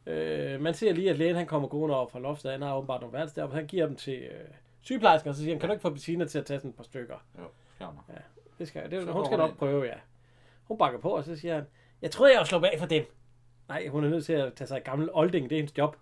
Øh, 0.06 0.60
man 0.60 0.74
ser 0.74 0.92
lige, 0.92 1.10
at 1.10 1.18
lægen 1.18 1.36
han 1.36 1.46
kommer 1.46 1.68
gående 1.68 1.96
over 1.96 2.08
fra 2.08 2.18
loftet, 2.18 2.50
han 2.52 2.62
har 2.62 2.76
åbenbart 2.76 3.00
nogle 3.00 3.12
værelser 3.12 3.48
han 3.48 3.66
giver 3.66 3.86
dem 3.86 3.96
til 3.96 4.14
øh, 4.22 4.48
sygeplejersken, 4.80 5.28
og 5.28 5.34
så 5.34 5.40
siger 5.42 5.54
han, 5.54 5.60
kan 5.60 5.68
du 5.68 5.72
ikke 5.72 5.82
få 5.82 5.90
Bettina 5.90 6.24
til 6.24 6.38
at 6.38 6.46
tage 6.46 6.58
sådan 6.60 6.70
et 6.70 6.76
par 6.76 6.84
stykker? 6.84 7.16
Jo. 7.38 7.44
Ja, 7.80 7.86
det 8.58 8.68
skal. 8.68 8.90
Det, 8.90 9.02
Så 9.02 9.12
hun 9.12 9.24
skal 9.24 9.38
nok 9.38 9.50
ind. 9.50 9.58
prøve, 9.58 9.84
ja. 9.84 9.94
Hun 10.64 10.78
bakker 10.78 11.00
på, 11.00 11.08
og 11.08 11.24
så 11.24 11.36
siger 11.36 11.54
han, 11.54 11.64
jeg 12.02 12.10
troede, 12.10 12.32
jeg 12.32 12.38
var 12.38 12.44
sluppet 12.44 12.68
af 12.68 12.78
for 12.78 12.86
dem. 12.86 13.04
Nej, 13.68 13.88
hun 13.88 14.04
er 14.04 14.08
nødt 14.08 14.24
til 14.24 14.32
at 14.32 14.54
tage 14.54 14.68
sig 14.68 14.76
af 14.76 14.84
gammel 14.84 15.08
olding, 15.12 15.50
det 15.50 15.56
er 15.56 15.60
hendes 15.60 15.78
job. 15.78 15.96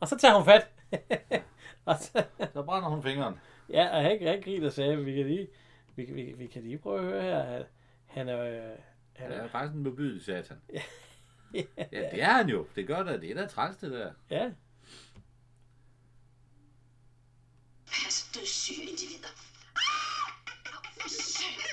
Og 0.00 0.08
så 0.08 0.18
tager 0.18 0.34
hun 0.34 0.44
fat. 0.44 0.68
og 1.84 1.96
så, 1.98 2.24
Så 2.54 2.62
brænder 2.62 2.88
hun 2.88 3.02
fingeren. 3.02 3.34
Ja, 3.70 3.96
og 3.96 4.02
han, 4.02 4.18
han 4.26 4.40
griner 4.42 4.68
sagde, 4.70 5.04
vi 5.04 5.14
kan 5.14 5.26
lige, 5.26 5.48
vi, 5.96 6.04
vi, 6.04 6.34
vi 6.36 6.46
kan 6.46 6.62
lige 6.62 6.78
prøve 6.78 6.98
at 6.98 7.04
høre 7.04 7.22
her. 7.22 7.42
Han, 7.42 7.62
han 8.06 8.28
er, 8.28 8.40
øh, 8.40 8.54
han 9.16 9.32
Han 9.32 9.40
er, 9.40 9.48
faktisk 9.48 9.74
en 9.74 9.82
modbydelig 9.82 10.22
satan. 10.24 10.56
Ja, 11.54 11.62
det 12.10 12.22
er 12.22 12.32
han 12.32 12.48
jo. 12.48 12.66
Det 12.76 12.86
gør 12.86 13.02
det. 13.02 13.20
Det 13.22 13.30
er 13.30 13.34
da 13.34 13.46
træls, 13.46 13.76
det 13.76 13.90
der. 13.90 14.12
ja, 14.30 14.50
Hastesyge 17.86 18.82
individer. 18.82 19.28
For 21.00 21.08
søren. 21.38 21.70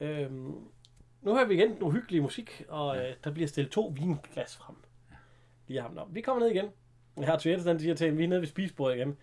øhm, 0.00 0.54
nu 1.22 1.34
har 1.34 1.44
vi 1.44 1.54
igen 1.54 1.70
den 1.74 1.82
uhyggelige 1.82 2.20
musik, 2.22 2.62
og 2.68 2.96
øh, 2.96 3.14
der 3.24 3.30
bliver 3.30 3.48
stillet 3.48 3.72
to 3.72 3.94
vinglas 3.96 4.56
frem. 4.56 4.76
Lige 5.66 5.80
ham. 5.82 5.92
Nå, 5.92 6.04
vi 6.10 6.20
kommer 6.20 6.40
ned 6.46 6.54
igen. 6.54 6.70
Jeg 7.16 7.26
har 7.26 7.38
Twitter, 7.38 7.64
den 7.64 7.80
siger 7.80 7.94
til 7.94 8.04
hende, 8.04 8.18
vi 8.18 8.24
er 8.24 8.28
nede 8.28 8.40
ved 8.40 8.48
spisebordet 8.48 8.96
igen. 8.96 9.16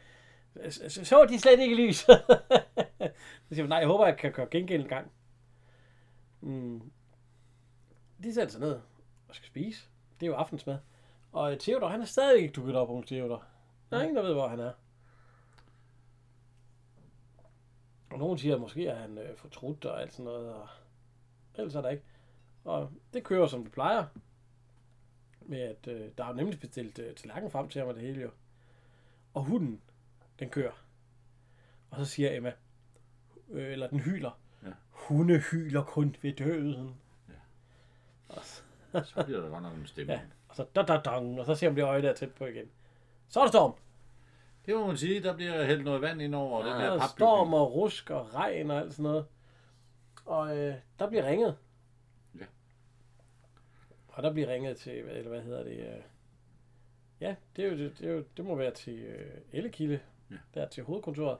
Så, 0.54 0.89
så, 0.89 1.06
så 1.06 1.26
de 1.26 1.39
slet 1.39 1.60
ikke 1.60 1.76
lys. 1.76 1.97
så 3.45 3.50
siger 3.52 3.64
vi, 3.64 3.70
nej, 3.70 3.78
jeg 3.78 3.88
håber, 3.88 4.06
jeg 4.06 4.18
kan 4.18 4.32
gøre 4.32 4.47
gengæld 4.52 4.82
en 4.82 4.88
gang. 4.88 5.12
Mm. 6.41 6.91
De 8.24 8.34
sætter 8.34 8.52
sig 8.52 8.62
ned 8.62 8.80
og 9.28 9.36
skal 9.36 9.47
spise. 9.47 9.88
Det 10.20 10.26
er 10.26 10.30
jo 10.30 10.36
aftensmad. 10.36 10.78
Og 11.32 11.60
Theodor, 11.60 11.88
han 11.88 12.02
er 12.02 12.06
stadig 12.06 12.41
ikke 12.41 12.54
dukket 12.54 12.76
op, 12.76 12.89
om 12.89 13.04
Theodor. 13.04 13.45
Der 13.89 13.97
er 13.97 14.02
ingen, 14.02 14.16
der 14.16 14.22
ved, 14.22 14.34
hvor 14.34 14.47
han 14.47 14.60
er. 14.60 14.72
Og 18.12 18.20
nogen 18.20 18.38
siger, 18.38 18.56
at 18.56 18.62
måske 18.62 18.88
er 18.88 18.95
han 18.95 19.18
øh, 19.18 19.38
fortrudt 19.38 19.86
og 19.86 20.02
alt 20.02 20.14
sådan 20.14 20.26
noget. 20.26 20.54
Og 20.54 20.68
ellers 21.56 21.76
er 21.76 21.82
der 21.82 21.89
ikke. 21.89 22.04
Og 22.64 22.91
det 23.14 23.24
kører 23.24 23.47
som 23.47 23.64
det 23.64 23.72
plejer. 23.72 24.06
Med 25.41 25.62
at 25.62 25.88
øh, 25.88 26.12
der 26.18 26.26
er 26.26 26.34
nemlig 26.34 26.60
bestilt 26.60 27.00
øh, 27.00 27.16
tallerken 27.16 27.52
frem 27.52 27.70
til 27.70 27.80
ham 27.80 27.88
og 27.88 27.95
det 27.95 28.04
hele 28.04 28.22
jo. 28.22 28.32
Og 29.34 29.43
hunden, 29.43 29.82
den 30.40 30.50
kører. 30.50 30.72
Og 31.90 31.98
så 31.98 32.06
siger 32.06 32.38
Emma, 32.38 32.54
øh, 33.52 33.72
eller 33.72 33.88
den 33.88 34.00
hyler. 34.00 34.40
Ja. 34.64 34.72
Hunde 34.90 35.40
hyler 35.40 35.84
kun 35.84 36.16
ved 36.22 36.34
døden. 36.34 36.96
Så 39.04 39.24
bliver 39.26 39.42
der 39.42 39.50
godt 39.50 39.64
nok 39.64 39.74
en 39.74 39.88
stemme. 39.88 40.14
Ja. 40.14 40.20
Og 40.50 40.56
så 40.56 40.66
da 40.76 40.82
da 40.82 40.98
dong, 40.98 41.40
og 41.40 41.46
så 41.46 41.56
ser 41.56 41.70
man 41.70 41.76
det 41.76 41.84
øje 41.84 42.02
der 42.02 42.14
tæt 42.14 42.32
på 42.34 42.46
igen. 42.46 42.66
Så 43.28 43.40
er 43.40 43.44
der 43.44 43.52
storm. 43.52 43.74
Det 44.66 44.76
må 44.76 44.88
man 44.88 44.98
sige. 44.98 45.24
Der 45.24 45.36
bliver 45.36 45.66
hældt 45.66 45.84
noget 45.84 46.02
vand 46.02 46.22
ind 46.22 46.36
over 46.36 46.64
den 46.64 46.68
Ja, 46.68 46.74
der 46.86 46.92
og 46.92 47.00
papbygning. 47.00 47.10
storm 47.10 47.54
og 47.54 47.74
rusk 47.76 48.10
og 48.10 48.34
regn 48.36 48.72
og 48.72 48.78
alt 48.78 48.94
sådan 48.94 49.04
noget. 49.04 49.26
Og 50.26 50.58
øh, 50.58 50.76
der 51.00 51.10
bliver 51.10 51.28
ringet. 51.28 51.58
Ja. 52.40 52.46
Og 54.08 54.24
der 54.24 54.34
bliver 54.34 54.48
ringet 54.48 54.78
til, 54.78 54.94
eller 54.94 55.30
hvad 55.30 55.42
hedder 55.42 55.64
det? 55.64 55.80
Øh, 55.80 56.02
ja, 57.22 57.36
det, 57.56 57.66
er 57.66 57.70
jo, 57.72 57.78
det, 57.78 58.00
det, 58.00 58.10
er 58.10 58.14
jo, 58.14 58.24
det 58.38 58.46
må 58.46 58.56
være 58.56 58.72
til 58.72 59.00
øh, 59.00 59.42
Ellekilde, 59.52 60.00
Ja. 60.32 60.36
der 60.54 60.68
til 60.68 60.84
hovedkontoret. 60.84 61.38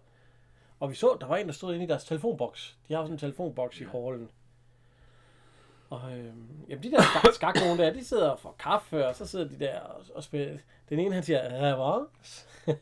Og 0.80 0.90
vi 0.90 0.96
så, 0.96 1.18
der 1.22 1.28
var 1.28 1.38
en, 1.38 1.48
der 1.48 1.54
stod 1.54 1.74
inde 1.74 1.86
i 1.86 1.88
deres 1.88 2.04
telefonboks. 2.04 2.78
De 2.88 2.94
har 2.94 3.04
sådan 3.04 3.14
en 3.14 3.20
telefonboks 3.20 3.82
ja. 3.82 3.86
i 3.86 3.90
hallen. 3.90 4.32
Og 5.90 6.18
øh, 6.18 6.34
jamen, 6.70 6.84
de 6.84 6.92
der 6.92 7.02
skak, 7.02 7.34
skak 7.54 7.56
nogen 7.56 7.80
der, 7.80 7.94
de 7.94 8.06
sidder 8.06 8.30
og 8.30 8.40
får 8.40 8.56
kaffe, 8.60 9.08
og 9.08 9.16
så 9.16 9.26
sidder 9.26 9.48
de 9.48 9.60
der 9.60 9.80
og, 9.80 10.06
og 10.16 10.24
spiller. 10.24 10.58
Den 10.90 11.00
ene, 11.00 11.14
han 11.14 11.24
siger, 11.24 11.40
revanche. 11.44 12.46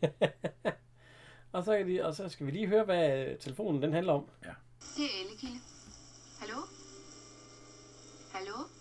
Og 1.52 1.64
så, 1.64 1.84
de, 1.88 2.06
og 2.06 2.16
så 2.16 2.30
skal 2.30 2.46
vi 2.46 2.52
lige 2.52 2.68
høre, 2.68 2.84
hvad 2.84 3.20
øh, 3.20 3.38
telefonen 3.40 3.82
den 3.82 3.94
handler 3.94 4.14
om. 4.14 4.30
Det 4.42 5.04
er 5.04 5.24
Ellekilde. 5.26 5.60
Hallo? 6.40 6.58
Hallo? 8.32 8.77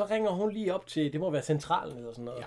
Så 0.00 0.14
ringer 0.14 0.30
hun 0.30 0.52
lige 0.52 0.74
op 0.74 0.86
til, 0.86 1.12
det 1.12 1.20
må 1.20 1.30
være 1.30 1.42
centralen 1.42 1.96
eller 1.96 2.12
sådan 2.12 2.24
noget. 2.24 2.40
Ja. 2.40 2.44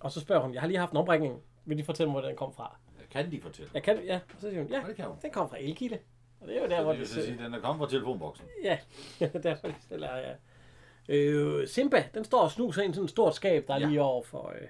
Og 0.00 0.12
så 0.12 0.20
spørger 0.20 0.42
hun, 0.42 0.54
jeg 0.54 0.60
har 0.60 0.68
lige 0.68 0.78
haft 0.78 0.90
en 0.92 0.96
omringning. 0.96 1.42
Vil 1.64 1.78
de 1.78 1.84
fortælle 1.84 2.12
mig, 2.12 2.20
hvor 2.20 2.28
den 2.28 2.36
kom 2.36 2.52
fra? 2.52 2.76
Kan 3.10 3.30
de 3.30 3.40
fortælle? 3.40 3.70
Jeg 3.74 3.82
kan, 3.82 4.04
ja. 4.04 4.14
Og 4.34 4.40
så 4.40 4.48
siger 4.50 4.62
hun, 4.62 4.72
ja, 4.72 4.82
det 4.88 4.96
kan 4.96 5.04
hun. 5.04 5.16
den 5.22 5.30
kom 5.30 5.48
fra 5.50 5.56
Elkilde. 5.60 5.98
Og 6.40 6.48
det 6.48 6.56
er 6.56 6.62
jo 6.62 6.68
der, 6.68 6.76
Så 6.76 6.82
hvor 6.82 6.92
det 6.92 7.08
så 7.08 7.22
sige, 7.22 7.38
den 7.44 7.54
er 7.54 7.60
kommet 7.60 7.84
fra 7.88 7.90
telefonboksen. 7.90 8.46
Ja, 8.64 8.78
derfor 9.42 9.66
det 9.66 9.76
selv 9.88 10.02
er, 10.02 10.16
ja. 10.16 10.34
Øh, 11.08 11.68
Simba, 11.68 12.04
den 12.14 12.24
står 12.24 12.40
og 12.42 12.50
snuser 12.50 12.82
ind 12.82 12.90
i 12.90 12.94
sådan 12.94 13.04
et 13.04 13.10
stort 13.10 13.34
skab, 13.34 13.66
der 13.68 13.74
er 13.74 13.78
Ja. 13.80 13.86
lige 13.86 14.02
over 14.02 14.22
for... 14.22 14.48
Øh, 14.60 14.68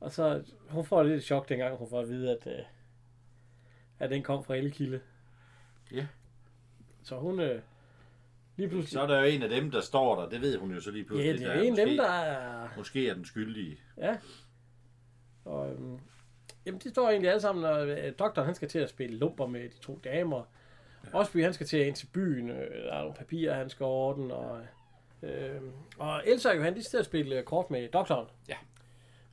og 0.00 0.12
så, 0.12 0.44
hun 0.68 0.84
får 0.84 1.02
lidt 1.02 1.24
chok 1.24 1.48
dengang, 1.48 1.76
hun 1.76 1.88
får 1.90 2.00
at 2.00 2.08
vide, 2.08 2.30
at, 2.30 2.46
øh, 2.46 2.64
at 3.98 4.10
den 4.10 4.22
kom 4.22 4.44
fra 4.44 4.54
Elkilde. 4.54 5.00
Ja. 5.92 6.06
Så 7.02 7.16
hun 7.16 7.40
øh, 7.40 7.62
lige 8.58 8.68
pludselig... 8.68 8.92
Så 8.92 9.00
er 9.00 9.06
der 9.06 9.20
jo 9.20 9.24
en 9.26 9.42
af 9.42 9.48
dem, 9.48 9.70
der 9.70 9.80
står 9.80 10.20
der. 10.20 10.28
Det 10.28 10.40
ved 10.40 10.58
hun 10.58 10.72
jo 10.72 10.80
så 10.80 10.90
lige 10.90 11.02
ja, 11.02 11.06
pludselig. 11.06 11.38
det 11.38 11.46
er 11.46 11.54
der 11.54 11.62
en 11.62 11.78
af 11.78 11.86
dem, 11.86 11.88
måske- 11.88 12.02
der 12.02 12.10
er... 12.10 12.68
Måske 12.76 13.08
er 13.08 13.14
den 13.14 13.24
skyldige. 13.24 13.78
Ja. 13.96 14.16
Og, 15.44 15.70
øhm, 15.70 15.98
jamen, 16.66 16.80
de 16.84 16.90
står 16.90 17.08
egentlig 17.10 17.30
alle 17.30 17.40
sammen, 17.40 17.64
og 17.64 17.88
øh, 17.88 18.12
doktoren 18.18 18.46
han 18.46 18.54
skal 18.54 18.68
til 18.68 18.78
at 18.78 18.90
spille 18.90 19.18
lumper 19.18 19.46
med 19.46 19.68
de 19.68 19.78
to 19.78 20.00
damer. 20.04 20.42
Ja. 21.04 21.18
Osby 21.18 21.42
han 21.42 21.52
skal 21.54 21.66
til 21.66 21.86
ind 21.86 21.96
til 21.96 22.06
byen, 22.06 22.50
øh, 22.50 22.84
der 22.84 22.92
er 22.92 22.98
nogle 22.98 23.14
papirer, 23.14 23.54
han 23.54 23.70
skal 23.70 23.84
ordne, 23.84 24.34
og, 24.34 24.60
øh, 25.22 25.60
og 25.98 26.22
Elsa 26.26 26.48
og 26.48 26.56
Johan, 26.56 26.76
de 26.76 26.82
skal 26.82 26.90
til 26.90 26.98
at 26.98 27.04
spille 27.04 27.42
kort 27.42 27.70
med 27.70 27.88
doktoren. 27.88 28.26
Ja. 28.48 28.56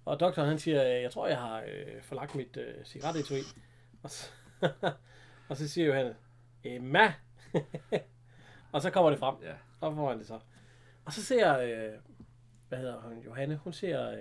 Og 0.06 0.20
doktoren 0.20 0.50
han 0.50 0.60
siger, 0.60 0.96
øh, 0.96 1.02
jeg 1.02 1.12
tror, 1.12 1.28
jeg 1.28 1.38
har 1.38 1.60
øh, 1.60 2.02
forlagt 2.02 2.36
mit 2.36 2.58
øh, 2.58 2.86
cigarettetui. 2.86 3.40
Og 4.04 4.10
så, 4.10 4.30
og 5.50 5.58
så 5.58 5.70
siger 5.70 5.88
Johan, 5.88 6.14
Emma. 6.64 7.14
og 8.76 8.82
så 8.82 8.90
kommer 8.90 9.10
det 9.10 9.20
frem. 9.20 9.36
Ja. 9.42 9.54
Så 9.80 9.96
får 9.96 10.10
han 10.10 10.20
det 10.20 10.28
så. 10.28 10.40
Og 11.06 11.14
så 11.14 11.24
ser, 11.24 11.58
øh, 11.60 11.94
hvad 12.70 12.78
hedder 12.80 13.02
hun, 13.02 13.18
Johanne, 13.20 13.56
hun 13.56 13.74
ser 13.74 14.10
øh, 14.12 14.18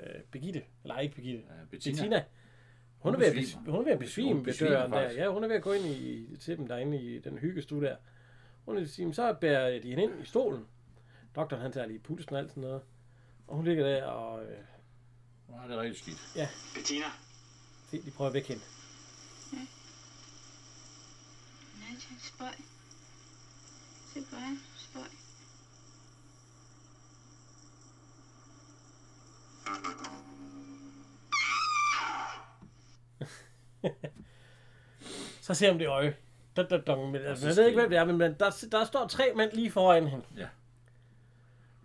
øh, 0.00 0.22
Birgitte, 0.30 0.62
eller 0.84 0.98
ikke 0.98 1.14
Birgitte, 1.14 1.38
Ja, 1.48 1.64
Bettina. 1.70 1.96
Bettina. 1.96 2.24
Hun, 2.98 3.14
Hun 3.14 3.14
er 3.14 3.18
ved 3.18 3.26
at 3.26 3.34
besvime, 3.34 3.70
hun 3.70 3.80
er 3.80 3.84
ved 3.84 3.92
at 3.92 3.98
besvime 3.98 4.34
Hun 4.34 4.46
ved 4.46 4.54
døren 4.54 4.92
der. 4.92 4.98
faktisk. 4.98 5.18
Ja, 5.20 5.28
hun 5.32 5.44
er 5.44 5.48
ved 5.48 5.56
at 5.56 5.62
gå 5.62 5.72
ind 5.72 5.84
i, 5.86 6.36
til 6.36 6.56
dem 6.58 6.68
derinde 6.68 6.98
i 7.02 7.18
den 7.18 7.38
hyggestue 7.38 7.82
der. 7.82 7.96
Hun 8.64 8.74
er 8.74 8.78
ved 8.80 8.82
at 8.82 8.88
besvime. 8.88 9.14
Så 9.14 9.32
bærer 9.40 9.80
de 9.80 9.88
hende 9.88 10.02
ind 10.02 10.22
i 10.22 10.24
stolen. 10.26 10.66
Doktoren 11.36 11.62
han 11.62 11.72
tager 11.72 11.86
lige 11.86 11.98
pulsen 11.98 12.32
og 12.34 12.38
alt 12.40 12.50
sådan 12.50 12.60
noget. 12.60 12.82
Og 13.46 13.56
hun 13.56 13.64
ligger 13.64 13.84
der 13.86 14.04
og 14.04 14.44
øh, 14.44 14.58
Nu 15.48 15.54
er 15.54 15.68
det 15.68 15.78
rigtig 15.78 15.98
skidt. 16.02 16.48
Bettina, 16.74 17.04
se, 17.90 18.02
de 18.02 18.10
prøver 18.10 18.28
at 18.28 18.34
vække 18.34 18.48
hende. 18.48 18.62
Nej, 19.52 19.66
det 21.98 22.40
er. 22.40 22.75
Det 24.20 24.22
er 24.22 24.36
bare 24.36 24.56
spøj. 24.76 25.02
Så 35.40 35.54
ser 35.54 35.70
hun 35.70 35.80
det 35.80 35.88
øje. 35.88 36.16
Da, 36.56 36.62
da, 36.62 36.78
da, 36.78 36.96
men, 36.96 37.16
altså, 37.16 37.42
så 37.42 37.48
jeg 37.48 37.56
ved 37.56 37.66
ikke, 37.66 37.80
hvem 37.80 37.90
det 37.90 37.98
er, 37.98 38.04
men, 38.04 38.18
men 38.18 38.34
der, 38.40 38.66
der 38.72 38.84
står 38.84 39.06
tre 39.06 39.32
mænd 39.36 39.52
lige 39.52 39.70
foran 39.70 40.06
hende. 40.06 40.24
Ja. 40.36 40.48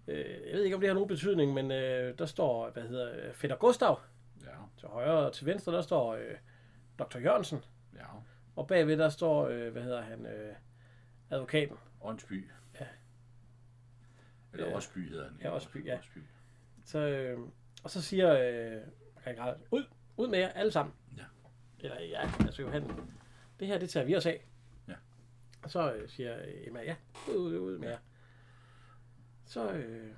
Øh, 0.08 0.48
jeg 0.48 0.54
ved 0.54 0.64
ikke, 0.64 0.76
om 0.76 0.82
det 0.82 0.90
har 0.90 0.94
nogen 0.94 1.08
betydning, 1.08 1.54
men 1.54 1.72
øh, 1.72 2.18
der 2.18 2.26
står, 2.26 2.70
hvad 2.70 2.84
hedder 2.84 3.12
øh, 3.12 3.34
Fætter 3.34 3.58
Gustav. 3.58 4.00
Ja. 4.44 4.52
Til 4.78 4.88
højre 4.88 5.28
og 5.28 5.34
til 5.34 5.46
venstre, 5.46 5.72
der 5.72 5.82
står 5.82 6.14
øh, 6.14 6.36
Dr. 7.00 7.18
Jørgensen. 7.18 7.64
Ja. 7.96 8.06
Og 8.56 8.68
bagved, 8.68 8.98
der 8.98 9.10
står, 9.10 9.48
øh, 9.48 9.72
hvad 9.72 9.82
hedder 9.82 10.02
han, 10.02 10.26
øh, 10.26 10.56
advokaten. 11.30 11.78
Åndsby. 12.02 12.50
Ja. 12.80 12.88
Eller 14.54 14.68
Ja. 14.68 14.76
Osby 14.76 15.10
hedder 15.10 15.24
han. 15.24 15.38
Ja, 15.42 15.50
Osby, 15.50 15.86
ja. 15.86 16.00
Osby. 16.00 16.18
Så, 16.86 17.00
øh, 17.00 17.40
og 17.84 17.90
så 17.90 18.02
siger 18.02 18.34
øh, 18.34 19.36
Grader, 19.36 19.58
ud, 19.72 19.84
ud 20.18 20.28
med 20.28 20.40
jer, 20.40 20.50
alle 20.50 20.72
sammen. 20.72 20.96
Ja. 21.18 21.24
Eller 21.80 22.02
ja, 22.02 22.32
altså 22.40 22.62
Johan, 22.62 22.92
det 23.60 23.68
her, 23.68 23.78
det 23.78 23.90
tager 23.90 24.06
vi 24.06 24.16
os 24.16 24.26
af. 24.26 24.46
Ja. 24.88 24.94
Og 25.64 25.72
så 25.72 25.94
øh, 25.94 26.10
siger 26.10 26.38
øh, 26.42 26.68
Emma, 26.68 26.80
ja, 26.84 26.96
ud, 27.30 27.36
ud, 27.36 27.58
ud 27.60 27.78
med 27.78 27.90
jer. 27.90 27.98
Så, 29.46 29.72
øh, 29.72 30.12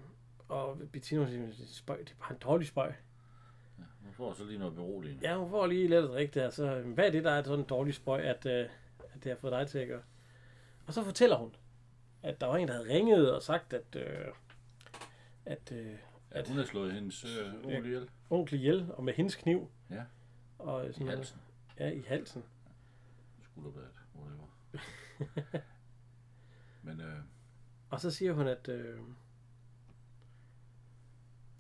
og 0.48 0.78
Bettina 0.92 1.28
siger, 1.30 1.42
"Det 1.46 1.60
er 1.60 1.66
spøj, 1.68 1.98
det 1.98 2.10
er 2.12 2.16
bare 2.20 2.32
en 2.32 2.38
dårlig 2.40 2.68
spøj. 2.68 2.94
Nu 3.78 4.12
får 4.12 4.30
jeg 4.30 4.36
så 4.36 4.44
lige 4.46 4.60
noget 4.60 4.76
beroligende. 4.76 5.30
Ja, 5.30 5.38
hun 5.38 5.50
får 5.50 5.68
lige 5.68 5.88
lidt 5.88 6.04
at 6.04 6.10
drikke 6.10 6.40
der, 6.40 6.50
så 6.50 6.82
hvad 6.82 7.08
er 7.08 7.12
det, 7.12 7.24
der 7.24 7.32
er 7.32 7.44
sådan 7.44 7.60
en 7.60 7.66
dårlig 7.66 7.94
spøj, 7.94 8.22
at, 8.22 8.46
øh, 8.46 8.70
at 9.14 9.24
det 9.24 9.26
har 9.32 9.36
fået 9.36 9.52
dig 9.52 9.68
til 9.68 9.80
at 9.80 9.88
gøre? 9.88 10.02
Og 10.88 10.94
så 10.94 11.04
fortæller 11.04 11.36
hun, 11.38 11.56
at 12.24 12.42
der 12.42 12.48
var 12.48 12.58
en, 12.58 12.68
der 12.68 12.74
havde 12.74 12.90
ringet 12.90 13.34
og 13.36 13.42
sagt, 13.44 13.74
at, 13.74 13.96
øh, 13.96 14.26
at 15.46 15.72
øh, 15.72 15.96
At 16.32 16.48
hun 16.48 16.58
har 16.58 16.66
slået 16.66 16.94
hendes 16.94 17.26
øh, 17.26 17.54
onkel 17.66 17.86
ihjel. 17.86 18.10
onkel 18.30 18.54
ihjel, 18.56 18.92
og 18.94 19.04
med 19.04 19.14
hendes 19.14 19.36
kniv. 19.36 19.70
Ja. 19.90 20.04
Og 20.60 20.90
I 20.90 20.94
sådan 20.94 21.06
noget. 21.06 21.18
halsen. 21.20 21.40
Ja, 21.80 21.90
i 21.92 22.02
halsen. 22.08 22.44
Skulderbladet. 23.44 24.00
Whatever. 24.16 24.48
Men 26.84 27.02
øh, 27.02 27.20
Og 27.90 28.00
så 28.02 28.12
siger 28.12 28.34
hun, 28.34 28.48
at... 28.48 28.68
Øh, 28.68 29.00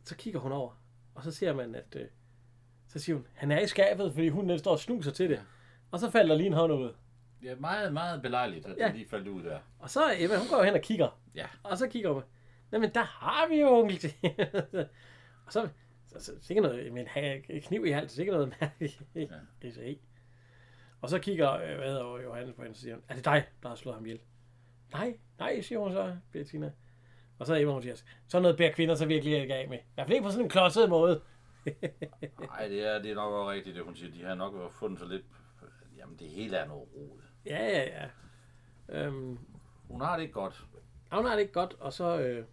så 0.03 0.15
kigger 0.15 0.39
hun 0.39 0.51
over, 0.51 0.81
og 1.15 1.23
så 1.23 1.31
ser 1.31 1.53
man, 1.53 1.75
at... 1.75 1.95
Øh, 1.95 2.07
så 2.87 2.99
siger 2.99 3.15
hun, 3.15 3.27
han 3.33 3.51
er 3.51 3.59
i 3.59 3.67
skabet, 3.67 4.13
fordi 4.13 4.29
hun 4.29 4.59
står 4.59 4.71
og 4.71 4.79
snuser 4.79 5.11
til 5.11 5.29
det. 5.29 5.35
Ja. 5.35 5.41
Og 5.91 5.99
så 5.99 6.09
falder 6.11 6.27
der 6.27 6.35
lige 6.37 6.47
en 6.47 6.53
hånd 6.53 6.73
ud. 6.73 6.93
ja, 7.43 7.55
meget, 7.55 7.93
meget 7.93 8.21
belejligt, 8.21 8.65
at 8.65 8.77
Ja. 8.77 8.87
det 8.87 8.95
lige 8.95 9.09
faldt 9.09 9.27
ud 9.27 9.43
der. 9.43 9.59
Og 9.79 9.89
så 9.89 10.01
Emma, 10.17 10.37
hun 10.37 10.47
går 10.47 10.63
hen 10.63 10.73
og 10.73 10.81
kigger. 10.81 11.19
Ja. 11.35 11.45
Og 11.63 11.77
så 11.77 11.87
kigger 11.87 12.11
hun, 12.11 12.23
men 12.71 12.93
der 12.93 13.03
har 13.03 13.47
vi 13.47 13.61
jo 13.61 13.67
onkel 13.79 14.13
og 15.45 15.53
så, 15.53 15.69
så, 16.07 16.19
så 16.19 16.31
sikkert 16.41 16.63
noget, 16.63 16.93
men 16.93 17.07
have 17.07 17.41
kniv 17.61 17.85
i 17.85 17.91
halsen, 17.91 18.15
sikkert 18.15 18.33
noget 18.33 18.55
mærkeligt. 18.61 19.01
Ja. 19.15 19.25
Og 21.01 21.09
så 21.09 21.19
kigger, 21.19 21.51
øh, 21.53 21.77
hvad 21.77 21.87
hedder 21.87 22.21
Johannes 22.23 22.55
på 22.55 22.61
hende, 22.61 22.73
og 22.73 22.77
siger, 22.77 22.97
er 23.07 23.15
det 23.15 23.25
dig, 23.25 23.43
der 23.63 23.69
har 23.69 23.75
slået 23.75 23.95
ham 23.95 24.05
ihjel? 24.05 24.19
Nej, 24.93 25.17
nej, 25.39 25.61
siger 25.61 25.79
hun 25.79 25.91
så, 25.91 26.17
Bettina. 26.31 26.71
Og 27.39 27.45
så 27.47 27.53
er 27.53 27.57
Emma, 27.57 27.73
hun 27.73 27.81
siger, 27.81 27.95
så 28.27 28.39
noget 28.39 28.57
bærer 28.57 28.71
kvinder 28.73 28.95
så 28.95 29.05
virkelig 29.05 29.41
ikke 29.41 29.55
af 29.55 29.67
med. 29.69 29.77
I 29.77 29.81
hvert 29.95 30.07
fald 30.07 30.13
ikke 30.15 30.23
på 30.25 30.31
sådan 30.31 30.45
en 30.45 30.49
klodset 30.49 30.89
måde. 30.89 31.21
Nej, 32.49 32.67
det 32.67 32.87
er, 32.87 33.01
det 33.01 33.11
er 33.11 33.15
nok 33.15 33.33
også 33.33 33.51
rigtigt, 33.51 33.75
det 33.75 33.83
hun 33.83 33.95
siger. 33.95 34.11
De 34.11 34.23
har 34.23 34.35
nok 34.35 34.73
fundet 34.73 34.99
sig 34.99 35.07
lidt... 35.07 35.25
Jamen, 35.97 36.19
det 36.19 36.27
hele 36.27 36.57
er 36.57 36.67
noget 36.67 36.87
rod. 36.95 37.21
Ja, 37.45 37.65
ja, 37.65 37.83
ja. 37.83 38.07
Øhm, 38.89 39.39
Hun 39.87 40.01
har 40.01 40.15
det 40.15 40.23
ikke 40.23 40.33
godt. 40.33 40.65
Og 41.09 41.17
hun 41.17 41.25
har 41.25 41.33
det 41.33 41.41
ikke 41.41 41.53
godt, 41.53 41.73
og 41.79 41.93
så, 41.93 42.19
øh, 42.19 42.45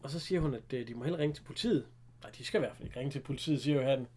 og 0.00 0.10
så 0.10 0.20
siger 0.20 0.40
hun, 0.40 0.54
at 0.54 0.72
øh, 0.72 0.88
de 0.88 0.94
må 0.94 1.04
hellere 1.04 1.22
ringe 1.22 1.34
til 1.34 1.42
politiet. 1.42 1.86
Nej, 2.22 2.30
de 2.30 2.44
skal 2.44 2.58
i 2.58 2.62
hvert 2.62 2.76
fald 2.76 2.86
ikke 2.88 3.00
ringe 3.00 3.12
til 3.12 3.20
politiet, 3.20 3.62
siger 3.62 3.76
jo 3.76 3.88
han. 3.88 4.08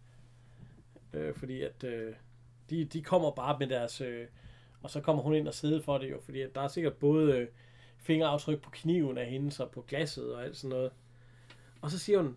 Øh, 1.12 1.34
fordi 1.34 1.62
at 1.62 1.84
øh, 1.84 2.14
de, 2.70 2.84
de 2.84 3.02
kommer 3.02 3.30
bare 3.30 3.58
med 3.58 3.66
deres... 3.66 4.00
Øh, 4.00 4.26
og 4.82 4.90
så 4.90 5.00
kommer 5.00 5.22
hun 5.22 5.34
ind 5.34 5.48
og 5.48 5.54
sidder 5.54 5.82
for 5.82 5.98
det 5.98 6.10
jo, 6.10 6.20
fordi 6.24 6.40
at 6.40 6.54
der 6.54 6.60
er 6.60 6.68
sikkert 6.68 6.94
både 6.96 7.36
øh, 7.38 7.48
fingeraftryk 7.98 8.62
på 8.62 8.70
kniven 8.70 9.18
af 9.18 9.26
hende, 9.26 9.64
og 9.64 9.70
på 9.70 9.82
glasset 9.82 10.34
og 10.34 10.44
alt 10.44 10.56
sådan 10.56 10.70
noget. 10.76 10.92
Og 11.82 11.90
så 11.90 11.98
siger 11.98 12.18
hun, 12.22 12.36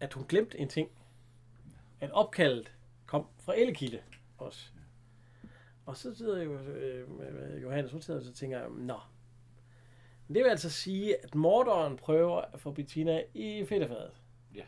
at 0.00 0.12
hun 0.12 0.24
glemte 0.28 0.58
en 0.58 0.68
ting. 0.68 0.90
At 2.00 2.10
opkaldet 2.10 2.72
kom 3.06 3.26
fra 3.38 3.58
Ellekilde 3.58 4.00
også. 4.38 4.70
Og 5.88 5.96
så 5.96 6.14
sidder 6.14 6.42
jo 6.42 6.58
øh, 6.58 7.62
Johannes, 7.62 7.92
hun 7.92 8.02
sidder 8.02 8.20
og 8.20 8.26
så 8.26 8.32
tænker, 8.32 8.58
jeg, 8.58 8.68
nå, 8.70 8.98
det 10.28 10.36
vil 10.36 10.50
altså 10.50 10.70
sige, 10.70 11.24
at 11.24 11.34
morderen 11.34 11.96
prøver 11.96 12.40
at 12.40 12.60
få 12.60 12.72
Bettina 12.72 13.22
i 13.34 13.64
fedtefadet. 13.64 14.10
Ja. 14.54 14.64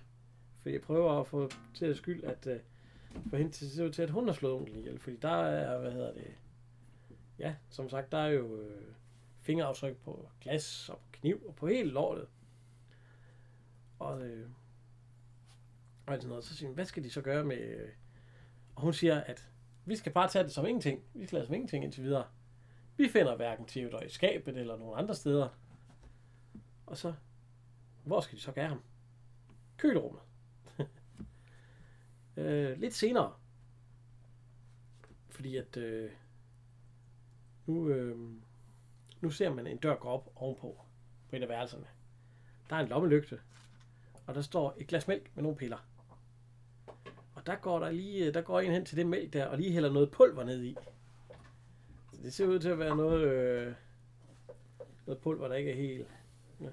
Fordi 0.59 0.75
jeg 0.75 0.83
prøver 0.83 1.21
at 1.21 1.27
få 1.27 1.51
til 1.75 1.87
at 1.87 1.97
skyld, 1.97 2.25
at 2.25 2.47
uh, 2.47 3.31
få 3.31 3.37
hende 3.37 3.53
til, 3.53 3.71
til, 3.71 3.93
til, 3.93 4.03
at 4.03 4.11
hun 4.11 4.27
har 4.27 4.35
slået 4.35 4.55
onklen 4.55 4.79
ihjel. 4.79 4.99
Fordi 4.99 5.16
der 5.16 5.45
er, 5.45 5.81
hvad 5.81 5.93
hedder 5.93 6.12
det, 6.12 6.35
ja, 7.39 7.55
som 7.71 7.89
sagt, 7.89 8.12
der 8.12 8.18
er 8.18 8.31
jo 8.31 8.57
øh, 8.61 8.95
fingeraftryk 9.41 9.97
på 9.97 10.29
glas 10.41 10.89
og 10.89 10.99
på 10.99 11.09
kniv 11.12 11.43
og 11.49 11.55
på 11.55 11.66
hele 11.66 11.91
lortet. 11.91 12.29
Og, 13.99 14.23
øh, 14.23 14.49
og 16.07 16.14
sådan 16.16 16.29
noget. 16.29 16.45
Så 16.45 16.57
siger 16.57 16.68
hun, 16.68 16.75
hvad 16.75 16.85
skal 16.85 17.05
de 17.05 17.11
så 17.11 17.21
gøre 17.21 17.45
med... 17.45 17.59
Øh? 17.59 17.89
Og 18.75 18.83
hun 18.83 18.93
siger, 18.93 19.21
at 19.21 19.49
vi 19.85 19.97
skal 19.97 20.12
bare 20.12 20.28
tage 20.28 20.45
det 20.45 20.53
som 20.53 20.66
ingenting. 20.66 21.03
Vi 21.14 21.26
skal 21.26 21.37
lade 21.37 21.47
som 21.47 21.55
ingenting 21.55 21.85
indtil 21.85 22.03
videre. 22.03 22.24
Vi 22.97 23.09
finder 23.09 23.37
hverken 23.37 23.66
Theodor 23.66 24.01
i 24.01 24.09
skabet 24.09 24.57
eller 24.57 24.76
nogen 24.76 24.99
andre 24.99 25.14
steder. 25.14 25.49
Og 26.87 26.97
så, 26.97 27.14
hvor 28.05 28.20
skal 28.20 28.39
de 28.39 28.43
så 28.43 28.53
gøre 28.53 28.68
ham? 28.68 28.83
Kølerummet. 29.76 30.22
øh, 32.37 32.78
lidt 32.78 32.95
senere. 32.95 33.35
Fordi 35.28 35.57
at 35.57 35.76
øh, 35.76 36.11
nu, 37.66 37.89
øh, 37.89 38.18
nu 39.20 39.31
ser 39.31 39.55
man 39.55 39.66
en 39.66 39.76
dør 39.76 39.97
gå 39.97 40.09
op 40.09 40.33
ovenpå 40.37 40.81
på 41.28 41.37
et 41.37 41.43
af 41.43 41.49
værelserne. 41.49 41.87
Der 42.70 42.76
er 42.76 42.81
en 42.81 42.89
lommelygte, 42.89 43.41
og 44.26 44.35
der 44.35 44.43
står 44.43 44.74
et 44.78 44.87
glas 44.87 45.09
mælk 45.09 45.31
med 45.35 45.43
nogle 45.43 45.59
piller. 45.59 45.89
Der 47.51 47.57
går 47.57 47.78
der 47.78 47.90
lige, 47.90 48.32
der 48.32 48.40
går 48.40 48.61
en 48.61 48.72
hen 48.72 48.84
til 48.84 48.96
det 48.96 49.07
mælk 49.07 49.32
der, 49.32 49.46
og 49.46 49.59
lige 49.59 49.72
hælder 49.72 49.92
noget 49.92 50.11
pulver 50.11 50.44
ned 50.44 50.62
i. 50.62 50.76
Så 52.12 52.22
det 52.22 52.32
ser 52.32 52.46
ud 52.46 52.59
til 52.59 52.68
at 52.68 52.78
være 52.78 52.96
noget, 52.96 53.20
øh, 53.20 53.72
noget 55.07 55.18
pulver, 55.20 55.48
der 55.48 55.55
ikke 55.55 55.70
er 55.70 55.76
helt... 55.76 56.07
Ja. 56.61 56.66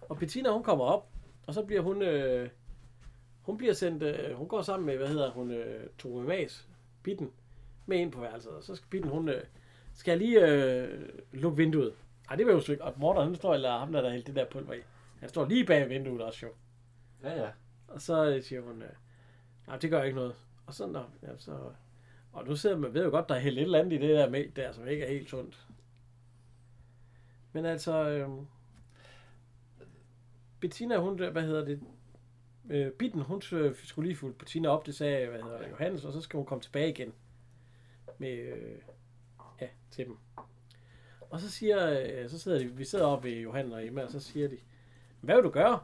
Og 0.00 0.18
Bettina, 0.18 0.50
hun 0.50 0.62
kommer 0.62 0.84
op, 0.84 1.08
og 1.46 1.54
så 1.54 1.64
bliver 1.64 1.80
hun... 1.80 2.02
Øh, 2.02 2.48
hun 3.42 3.56
bliver 3.56 3.72
sendt... 3.72 4.02
Øh, 4.02 4.34
hun 4.34 4.48
går 4.48 4.62
sammen 4.62 4.86
med, 4.86 4.96
hvad 4.96 5.08
hedder 5.08 5.30
hun, 5.30 5.50
øh, 5.50 5.86
Tove 5.98 6.24
Mas, 6.24 6.68
Bitten, 7.02 7.32
med 7.86 7.98
ind 7.98 8.12
på 8.12 8.20
værelset. 8.20 8.52
Og 8.52 8.62
så 8.62 8.74
skal 8.74 8.88
Bitten, 8.90 9.10
hun... 9.10 9.28
Øh, 9.28 9.44
skal 9.94 10.12
jeg 10.12 10.18
lige 10.18 10.46
øh, 10.46 11.08
lukke 11.32 11.56
vinduet. 11.56 11.94
Ej, 12.30 12.36
det 12.36 12.46
var 12.46 12.52
jo 12.52 12.60
stykke. 12.60 12.84
Og 12.84 12.94
Morten, 12.96 13.22
han 13.22 13.34
står, 13.34 13.54
eller 13.54 13.78
ham 13.78 13.92
der, 13.92 14.00
der 14.00 14.10
hældt 14.10 14.26
det 14.26 14.36
der 14.36 14.44
pulver 14.50 14.74
i. 14.74 14.80
Han 15.20 15.28
står 15.28 15.48
lige 15.48 15.66
bag 15.66 15.88
vinduet 15.88 16.22
også, 16.22 16.46
jo. 16.46 16.52
Ja, 17.22 17.42
ja. 17.42 17.50
Og 17.88 18.00
så 18.00 18.30
øh, 18.30 18.42
siger 18.42 18.60
hun, 18.60 18.82
øh, 18.82 18.88
nej, 19.68 19.76
det 19.76 19.90
gør 19.90 20.02
ikke 20.02 20.16
noget. 20.16 20.34
Og 20.66 20.74
så, 20.74 20.86
der, 20.86 21.12
ja, 21.22 21.36
så... 21.36 21.72
Og 22.32 22.46
nu 22.46 22.56
sidder 22.56 22.76
man, 22.76 22.94
ved 22.94 23.04
jo 23.04 23.10
godt, 23.10 23.28
der 23.28 23.34
er 23.34 23.38
helt 23.38 23.58
et 23.58 23.62
eller 23.62 23.78
andet 23.78 23.92
i 23.92 24.06
det 24.06 24.16
der 24.16 24.30
mælk 24.30 24.56
der, 24.56 24.72
som 24.72 24.88
ikke 24.88 25.04
er 25.04 25.12
helt 25.12 25.30
sundt. 25.30 25.66
Men 27.52 27.64
altså, 27.64 28.08
øh, 28.08 28.28
Bettina, 30.60 30.96
hun, 30.96 31.18
hvad 31.18 31.42
hedder 31.42 31.64
det, 31.64 31.80
øh, 32.70 32.92
Bitten, 32.92 33.20
hun 33.20 33.42
skulle 33.42 34.08
lige 34.08 34.16
fuldt 34.16 34.38
Bettina 34.38 34.68
op, 34.68 34.86
det 34.86 34.94
sagde, 34.94 35.28
hvad 35.28 35.42
hedder 35.42 35.58
det, 35.58 35.70
Johannes, 35.70 36.04
og 36.04 36.12
så 36.12 36.20
skal 36.20 36.36
hun 36.36 36.46
komme 36.46 36.62
tilbage 36.62 36.90
igen 36.90 37.12
med, 38.18 38.38
øh, 38.38 38.78
ja, 39.60 39.68
til 39.90 40.06
dem. 40.06 40.16
Og 41.30 41.40
så 41.40 41.50
siger, 41.50 42.00
øh, 42.00 42.28
så 42.30 42.38
sidder 42.38 42.58
de, 42.58 42.76
vi 42.76 42.84
sidder 42.84 43.04
oppe 43.04 43.28
ved 43.28 43.36
Johan 43.36 43.72
og 43.72 43.86
Emma, 43.86 44.02
og 44.02 44.10
så 44.10 44.20
siger 44.20 44.48
de, 44.48 44.58
hvad 45.20 45.34
vil 45.34 45.44
du 45.44 45.50
gøre? 45.50 45.80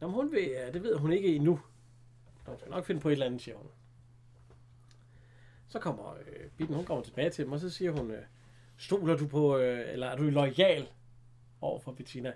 Jamen 0.00 0.14
hun 0.14 0.32
vil, 0.32 0.44
ja, 0.44 0.70
det 0.70 0.82
ved 0.82 0.96
hun 0.96 1.12
ikke 1.12 1.34
endnu. 1.34 1.60
Hun 2.48 2.58
skal 2.58 2.70
nok 2.70 2.84
finde 2.84 3.00
på 3.00 3.08
et 3.08 3.12
eller 3.12 3.26
andet, 3.26 3.40
siger 3.40 3.56
hun. 3.56 3.66
Så 5.68 5.78
kommer 5.78 6.14
øh, 6.14 6.50
Bitten, 6.56 6.76
hun 6.76 6.84
kommer 6.84 7.04
tilbage 7.04 7.30
til 7.30 7.44
dem, 7.44 7.52
og 7.52 7.60
så 7.60 7.70
siger 7.70 7.90
hun, 7.90 8.10
øh, 8.10 8.22
stoler 8.76 9.16
du 9.16 9.26
på, 9.26 9.58
øh, 9.58 9.92
eller 9.92 10.06
er 10.06 10.16
du 10.16 10.22
lojal 10.22 10.88
over 11.60 11.78
for 11.78 11.92
Bettina? 11.92 12.32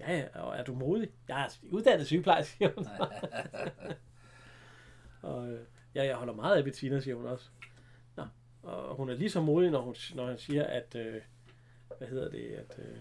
Ja, 0.00 0.18
ja, 0.18 0.40
og 0.40 0.56
er 0.56 0.64
du 0.64 0.74
modig? 0.74 1.10
Jeg 1.28 1.42
er 1.42 1.48
uddannet 1.70 2.06
sygeplejerske, 2.06 2.56
siger 2.56 2.70
hun. 2.74 2.86
og 5.32 5.50
øh, 5.52 5.60
ja, 5.94 6.04
jeg 6.04 6.16
holder 6.16 6.34
meget 6.34 6.56
af 6.56 6.64
Bettina, 6.64 7.00
siger 7.00 7.14
hun 7.14 7.26
også. 7.26 7.50
Nå, 8.16 8.24
og 8.62 8.96
hun 8.96 9.10
er 9.10 9.14
lige 9.14 9.30
så 9.30 9.40
modig, 9.40 9.70
når, 9.70 9.80
hun, 9.80 9.96
når 10.14 10.26
han 10.26 10.38
siger, 10.38 10.64
at, 10.64 10.94
øh, 10.94 11.22
hvad 11.98 12.08
hedder 12.08 12.30
det, 12.30 12.50
at, 12.50 12.78
øh, 12.78 12.98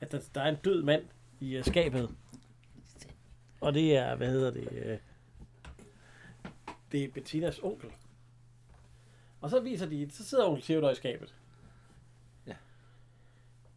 at 0.00 0.12
der, 0.12 0.28
der 0.34 0.40
er 0.40 0.48
en 0.48 0.58
død 0.64 0.82
mand 0.82 1.02
i 1.40 1.56
øh, 1.56 1.64
skabet. 1.64 2.16
Og 3.60 3.74
det 3.74 3.96
er, 3.96 4.14
hvad 4.14 4.28
hedder 4.30 4.50
det, 4.50 4.68
øh, 4.72 4.98
det 6.92 7.04
er 7.04 7.08
Bettinas 7.08 7.58
onkel. 7.62 7.90
Og 9.40 9.50
så 9.50 9.60
viser 9.60 9.86
de, 9.86 10.10
så 10.10 10.24
sidder 10.24 10.46
onkel 10.46 10.62
Theodor 10.64 10.90
i 10.90 10.94
skabet. 10.94 11.34
Ja. 12.46 12.56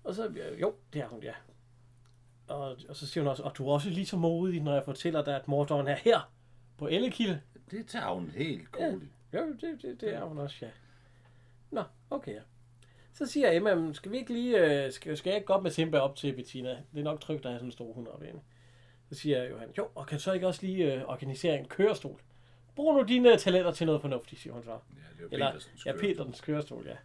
Og 0.04 0.14
så, 0.16 0.28
øh, 0.28 0.62
jo, 0.62 0.76
det 0.94 1.02
er 1.02 1.08
hun, 1.08 1.24
ja. 1.24 1.34
Og, 2.48 2.78
og 2.90 2.96
så 2.96 3.08
siger 3.08 3.24
hun 3.24 3.30
også, 3.32 3.44
og 3.44 3.58
du 3.58 3.68
er 3.68 3.74
også 3.74 3.90
lige 3.90 4.06
så 4.06 4.18
modig, 4.18 4.62
når 4.62 4.74
jeg 4.74 4.84
fortæller 4.86 5.24
dig, 5.24 5.36
at 5.36 5.48
morderen 5.48 5.88
er 5.88 5.96
her 5.96 6.32
på 6.78 6.88
Ellekilde. 6.88 7.42
Det 7.72 7.88
tager 7.88 8.14
hun 8.14 8.30
helt 8.30 8.68
roligt. 8.80 9.12
Ja, 9.34 9.40
det, 9.42 9.82
det, 9.82 10.02
det 10.02 10.14
er 10.14 10.24
hun 10.24 10.38
også, 10.38 10.58
ja. 10.66 10.72
Nå, 11.72 11.84
okay, 12.10 12.34
ja. 12.34 12.42
Så 13.14 13.26
siger 13.26 13.52
Emma, 13.52 13.76
"Men 13.76 13.94
skal 13.94 14.12
vi 14.12 14.18
ikke 14.18 14.34
lige, 14.34 14.86
øh, 14.86 14.92
skal, 14.92 15.18
skal 15.18 15.30
jeg 15.30 15.38
ikke 15.38 15.46
gå 15.46 15.54
op 15.54 15.64
med 15.64 15.72
Simba 15.72 16.00
op 16.00 16.16
til 16.16 16.36
Bettina? 16.36 16.70
Det 16.94 17.00
er 17.00 17.04
nok 17.04 17.22
trygt 17.22 17.46
at 17.46 17.52
have 17.52 17.60
sådan 17.60 17.68
en 17.68 17.72
stor 17.72 17.94
hund 17.94 18.08
oppe 18.08 18.28
inde. 18.28 18.40
Så 19.14 19.20
siger 19.20 19.44
Johan, 19.44 19.70
jo, 19.78 19.90
og 19.96 20.08
kan 20.08 20.18
du 20.18 20.24
så 20.24 20.34
ikke 20.34 20.48
også 20.48 20.62
lige 20.66 20.94
øh, 20.94 21.04
organisere 21.10 21.60
en 21.60 21.68
kørestol? 21.68 22.22
Brug 22.76 22.94
nu 22.94 23.04
dine 23.04 23.38
talenter 23.38 23.72
til 23.72 23.86
noget 23.86 24.02
fornuftigt, 24.02 24.42
siger 24.42 24.54
hun 24.54 24.64
så. 24.64 24.72
Ja, 24.72 24.76
det 25.18 25.24
er 25.24 25.28
Eller, 25.32 25.52
Petersens 25.52 25.86
ja, 25.86 25.92
kørestol. 25.92 26.10
Petersens 26.10 26.42
kørestol, 26.42 26.86
ja. 26.86 26.96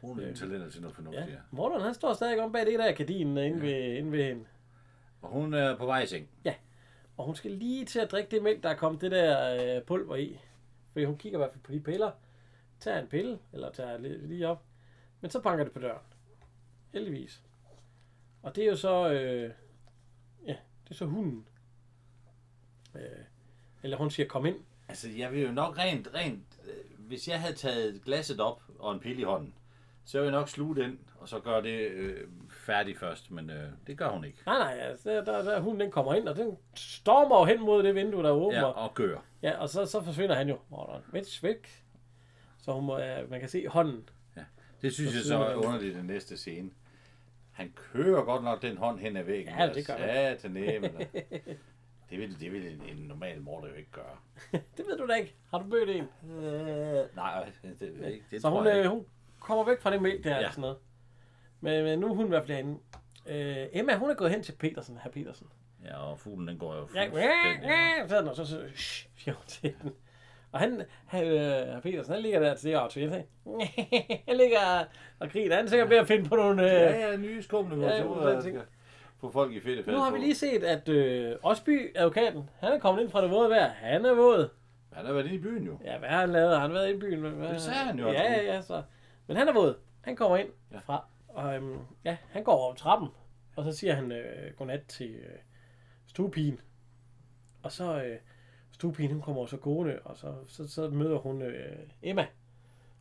Hun 0.00 0.20
er 0.20 0.28
en 0.28 0.34
talenter 0.34 0.70
til 0.70 0.82
noget 0.82 0.94
ja. 0.94 0.98
fornuftigt, 0.98 1.28
ja. 1.28 1.36
Morten, 1.50 1.80
han 1.80 1.94
står 1.94 2.12
stadig 2.12 2.42
om 2.42 2.52
bag 2.52 2.66
det 2.66 2.78
der 2.78 2.92
gardin 2.92 3.26
inde, 3.26 3.40
ja. 3.42 3.50
ved, 3.50 3.96
inde 3.96 4.12
ved 4.12 4.24
hende. 4.24 4.44
Og 5.22 5.28
hun 5.28 5.54
er 5.54 5.76
på 5.76 5.86
vej 5.86 6.02
i 6.02 6.06
seng. 6.06 6.28
Og 7.16 7.24
hun 7.24 7.34
skal 7.34 7.50
lige 7.50 7.84
til 7.84 8.00
at 8.00 8.10
drikke 8.10 8.30
det 8.30 8.42
mælk, 8.42 8.62
der 8.62 8.68
er 8.68 8.76
kommet 8.76 9.00
det 9.00 9.10
der 9.10 9.76
øh, 9.76 9.82
pulver 9.82 10.16
i. 10.16 10.40
Fordi 10.92 11.04
hun 11.04 11.18
kigger 11.18 11.38
i 11.38 11.40
hvert 11.40 11.52
fald 11.52 11.62
på 11.62 11.72
de 11.72 11.80
piller. 11.80 12.10
Tager 12.80 13.00
en 13.00 13.06
pille, 13.06 13.38
eller 13.52 13.70
tager 13.70 13.98
li- 13.98 14.26
lige 14.26 14.48
op. 14.48 14.62
Men 15.20 15.30
så 15.30 15.40
banker 15.40 15.64
det 15.64 15.72
på 15.72 15.78
døren. 15.80 16.02
Heldigvis. 16.92 17.42
Og 18.42 18.56
det 18.56 18.64
er 18.64 18.68
jo 18.68 18.76
så... 18.76 19.10
Øh, 19.12 19.42
ja, 19.42 19.48
det 20.90 20.94
er 20.94 20.98
så 20.98 21.06
hunden. 21.06 21.44
Øh, 22.94 23.00
eller 23.82 23.96
hun 23.96 24.10
siger, 24.10 24.28
kom 24.28 24.46
ind. 24.46 24.56
Altså, 24.88 25.08
jeg 25.08 25.32
vil 25.32 25.42
jo 25.42 25.52
nok 25.52 25.78
rent, 25.78 26.08
rent, 26.14 26.44
øh, 26.64 27.06
hvis 27.06 27.28
jeg 27.28 27.40
havde 27.40 27.54
taget 27.54 28.02
glasset 28.04 28.40
op 28.40 28.62
og 28.78 28.92
en 28.94 29.00
pille 29.00 29.20
i 29.20 29.24
hånden, 29.24 29.54
så 30.04 30.18
ville 30.18 30.32
jeg 30.32 30.40
nok 30.40 30.48
sluge 30.48 30.76
den, 30.76 30.98
og 31.18 31.28
så 31.28 31.40
gøre 31.40 31.62
det 31.62 31.78
øh, 31.90 32.28
færdigt 32.50 32.98
først, 32.98 33.30
men 33.30 33.50
øh, 33.50 33.68
det 33.86 33.98
gør 33.98 34.08
hun 34.08 34.24
ikke. 34.24 34.38
Nej, 34.46 34.58
nej, 34.58 34.78
altså, 34.82 35.10
der, 35.10 35.24
der, 35.24 35.42
der, 35.42 35.60
hunden 35.60 35.80
den 35.80 35.90
kommer 35.90 36.14
ind, 36.14 36.28
og 36.28 36.36
den 36.36 36.56
stormer 36.74 37.38
jo 37.38 37.44
hen 37.44 37.60
mod 37.60 37.82
det 37.82 37.94
vindue, 37.94 38.22
der 38.22 38.28
er 38.28 38.32
åbent. 38.34 38.56
Ja, 38.56 38.64
og- 38.64 38.94
gør. 38.94 39.18
Ja, 39.42 39.58
og 39.58 39.68
så, 39.68 39.86
så 39.86 40.02
forsvinder 40.02 40.34
han 40.34 40.48
jo. 40.48 40.58
Morderen. 40.68 41.02
Væk, 41.12 41.24
væk. 41.42 41.84
Så 42.58 42.72
hun 42.72 42.84
må, 42.86 42.98
ja, 42.98 43.26
man 43.26 43.40
kan 43.40 43.48
se 43.48 43.68
hånden. 43.68 44.08
Det 44.82 44.92
synes 44.94 45.10
Så 45.10 45.16
jeg 45.16 45.24
så 45.24 45.34
er 45.34 45.54
underligt 45.54 45.94
den 45.94 46.04
næste 46.04 46.36
scene. 46.36 46.70
Han 47.60 47.72
kører 47.76 48.24
godt 48.24 48.44
nok 48.44 48.62
den 48.62 48.76
hånd 48.76 48.98
hen 48.98 49.16
ad 49.16 49.22
væggen. 49.22 49.54
Ja, 49.58 49.72
det 49.72 49.86
gør 49.86 49.94
han. 49.94 50.08
Ja, 50.08 50.34
til 50.34 50.50
næben. 50.50 50.90
Det 52.10 52.18
vil, 52.18 52.40
det 52.40 52.52
vil 52.52 52.66
en, 52.66 52.82
en 52.96 52.96
normal 52.96 53.40
morder 53.40 53.68
jo 53.68 53.74
ikke 53.74 53.90
gøre. 53.90 54.16
Det 54.76 54.86
ved 54.88 54.98
du 54.98 55.06
da 55.06 55.14
ikke. 55.14 55.34
Har 55.50 55.58
du 55.58 55.64
mødt 55.66 55.90
en? 55.90 56.04
Øh, 56.44 57.16
nej, 57.16 57.44
det, 57.62 57.80
det, 57.80 57.80
det, 57.80 58.22
det 58.30 58.42
Så 58.42 58.48
hun, 58.50 58.64
jeg 58.66 58.72
øh, 58.72 58.78
ikke. 58.78 58.88
hun 58.88 59.06
kommer 59.40 59.64
væk 59.64 59.80
fra 59.80 59.92
det 59.92 60.02
mælk 60.02 60.24
der 60.24 60.30
ja. 60.30 60.40
Ja. 60.40 60.46
og 60.46 60.52
sådan 60.52 60.60
noget. 60.62 60.76
Men, 61.60 61.84
men 61.84 61.98
nu 61.98 62.10
er 62.10 62.14
hun 62.14 62.24
i 62.24 62.28
hvert 62.28 62.42
fald 62.46 62.52
herinde. 62.56 62.78
Øh, 63.26 63.66
Emma, 63.72 63.96
hun 63.96 64.10
er 64.10 64.14
gået 64.14 64.30
hen 64.30 64.42
til 64.42 64.52
Petersen, 64.52 64.98
herr 65.02 65.10
Petersen. 65.10 65.46
Ja, 65.84 65.96
og 65.96 66.18
fuglen 66.18 66.48
den 66.48 66.58
går 66.58 66.74
jo 66.74 66.80
Ja, 66.94 67.04
fuldstændig. 67.08 67.68
ja, 67.68 68.08
så, 68.08 68.32
så, 68.34 68.44
så 68.44 68.68
shh, 68.74 69.08
siger 69.16 69.34
hun 69.34 69.44
til 69.46 69.74
den. 69.82 69.92
Og 70.52 70.60
han, 70.60 70.82
han 71.06 71.26
øh, 71.26 71.82
Petersen, 71.82 72.12
han 72.14 72.22
ligger 72.22 72.40
der 72.40 72.54
til 72.54 72.70
det 72.70 72.76
auto. 72.76 73.00
Han 74.28 74.36
ligger 74.36 74.84
og 75.18 75.30
griner. 75.30 75.56
Han 75.56 75.64
er 75.64 75.68
sikkert 75.68 75.90
ved 75.90 75.96
at 75.96 76.06
finde 76.06 76.28
på 76.28 76.36
nogle... 76.36 76.62
Øh, 76.62 76.72
Ja, 76.72 77.10
ja, 77.10 77.16
nye 77.16 77.42
skumle 77.42 77.86
Ja, 77.86 77.96
ja, 77.96 78.40
ting. 78.40 78.58
Få 79.20 79.30
folk 79.30 79.52
i 79.52 79.60
fedt 79.60 79.86
nu 79.86 79.96
har 79.98 80.10
vi 80.10 80.18
lige 80.18 80.34
set, 80.34 80.64
at 80.64 80.88
øh, 80.88 81.36
Osby, 81.42 81.96
advokaten, 81.96 82.50
han 82.60 82.72
er 82.72 82.78
kommet 82.78 83.02
ind 83.02 83.10
fra 83.10 83.22
det 83.22 83.30
våde 83.30 83.50
vejr. 83.50 83.68
Han 83.68 84.04
er 84.04 84.14
våd. 84.14 84.48
Han 84.92 85.06
har 85.06 85.12
været 85.12 85.24
inde 85.24 85.36
i 85.36 85.40
byen 85.40 85.64
jo. 85.64 85.78
Ja, 85.84 85.98
hvad 85.98 86.08
har 86.08 86.20
han 86.20 86.30
lavet? 86.30 86.54
Har 86.54 86.60
han 86.60 86.72
været 86.72 86.88
inde 86.88 86.96
i 86.98 87.00
byen? 87.00 87.20
Hvad, 87.20 87.48
Det 87.48 87.60
sagde 87.60 87.78
han 87.78 87.98
jo, 87.98 88.08
Ja, 88.08 88.32
ja, 88.32 88.42
ja. 88.54 88.60
Så. 88.62 88.82
Men 89.26 89.36
han 89.36 89.48
er 89.48 89.52
våd. 89.52 89.74
Han 90.00 90.16
kommer 90.16 90.36
ind. 90.36 90.48
Ja. 90.72 90.78
fra, 90.78 91.04
og 91.28 91.54
øhm, 91.54 91.78
ja, 92.04 92.16
han 92.30 92.44
går 92.44 92.52
over 92.52 92.74
trappen, 92.74 93.08
og 93.56 93.64
så 93.64 93.72
siger 93.72 93.94
han 93.94 94.12
øh, 94.12 94.52
godnat 94.58 94.82
til 94.88 95.10
øh, 95.10 95.38
stuepigen. 96.06 96.60
Og 97.62 97.72
så 97.72 98.02
øh, 98.02 98.16
stuepigen, 98.80 99.12
hun 99.12 99.22
kommer 99.22 99.46
så 99.46 99.56
gående, 99.56 99.98
og 100.04 100.16
så, 100.16 100.34
så, 100.48 100.68
så 100.68 100.88
møder 100.88 101.18
hun 101.18 101.42
øh, 101.42 101.76
Emma. 102.02 102.26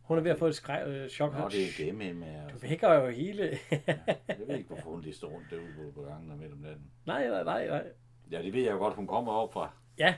Hun 0.02 0.18
er 0.18 0.22
ved 0.22 0.32
at 0.32 0.38
få 0.40 0.48
et 0.48 0.56
skræk, 0.56 0.88
øh, 0.88 1.10
chok. 1.10 1.34
Nå, 1.40 1.50
det 1.50 1.64
er 1.64 1.86
dem, 1.86 2.02
Emma. 2.02 2.26
Du 2.26 2.32
Altså. 2.52 2.68
vækker 2.68 2.94
jo 2.94 3.10
hele... 3.10 3.58
Jeg 3.72 4.36
ved 4.48 4.56
ikke, 4.58 4.68
hvorfor 4.68 4.90
hun 4.90 5.02
lige 5.02 5.14
står 5.14 5.28
rundt 5.28 5.46
derude 5.50 5.92
på, 5.96 6.02
gangen 6.02 6.40
midt 6.40 6.52
om 6.54 6.58
natten. 6.58 6.92
nej, 7.06 7.28
nej, 7.30 7.44
nej, 7.44 7.68
nej. 7.68 7.84
Ja, 8.32 8.42
det 8.42 8.54
ved 8.54 8.62
jeg 8.64 8.72
jo 8.72 8.78
godt, 8.78 8.94
hun 8.96 9.08
kommer 9.08 9.34
op 9.34 9.54
fra. 9.54 9.70
Ja, 9.98 10.16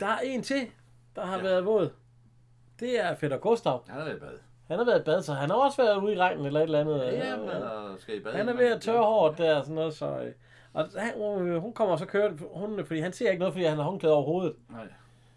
der 0.00 0.06
er 0.06 0.18
en 0.24 0.42
til, 0.42 0.66
der 1.16 1.24
har 1.26 1.36
ja. 1.38 1.42
Ja. 1.44 1.50
været 1.50 1.64
våd. 1.64 1.90
Det 2.80 3.00
er 3.04 3.14
Fætter 3.14 3.38
Gustav. 3.38 3.84
Han 3.88 3.98
har 3.98 4.04
været 4.04 4.16
i 4.16 4.20
bad. 4.20 4.38
Han 4.68 4.78
har 4.78 4.84
været 4.84 5.00
i 5.00 5.04
bad, 5.04 5.22
så 5.22 5.32
han 5.34 5.50
har 5.50 5.56
også 5.56 5.82
været 5.82 6.02
ude 6.02 6.12
i 6.14 6.18
regnen 6.18 6.46
eller 6.46 6.60
et 6.60 6.64
eller 6.64 6.80
andet. 6.80 7.06
Ja, 7.12 7.36
men 7.36 7.48
han 7.48 7.98
skal 7.98 8.16
i 8.16 8.20
bad. 8.20 8.32
Han 8.32 8.48
er 8.48 8.56
ved 8.56 8.72
at 8.72 8.80
tørre 8.80 9.04
hårdt 9.04 9.38
der 9.38 9.54
og 9.56 9.64
sådan 9.64 9.74
noget, 9.74 9.94
så... 9.94 10.20
øh, 10.22 10.32
Og 10.72 10.88
han, 10.96 11.20
øh, 11.20 11.56
hun 11.56 11.72
kommer 11.72 11.96
så 11.96 12.06
kørende, 12.06 12.44
hun, 12.52 12.86
fordi 12.86 13.00
han 13.00 13.12
ser 13.12 13.30
ikke 13.30 13.38
noget, 13.38 13.54
fordi 13.54 13.64
han 13.64 13.76
har 13.76 13.84
håndklæde 13.84 14.14
over 14.14 14.24
hovedet. 14.24 14.56
Nej. 14.68 14.88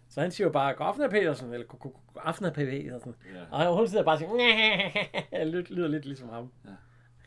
Så 0.08 0.20
han 0.20 0.30
siger 0.30 0.46
jo 0.46 0.52
bare, 0.52 0.74
god 0.74 0.86
aften. 0.86 1.10
Petersen, 1.10 1.52
eller 1.52 1.66
god, 1.66 1.92
aften. 2.16 2.52
Petersen. 2.52 3.14
Ja. 3.34 3.44
Og 3.50 3.76
hun 3.76 3.88
sidder 3.88 4.04
bare 4.04 4.14
og 4.14 4.18
siger, 4.18 5.44
lyder, 5.44 5.74
lyder 5.74 5.88
lidt 5.88 6.04
ligesom 6.04 6.28
ham. 6.28 6.52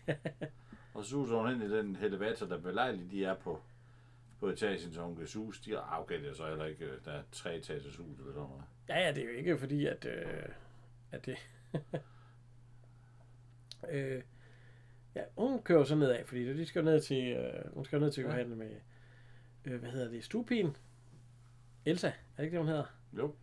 Og 0.94 1.04
så 1.04 1.10
suser 1.10 1.36
hun 1.36 1.52
ind 1.52 1.64
i 1.64 1.78
den 1.78 1.98
elevator, 2.02 2.46
der 2.46 2.58
belejligt 2.58 3.12
de 3.12 3.26
er 3.26 3.36
på, 3.36 3.62
på 4.40 4.48
etagen, 4.48 4.94
så 4.94 5.02
hun 5.02 5.16
kan 5.16 5.28
sus. 5.28 5.60
De 5.60 5.74
er 5.74 6.00
okay, 6.02 6.20
det 6.22 6.30
er 6.30 6.34
så 6.34 6.48
heller 6.48 6.66
ikke, 6.66 6.86
øh, 6.86 7.06
der 7.06 7.12
er 7.12 7.22
tre 7.32 7.56
etagers 7.56 7.96
hus 7.96 8.20
eller 8.20 8.34
sådan 8.34 8.50
noget. 8.50 8.64
Ja, 8.90 9.00
ja, 9.00 9.12
det 9.12 9.24
er 9.24 9.26
jo 9.28 9.38
ikke 9.38 9.58
fordi, 9.58 9.86
at, 9.86 10.06
øh, 10.06 10.44
at 11.12 11.26
det... 11.26 11.38
øh, 13.92 14.22
ja, 15.18 15.24
hun 15.38 15.62
kører 15.62 15.84
så 15.84 15.96
nedad, 15.96 16.26
fordi 16.26 16.58
de 16.58 16.66
skal 16.66 16.84
ned 16.84 17.02
til, 17.02 17.28
øh, 17.32 17.74
hun 17.74 17.86
skal 17.86 18.00
ned 18.00 18.12
til 18.12 18.22
Ja. 18.22 18.28
Johanne 18.30 18.56
med, 18.56 18.72
øh, 19.66 19.80
hvad 19.80 19.90
hedder 19.90 20.10
det, 20.10 20.24
stuepien? 20.24 20.76
Elsa, 21.86 22.08
er 22.08 22.12
det 22.38 22.44
ikke 22.44 22.52
det, 22.58 22.60
hun 22.60 22.68
hedder? 22.68 22.86
Jo. 23.18 23.36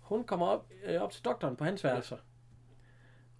Hun 0.00 0.24
kommer 0.24 0.46
op, 0.46 0.70
øh, 0.84 1.02
op 1.02 1.10
til 1.12 1.24
doktoren 1.24 1.56
på 1.56 1.64
hans 1.64 1.84
værelser. 1.84 2.16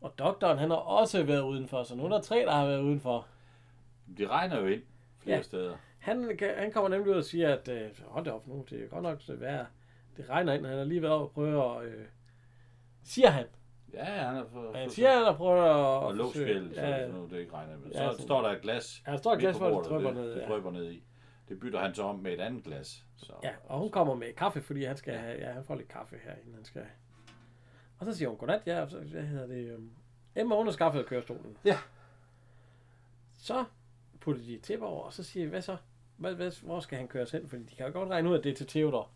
Og 0.01 0.14
doktoren, 0.18 0.59
han 0.59 0.70
har 0.70 0.76
også 0.76 1.22
været 1.22 1.43
udenfor, 1.43 1.83
så 1.83 1.95
nu 1.95 2.05
er 2.05 2.09
der 2.09 2.20
tre, 2.20 2.37
der 2.37 2.53
har 2.53 2.66
været 2.66 2.80
udenfor. 2.83 3.26
De 4.18 4.26
regner 4.26 4.61
jo 4.61 4.66
ind 4.66 4.83
flere 5.18 5.37
Ja. 5.37 5.43
steder. 5.43 5.76
Han, 5.99 6.39
han 6.57 6.72
kommer 6.72 6.89
nemlig 6.89 7.11
ud 7.12 7.16
og 7.16 7.24
siger, 7.24 7.55
at 7.57 7.68
øh, 7.68 7.91
hold 8.07 8.24
da 8.24 8.30
op 8.30 8.47
nu, 8.47 8.64
det 8.70 8.83
er 8.85 8.89
godt 8.89 9.03
nok 9.03 9.22
så 9.22 9.37
værd. 9.37 9.66
Det 10.16 10.28
regner 10.28 10.53
ind, 10.53 10.66
han 10.66 10.78
har 10.78 10.85
lige 10.85 11.03
været 11.03 11.14
oppe 11.14 11.24
og 11.26 11.33
prøve 11.33 11.83
at... 11.83 11.89
Øh, 11.89 12.05
siger 13.03 13.30
han. 13.30 13.47
Ja, 13.95 14.05
han 14.05 14.34
har 14.34 14.47
fået... 14.53 14.76
Han 14.76 14.90
siger, 14.90 15.14
han 15.14 15.24
har 15.24 15.36
prøvet 15.36 15.64
at... 15.64 15.76
og 15.76 16.14
lågskæld, 16.14 16.74
så 16.74 16.80
Ja, 16.80 17.09
nu 17.09 17.28
det 17.30 17.38
ikke 17.38 17.53
regner 17.53 17.78
med. 17.78 17.90
Ja, 17.90 18.12
Så 18.12 18.22
står 18.22 18.43
der 18.43 18.49
et 18.49 18.62
glas. 18.62 19.03
Ja, 19.07 19.12
der 19.12 19.18
står 19.18 19.32
et 19.32 19.38
glas, 19.38 19.57
hvor 19.57 19.82
det 19.82 20.05
det, 20.05 20.14
ned, 20.14 20.34
Det 20.34 20.45
drypper 20.49 20.70
ned 20.70 20.90
i. 20.93 21.03
Det 21.49 21.61
bytter 21.61 21.78
han 21.78 21.95
så 21.95 22.03
om 22.03 22.18
med 22.18 22.32
et 22.32 22.40
andet 22.40 22.64
glas. 22.64 23.05
Så. 23.16 23.32
Ja, 23.43 23.51
og 23.64 23.78
hun 23.78 23.90
kommer 23.90 24.14
med 24.14 24.32
kaffe, 24.32 24.62
fordi 24.62 24.84
han 24.84 24.97
skal 24.97 25.14
have, 25.14 25.38
ja, 25.38 25.53
han 25.53 25.64
får 25.64 25.74
lidt 25.74 25.88
kaffe 25.88 26.16
her, 26.24 26.32
inden 26.34 26.55
han 26.55 26.64
skal. 26.64 26.82
Og 27.99 28.07
så 28.07 28.14
siger 28.14 28.28
hun, 28.28 28.38
godnat, 28.38 28.62
ja, 28.66 28.80
og 28.82 28.90
så, 28.90 28.99
hvad 28.99 29.22
hedder 29.22 29.47
det, 29.47 29.76
um, 29.76 29.90
Emma, 30.36 30.57
hun 30.57 30.66
har 30.66 30.72
skaffet 30.72 31.07
kørestolen. 31.07 31.57
Ja. 31.64 31.78
Så 33.38 33.64
putter 34.20 34.43
de 34.43 34.55
et 34.55 34.62
tæppe 34.62 34.86
over, 34.86 35.05
og 35.05 35.12
så 35.12 35.22
siger 35.22 35.49
hvad 35.49 35.62
så? 35.62 35.76
Hvad, 36.16 36.34
hvad, 36.34 36.64
hvor 36.64 36.80
skal 36.80 36.99
han 36.99 37.09
køres 37.09 37.30
hen? 37.30 37.49
Fordi 37.49 37.62
de 37.62 37.74
kan 37.74 37.86
jo 37.86 37.93
godt 37.93 38.09
regne 38.09 38.30
ud, 38.30 38.38
at 38.38 38.45
det 38.45 38.53
er 38.53 38.57
til 38.57 38.66
Theodor. 38.66 39.11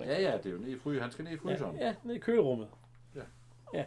Ja, 0.00 0.20
ja, 0.20 0.36
det 0.36 0.46
er 0.46 0.50
jo 0.50 0.58
nede 0.58 0.72
i 0.72 0.78
fry. 0.78 1.00
Han 1.00 1.10
skal 1.10 1.24
ned 1.24 1.32
i 1.32 1.36
fryseren. 1.36 1.76
Ja, 1.76 1.86
ja, 1.86 1.94
nede 2.02 2.16
i 2.16 2.20
kølerummet. 2.20 2.68
Ja. 3.14 3.20
Ja. 3.74 3.84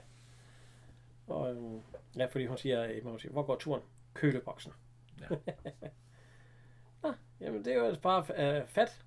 Og, 1.27 1.55
øhm, 1.55 1.81
ja, 2.15 2.25
fordi 2.25 2.45
hun 2.45 2.57
siger, 2.57 3.03
hun 3.03 3.19
siger, 3.19 3.31
hvor 3.31 3.43
går 3.43 3.55
turen? 3.55 3.81
Køleboksen. 4.13 4.73
Ja. 5.21 5.27
Nå, 7.03 7.13
jamen 7.39 7.65
det 7.65 7.73
er 7.73 7.77
jo 7.77 7.85
altså 7.85 8.01
bare 8.01 8.25
øh, 8.59 8.67
fat. 8.67 9.05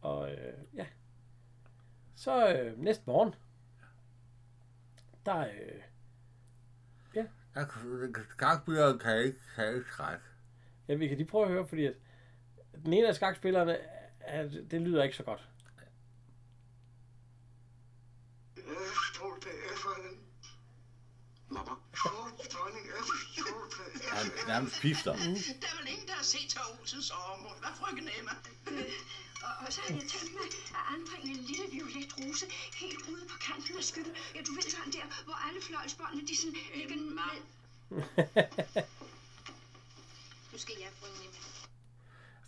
Og 0.00 0.32
øh, 0.32 0.54
ja. 0.74 0.86
Så 2.14 2.54
øh, 2.54 2.78
næste 2.78 3.02
morgen, 3.06 3.34
der 5.26 5.38
øh, 5.38 5.82
Skakspilleren 8.30 8.98
kan 8.98 9.18
ikke 9.18 9.38
have 9.54 9.84
skræk. 9.84 10.18
ja, 10.88 10.94
vi 10.94 11.08
kan 11.08 11.16
lige 11.16 11.28
prøve 11.28 11.44
at 11.44 11.50
høre, 11.50 11.66
fordi 11.66 11.86
at 11.86 11.94
den 12.84 12.92
ene 12.92 13.08
af 13.08 13.14
skakspillerne, 13.14 13.78
er, 14.20 14.48
det 14.70 14.80
lyder 14.80 15.02
ikke 15.02 15.16
så 15.16 15.22
godt. 15.22 15.48
Han 24.16 24.26
F'eren. 24.26 24.48
nærmest 24.48 24.80
pifter. 24.80 25.12
Der 25.62 25.68
er 25.72 25.76
vel 25.80 25.88
ingen, 25.92 26.06
der 26.08 26.14
har 26.20 26.26
set 26.32 26.46
Tør 26.52 26.66
Olsens 26.80 27.04
sommermål. 27.10 27.56
Hvad 27.62 27.72
frøken 27.80 28.08
Emma? 28.18 28.34
Og, 29.46 29.52
og 29.66 29.72
så 29.72 29.80
har 29.86 29.94
jeg 29.94 30.04
tænkt 30.14 30.32
mig 30.38 30.46
at 30.78 30.84
anbringe 30.94 31.28
en 31.38 31.42
lille 31.50 31.66
violet 31.74 32.10
rose 32.18 32.46
helt 32.82 33.00
ude 33.12 33.24
på 33.32 33.36
kanten 33.46 33.74
af 33.78 33.84
skyllet. 33.84 34.14
Ja, 34.34 34.40
du 34.46 34.52
ved 34.58 34.66
sådan 34.74 34.92
der, 34.92 35.06
hvor 35.26 35.36
alle 35.48 35.60
fløjlsbåndene, 35.68 36.22
de 36.28 36.34
sådan 36.40 36.54
ligger 36.74 36.96
ned. 36.96 37.10
Nu 40.52 40.58
skal 40.58 40.74
jeg 40.80 40.88
bringe 41.00 41.18
Emma. 41.26 41.38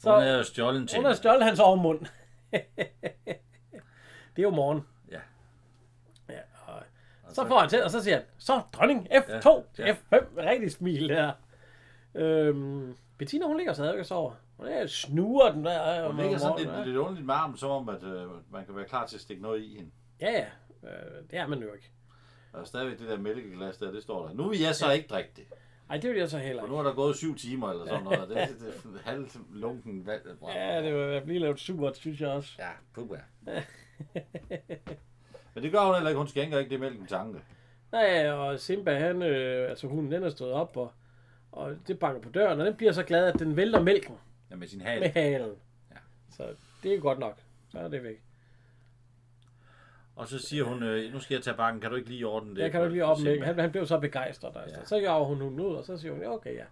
Så 0.01 0.13
Hun 0.15 0.23
havde 0.23 0.45
stjålet 0.45 0.81
en 0.81 0.87
ting. 0.89 0.99
hun 0.99 1.05
har 1.11 1.15
stjålet 1.15 1.45
hans 1.45 1.61
overmund. 1.61 2.01
det 4.35 4.39
er 4.39 4.43
jo 4.43 4.51
morgen. 4.51 4.81
Ja. 7.37 7.43
Ja, 7.43 7.49
så 7.49 7.49
får 7.49 7.59
han 7.61 7.69
til, 7.69 7.83
og 7.85 7.91
så 7.91 8.03
siger 8.03 8.17
han, 8.17 8.25
så 8.39 8.61
dronning 8.73 9.09
F2 9.13 9.51
Ja, 9.79 9.87
ja. 9.87 9.93
F5. 9.93 10.25
Rigtig 10.37 10.73
smil 10.73 11.09
der. 11.09 11.33
Øhm, 12.15 12.97
Bettina, 13.19 13.47
hun 13.47 13.57
ligger 13.57 13.73
stadig 13.73 14.01
og 14.01 14.07
sover. 14.07 14.33
Hun 14.57 14.67
er 14.67 14.87
snuger 14.87 15.53
den 15.53 15.65
der. 15.65 16.03
Hun 16.03 16.11
om 16.11 16.17
ligger 16.17 16.39
sådan 16.39 16.59
lidt, 16.59 16.87
lidt 16.87 16.97
underligt 16.97 17.27
med 17.27 17.35
armen, 17.35 17.57
som 17.57 17.71
om, 17.71 17.89
at 17.89 18.03
øh, 18.03 18.27
man 18.53 18.67
kan 18.67 18.77
være 18.77 18.85
klar 18.85 19.07
til 19.07 19.17
at 19.17 19.21
stikke 19.21 19.43
noget 19.43 19.63
i 19.63 19.75
hende. 19.77 19.91
Ja, 20.21 20.31
ja. 20.33 20.47
Øh, 20.89 21.23
det 21.31 21.39
er 21.39 21.47
man 21.47 21.59
jo 21.59 21.73
ikke. 21.73 21.91
Og 22.53 22.67
stadigvæk 22.67 22.99
det 22.99 23.09
der 23.09 23.19
mælkeglas 23.19 23.77
der, 23.77 23.91
det 23.93 24.03
står 24.03 24.27
der. 24.29 24.35
Nu 24.35 24.49
vil 24.49 24.61
jeg 24.61 24.75
så 24.75 24.93
ikke 24.93 25.09
drikke 25.09 25.31
det. 25.37 25.45
Ej, 25.91 25.97
det 25.97 26.11
vil 26.11 26.19
jeg 26.19 26.31
så 26.31 26.39
heller 26.39 26.63
For 26.63 26.67
ikke. 26.67 26.73
nu 26.75 26.79
er 26.79 26.83
der 26.83 26.95
gået 26.95 27.17
syv 27.17 27.37
timer 27.37 27.71
eller 27.71 27.87
sådan 27.87 28.05
noget. 28.05 28.21
og 28.21 28.29
Det, 28.29 28.37
det, 28.37 28.59
det 28.93 29.01
er 29.05 29.11
halv 29.11 29.29
lunken 29.51 30.07
vand. 30.07 30.23
Ja, 30.55 30.83
det 30.83 30.95
vil 30.95 31.21
blive 31.25 31.39
lavet 31.39 31.61
surt, 31.61 31.97
synes 31.97 32.21
jeg 32.21 32.29
også. 32.29 32.53
Ja, 32.59 32.71
puha. 32.95 33.21
Men 35.57 35.63
det 35.65 35.73
gør 35.73 35.81
hun 35.81 35.95
heller 35.95 36.11
ikke. 36.11 36.19
Hun 36.19 36.29
skænker 36.29 36.59
ikke 36.59 36.71
det 36.71 36.81
mælk 36.81 37.01
en 37.01 37.07
tanke. 37.07 37.41
Nej, 37.93 38.31
og 38.31 38.61
Simba, 38.61 38.99
han, 38.99 39.23
øh, 39.23 39.71
altså 39.71 39.87
hunden, 39.87 40.13
den 40.13 40.23
er 40.23 40.31
stået 40.31 40.53
op, 40.53 40.77
og, 40.77 40.93
og 41.53 41.77
det 41.89 41.99
banker 41.99 42.21
på 42.21 42.29
døren, 42.29 42.61
og 42.61 42.67
den 42.67 42.75
bliver 42.77 42.93
så 42.93 43.03
glad, 43.03 43.27
at 43.27 43.39
den 43.39 43.57
vælter 43.57 43.83
mælken 43.83 44.15
Ja, 44.51 44.57
med 44.57 44.67
sin 44.69 44.79
med 44.79 44.87
hale. 44.87 45.09
halen. 45.09 45.53
Ja. 45.91 45.97
Så 46.31 46.49
det 46.83 46.95
er 46.95 46.99
godt 46.99 47.19
nok. 47.19 47.39
Så 47.69 47.79
er 47.79 47.89
det 47.89 48.03
væk. 48.03 48.23
Og 50.17 50.29
så 50.29 50.39
siger 50.39 50.65
hun, 50.65 50.83
øh, 50.83 51.13
nu 51.13 51.21
skal 51.21 51.35
jeg 51.35 51.43
tage 51.43 51.57
bakken. 51.57 51.81
Kan 51.81 51.91
du 51.91 51.97
ikke 51.97 52.09
lige 52.09 52.27
ordne 52.27 52.55
det? 52.57 52.63
Jeg 52.63 52.71
kan 52.71 52.81
du 52.83 52.89
lige 52.89 53.07
med. 53.07 53.17
Simba?" 53.17 53.45
Han, 53.47 53.59
han 53.59 53.71
blev 53.71 53.87
så 53.87 53.99
begejstret. 53.99 54.57
Altså. 54.63 54.79
Ja. 54.81 54.85
Så 54.85 54.97
jager 54.97 55.25
hun 55.25 55.39
hunden 55.41 55.61
ud, 55.61 55.75
og 55.75 55.85
så 55.85 55.99
siger 55.99 56.13
hun, 56.13 56.23
ja, 56.23 56.33
okay, 56.35 56.55
ja. 56.55 56.65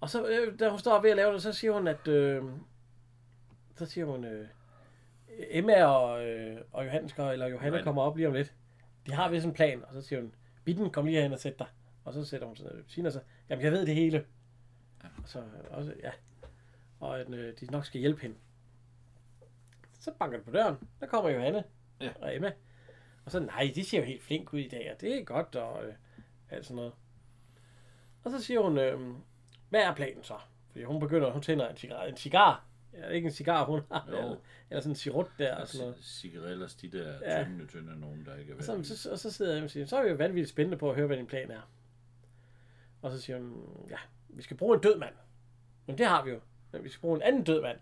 Og 0.00 0.10
så, 0.10 0.26
øh, 0.26 0.58
da 0.58 0.68
hun 0.68 0.78
står 0.78 1.00
ved 1.02 1.10
at 1.10 1.16
lave 1.16 1.32
det, 1.32 1.42
så 1.42 1.52
siger 1.52 1.72
hun, 1.72 1.88
at... 1.88 2.08
Øh, 2.08 2.42
så 3.76 3.86
siger 3.86 4.04
hun, 4.04 4.24
øh, 4.24 4.46
Emma 5.38 5.84
og, 5.84 6.26
øh, 6.26 6.60
og 6.72 6.84
Johannes, 6.84 7.12
eller 7.18 7.46
Johanne. 7.46 7.82
kommer 7.82 8.02
op 8.02 8.16
lige 8.16 8.28
om 8.28 8.34
lidt. 8.34 8.54
De 9.06 9.12
har 9.12 9.30
vist 9.30 9.46
en 9.46 9.52
plan, 9.52 9.84
og 9.84 9.94
så 9.94 10.02
siger 10.02 10.20
hun, 10.20 10.34
Bitten, 10.64 10.90
kom 10.90 11.04
lige 11.04 11.14
herhen 11.16 11.32
og 11.32 11.38
sæt 11.38 11.58
dig. 11.58 11.66
Og 12.04 12.12
så 12.14 12.24
sætter 12.24 12.46
hun 12.46 12.56
sig 12.56 12.66
ned. 12.66 12.84
Tina 12.84 13.10
så, 13.10 13.20
jamen 13.48 13.64
jeg 13.64 13.72
ved 13.72 13.86
det 13.86 13.94
hele. 13.94 14.24
Og 15.02 15.28
så 15.28 15.42
også, 15.70 15.94
ja. 16.02 16.10
Og 17.00 17.20
at 17.20 17.34
øh, 17.34 17.54
de 17.60 17.66
nok 17.66 17.84
skal 17.84 18.00
hjælpe 18.00 18.22
hende. 18.22 18.36
Så 20.00 20.12
banker 20.18 20.36
det 20.36 20.44
på 20.46 20.52
døren. 20.52 20.76
Der 21.00 21.06
kommer 21.06 21.30
Johanne 21.30 21.64
Ja. 22.00 22.10
og 22.20 22.36
Emma. 22.36 22.52
Og 23.24 23.30
så, 23.32 23.40
nej, 23.40 23.72
de 23.74 23.84
ser 23.84 23.98
jo 23.98 24.04
helt 24.04 24.22
flink 24.22 24.52
ud 24.52 24.58
i 24.58 24.68
dag, 24.68 24.92
og 24.94 25.00
det 25.00 25.18
er 25.20 25.24
godt, 25.24 25.56
og 25.56 25.84
øh, 25.84 25.94
alt 26.50 26.66
sådan 26.66 26.76
noget. 26.76 26.92
Og 28.24 28.30
så 28.30 28.42
siger 28.42 28.60
hun, 28.60 28.78
øh, 28.78 29.00
hvad 29.68 29.80
er 29.80 29.94
planen 29.94 30.24
så? 30.24 30.34
Fordi 30.70 30.84
hun 30.84 31.00
begynder, 31.00 31.30
hun 31.32 31.42
tænder 31.42 31.68
en 31.68 31.76
cigar. 31.76 32.02
En 32.04 32.16
cigar. 32.16 32.64
Ja, 32.96 33.08
ikke 33.08 33.26
en 33.26 33.32
cigar, 33.32 33.64
hun 33.64 33.80
har. 33.92 34.06
Jo. 34.10 34.16
Eller, 34.16 34.36
eller 34.70 34.80
sådan 34.80 34.92
en 34.92 34.96
sirut 34.96 35.26
der, 35.38 35.56
og 35.56 35.68
sådan 35.68 35.86
noget. 35.86 36.04
Cigarillas, 36.04 36.74
de 36.74 36.90
der 36.90 37.14
Ja. 37.24 37.44
tynde, 37.44 37.66
tynde 37.66 38.00
nogen, 38.00 38.24
der 38.24 38.36
ikke 38.36 38.52
er 38.52 38.56
Og 38.56 38.62
så, 38.64 38.74
værd. 38.74 38.84
så, 38.84 39.10
og 39.10 39.18
så 39.18 39.30
sidder 39.32 39.54
jeg 39.54 39.64
og 39.64 39.70
siger, 39.70 39.86
så 39.86 39.96
er 39.98 40.02
vi 40.02 40.08
jo 40.08 40.14
vanvittigt 40.14 40.48
spændende 40.50 40.78
på 40.78 40.90
at 40.90 40.96
høre, 40.96 41.06
hvad 41.06 41.16
din 41.16 41.26
plan 41.26 41.50
er. 41.50 41.70
Og 43.02 43.10
så 43.10 43.20
siger 43.20 43.38
hun, 43.38 43.52
ja, 43.90 43.96
vi 44.28 44.42
skal 44.42 44.56
bruge 44.56 44.74
en 44.76 44.82
død 44.82 44.98
mand. 44.98 45.14
Men 45.86 45.98
det 45.98 46.06
har 46.06 46.24
vi 46.24 46.30
jo. 46.30 46.40
Men 46.72 46.84
vi 46.84 46.88
skal 46.88 47.00
bruge 47.00 47.16
en 47.16 47.22
anden 47.22 47.44
død 47.44 47.62
mand. 47.62 47.78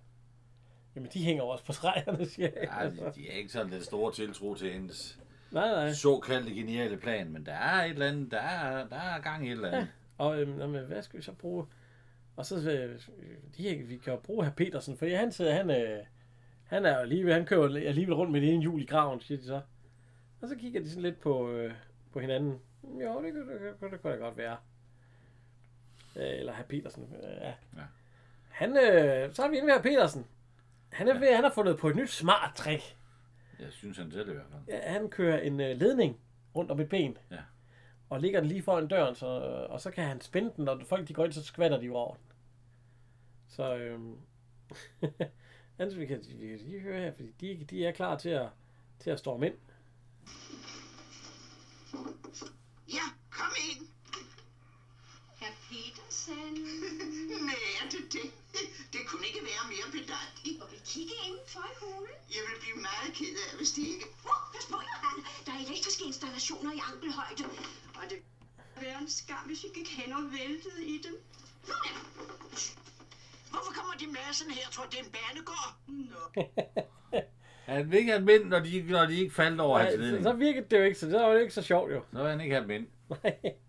Jamen, 0.96 1.10
de 1.14 1.24
hænger 1.24 1.42
også 1.42 1.64
på 1.64 1.72
træerne, 1.72 2.26
siger 2.30 2.48
jeg. 2.56 2.68
Ja, 2.82 2.90
de, 3.06 3.12
de 3.14 3.28
er 3.30 3.32
ikke 3.36 3.52
sådan 3.52 3.72
den 3.72 3.82
store 3.82 4.12
tiltro 4.12 4.54
til 4.54 4.72
hendes 4.72 5.18
Nej, 5.50 5.68
nej. 5.68 5.92
såkaldte 5.92 6.54
geniale 6.54 6.96
plan, 6.96 7.30
men 7.32 7.46
der 7.46 7.52
er 7.52 7.84
et 7.84 7.90
eller 7.90 8.06
andet, 8.08 8.30
der 8.30 8.40
er, 8.40 8.88
der 8.88 8.96
er 8.96 9.20
gang 9.20 9.44
i 9.46 9.48
et 9.48 9.52
eller 9.52 9.70
andet. 9.70 9.88
Og 10.18 10.40
øhm, 10.40 10.50
nå, 10.52 10.66
men 10.66 10.84
hvad 10.84 11.02
skal 11.02 11.16
vi 11.18 11.22
så 11.24 11.32
bruge? 11.32 11.66
Og 12.36 12.46
så 12.46 12.70
øh, 12.70 13.00
de, 13.56 13.62
her- 13.62 13.86
vi 13.86 13.96
kan 13.96 14.12
jo 14.12 14.18
bruge 14.18 14.44
herr 14.44 14.52
Petersen, 14.52 14.96
for 14.96 15.16
han 15.16 15.32
sidder, 15.32 15.54
han, 15.54 15.70
øh, 15.70 16.04
han 16.64 16.84
er 16.86 16.90
jo 16.94 16.96
alligevel, 17.00 17.32
han 17.34 17.46
kører 17.46 17.64
alligevel 17.64 18.14
rundt 18.14 18.32
med 18.32 18.40
det 18.40 18.52
ene 18.52 18.62
hjul 18.62 18.82
i 18.82 18.84
graven, 18.86 19.20
siger 19.20 19.38
de 19.38 19.44
så. 19.44 19.60
Og 20.40 20.48
så 20.48 20.56
kigger 20.56 20.80
de 20.80 20.88
sådan 20.88 21.02
lidt 21.02 21.20
på, 21.20 21.50
øh, 21.50 21.72
på 22.12 22.20
hinanden. 22.20 22.58
Jo, 22.82 23.22
det 23.22 23.32
kunne 23.32 23.52
det, 23.54 23.78
kunne, 23.80 23.90
det 23.90 24.00
kunne 24.02 24.12
da 24.12 24.16
godt 24.18 24.36
være. 24.36 24.56
Øh, 26.16 26.22
eller 26.38 26.52
herr 26.52 26.64
Petersen. 26.64 27.08
Øh, 27.22 27.28
ja. 27.40 27.46
Ja. 27.48 27.82
Han, 28.48 28.70
øh, 28.76 29.34
så 29.34 29.42
er 29.42 29.48
vi 29.50 29.56
inde 29.56 29.66
ved 29.66 29.74
herr 29.74 29.82
Petersen. 29.82 30.26
Han, 30.92 31.08
er 31.08 31.18
ved, 31.18 31.34
han 31.34 31.44
har 31.44 31.50
fundet 31.52 31.78
på 31.78 31.88
et 31.88 31.96
nyt 31.96 32.10
smart 32.10 32.54
trick. 32.56 32.96
Jeg 33.60 33.72
synes 33.72 33.98
han 33.98 34.10
selv 34.10 34.28
i 34.28 34.32
hvert 34.32 34.46
fald. 34.50 34.60
Ja, 34.68 34.92
han 34.92 35.08
kører 35.10 35.38
en 35.40 35.60
øh, 35.60 35.76
ledning 35.76 36.20
rundt 36.56 36.70
om 36.70 36.80
et 36.80 36.88
ben. 36.88 37.18
Ja. 37.30 37.36
Og 38.08 38.20
ligger 38.20 38.40
den 38.40 38.48
lige 38.48 38.62
foran 38.62 38.88
døren, 38.88 39.14
så, 39.14 39.26
og 39.70 39.80
så 39.80 39.90
kan 39.90 40.04
han 40.04 40.20
spænde 40.20 40.52
den, 40.56 40.68
og 40.68 40.82
folk 40.86 41.08
de 41.08 41.14
går 41.14 41.24
ind, 41.24 41.32
så 41.32 41.44
skvatter 41.44 41.80
de 41.80 41.90
over 41.90 42.14
den. 42.14 42.24
Så 43.48 43.76
øhm, 43.76 44.16
Anders, 45.78 45.98
vi 45.98 46.06
kan, 46.06 46.24
vi 46.38 46.48
kan 46.48 46.58
lige 46.58 46.80
høre 46.80 47.00
her, 47.00 47.12
fordi 47.12 47.30
de, 47.40 47.64
de 47.70 47.86
er 47.86 47.92
klar 47.92 48.18
til 48.18 48.28
at, 48.28 48.48
til 49.00 49.10
at 49.10 49.18
storme 49.18 49.46
ind. 49.46 49.54
Ja, 52.88 53.06
kom 53.30 53.52
ind. 53.70 53.86
Herr 55.40 55.52
Petersen. 55.68 56.54
Nej, 57.48 57.54
er 57.84 57.90
det 57.90 58.12
det? 58.12 58.43
Det 58.94 59.00
kunne 59.08 59.24
ikke 59.30 59.42
være 59.50 59.64
mere 59.74 59.86
pedantigt. 59.96 60.56
Og 60.62 60.66
vi 60.72 60.78
kigge 60.92 61.14
indenfor 61.26 61.64
i 61.72 61.74
hulen. 61.82 62.16
Jeg 62.36 62.42
vil 62.48 62.56
blive 62.64 62.78
meget 62.90 63.10
ked 63.18 63.34
af, 63.46 63.50
hvis 63.58 63.70
det 63.76 63.82
ikke... 63.92 64.06
Oh, 64.30 64.40
pas 64.54 64.66
på, 64.72 64.78
Johan. 64.90 65.16
Der 65.46 65.52
er 65.56 65.60
elektriske 65.66 66.02
installationer 66.10 66.72
i 66.78 66.80
ankelhøjde. 66.90 67.42
Og 67.98 68.04
det 68.10 68.18
ville 68.20 68.80
være 68.86 68.98
en 69.04 69.10
skam, 69.20 69.44
hvis 69.50 69.60
vi 69.64 69.68
gik 69.78 69.88
hen 69.98 70.10
og 70.18 70.24
væltede 70.38 70.80
i 70.94 70.96
dem. 71.06 71.14
Hvorfor 73.52 73.72
kommer 73.78 73.94
de 74.02 74.06
massen 74.18 74.48
her? 74.58 74.66
Tror 74.74 74.84
det 74.90 74.96
er 75.00 75.04
en 75.08 75.12
banegård? 75.18 75.70
Nå. 76.12 76.22
Han 77.72 77.90
vil 77.90 77.98
ikke 77.98 78.12
have 78.12 78.24
mænd, 78.24 78.44
når 78.44 78.58
de, 78.60 78.82
når 78.82 79.06
de 79.06 79.16
ikke 79.20 79.34
faldt 79.34 79.60
over 79.60 79.78
hans 79.78 79.88
Nej, 79.88 79.96
så, 79.96 80.02
ledning. 80.02 80.24
så 80.24 80.32
virkede 80.32 80.66
det 80.70 80.78
jo 80.78 80.82
ikke, 80.84 80.98
så 80.98 81.06
det 81.06 81.14
var 81.14 81.28
jo 81.32 81.38
ikke 81.38 81.54
så 81.54 81.62
sjovt 81.62 81.92
jo. 81.92 82.00
Så 82.12 82.18
vil 82.18 82.30
han 82.30 82.40
ikke 82.40 82.54
have 82.54 82.66
mænd. 82.66 82.86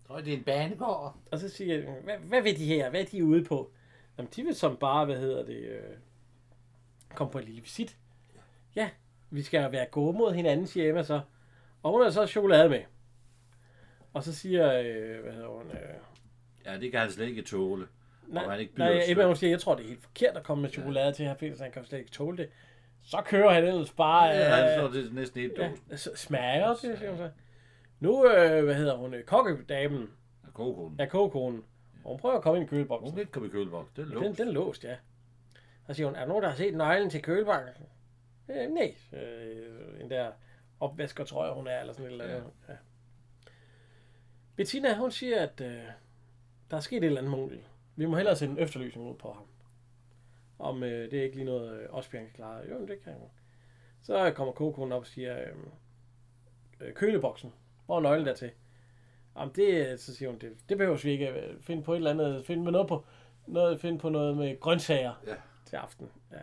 Tror 0.06 0.18
I, 0.18 0.22
det 0.22 0.32
er 0.32 0.36
en 0.36 0.44
banegård? 0.44 1.16
Og 1.32 1.38
så 1.38 1.48
siger 1.48 1.74
jeg, 1.74 1.84
hvad, 2.04 2.14
hvad 2.18 2.42
vil 2.42 2.58
de 2.58 2.64
her? 2.64 2.90
Hvad 2.90 3.00
er 3.00 3.04
de 3.04 3.24
ude 3.24 3.44
på? 3.44 3.70
Jamen, 4.18 4.30
de 4.36 4.42
vil 4.42 4.54
som 4.54 4.76
bare, 4.76 5.04
hvad 5.04 5.16
hedder 5.18 5.44
det, 5.44 5.56
øh, 5.56 5.82
komme 7.14 7.32
på 7.32 7.38
en 7.38 7.44
lille 7.44 7.60
visit. 7.62 7.96
Ja, 8.76 8.90
vi 9.30 9.42
skal 9.42 9.72
være 9.72 9.86
gode 9.86 10.18
mod 10.18 10.32
hinanden, 10.34 10.66
siger 10.66 10.88
Emma 10.88 11.02
så. 11.02 11.20
Og 11.82 11.92
hun 11.92 12.02
har 12.02 12.10
så 12.10 12.26
chokolade 12.26 12.68
med. 12.68 12.80
Og 14.12 14.22
så 14.22 14.34
siger, 14.34 14.78
øh, 14.80 15.22
hvad 15.22 15.32
hedder 15.32 15.48
hun, 15.48 15.70
øh, 15.70 15.76
Ja, 16.64 16.78
det 16.78 16.90
kan 16.90 17.00
han 17.00 17.10
slet 17.10 17.28
ikke 17.28 17.42
tåle. 17.42 17.86
nej, 18.28 18.44
Og 18.44 18.50
han 18.50 18.60
ikke 18.60 18.78
nej, 18.78 19.00
Emma 19.08 19.26
hun 19.26 19.36
siger, 19.36 19.50
jeg 19.50 19.60
tror, 19.60 19.74
det 19.74 19.84
er 19.84 19.88
helt 19.88 20.02
forkert 20.02 20.36
at 20.36 20.42
komme 20.42 20.62
med 20.62 20.70
chokolade 20.70 21.06
ja. 21.06 21.12
til 21.12 21.26
her 21.26 21.34
Petersen, 21.34 21.62
han 21.62 21.72
kan 21.72 21.84
slet 21.84 21.98
ikke 21.98 22.10
tåle 22.10 22.36
det. 22.36 22.48
Så 23.02 23.22
kører 23.26 23.50
han 23.52 23.64
ellers 23.64 23.92
bare, 23.92 24.24
Ja, 24.26 24.44
han 24.54 24.64
øh, 24.64 24.78
står 24.78 25.00
det 25.00 25.10
er 25.10 25.14
næsten 25.14 25.40
helt 25.40 25.58
ja, 25.58 25.96
smager 25.96 26.68
det, 26.68 26.78
siger 26.98 27.08
hun 27.10 27.18
så. 27.18 27.30
Nu, 28.00 28.30
øh, 28.30 28.64
hvad 28.64 28.74
hedder 28.74 28.96
hun, 28.96 29.14
øh, 29.14 29.24
kokkedamen, 29.24 30.10
Ja, 30.44 30.50
kogekonen. 30.54 31.00
er 31.00 31.06
kogekonen, 31.06 31.64
og 32.06 32.12
hun 32.12 32.18
prøver 32.18 32.36
at 32.36 32.42
komme 32.42 32.60
ind 32.60 32.66
i 32.66 32.70
køleboksen. 32.70 33.08
Hun 33.08 33.16
vil 33.16 33.20
ikke 33.20 33.32
komme 33.32 33.48
i 33.48 33.50
køleboks. 33.50 33.90
Det 33.96 34.02
er 34.02 34.06
Den, 34.06 34.14
låst. 34.14 34.38
den 34.38 34.48
er 34.48 34.52
låst, 34.52 34.84
ja. 34.84 34.96
Så 35.86 35.94
siger 35.94 36.06
hun, 36.06 36.14
er 36.16 36.20
der 36.20 36.26
nogen, 36.26 36.42
der 36.42 36.48
har 36.48 36.56
set 36.56 36.74
nøglen 36.74 37.10
til 37.10 37.22
kølebakken? 37.22 37.72
Øh, 38.48 38.70
nej. 38.70 38.94
Øh, 39.12 40.00
en 40.00 40.10
der 40.10 40.32
opvasker, 40.80 41.24
tror 41.24 41.44
jeg, 41.44 41.54
hun 41.54 41.66
er, 41.66 41.80
eller 41.80 41.92
sådan 41.92 42.06
et 42.06 42.12
eller 42.12 42.24
andet. 42.24 42.50
Ja. 42.68 42.72
ja. 42.72 42.78
Bettina, 44.56 44.96
hun 44.96 45.10
siger, 45.10 45.42
at 45.42 45.60
øh, 45.60 45.82
der 46.70 46.76
er 46.76 46.80
sket 46.80 46.96
et 46.96 47.04
eller 47.04 47.18
andet 47.20 47.38
muligt. 47.38 47.70
Vi 47.96 48.06
må 48.06 48.16
hellere 48.16 48.36
sende 48.36 48.52
en 48.54 48.58
efterlysning 48.62 49.10
ud 49.10 49.14
på 49.16 49.32
ham. 49.32 49.44
Om 50.58 50.82
øh, 50.82 51.10
det 51.10 51.18
er 51.18 51.22
ikke 51.22 51.36
lige 51.36 51.44
noget, 51.46 51.80
øh, 51.80 51.88
Osbjørn 51.90 52.24
kan 52.24 52.32
klare. 52.34 52.62
Jo, 52.70 52.78
men 52.78 52.88
det 52.88 53.02
kan 53.04 53.12
hun. 53.12 53.28
Så 54.02 54.32
kommer 54.36 54.52
kokonen 54.52 54.92
op 54.92 55.00
og 55.00 55.06
siger, 55.06 55.40
øh, 55.40 55.56
øh, 56.80 56.94
køleboksen. 56.94 57.52
Hvor 57.86 57.96
er 57.96 58.00
nøglen 58.00 58.26
der 58.26 58.34
til? 58.34 58.50
Jamen 59.38 59.54
det, 59.54 60.00
så 60.00 60.14
siger 60.14 60.28
hun, 60.30 60.38
det, 60.38 60.52
det 60.68 60.78
behøver 60.78 60.96
vi 60.96 61.10
ikke 61.10 61.28
øh, 61.28 61.60
finde 61.60 61.82
på 61.82 61.92
et 61.92 61.96
eller 61.96 62.10
andet, 62.10 62.46
finde 62.46 62.64
med 62.64 62.72
noget 62.72 62.88
på, 62.88 63.04
noget, 63.46 63.80
finde 63.80 63.98
på 63.98 64.08
noget 64.08 64.36
med 64.36 64.60
grøntsager 64.60 65.14
Ja. 65.26 65.34
til 65.64 65.76
aften. 65.76 66.08
Ja. 66.32 66.36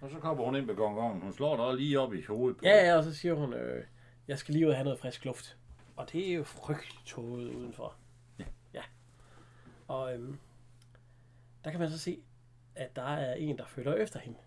Og 0.00 0.10
så 0.10 0.18
kommer 0.18 0.44
hun 0.44 0.56
ind 0.56 0.66
med 0.66 0.74
gongongen. 0.76 1.22
Hun 1.22 1.32
slår 1.32 1.56
dig 1.70 1.76
lige 1.80 2.00
op 2.00 2.14
i 2.14 2.22
hovedet. 2.22 2.56
På. 2.56 2.64
ja, 2.66 2.86
ja, 2.86 2.96
og 2.96 3.04
så 3.04 3.14
siger 3.14 3.34
hun, 3.34 3.52
øh, 3.54 3.84
jeg 4.28 4.38
skal 4.38 4.52
lige 4.54 4.66
ud 4.66 4.70
og 4.70 4.76
have 4.76 4.84
noget 4.84 4.98
frisk 5.00 5.24
luft. 5.24 5.56
Og 5.96 6.12
det 6.12 6.30
er 6.30 6.34
jo 6.34 6.44
frygteligt 6.44 7.06
tåget 7.06 7.54
udenfor. 7.54 7.94
Ja. 8.38 8.44
ja. 8.74 8.82
Og 9.88 10.14
øhm, 10.14 10.38
der 11.64 11.70
kan 11.70 11.80
man 11.80 11.90
så 11.90 11.98
se, 11.98 12.18
at 12.74 12.96
der 12.96 13.02
er 13.02 13.34
en, 13.34 13.58
der 13.58 13.66
følger 13.66 13.94
efter 13.94 14.20
hende. 14.20 14.38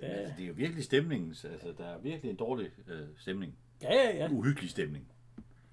Det, 0.00 0.04
Altså, 0.06 0.34
det 0.36 0.42
er 0.44 0.48
jo 0.48 0.54
virkelig 0.56 0.84
stemningen. 0.84 1.28
Altså, 1.44 1.74
der 1.78 1.84
er 1.84 1.98
virkelig 1.98 2.30
en 2.30 2.36
dårlig 2.36 2.70
øh, 2.86 3.08
stemning. 3.18 3.58
ja, 3.82 3.94
ja, 3.94 4.16
ja. 4.16 4.28
Uhyggelig 4.30 4.70
stemning. 4.70 5.08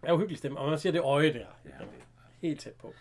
Er 0.04 0.14
uhyggeligt 0.14 0.40
stemme, 0.40 0.60
og 0.60 0.70
man 0.70 0.80
ser 0.80 0.92
det 0.92 1.02
øje 1.02 1.34
der. 1.34 1.48
Ja. 1.66 1.86
Helt 2.42 2.60
tæt 2.60 2.74
på. 2.74 2.94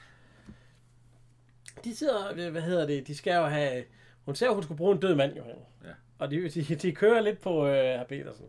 De 1.84 1.96
sidder, 1.96 2.32
øh, 2.36 2.50
hvad 2.50 2.62
hedder 2.62 2.86
det, 2.86 3.06
de 3.06 3.16
skal 3.16 3.34
jo 3.34 3.46
have, 3.46 3.84
hun 4.24 4.34
ser, 4.34 4.48
at 4.48 4.54
hun 4.54 4.62
skulle 4.62 4.78
bruge 4.78 4.94
en 4.94 5.00
død 5.00 5.14
mand, 5.14 5.36
Johan. 5.36 5.56
Ja. 5.84 5.88
Og 6.18 6.30
de, 6.30 6.48
de, 6.48 6.74
de 6.74 6.92
kører 6.92 7.20
lidt 7.20 7.40
på 7.40 7.66
øh, 7.66 7.74
herr 7.74 8.04
Petersen. 8.04 8.46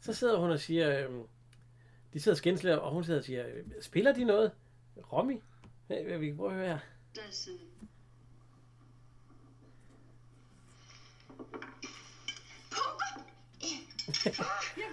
Så 0.00 0.12
sidder 0.12 0.38
hun 0.38 0.50
og 0.50 0.60
siger, 0.60 1.08
øh, 1.08 1.14
de 2.12 2.20
sidder 2.20 2.34
og 2.34 2.38
skændsler, 2.38 2.76
og 2.76 2.92
hun 2.92 3.04
sidder 3.04 3.20
og 3.20 3.24
siger, 3.24 3.46
øh, 3.46 3.64
spiller 3.80 4.12
de 4.12 4.24
noget? 4.24 4.52
Romy? 5.12 5.40
Hey, 5.88 6.18
vi 6.18 6.26
kan 6.26 6.36
prøve 6.36 6.50
at 6.50 6.56
høre 6.56 6.68
her. 6.68 6.78
Der 7.14 7.20
er 7.20 7.32
sådan... 7.32 7.58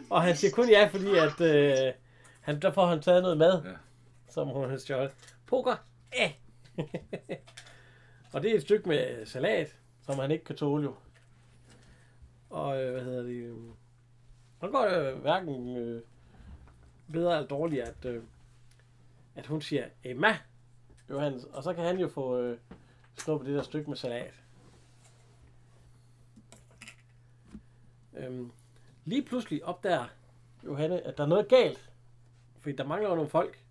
Og 0.09 0.21
han 0.21 0.35
siger 0.35 0.51
kun 0.51 0.69
ja, 0.69 0.87
fordi 0.87 1.07
at, 1.17 1.41
øh, 1.41 1.93
han, 2.47 2.59
der 2.61 2.71
får 2.71 2.85
han 2.85 3.01
taget 3.01 3.21
noget 3.21 3.37
mad, 3.37 3.63
Ja. 3.63 3.73
som 4.29 4.47
hun 4.47 4.69
har 4.69 4.77
stjålet. 4.77 5.11
Poker? 5.45 5.75
Eh. 6.13 6.31
og 8.33 8.43
det 8.43 8.51
er 8.51 8.55
et 8.55 8.61
stykke 8.61 8.89
med 8.89 9.25
salat, 9.25 9.77
som 10.01 10.19
han 10.19 10.31
ikke 10.31 10.45
kan 10.45 10.55
tåle 10.55 10.83
jo. 10.83 10.95
Og 12.49 12.81
øh, 12.83 12.91
hvad 12.91 13.03
hedder 13.03 13.23
det? 13.23 13.33
Øh, 13.33 13.57
han 14.61 14.71
går 14.71 14.85
øh, 14.99 15.21
hverken 15.21 15.77
øh, 15.77 16.01
bedre 17.11 17.35
eller 17.35 17.47
dårligt, 17.47 17.83
at, 17.83 18.05
øh, 18.05 18.23
at 19.35 19.45
hun 19.45 19.61
siger 19.61 19.85
Emma, 20.03 20.37
Johannes, 21.09 21.43
og 21.43 21.63
så 21.63 21.73
kan 21.73 21.83
han 21.83 21.99
jo 21.99 22.07
få 22.07 22.37
øh, 22.39 22.57
snuppet 23.17 23.47
det 23.47 23.55
der 23.55 23.63
stykke 23.63 23.89
med 23.89 23.97
salat. 23.97 24.33
Øhm, 28.13 28.51
lige 29.05 29.25
pludselig 29.25 29.65
opdager 29.65 30.05
Johanne, 30.65 31.01
at 31.01 31.17
der 31.17 31.23
er 31.23 31.27
noget 31.27 31.47
galt. 31.47 31.89
Fordi 32.59 32.75
der 32.75 32.83
mangler 32.83 33.09
jo 33.09 33.15
nogle 33.15 33.29
folk. 33.29 33.63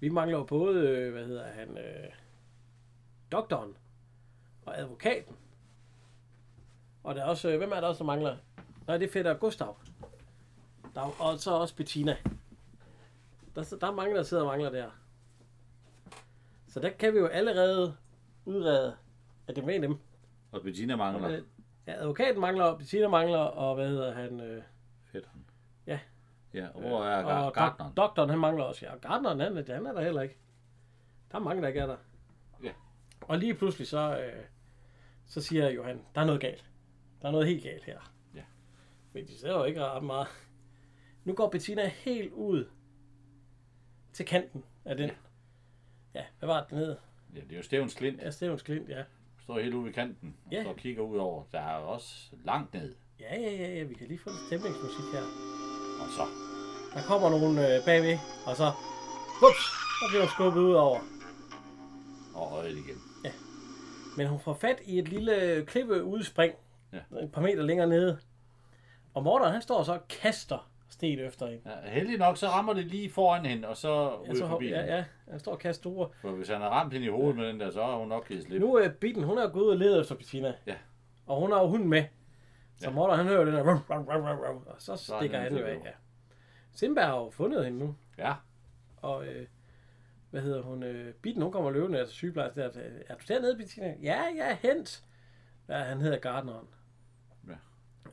Vi 0.00 0.08
mangler 0.08 0.38
jo 0.38 0.44
både, 0.44 0.88
øh, 0.88 1.12
hvad 1.12 1.26
hedder 1.26 1.46
han, 1.46 1.78
øh, 1.78 2.10
doktoren 3.32 3.76
og 4.66 4.78
advokaten. 4.78 5.36
Og 7.04 7.14
der 7.14 7.20
er 7.22 7.26
også, 7.26 7.50
øh, 7.50 7.58
hvem 7.58 7.72
er 7.72 7.80
der 7.80 7.88
også, 7.88 7.98
der 7.98 8.04
mangler? 8.04 8.36
Nej, 8.86 8.96
det 8.98 9.08
er 9.08 9.12
fætter 9.12 9.34
Gustav. 9.34 9.76
Der 10.94 11.00
er, 11.00 11.22
og 11.22 11.38
så 11.38 11.50
også 11.50 11.76
Bettina. 11.76 12.16
Der, 13.54 13.76
der 13.80 13.86
er 13.86 13.94
mange, 13.94 14.16
der 14.16 14.22
sidder 14.22 14.42
og 14.42 14.48
mangler 14.48 14.70
der. 14.70 14.90
Så 16.68 16.80
der 16.80 16.90
kan 16.90 17.14
vi 17.14 17.18
jo 17.18 17.26
allerede 17.26 17.96
udrede, 18.44 18.96
at 19.46 19.56
det 19.56 19.62
er 19.62 19.66
med 19.66 19.82
dem. 19.82 19.96
Og 20.52 20.62
Bettina 20.62 20.96
mangler. 20.96 21.30
Øh, 21.30 21.42
Ja, 21.86 21.92
advokaten 22.00 22.40
mangler, 22.40 22.64
og 22.64 22.78
Bettina 22.78 23.08
mangler, 23.08 23.38
og 23.38 23.74
hvad 23.74 23.88
hedder 23.88 24.12
han? 24.12 24.40
Øh, 24.40 24.62
Fætteren. 25.12 25.44
Ja. 26.54 26.68
Og 26.74 26.80
hvor 26.80 27.04
er 27.04 27.24
og 27.24 27.52
gar- 27.52 27.60
gartneren? 27.62 27.90
dok- 27.92 27.96
doktoren, 27.96 28.30
han 28.30 28.38
mangler 28.38 28.64
også. 28.64 28.86
Ja, 28.86 28.92
og 28.94 29.00
gartneren, 29.00 29.40
han, 29.40 29.56
han 29.56 29.86
er 29.86 29.92
der 29.92 30.02
heller 30.02 30.22
ikke. 30.22 30.36
Der 31.32 31.38
er 31.38 31.42
mange, 31.42 31.62
der 31.62 31.68
ikke 31.68 31.80
er 31.80 31.86
der. 31.86 31.96
Ja. 32.62 32.72
Og 33.20 33.38
lige 33.38 33.54
pludselig 33.54 33.86
så, 33.88 34.20
øh, 34.20 34.42
så 35.26 35.40
siger 35.42 35.70
Johan, 35.70 36.00
der 36.14 36.20
er 36.20 36.24
noget 36.24 36.40
galt. 36.40 36.64
Der 37.22 37.28
er 37.28 37.32
noget 37.32 37.46
helt 37.46 37.62
galt 37.62 37.84
her. 37.84 38.12
Ja. 38.34 38.42
Men 39.12 39.26
de 39.26 39.38
ser 39.38 39.52
jo 39.52 39.64
ikke 39.64 39.84
ret 39.84 40.02
meget. 40.02 40.26
Nu 41.24 41.32
går 41.34 41.48
Bettina 41.50 41.86
helt 41.88 42.32
ud 42.32 42.68
til 44.12 44.26
kanten 44.26 44.64
af 44.84 44.96
den. 44.96 45.08
Ja. 45.08 45.14
Ja, 46.14 46.24
hvad 46.38 46.46
var 46.46 46.60
det, 46.60 46.70
den 46.70 46.78
hed? 46.78 46.96
Ja, 47.34 47.40
det 47.40 47.52
er 47.52 47.56
jo 47.56 47.62
Stævns 47.62 47.94
Klint. 47.94 48.20
Ja, 48.22 48.30
Stevens 48.30 48.62
Klint, 48.62 48.88
ja. 48.88 49.02
Står 49.42 49.58
helt 49.60 49.74
ude 49.74 49.84
ved 49.84 49.92
kanten. 49.92 50.36
Og 50.46 50.52
Ja. 50.52 50.62
står 50.62 50.70
og 50.70 50.76
kigger 50.76 51.02
ud 51.02 51.16
over. 51.18 51.44
Der 51.52 51.60
er 51.60 51.74
også 51.76 52.30
langt 52.44 52.74
ned. 52.74 52.94
Ja, 53.20 53.40
ja, 53.40 53.50
ja, 53.50 53.74
ja, 53.74 53.82
vi 53.82 53.94
kan 53.94 54.06
lige 54.08 54.18
få 54.18 54.30
lidt 54.30 54.40
stemningsmusik 54.46 55.04
her. 55.12 55.22
Og 56.00 56.08
så. 56.16 56.22
Der 56.94 57.02
kommer 57.02 57.30
nogen 57.30 57.58
øh, 57.58 57.84
bagved, 57.84 58.18
og 58.46 58.56
så... 58.56 58.72
Ups, 59.46 59.64
så 60.00 60.04
bliver 60.08 60.22
hun 60.22 60.28
skubbet 60.30 60.60
ud 60.60 60.72
over. 60.72 60.98
Og 62.34 62.52
øjet 62.58 62.72
igen. 62.76 62.96
Men 64.16 64.26
hun 64.26 64.40
får 64.40 64.54
fat 64.54 64.76
i 64.84 64.98
et 64.98 65.08
lille 65.08 65.64
klippeudspring, 65.66 66.54
Ja. 66.92 66.98
et 67.22 67.32
par 67.32 67.40
meter 67.40 67.62
længere 67.62 67.86
nede. 67.88 68.18
Og 69.14 69.22
Morten, 69.22 69.52
han 69.52 69.62
står 69.62 69.82
så 69.82 69.92
og 69.92 70.08
kaster 70.08 70.70
sten 70.88 71.18
efter 71.18 71.46
hende. 71.46 71.60
Ja, 71.84 71.90
heldig 71.90 72.18
nok, 72.18 72.36
så 72.36 72.46
rammer 72.48 72.72
det 72.72 72.84
lige 72.86 73.10
foran 73.10 73.46
hende, 73.46 73.68
og 73.68 73.76
så 73.76 74.10
Ja, 74.26 74.30
ud 74.32 74.36
så, 74.36 74.46
forbi 74.48 74.68
ja, 74.68 74.96
ja, 74.96 75.04
han 75.30 75.40
står 75.40 75.52
og 75.52 75.58
kaster 75.58 75.80
store. 75.82 76.08
For 76.22 76.30
hvis 76.30 76.48
han 76.48 76.60
har 76.60 76.68
ramt 76.68 76.92
hende 76.92 77.06
i 77.06 77.10
hovedet 77.10 77.36
med 77.36 77.46
den 77.48 77.60
der, 77.60 77.70
så 77.70 77.82
har 77.84 77.96
hun 77.96 78.08
nok 78.08 78.28
givet 78.28 78.44
slip. 78.44 78.60
Nu 78.60 78.74
er 78.74 78.88
Bitten, 78.88 79.24
hun 79.24 79.38
er 79.38 79.48
gået 79.48 79.62
ud 79.64 79.70
og 79.70 79.76
leder 79.76 80.00
efter 80.00 80.14
Bettina. 80.14 80.54
Ja. 80.66 80.74
Og 81.26 81.40
hun 81.40 81.52
har 81.52 81.60
jo 81.60 81.66
hunden 81.68 81.88
med. 81.88 82.04
Så 82.80 82.86
Ja. 82.88 82.94
Morten, 82.94 83.16
han 83.16 83.26
hører 83.26 83.44
den 83.44 83.54
der... 83.54 83.60
ruff, 83.74 83.90
ruff, 83.90 84.08
ruff, 84.08 84.40
ruff, 84.40 84.66
Og 84.66 84.74
så 84.78 84.96
Så 84.96 85.14
er 85.14 85.18
stikker 85.20 85.38
han 85.38 85.52
han 85.52 85.60
jo 85.60 85.66
af. 85.66 85.80
Ja. 85.84 85.90
Simba 86.72 87.00
har 87.00 87.16
jo 87.16 87.30
fundet 87.30 87.64
hende 87.64 87.78
nu. 87.78 87.96
Ja, 88.18 88.34
Og 88.96 89.26
øh, 89.26 89.46
hvad 90.30 90.40
hedder 90.42 90.62
hun? 90.62 90.82
Øh, 90.82 91.14
Bitten, 91.14 91.42
hun 91.42 91.52
kommer 91.52 91.70
løbende, 91.70 91.98
altså 91.98 92.14
sygeplejerske 92.14 92.60
der. 92.60 92.70
Er 93.08 93.14
du 93.14 93.24
dernede, 93.28 93.56
Bettina? 93.56 93.94
Ja, 94.02 94.22
ja, 94.36 94.56
hent. 94.62 95.04
Ja, 95.68 95.78
han 95.78 96.00
hedder 96.00 96.18
Gardneren. 96.18 96.68
Ja. 97.48 97.52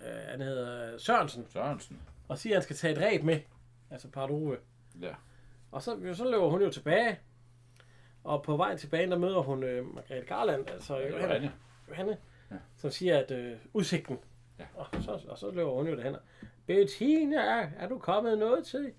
Øh, 0.09 0.29
han 0.29 0.41
hedder 0.41 0.97
Sørensen. 0.97 1.45
Sørensen. 1.49 2.01
Og 2.27 2.37
siger, 2.37 2.53
at 2.53 2.55
han 2.55 2.63
skal 2.63 2.75
tage 2.75 2.93
et 2.93 2.99
ræb 3.01 3.23
med. 3.23 3.39
Altså 3.91 4.09
Pardove. 4.09 4.57
Ja. 5.01 5.13
Og 5.71 5.81
så, 5.81 6.13
så 6.13 6.29
løber 6.31 6.49
hun 6.49 6.61
jo 6.61 6.71
tilbage. 6.71 7.19
Og 8.23 8.43
på 8.43 8.57
vej 8.57 8.75
tilbage, 8.77 9.09
der 9.09 9.17
møder 9.17 9.39
hun 9.41 9.63
øh, 9.63 9.85
Margrethe 9.95 10.25
Garland, 10.27 10.69
altså 10.69 10.97
Ja, 10.97 11.21
Johanne. 11.21 11.51
Johanne 11.89 12.17
Ja. 12.51 12.55
som 12.77 12.91
siger, 12.91 13.19
at 13.19 13.31
øh, 13.31 13.57
udsigten. 13.73 14.17
Ja. 14.59 14.65
Og, 14.75 14.87
så, 15.03 15.19
og 15.27 15.37
så 15.37 15.51
løber 15.51 15.71
hun 15.71 15.87
jo 15.87 15.95
derhen. 15.95 16.15
Bettina, 16.65 17.71
er 17.77 17.87
du 17.89 17.99
kommet 17.99 18.37
noget 18.37 18.65
til? 18.65 18.93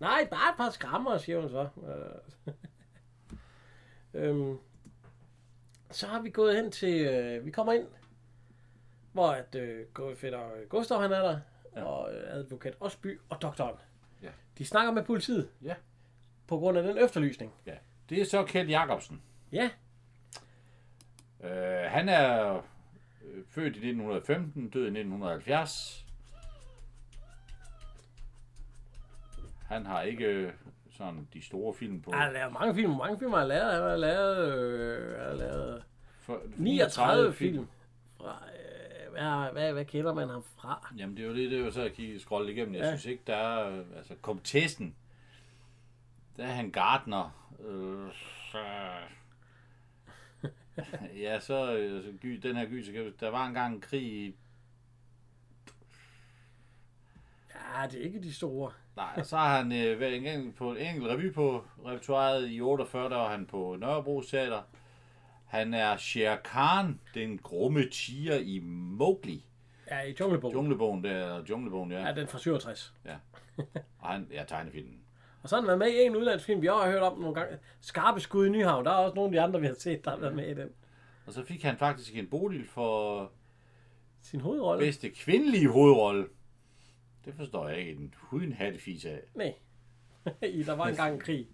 Nej, 0.00 0.28
bare 0.30 0.50
et 0.50 0.56
par 0.56 0.70
skrammer, 0.70 1.18
siger 1.18 1.40
hun 1.40 1.50
så. 1.50 1.68
Øh, 1.86 2.54
øhm, 4.28 4.58
Så 5.90 6.06
har 6.06 6.20
vi 6.22 6.30
gået 6.30 6.56
hen 6.56 6.70
til, 6.70 7.06
øh, 7.06 7.46
vi 7.46 7.50
kommer 7.50 7.72
ind, 7.72 7.86
hvor 9.12 9.28
at 9.30 9.54
øh, 9.54 9.86
fætter 10.16 10.66
Gustav 10.68 11.00
han 11.00 11.12
er 11.12 11.20
der, 11.22 11.38
ja. 11.76 11.84
og 11.84 12.14
øh, 12.14 12.22
advokat 12.26 12.76
Osby 12.80 13.20
og 13.28 13.42
doktoren. 13.42 13.76
Ja. 14.22 14.30
De 14.58 14.64
snakker 14.64 14.92
med 14.92 15.04
politiet. 15.04 15.48
Ja. 15.62 15.74
På 16.46 16.58
grund 16.58 16.78
af 16.78 16.84
den 16.84 16.98
efterlysning. 16.98 17.52
Ja. 17.66 17.74
Det 18.08 18.20
er 18.20 18.24
så 18.24 18.44
Kjeld 18.44 18.68
Jacobsen. 18.68 19.22
Ja, 19.52 19.70
Øh, 21.44 21.90
han 21.90 22.08
er 22.08 22.54
øh, 22.56 22.62
født 23.50 23.76
i 23.76 23.88
1915, 23.88 24.68
død 24.70 24.82
i 24.82 24.86
1970. 24.86 26.00
Han 29.66 29.86
har 29.86 30.02
ikke 30.02 30.24
øh, 30.24 30.52
sådan 30.90 31.28
de 31.34 31.42
store 31.42 31.74
film 31.74 32.02
på. 32.02 32.10
han 32.12 32.20
har 32.20 32.30
lavet 32.32 32.52
mange 32.52 32.74
film. 32.74 32.90
Mange 32.96 33.18
film 33.18 33.30
har 33.32 33.38
han 33.38 33.48
lavet. 33.48 33.72
Han 33.72 33.82
har 33.82 33.96
lavet, 33.96 34.54
øh, 34.54 35.18
han 35.18 35.26
har 35.26 35.34
lavet 35.34 35.84
For, 36.20 36.40
39 36.56 37.32
film. 37.32 37.66
Fra, 38.16 38.38
øh, 39.06 39.12
hvad, 39.12 39.52
hvad, 39.52 39.72
hvad 39.72 39.84
kender 39.84 40.14
man 40.14 40.28
ham 40.28 40.42
fra? 40.56 40.92
Jamen 40.98 41.16
det 41.16 41.22
er 41.24 41.28
jo 41.28 41.34
det, 41.34 41.50
det 41.50 41.60
er 41.60 41.64
jo 41.64 41.70
så 41.70 41.82
at 41.82 41.92
kigge 41.92 42.20
scrolle 42.20 42.52
igennem. 42.52 42.74
Jeg 42.74 42.82
Ja. 42.82 42.88
synes 42.88 43.06
ikke, 43.06 43.22
der 43.26 43.36
er... 43.36 43.82
Altså, 43.96 44.14
komtessen. 44.22 44.94
Der 46.36 46.44
er 46.44 46.52
han 46.52 46.70
Gardner. 46.70 47.50
Øh, 47.68 48.08
så... 48.52 48.58
ja, 51.24 51.40
så 51.40 51.76
øh, 51.76 51.96
altså, 51.96 52.12
gy, 52.20 52.40
den 52.42 52.56
her 52.56 52.66
gyser, 52.66 53.10
der 53.20 53.28
var 53.28 53.46
engang 53.46 53.74
en 53.74 53.80
krig 53.80 54.02
i... 54.02 54.36
Ja, 57.54 57.86
det 57.86 58.00
er 58.00 58.04
ikke 58.04 58.22
de 58.22 58.34
store. 58.34 58.72
Nej, 58.96 59.14
og 59.16 59.26
så 59.26 59.36
har 59.36 59.56
han 59.56 59.72
øh, 59.72 60.00
været 60.00 60.34
en 60.34 60.52
på 60.52 60.70
en 60.70 60.76
enkelt 60.76 61.06
revy 61.06 61.32
på 61.32 61.64
repertoireet 61.86 62.50
i 62.50 62.60
48, 62.60 63.10
der 63.10 63.16
var 63.16 63.30
han 63.30 63.46
på 63.46 63.76
Nørrebro 63.80 64.20
Teater. 64.20 64.62
Han 65.46 65.74
er 65.74 65.96
Shere 65.96 66.38
Khan, 66.44 67.00
den 67.14 67.38
grumme 67.38 67.88
tiger 67.90 68.36
i 68.36 68.58
Mowgli. 68.64 69.44
Ja, 69.90 70.00
i 70.00 70.14
Junglebogen. 70.20 70.56
Junglebogen, 70.56 71.04
der 71.04 71.44
Junglebogen, 71.50 71.92
ja. 71.92 72.06
Ja, 72.06 72.14
den 72.14 72.28
fra 72.28 72.38
67. 72.38 72.94
Og 73.98 74.08
han, 74.08 74.28
ja, 74.32 74.44
tegnefilmen. 74.44 75.03
Og 75.44 75.50
så 75.50 75.56
har 75.56 75.60
han 75.60 75.66
været 75.66 75.78
med 75.78 75.88
i 75.88 76.06
en 76.06 76.16
udlandsfilm, 76.16 76.62
vi 76.62 76.68
også 76.68 76.84
har 76.84 76.90
hørt 76.90 77.02
om 77.02 77.18
nogle 77.18 77.34
gange. 77.34 77.58
Skarpe 77.80 78.20
skud 78.20 78.46
i 78.46 78.50
Nyhavn. 78.50 78.84
Der 78.84 78.90
er 78.90 78.94
også 78.94 79.14
nogle 79.14 79.28
af 79.28 79.32
de 79.32 79.40
andre, 79.40 79.60
vi 79.60 79.66
har 79.66 79.74
set, 79.74 80.04
der 80.04 80.10
har 80.10 80.18
været 80.18 80.36
med 80.36 80.48
i 80.50 80.54
den. 80.54 80.68
Og 81.26 81.32
så 81.32 81.44
fik 81.44 81.62
han 81.62 81.76
faktisk 81.76 82.16
en 82.16 82.26
Bodil 82.26 82.68
for 82.68 83.32
Sin 84.20 84.40
hovedrolle. 84.40 84.84
bedste 84.84 85.10
kvindelige 85.10 85.68
hovedrolle. 85.68 86.28
Det 87.24 87.34
forstår 87.34 87.68
jeg 87.68 87.78
ikke 87.78 87.92
en 87.92 88.14
huden 88.16 88.52
hattefis 88.52 89.04
af. 89.04 89.20
Nej. 89.34 89.54
I, 90.42 90.62
der 90.62 90.72
var 90.72 90.86
engang 90.86 91.14
en 91.14 91.20
krig. 91.20 91.48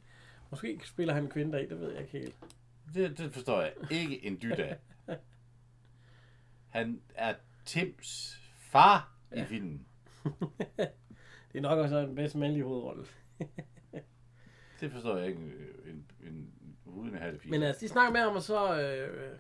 Måske 0.51 0.81
spiller 0.85 1.15
han 1.15 1.23
en 1.23 1.31
kvinde 1.31 1.53
der 1.53 1.59
i, 1.59 1.67
det 1.67 1.81
ved 1.81 1.93
jeg 1.93 2.01
ikke 2.01 2.19
helt. 2.19 2.37
Det, 2.95 3.19
det 3.19 3.33
forstår 3.33 3.61
jeg 3.61 3.73
ikke 3.91 4.25
en 4.27 4.39
dyt 4.43 4.59
af. 4.59 4.77
Han 6.69 7.01
er 7.15 7.35
Tims 7.65 8.41
far 8.57 9.13
i 9.37 9.43
filmen. 9.45 9.87
Det 11.53 11.59
er 11.59 11.63
nok 11.63 11.79
også 11.79 11.99
den 11.99 12.15
bedste 12.15 12.39
mandlige 12.39 12.65
hovedrolle. 12.65 13.05
Det 14.81 14.93
forstår 14.93 15.17
jeg 15.17 15.27
ikke 15.29 15.41
en, 15.41 15.53
en, 15.87 16.07
en 16.29 16.51
huden 16.85 17.15
hattefis 17.15 17.51
Men 17.51 17.63
af. 17.63 17.67
altså, 17.67 17.81
de 17.81 17.89
snakker 17.89 18.13
med 18.13 18.21
ham, 18.21 18.37
og 18.37 18.43
så... 18.43 18.81
Øh, 18.81 19.31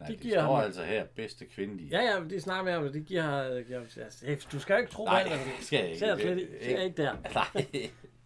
Nej, 0.00 0.08
de 0.08 0.12
det 0.12 0.20
giver 0.22 0.34
står 0.34 0.54
ham- 0.56 0.64
altså 0.64 0.82
her, 0.84 1.06
bedste 1.16 1.44
kvindelige. 1.46 1.88
ja, 1.88 2.02
ja, 2.14 2.24
de 2.30 2.40
snakker 2.40 2.64
med 2.64 2.72
ham, 2.72 2.84
og 2.84 2.94
de 2.94 3.00
giver... 3.00 3.62
giver 3.62 3.80
altså, 3.80 4.26
hey, 4.26 4.36
du 4.52 4.58
skal 4.58 4.74
jo 4.74 4.78
ikke 4.80 4.92
tro, 4.92 5.04
Nej, 5.04 5.28
hvad 5.28 5.38
det 5.38 5.46
det 5.58 5.64
skal 5.66 5.78
jeg 5.78 5.90
ikke. 5.92 6.06
Jeg 6.06 6.18
slet 6.20 6.36
Det- 6.36 6.48
ikke, 6.68 6.84
ikke 6.84 7.02
der. 7.02 7.12
Nej. 7.34 7.66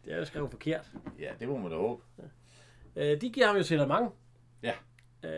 Det 0.04 0.12
er 0.12 0.16
jo 0.18 0.24
skrevet 0.24 0.50
forkert. 0.50 0.90
Ja, 1.18 1.30
det 1.40 1.48
må 1.48 1.56
man 1.58 1.70
da 1.70 1.76
håbe. 1.76 2.02
Øh, 2.96 3.20
de 3.20 3.30
giver 3.30 3.46
ham 3.46 3.56
jo 3.56 3.62
til 3.62 3.86
mange. 3.88 4.10
Ja. 4.62 4.72
Øh, 5.24 5.30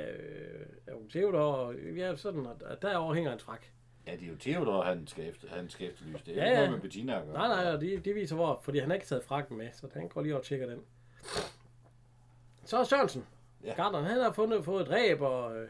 Theodor, 1.10 1.74
ja, 1.96 2.16
sådan, 2.16 2.46
og 2.46 2.82
derovre 2.82 3.14
hænger 3.14 3.32
en 3.32 3.38
frak. 3.38 3.66
Ja, 4.06 4.12
det 4.12 4.22
er 4.22 4.26
jo 4.28 4.36
Theodor, 4.36 4.82
han 4.82 5.06
skal, 5.06 5.28
efter, 5.28 5.48
han 5.50 5.68
skal 5.68 5.90
efterlyse. 5.90 6.18
Det 6.26 6.38
er 6.38 6.42
Ja, 6.42 6.44
ikke 6.44 6.54
ja. 6.54 6.66
noget 6.66 6.72
med 6.72 6.80
Bettina 6.80 7.18
at 7.20 7.24
gøre. 7.26 7.34
Nej, 7.34 7.64
nej, 7.64 7.72
og 7.74 7.80
de, 7.80 7.98
de 7.98 8.12
viser 8.12 8.36
hvor, 8.36 8.60
fordi 8.64 8.78
han 8.78 8.88
har 8.88 8.94
ikke 8.94 9.06
taget 9.06 9.24
frakken 9.24 9.58
med, 9.58 9.68
så 9.72 9.88
han 9.94 10.08
går 10.08 10.22
lige 10.22 10.36
og 10.36 10.42
tjekker 10.44 10.66
den. 10.66 10.78
Så 12.64 12.78
er 12.78 12.84
Sørensen. 12.84 13.26
Ja. 13.64 13.74
Gardner, 13.74 14.02
han 14.02 14.20
har 14.20 14.32
fundet, 14.32 14.64
fået 14.64 14.82
et 14.82 14.90
ræb, 14.90 15.20
og, 15.20 15.56
øh, 15.56 15.68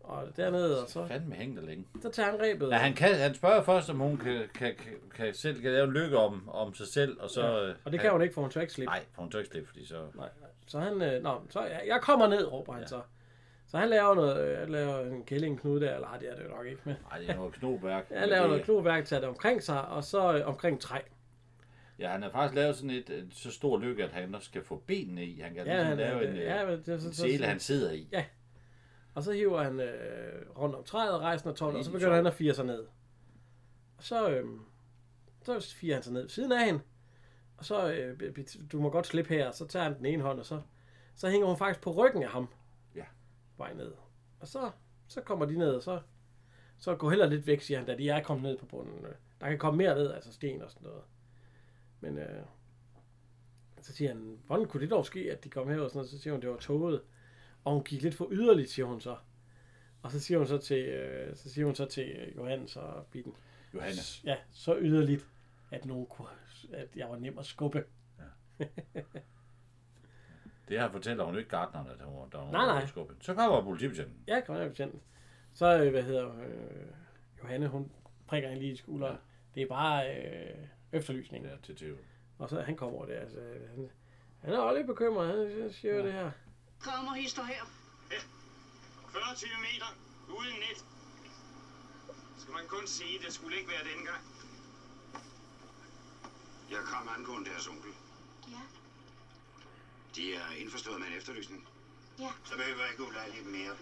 og 0.00 0.36
dernede, 0.36 0.82
og 0.82 0.88
så, 0.88 1.06
Fandme 1.06 1.34
hænge 1.34 1.56
der 1.56 1.62
længe. 1.66 1.84
så 2.02 2.10
tager 2.10 2.30
han 2.30 2.40
ræbet. 2.40 2.70
Ja, 2.70 2.76
han, 2.76 2.94
kan, 2.94 3.14
han 3.14 3.34
spørger 3.34 3.62
først, 3.62 3.90
om 3.90 3.98
hun 3.98 4.16
kan, 4.16 4.48
kan, 4.54 4.74
kan, 4.74 4.92
kan 5.14 5.34
selv 5.34 5.62
kan 5.62 5.72
lave 5.72 5.84
en 5.84 5.92
lykke 5.92 6.18
om, 6.18 6.48
om 6.48 6.74
sig 6.74 6.86
selv, 6.86 7.20
og 7.20 7.30
så... 7.30 7.46
Ja, 7.46 7.68
øh, 7.68 7.74
og 7.84 7.92
det 7.92 8.00
kan 8.00 8.10
hun 8.10 8.22
ikke, 8.22 8.34
for 8.34 8.40
hun 8.40 8.50
tør 8.50 8.60
ikke 8.60 8.72
slippe. 8.72 8.90
Nej, 8.90 9.04
for 9.12 9.22
hun 9.22 9.30
tør 9.30 9.38
ikke 9.38 9.50
slippe, 9.50 9.68
fordi 9.68 9.86
så... 9.86 9.94
Nej, 9.94 10.28
nej. 10.40 10.50
Så 10.66 10.78
han, 10.78 11.02
øh, 11.02 11.22
nå, 11.22 11.40
så 11.50 11.60
jeg, 11.60 11.82
jeg 11.86 12.00
kommer 12.00 12.28
ned, 12.28 12.52
råber 12.52 12.72
han 12.72 12.82
ja. 12.82 12.88
så. 12.88 13.00
Så 13.68 13.78
han 13.78 13.88
laver 13.88 14.14
noget, 14.14 14.48
øh, 14.48 14.58
han 14.58 14.68
laver 14.68 15.00
en 15.00 15.24
kællingknude 15.24 15.80
der, 15.86 15.94
eller 15.94 16.08
ej, 16.08 16.18
det 16.18 16.30
er 16.30 16.36
det 16.36 16.44
jo 16.44 16.48
nok 16.48 16.66
ikke, 16.66 16.80
men 16.84 16.96
Nej, 17.10 17.18
det 17.18 17.30
er 17.30 17.36
noget 17.36 17.52
knobværk. 17.52 18.08
han 18.12 18.28
laver 18.28 18.46
noget 18.46 18.64
kloværk, 18.64 19.04
tager 19.04 19.20
det 19.20 19.28
omkring 19.28 19.62
sig, 19.62 19.88
og 19.88 20.04
så 20.04 20.36
øh, 20.38 20.48
omkring 20.48 20.80
træ. 20.80 20.98
Ja, 21.98 22.08
han 22.10 22.22
har 22.22 22.30
faktisk 22.30 22.54
lavet 22.54 22.76
sådan 22.76 22.90
et, 22.90 23.10
et 23.10 23.28
så 23.34 23.50
stor 23.50 23.78
lykke, 23.78 24.04
at 24.04 24.10
han 24.10 24.34
også 24.34 24.46
skal 24.46 24.64
få 24.64 24.82
benene 24.86 25.24
i. 25.26 25.40
Han 25.40 25.54
kan 25.54 25.66
Ja, 25.66 25.76
ja, 25.76 25.82
han, 25.82 25.96
lave 25.96 26.22
øh, 26.22 26.30
en, 26.30 26.36
ja, 26.36 26.66
men 26.66 26.78
det, 26.78 26.86
så, 26.86 26.92
en 26.92 27.14
så, 27.14 27.22
sele, 27.22 27.38
så, 27.38 27.44
han 27.44 27.60
sidder 27.60 27.92
i. 27.92 28.08
Ja. 28.12 28.24
Og 29.14 29.22
så 29.22 29.32
hiver 29.32 29.62
han 29.62 29.80
øh, 29.80 30.50
rundt 30.58 30.74
om 30.74 30.84
træet 30.84 31.14
og 31.14 31.20
rejsen 31.20 31.48
af 31.48 31.54
tårnet, 31.54 31.78
og 31.78 31.84
så 31.84 31.90
begynder 31.92 32.14
han 32.14 32.26
at 32.26 32.34
fire 32.34 32.54
sig 32.54 32.64
ned. 32.64 32.86
Og 33.96 34.04
så, 34.04 34.30
øh, 34.30 34.48
så 35.42 35.74
firer 35.76 35.94
han 35.94 36.02
sig 36.02 36.12
ned 36.12 36.28
siden 36.28 36.52
af 36.52 36.64
hende. 36.66 36.80
Og 37.56 37.64
så, 37.64 37.92
øh, 37.92 38.36
du 38.72 38.80
må 38.80 38.90
godt 38.90 39.06
slippe 39.06 39.34
her, 39.34 39.48
og 39.48 39.54
så 39.54 39.66
tager 39.66 39.82
han 39.84 39.98
den 39.98 40.06
ene 40.06 40.22
hånd, 40.22 40.38
og 40.40 40.46
så, 40.46 40.60
så 41.14 41.28
hænger 41.28 41.46
hun 41.46 41.56
faktisk 41.56 41.80
på 41.80 41.90
ryggen 41.92 42.22
af 42.22 42.28
ham. 42.28 42.48
Ja. 42.94 43.04
Vej 43.56 43.72
ned. 43.74 43.92
Og 44.40 44.48
så, 44.48 44.70
så 45.08 45.20
kommer 45.20 45.46
de 45.46 45.58
ned, 45.58 45.74
og 45.74 45.82
så, 45.82 46.00
så 46.78 46.94
gå 46.94 47.08
heller 47.10 47.26
lidt 47.26 47.46
væk, 47.46 47.60
siger 47.60 47.78
han, 47.78 47.86
da 47.86 47.96
de 47.96 48.08
er 48.08 48.22
kommet 48.22 48.50
ned 48.50 48.58
på 48.58 48.66
bunden. 48.66 49.04
Øh, 49.04 49.12
Der 49.40 49.48
kan 49.48 49.58
komme 49.58 49.78
mere 49.78 49.94
ned, 49.94 50.12
altså 50.12 50.32
sten 50.32 50.62
og 50.62 50.70
sådan 50.70 50.88
noget. 50.88 51.02
Men 52.00 52.18
øh, 52.18 52.42
så 53.80 53.92
siger 53.92 54.08
han, 54.12 54.38
hvordan 54.46 54.66
kunne 54.66 54.80
det 54.80 54.90
dog 54.90 55.06
ske, 55.06 55.32
at 55.32 55.44
de 55.44 55.50
kom 55.50 55.68
her 55.68 55.80
og 55.80 55.90
sådan 55.90 55.98
noget? 55.98 56.10
Så 56.10 56.18
siger 56.18 56.32
hun, 56.32 56.42
det 56.42 56.50
var 56.50 56.56
toget. 56.56 57.02
Og 57.64 57.72
hun 57.72 57.84
gik 57.84 58.02
lidt 58.02 58.14
for 58.14 58.28
yderligt, 58.32 58.70
siger 58.70 58.86
hun 58.86 59.00
så. 59.00 59.16
Og 60.02 60.10
så 60.10 60.20
siger 60.20 60.38
hun 60.38 60.46
så 60.46 60.58
til, 60.58 60.84
øh, 60.84 61.36
så 61.36 61.50
siger 61.50 61.64
hun 61.66 61.74
så 61.74 61.84
til 61.84 62.08
øh, 62.08 62.36
Johannes 62.36 62.76
og 62.76 63.06
Bitten. 63.10 63.34
Johanne. 63.74 64.00
Ja, 64.24 64.36
så 64.52 64.78
yderligt, 64.80 65.26
at 65.70 65.84
nogen 65.84 66.06
kunne, 66.06 66.28
at 66.72 66.88
jeg 66.96 67.08
var 67.08 67.16
nem 67.16 67.38
at 67.38 67.46
skubbe. 67.46 67.84
Det 70.68 70.80
her 70.80 70.90
fortæller 70.90 71.24
hun 71.24 71.34
jo 71.34 71.38
ikke 71.38 71.50
Gardneren, 71.50 72.00
at 72.00 72.06
hun, 72.06 72.30
der 72.32 72.38
var 72.38 72.50
Nej, 72.50 72.66
nej. 72.66 72.86
skubbet. 72.86 73.16
Så 73.20 73.34
kommer 73.34 73.62
politibetjenten. 73.62 74.24
Ja, 74.28 74.40
kom 74.46 74.56
her, 74.56 74.68
betjenten. 74.68 75.00
Så, 75.52 75.82
øh, 75.82 75.90
hvad 75.90 76.02
hedder 76.02 76.40
øh, 76.40 76.86
Johanne, 77.42 77.68
hun 77.68 77.92
prikker 78.26 78.48
hende 78.48 78.62
lige 78.62 78.72
i 78.72 78.76
skulderen. 78.76 79.12
Ja. 79.14 79.18
Det 79.54 79.62
er 79.62 79.68
bare 79.68 80.16
øh, 80.16 80.66
efterlysning. 80.92 81.44
Ja, 81.46 81.56
til 81.62 81.76
Theo. 81.76 81.96
Og 82.38 82.50
så 82.50 82.60
han 82.60 82.76
kommer 82.76 82.96
over 82.96 83.06
der, 83.06 83.20
altså, 83.20 83.40
han, 83.70 83.90
han 84.42 84.52
er 84.54 84.58
også 84.58 84.76
lidt 84.76 84.86
bekymret, 84.86 85.28
han 85.62 85.72
siger 85.72 85.94
jo 85.94 86.04
det 86.04 86.12
her. 86.12 86.30
Kommer 86.80 87.14
hister 87.14 87.44
her. 87.44 87.62
40 89.08 89.22
meter 89.60 89.88
uden 90.28 90.54
net. 90.64 90.84
Skal 92.38 92.52
man 92.54 92.66
kun 92.68 92.86
sige, 92.86 93.18
det 93.24 93.32
skulle 93.32 93.56
ikke 93.58 93.70
være 93.70 93.84
dengang. 93.96 94.22
Jeg 96.70 96.78
kom 96.92 97.08
angående 97.16 97.50
deres 97.50 97.66
onkel. 97.68 97.92
Ja, 98.48 98.62
De 100.16 100.34
er 100.34 100.50
indforstået 100.62 101.00
med 101.00 101.06
en 101.08 101.16
efterlysning. 101.16 101.68
ja. 102.18 102.30
Så 102.44 102.56
behøver 102.56 102.80
jeg 102.82 102.90
ikke 102.92 103.04
ulejligt 103.04 103.46
mere. 103.46 103.74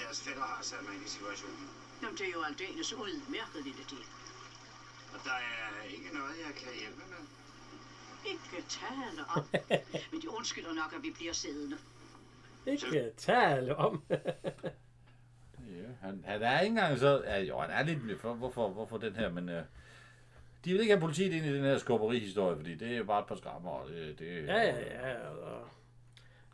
Deres 0.00 0.20
fætter 0.22 0.42
har 0.42 0.62
sat 0.62 0.82
mig 0.86 0.94
ind 0.94 1.04
i 1.04 1.08
situationen. 1.08 1.68
Jamen, 2.02 2.16
det 2.18 2.26
er 2.28 2.32
jo 2.32 2.42
aldeles 2.42 2.92
udmærket, 2.92 3.64
lille 3.64 3.84
del. 3.90 4.04
Og 5.14 5.20
der 5.24 5.30
er 5.30 5.82
ikke 5.96 6.10
noget, 6.18 6.34
jeg 6.46 6.54
kan 6.60 6.72
hjælpe 6.80 7.02
med. 7.12 7.22
Ikke 8.30 8.68
tale 8.68 9.20
om. 9.36 9.44
Men 10.12 10.22
de 10.22 10.30
undskylder 10.30 10.74
nok, 10.74 10.92
at 10.96 11.02
vi 11.02 11.10
bliver 11.18 11.32
siddende. 11.32 11.76
Ikke 12.66 13.12
tale 13.16 13.76
om. 13.76 14.02
Ja, 15.68 15.88
han, 16.00 16.24
han 16.26 16.42
er 16.42 16.60
ikke 16.60 16.70
engang 16.70 16.98
så... 16.98 17.22
Ja, 17.24 17.40
jo, 17.40 17.58
han 17.58 17.70
er 17.70 17.82
lidt... 17.82 18.20
For, 18.20 18.34
hvorfor, 18.34 18.68
hvorfor 18.68 18.98
den 18.98 19.16
her, 19.16 19.28
men... 19.30 19.48
Uh, 19.48 19.62
de 20.64 20.72
vil 20.72 20.80
ikke 20.80 20.92
have 20.92 21.00
politiet 21.00 21.32
ind 21.32 21.46
i 21.46 21.54
den 21.54 21.64
her 21.64 21.78
skubberihistorie, 21.78 22.56
fordi 22.56 22.74
det 22.74 22.96
er 22.96 23.02
bare 23.02 23.20
et 23.20 23.26
par 23.26 23.34
skrammer, 23.34 23.70
og 23.70 23.88
det... 23.88 24.18
det 24.18 24.46
ja, 24.46 24.62
ja, 24.62 25.08
ja. 25.08 25.28
Og, 25.28 25.68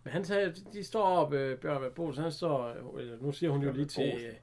men 0.05 0.13
han 0.13 0.25
sagde, 0.25 0.55
de 0.73 0.85
står 0.85 1.05
op, 1.05 1.33
øh, 1.33 1.59
Bjørn 1.59 1.93
Bols, 1.93 2.17
han 2.17 2.33
står, 2.33 2.77
øh, 2.99 3.23
nu 3.23 3.33
siger 3.33 3.51
hun 3.51 3.63
jo 3.63 3.73
lige 3.73 3.87
til, 3.87 4.25
øh, 4.27 4.35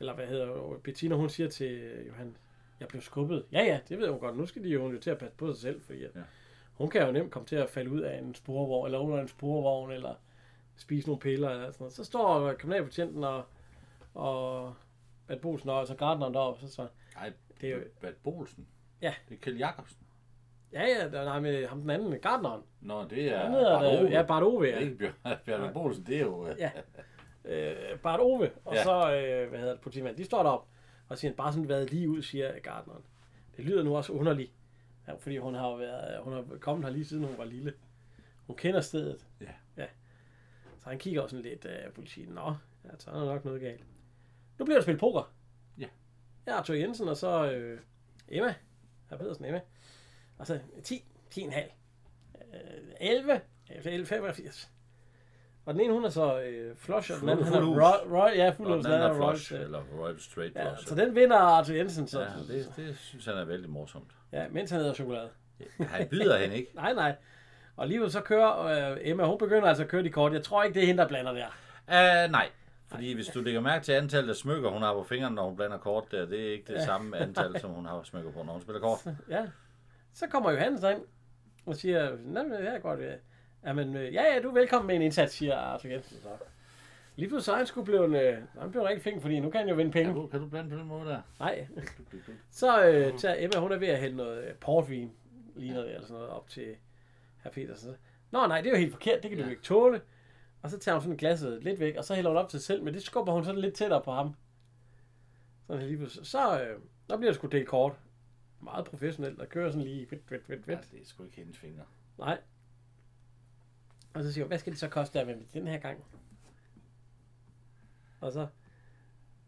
eller 0.00 0.14
hvad 0.14 0.26
hedder 0.26 0.80
Bettina, 0.84 1.14
hun 1.14 1.28
siger 1.28 1.48
til 1.48 1.72
øh, 1.72 2.06
Johan, 2.06 2.36
jeg 2.80 2.88
blev 2.88 3.02
skubbet. 3.02 3.44
Ja, 3.52 3.62
ja, 3.64 3.80
det 3.88 3.98
ved 3.98 4.08
hun 4.08 4.18
godt. 4.20 4.36
Nu 4.36 4.46
skal 4.46 4.64
de 4.64 4.68
jo, 4.68 4.90
jo 4.92 4.98
til 5.00 5.10
at 5.10 5.18
passe 5.18 5.36
på 5.36 5.52
sig 5.52 5.56
selv, 5.62 5.82
fordi 5.82 6.04
at, 6.04 6.10
Ja. 6.14 6.20
hun 6.74 6.90
kan 6.90 7.06
jo 7.06 7.12
nemt 7.12 7.30
komme 7.32 7.46
til 7.46 7.56
at 7.56 7.70
falde 7.70 7.90
ud 7.90 8.00
af 8.00 8.18
en 8.18 8.34
sporvogn, 8.34 8.86
eller 8.86 8.98
under 8.98 9.20
en 9.20 9.28
sporvogn, 9.28 9.92
eller 9.92 10.14
spise 10.76 11.06
nogle 11.08 11.20
piller, 11.20 11.50
eller 11.50 11.64
sådan 11.70 11.76
noget. 11.84 11.92
Så 11.92 12.04
står 12.04 12.52
kriminalbetjenten 12.52 13.24
og, 13.24 13.42
og 14.14 14.74
Bad 15.26 15.38
Bolsen 15.38 15.70
og 15.70 15.78
altså 15.78 15.94
Gardneren 15.94 16.34
deroppe, 16.34 16.60
så 16.60 16.72
så, 16.74 16.86
Nej, 17.16 17.32
Det 17.60 17.68
er 17.72 17.76
jo- 17.76 17.82
Bad 18.00 18.12
Bolsen. 18.22 18.66
Ja. 19.02 19.14
Det 19.28 19.34
er 19.34 19.38
Kjeld 19.40 19.56
Jacobsen. 19.58 19.98
ja, 20.72 20.82
ja, 20.82 21.08
der 21.08 21.20
er 21.32 21.40
med 21.40 21.66
ham 21.66 21.80
den 21.80 21.90
anden, 21.90 22.20
Gardneren. 22.20 22.62
Nå, 22.80 23.04
det 23.04 23.32
er 23.32 23.38
Han 23.38 23.52
hedder 23.52 23.78
Bart 23.80 23.98
Ove. 24.00 24.08
ja, 24.10 24.22
Bart 24.22 24.42
Ove, 24.42 24.62
Det 24.66 24.72
er 24.74 24.76
ja. 24.76 24.82
ikke 24.84 24.96
Bjørn, 24.96 25.36
Bjørn 25.44 25.72
Bolsen, 25.74 26.06
det 26.06 26.16
er 26.16 26.20
jo... 26.20 26.48
Ja. 26.58 26.70
øh, 27.44 27.98
Bart 27.98 28.20
Ove, 28.20 28.50
og 28.64 28.74
Ja. 28.74 28.82
så, 28.82 29.14
øh, 29.14 29.48
hvad 29.48 29.58
hedder 29.58 29.72
det, 29.72 29.80
politimanden, 29.82 30.18
de 30.18 30.24
står 30.24 30.42
derop 30.42 30.66
og 31.14 31.18
siger, 31.18 31.34
bare 31.34 31.52
sådan 31.52 31.68
været 31.68 31.90
lige 31.90 32.10
ud, 32.10 32.22
siger 32.22 32.58
Gardneren. 32.58 33.02
Det 33.56 33.64
lyder 33.64 33.82
nu 33.82 33.96
også 33.96 34.12
underligt, 34.12 34.52
ja, 35.08 35.12
fordi 35.14 35.38
hun 35.38 35.54
har 35.54 35.68
jo 35.68 35.74
været, 35.74 36.22
hun 36.22 36.32
har 36.32 36.44
kommet 36.60 36.84
her 36.86 36.92
lige 36.92 37.04
siden 37.04 37.24
hun 37.24 37.38
var 37.38 37.44
lille. 37.44 37.74
Hun 38.46 38.56
kender 38.56 38.80
stedet. 38.80 39.26
Ja. 39.40 39.52
ja. 39.76 39.86
Så 40.78 40.88
han 40.88 40.98
kigger 40.98 41.22
også 41.22 41.36
sådan 41.36 41.50
lidt 41.50 41.64
af 41.64 41.88
uh, 41.88 41.94
politiet. 41.94 42.28
Nå, 42.28 42.54
ja, 42.84 42.90
så 42.98 43.10
er 43.10 43.18
der 43.18 43.24
nok 43.24 43.44
noget 43.44 43.60
galt. 43.60 43.84
Nu 44.58 44.64
bliver 44.64 44.78
der 44.78 44.82
spillet 44.82 45.00
poker. 45.00 45.34
Ja. 45.78 45.88
Jeg 46.46 46.52
er 46.52 46.56
Arthur 46.56 46.74
Jensen, 46.74 47.08
og 47.08 47.16
så 47.16 47.50
øh, 47.50 47.80
Emma. 48.28 48.54
Herr 49.10 49.18
Pedersen 49.18 49.44
Emma. 49.44 49.60
Og 50.38 50.46
så 50.46 50.60
10, 50.82 51.04
10,5. 51.34 51.60
Øh, 52.54 52.94
11, 53.00 53.40
11, 53.70 54.06
85. 54.06 54.73
Og 55.66 55.74
den 55.74 55.80
ene, 55.80 55.92
hun 55.92 56.04
er 56.04 56.08
så 56.08 56.40
øh, 56.40 56.76
flush, 56.76 57.12
og 57.12 57.20
den 57.20 57.28
anden, 57.28 57.44
han 57.46 57.54
er. 57.62 57.66
Roy, 57.66 58.18
Roy, 58.18 58.30
ja, 58.36 58.50
fuld 58.50 58.74
hus, 58.74 58.84
den 58.84 58.92
anden 58.92 59.10
er 59.10 59.14
Roy. 59.20 59.30
flush, 59.32 59.54
eller 59.54 59.82
Royal 59.98 60.20
Straight 60.20 60.54
Ja, 60.56 60.68
Flush. 60.72 60.88
så 60.88 60.94
den 60.94 61.14
vinder 61.14 61.36
Arthur 61.36 61.74
Jensen 61.74 62.06
så. 62.08 62.20
Ja, 62.20 62.26
det, 62.54 62.72
det 62.76 62.96
synes 62.98 63.24
han 63.24 63.34
er 63.34 63.44
vældig 63.44 63.70
morsomt. 63.70 64.10
Ja, 64.32 64.44
mens 64.50 64.70
han 64.70 64.80
hedder 64.80 64.94
chokolade. 64.94 65.28
Han 65.80 66.08
byder 66.08 66.38
hende 66.38 66.56
ikke. 66.56 66.70
Nej, 66.82 66.92
nej. 66.94 67.14
Og 67.76 67.82
alligevel 67.82 68.10
så 68.10 68.20
kører 68.20 68.90
øh, 68.92 68.98
Emma, 69.00 69.24
hun 69.24 69.38
begynder 69.38 69.68
altså 69.68 69.82
at 69.82 69.88
køre 69.88 70.02
de 70.02 70.10
kort. 70.10 70.32
Jeg 70.32 70.42
tror 70.42 70.62
ikke, 70.62 70.74
det 70.74 70.82
er 70.82 70.86
hende, 70.86 71.02
der 71.02 71.08
blander 71.08 71.32
der. 71.32 71.46
Uh, 71.88 72.30
nej, 72.32 72.48
fordi 72.86 73.12
hvis 73.14 73.26
du 73.26 73.40
lægger 73.40 73.60
mærke 73.60 73.84
til 73.84 73.92
antallet 73.92 74.30
af 74.30 74.36
smykker, 74.36 74.70
hun 74.70 74.82
har 74.82 74.92
på 74.92 75.02
fingrene, 75.02 75.34
når 75.34 75.44
hun 75.46 75.56
blander 75.56 75.78
kort 75.78 76.04
der, 76.10 76.26
det 76.26 76.48
er 76.48 76.52
ikke 76.52 76.64
det 76.66 76.74
Ja. 76.74 76.84
samme 76.84 77.16
antal, 77.18 77.60
som 77.60 77.70
hun 77.70 77.86
har 77.86 78.02
smykker 78.02 78.30
på, 78.32 78.42
når 78.42 78.52
hun 78.52 78.62
spiller 78.62 78.80
kort. 78.80 78.98
Ja. 79.30 79.46
Så 80.14 80.26
kommer 80.26 80.50
Johannes 80.50 80.82
ind 80.82 81.02
og 81.66 81.76
siger, 81.76 82.10
nej, 82.24 82.44
ja, 82.62 82.76
godt, 82.78 83.00
ja. 83.00 83.12
Jamen, 83.66 83.96
øh, 83.96 84.14
ja, 84.14 84.34
ja, 84.34 84.42
du 84.42 84.48
er 84.48 84.52
velkommen 84.54 84.86
med 84.86 84.96
en 84.96 85.02
indsats, 85.02 85.32
siger 85.34 85.56
Arthur 85.56 85.90
Jensen 85.90 86.16
så. 86.22 86.28
Lige 87.16 87.28
pludselig 87.28 87.44
så 87.44 87.52
er 87.52 87.56
han 87.56 87.66
skulle 87.66 87.84
blive, 87.84 88.30
øh, 88.32 88.42
han 88.60 88.70
blev 88.70 88.82
rigtig 88.82 89.02
flink, 89.02 89.22
fordi 89.22 89.40
nu 89.40 89.50
kan 89.50 89.60
han 89.60 89.68
jo 89.68 89.74
vinde 89.74 89.90
penge. 89.92 90.06
Kan 90.06 90.14
du, 90.14 90.26
kan 90.26 90.40
du 90.40 90.46
blande 90.48 90.70
på 90.70 90.76
den 90.76 90.86
måde 90.86 91.08
der? 91.08 91.20
Nej. 91.38 91.66
Så 92.50 92.86
øh, 92.86 93.18
tager 93.18 93.34
Emma, 93.38 93.58
hun 93.60 93.72
er 93.72 93.76
ved 93.76 93.88
at 93.88 94.00
hælde 94.00 94.16
noget 94.16 94.44
øh, 94.44 94.54
portvin, 94.54 95.12
lige 95.56 95.72
noget, 95.72 95.88
eller 95.88 96.06
sådan 96.06 96.14
noget, 96.14 96.28
op 96.30 96.48
til 96.48 96.76
herr 97.42 97.50
Petersen. 97.50 97.94
Nå 98.30 98.46
nej, 98.46 98.60
det 98.60 98.66
er 98.66 98.70
jo 98.70 98.78
helt 98.78 98.92
forkert, 98.92 99.22
det 99.22 99.30
kan 99.30 99.38
du 99.38 99.44
jo 99.44 99.50
ikke 99.50 99.62
tåle. 99.62 100.00
Og 100.62 100.70
så 100.70 100.78
tager 100.78 100.94
hun 100.96 101.02
sådan 101.02 101.16
glasset 101.16 101.64
lidt 101.64 101.80
væk, 101.80 101.96
og 101.96 102.04
så 102.04 102.14
hælder 102.14 102.30
hun 102.30 102.36
op 102.38 102.48
til 102.48 102.60
sig 102.60 102.66
selv, 102.66 102.82
men 102.84 102.94
det 102.94 103.02
skubber 103.02 103.32
hun 103.32 103.44
sådan 103.44 103.60
lidt 103.60 103.74
tættere 103.74 104.02
på 104.02 104.12
ham. 104.12 104.34
Sådan 105.66 105.86
lige 105.86 105.96
pludselig. 105.96 106.26
Så 106.26 106.60
øh, 106.62 106.80
der 107.10 107.16
bliver 107.16 107.30
det 107.30 107.36
sgu 107.36 107.46
delt 107.46 107.68
kort. 107.68 107.92
Meget 108.60 108.84
professionelt, 108.84 109.38
der 109.38 109.44
kører 109.44 109.70
sådan 109.70 109.84
lige 109.84 110.10
vidt, 110.10 110.30
vidt, 110.30 110.48
vidt, 110.48 110.60
Ja, 110.68 110.74
vidt. 110.74 110.90
det 110.92 111.00
er 111.00 111.06
sgu 111.06 111.24
ikke 111.24 111.36
hendes 111.36 111.58
fingre. 111.58 111.82
Nej. 112.18 112.38
Og 114.14 114.22
så 114.22 114.32
siger 114.32 114.44
hun, 114.44 114.48
hvad 114.48 114.58
skal 114.58 114.72
det 114.72 114.80
så 114.80 114.88
koste 114.88 115.18
der 115.18 115.24
med 115.24 115.36
den 115.52 115.66
her 115.66 115.78
gang? 115.78 116.04
Og 118.20 118.32
så, 118.32 118.48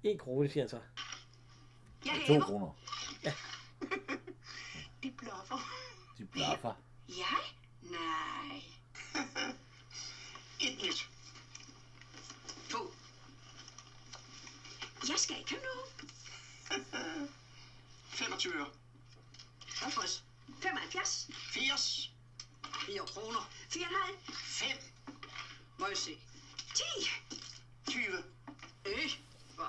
en 0.02 0.18
krone, 0.18 0.48
siger 0.48 0.62
han 0.62 0.68
så. 0.70 0.80
Jeg 2.04 2.14
To 2.26 2.32
hæver. 2.32 2.44
kroner. 2.44 2.70
De 5.02 5.10
bluffer. 5.10 5.58
De 6.18 6.24
blaffer. 6.26 6.74
Jeg? 7.08 7.42
Nej. 7.82 8.62
Et 10.60 10.76
net. 10.82 11.10
To. 12.70 12.78
Jeg 15.08 15.18
skal 15.18 15.38
ikke 15.38 15.50
have 15.50 15.62
noget. 15.62 16.10
25 18.08 18.52
øre. 18.54 18.66
50. 19.82 20.24
75. 20.62 21.30
80. 21.34 22.12
4 22.86 22.98
kroner. 23.06 23.50
4,5. 23.70 23.86
5. 24.28 24.68
Må 25.78 25.86
jeg 25.88 25.96
se. 25.96 26.10
10. 26.74 26.82
20. 27.90 28.02
Øh. 28.86 28.92
Hvor. 29.54 29.64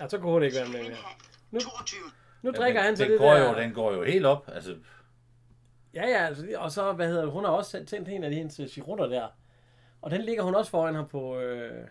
Ja, 0.00 0.08
så 0.08 0.18
kunne 0.18 0.32
hun 0.32 0.42
ikke 0.42 0.56
være 0.56 0.68
med 0.68 0.82
mere. 0.82 0.96
Nu, 1.50 1.60
22. 1.60 2.00
nu 2.42 2.50
drikker 2.50 2.82
han 2.82 2.96
så 2.96 3.02
den 3.02 3.10
det 3.10 3.18
går 3.18 3.34
der... 3.34 3.48
Jo, 3.48 3.54
den 3.60 3.72
går 3.74 3.92
jo 3.92 4.02
helt 4.02 4.26
op. 4.26 4.48
Altså, 4.48 4.76
Ja, 5.94 6.08
ja, 6.08 6.26
altså, 6.26 6.46
og 6.58 6.72
så, 6.72 6.92
hvad 6.92 7.08
hedder 7.08 7.22
det, 7.22 7.32
hun 7.32 7.44
har 7.44 7.50
også 7.50 7.84
tændt 7.84 8.08
en 8.08 8.24
af 8.24 8.30
de 8.30 8.36
hendes 8.36 8.60
cirutter 8.72 9.06
der. 9.06 9.28
Og 10.02 10.10
den 10.10 10.20
ligger 10.22 10.42
hun 10.42 10.54
også 10.54 10.70
foran 10.70 10.94
ham 10.94 11.08
på, 11.08 11.38
øh, 11.38 11.86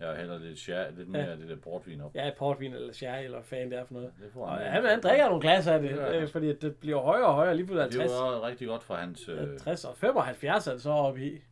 jeg 0.00 0.16
hælder 0.16 0.38
lidt, 0.38 0.58
sher, 0.58 0.90
lidt 0.90 1.08
mere 1.08 1.26
af 1.26 1.36
det 1.36 1.48
der 1.48 1.56
portvin 1.56 2.00
op. 2.00 2.14
ja, 2.14 2.30
portvin 2.38 2.72
eller 2.74 2.92
sherry, 2.92 3.24
eller 3.24 3.42
fanden 3.42 3.70
det 3.70 3.78
er 3.78 3.84
for 3.84 3.94
noget. 3.94 4.12
Det 4.22 4.30
får 4.32 4.46
Og 4.46 4.58
han. 4.58 4.72
han, 4.72 4.84
han 4.84 5.00
drikker 5.02 5.26
nogle 5.26 5.40
glas 5.40 5.66
af 5.66 5.80
det, 5.80 5.90
Det 5.90 5.98
gør 5.98 6.20
øh, 6.20 6.28
fordi 6.28 6.56
det 6.56 6.76
bliver 6.76 7.00
højere 7.00 7.26
og 7.26 7.34
højere, 7.34 7.56
lige 7.56 7.66
Det 7.68 7.76
er 7.76 7.80
50, 7.82 8.10
jo 8.10 8.26
også 8.26 8.46
rigtig 8.46 8.68
godt 8.68 8.82
for 8.82 8.94
hans... 8.94 9.28
Øh, 9.28 9.58
60 9.58 9.84
og 9.84 9.96
75 9.96 10.66
er 10.66 10.72
det 10.72 10.82
så 10.82 10.90
oppe 10.90 11.26
i. 11.26 11.42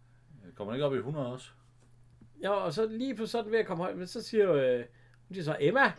kommer 0.55 0.73
han 0.73 0.77
ikke 0.79 0.87
op 0.87 0.95
i 0.95 0.97
100 0.97 1.27
også? 1.33 1.49
Ja, 2.43 2.51
og 2.51 2.73
så 2.73 2.87
lige 2.87 3.15
pludselig 3.15 3.31
så 3.31 3.39
er 3.39 3.43
den 3.43 3.53
ved 3.53 3.59
at 3.59 3.67
komme 3.67 3.85
højt, 3.85 3.97
men 3.97 4.07
så 4.07 4.23
siger 4.23 4.53
øh, 4.53 4.85
siger 5.33 5.45
så 5.45 5.57
Emma. 5.61 5.93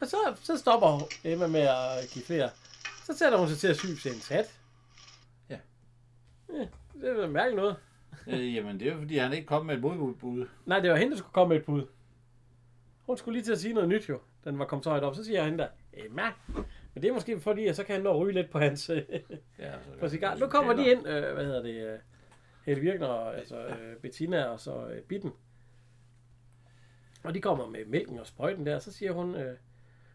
Og 0.00 0.06
så, 0.06 0.16
så 0.42 0.56
stopper 0.58 1.00
Emma 1.24 1.46
med 1.46 1.60
at 1.60 2.08
give 2.14 2.24
flere. 2.24 2.50
Så 3.04 3.16
sætter 3.16 3.38
hun 3.38 3.48
sig 3.48 3.58
til 3.58 3.68
at 3.68 3.76
sy 3.76 3.86
til 4.02 4.12
en 4.14 4.20
sat. 4.20 4.58
Ja. 5.50 5.58
ja 6.52 6.66
det 7.00 7.08
er 7.10 7.20
da 7.20 7.26
mærkeligt 7.26 7.56
noget. 7.56 7.76
Øh, 8.26 8.54
jamen, 8.54 8.80
det 8.80 8.88
er 8.88 8.92
jo 8.92 8.98
fordi, 8.98 9.16
han 9.16 9.32
ikke 9.32 9.46
kom 9.46 9.66
med 9.66 9.74
et 9.74 9.80
modbud. 9.80 10.46
Nej, 10.66 10.80
det 10.80 10.90
var 10.90 10.96
hende, 10.96 11.10
der 11.10 11.18
skulle 11.18 11.32
komme 11.32 11.48
med 11.54 11.60
et 11.60 11.66
bud. 11.66 11.86
Hun 13.02 13.16
skulle 13.16 13.38
lige 13.38 13.44
til 13.44 13.52
at 13.52 13.60
sige 13.60 13.74
noget 13.74 13.88
nyt 13.88 14.08
jo. 14.08 14.20
Den 14.44 14.58
var 14.58 14.64
kommet 14.64 14.84
så 14.84 14.90
højt 14.90 15.02
op. 15.02 15.14
Så 15.14 15.24
siger 15.24 15.36
jeg 15.36 15.44
hende 15.44 15.58
der, 15.58 15.68
Emma. 15.92 16.32
Men 16.94 17.02
det 17.02 17.08
er 17.08 17.12
måske 17.12 17.40
fordi, 17.40 17.66
at 17.66 17.76
så 17.76 17.84
kan 17.84 17.94
han 17.94 18.02
nå 18.02 18.10
at 18.10 18.18
ryge 18.18 18.32
lidt 18.34 18.50
på 18.50 18.58
hans 18.58 18.90
øh, 18.90 19.02
Ja, 19.58 19.72
så 19.82 19.90
på 20.00 20.08
cigar. 20.08 20.36
Nu 20.36 20.46
kommer 20.46 20.72
de 20.72 20.90
ind, 20.90 21.08
øh, 21.08 21.34
hvad 21.34 21.44
hedder 21.44 21.62
det, 21.62 21.92
øh, 21.92 21.98
Helle 22.66 22.80
Virkner, 22.80 23.06
og, 23.06 23.38
altså 23.38 23.66
øh, 23.66 23.96
Bettina 23.96 24.44
og 24.44 24.60
så 24.60 24.86
øh, 24.86 25.02
Bitten. 25.02 25.32
Og 27.24 27.34
de 27.34 27.40
kommer 27.40 27.66
med 27.66 27.84
mælken 27.86 28.18
og 28.18 28.26
sprøjten 28.26 28.66
der, 28.66 28.78
så 28.78 28.92
siger 28.92 29.12
hun, 29.12 29.34
øh, 29.34 29.56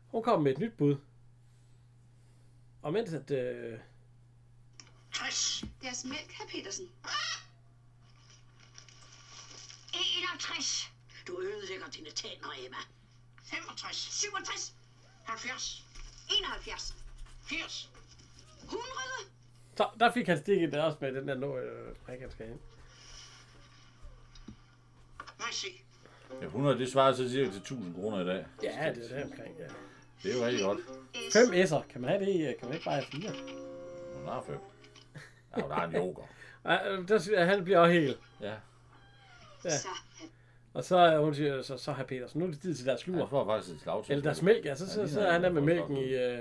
hun 0.07 0.23
kommer 0.23 0.43
med 0.43 0.51
et 0.51 0.59
nyt 0.59 0.73
bud. 0.77 0.95
Og 2.81 2.93
mens 2.93 3.13
at, 3.13 3.31
øh, 3.31 3.79
60. 5.13 5.63
Deres 5.81 6.05
mælk, 6.05 6.31
herr 6.31 6.47
Petersen. 6.49 6.85
61. 9.99 10.91
Du 11.27 11.41
ødelægger 11.41 11.87
dine 11.87 12.09
tænder, 12.09 12.51
Emma. 12.65 12.77
65. 13.43 13.95
67. 13.95 14.73
70. 15.25 15.83
71. 16.29 16.95
80. 17.43 17.89
100. 18.63 18.83
så, 19.77 19.89
der 19.99 20.11
fik 20.11 20.27
han 20.27 20.37
stikket 20.37 20.71
der 20.71 20.83
også 20.83 20.97
med 21.01 21.13
den 21.13 21.27
der 21.27 21.35
nå, 21.35 21.57
øh, 21.57 21.95
han 22.07 22.31
skal 22.31 22.45
have. 22.45 22.59
Nej, 25.39 25.51
se. 25.51 25.67
Ja, 26.41 26.45
100, 26.45 26.79
det 26.79 26.91
svarer 26.91 27.13
så 27.13 27.29
cirka 27.29 27.51
til 27.51 27.59
1000 27.59 27.95
kroner 27.95 28.21
i 28.21 28.25
dag. 28.25 28.45
Ja, 28.63 28.93
det 28.95 29.11
er 29.11 29.15
det 29.15 29.23
omkring, 29.23 29.57
ja. 29.59 29.67
Det 30.23 30.33
er 30.33 30.37
jo 30.39 30.45
rigtig 30.45 30.65
godt. 30.65 30.79
Fem 31.33 31.53
S'er, 31.53 31.87
kan 31.91 32.01
man 32.01 32.09
have 32.09 32.25
det 32.25 32.29
i? 32.29 32.37
Kan 32.37 32.67
man 32.67 32.73
ikke 32.73 32.85
bare 32.85 32.95
have 32.95 33.05
fire? 33.05 33.31
Hun 34.15 34.27
har 34.27 34.43
fem. 34.47 34.59
Ja, 35.57 35.61
hun 35.61 35.71
har 35.71 35.85
en 35.85 35.95
yoga. 35.95 36.21
Ja, 36.65 36.91
øh, 36.91 37.07
der, 37.07 37.45
han 37.45 37.63
bliver 37.63 37.79
også 37.79 37.93
helt. 37.93 38.19
Ja, 38.41 38.53
Ja. 39.71 39.77
Så, 39.77 39.87
Og 40.73 40.83
så, 40.83 40.97
er 40.97 41.19
hun 41.19 41.33
siger, 41.35 41.61
så, 41.61 41.77
så 41.77 41.91
har 41.91 42.03
Petersen, 42.03 42.39
nu 42.39 42.45
er 42.45 42.51
det 42.51 42.59
tid 42.61 42.75
til 42.75 42.85
deres 42.85 43.03
han 43.03 43.13
slur. 43.13 43.27
får 43.27 43.45
faktisk 43.45 43.75
et 43.75 43.81
slag. 43.81 44.03
Eller 44.09 44.23
deres 44.23 44.41
mælk, 44.41 44.65
ja. 44.65 44.75
Så, 44.75 44.83
Ja, 45.01 45.07
så, 45.07 45.13
så 45.13 45.21
er 45.21 45.31
han 45.31 45.41
der 45.41 45.47
han 45.47 45.53
med 45.53 45.61
mælken 45.61 45.97
i, 45.97 46.13
øh, 46.15 46.39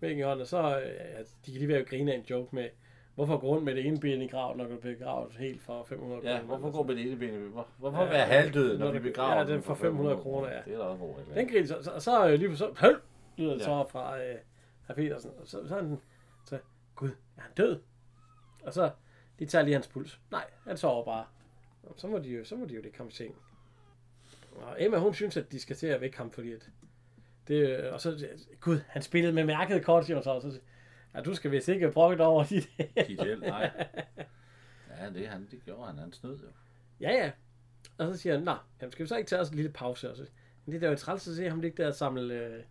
mælken 0.00 0.18
i 0.18 0.22
hånden, 0.22 0.40
og 0.40 0.46
så 0.46 0.58
øh, 0.80 0.86
ja, 0.86 1.18
de 1.46 1.52
kan 1.52 1.54
lige 1.54 1.68
være 1.68 1.78
at 1.78 1.86
grine 1.88 2.12
af 2.12 2.16
en 2.16 2.24
joke 2.30 2.54
med, 2.56 2.68
hvorfor 3.14 3.38
gå 3.38 3.46
rundt 3.46 3.64
med 3.64 3.74
det 3.74 3.86
ene 3.86 4.00
ben 4.00 4.22
i 4.22 4.28
graven, 4.28 4.58
når 4.58 4.64
du 4.64 4.76
bliver 4.76 4.94
begravet 4.96 5.32
helt 5.38 5.62
for 5.62 5.84
500 5.84 6.20
Ja, 6.24 6.38
kroner? 6.38 6.46
hvorfor 6.58 6.70
gå 6.76 6.82
med 6.82 6.96
det 6.96 7.06
ene 7.06 7.16
ben? 7.16 7.30
Hvor- 7.34 7.66
Hvorfor 7.78 8.02
Ja, 8.02 8.08
være 8.10 8.26
halvdød, 8.26 8.78
når 8.78 8.84
når 8.86 8.92
vi 8.92 8.98
begraver 8.98 9.38
ja, 9.40 9.46
den 9.52 9.62
for 9.62 9.74
500 9.74 10.16
kroner, 10.16 10.48
ja. 10.52 10.58
Det 10.64 10.74
er 10.74 10.78
da 10.78 10.84
også 10.84 11.00
god. 11.04 11.14
Den 11.34 11.48
griner 11.48 11.66
så, 11.66 11.82
så, 11.82 12.00
så 12.00 12.28
øh, 12.28 12.38
lige 12.38 12.48
på 12.50 12.56
så, 12.56 12.74
høl, 12.80 12.96
lyder 13.36 13.52
det 13.52 13.60
Ja. 13.60 13.64
så 13.64 13.84
fra 13.90 14.18
øh, 14.22 14.34
herr 14.86 14.94
Petersen, 14.94 15.30
og 15.40 15.46
så, 15.46 15.68
så 15.68 15.74
han, 15.74 15.98
så, 16.44 16.58
gud, 16.94 17.08
er 17.36 17.40
han 17.42 17.50
død? 17.56 17.80
Og 18.62 18.72
så, 18.72 18.90
de 19.38 19.46
tager 19.46 19.64
lige 19.64 19.74
hans 19.74 19.88
puls. 19.88 20.20
Nej, 20.30 20.44
han 20.66 20.76
sover 20.76 21.04
bare. 21.04 21.24
Så 21.96 22.06
må 22.08 22.18
de 22.18 22.28
jo, 22.28 22.44
så 22.44 22.56
må 22.56 22.64
de 22.66 22.74
jo 22.74 22.82
det 22.82 22.96
komme 22.96 23.10
i 23.10 23.14
seng. 23.14 23.34
Og 24.52 24.76
Emma, 24.78 24.98
hun 24.98 25.14
synes, 25.14 25.36
at 25.36 25.52
de 25.52 25.60
skal 25.60 25.76
til 25.76 25.86
at 25.86 26.00
vække 26.00 26.16
ham, 26.16 26.30
fordi 26.30 26.52
at 26.52 26.70
det, 27.48 27.90
og 27.90 28.00
så, 28.00 28.28
gud, 28.60 28.78
han 28.88 29.02
spillede 29.02 29.32
med 29.32 29.44
mærket 29.44 29.84
kort, 29.84 30.06
siger 30.06 30.20
så, 30.20 30.30
og 30.30 30.42
så 30.42 30.60
ja, 31.14 31.20
du 31.20 31.34
skal 31.34 31.50
vist 31.50 31.68
ikke 31.68 31.90
brokke 31.90 32.16
dig 32.16 32.26
over 32.26 32.44
dit. 32.44 32.70
Dit 33.08 33.22
held, 33.22 33.40
nej. 33.40 33.70
Ja, 35.00 35.10
det, 35.10 35.28
han, 35.28 35.48
det 35.50 35.64
gjorde 35.64 35.86
han. 35.86 35.98
Han 35.98 36.12
snød 36.12 36.38
jo. 36.38 36.46
ja, 37.00 37.10
ja. 37.10 37.30
Og 37.98 38.12
så 38.12 38.20
siger 38.20 38.34
han, 38.34 38.44
nej, 38.44 38.58
jamen, 38.80 38.92
skal 38.92 39.02
vi 39.04 39.08
så 39.08 39.16
ikke 39.16 39.28
tage 39.28 39.40
os 39.40 39.48
en 39.48 39.56
lille 39.56 39.72
pause? 39.72 40.10
Og 40.10 40.16
så, 40.16 40.26
men 40.64 40.72
det 40.72 40.82
er 40.82 40.86
da 40.86 40.90
jo 40.90 40.96
træls 40.96 41.28
at 41.28 41.34
se 41.34 41.48
ham 41.48 41.60
ligge 41.60 41.82
der 41.82 41.88
og 41.88 41.94
samle 41.94 42.34
øh, 42.34 42.62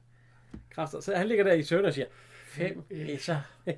kræfter. 0.69 0.99
Så 0.99 1.15
han 1.15 1.27
ligger 1.27 1.43
der 1.43 1.53
i 1.53 1.63
søvn 1.63 1.85
og 1.85 1.93
siger, 1.93 2.07
fem 2.45 2.83
etter. 2.89 3.41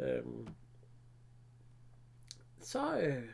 øhm, 0.00 0.48
så, 2.60 2.98
øh, 3.00 3.24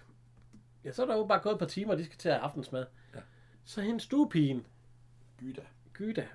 ja, 0.85 0.93
så 0.93 1.03
er 1.03 1.07
der 1.07 1.17
jo 1.17 1.27
bare 1.27 1.41
gået 1.41 1.53
et 1.53 1.59
par 1.59 1.67
timer, 1.67 1.93
og 1.93 1.99
de 1.99 2.05
skal 2.05 2.19
til 2.19 2.29
at 2.29 2.35
have 2.35 2.45
aftensmad. 2.45 2.87
Ja. 3.15 3.21
Så 3.65 3.81
hendes 3.81 4.03
stuepigen, 4.03 4.67
Gyda. 5.39 5.63
Gyda, 5.93 6.29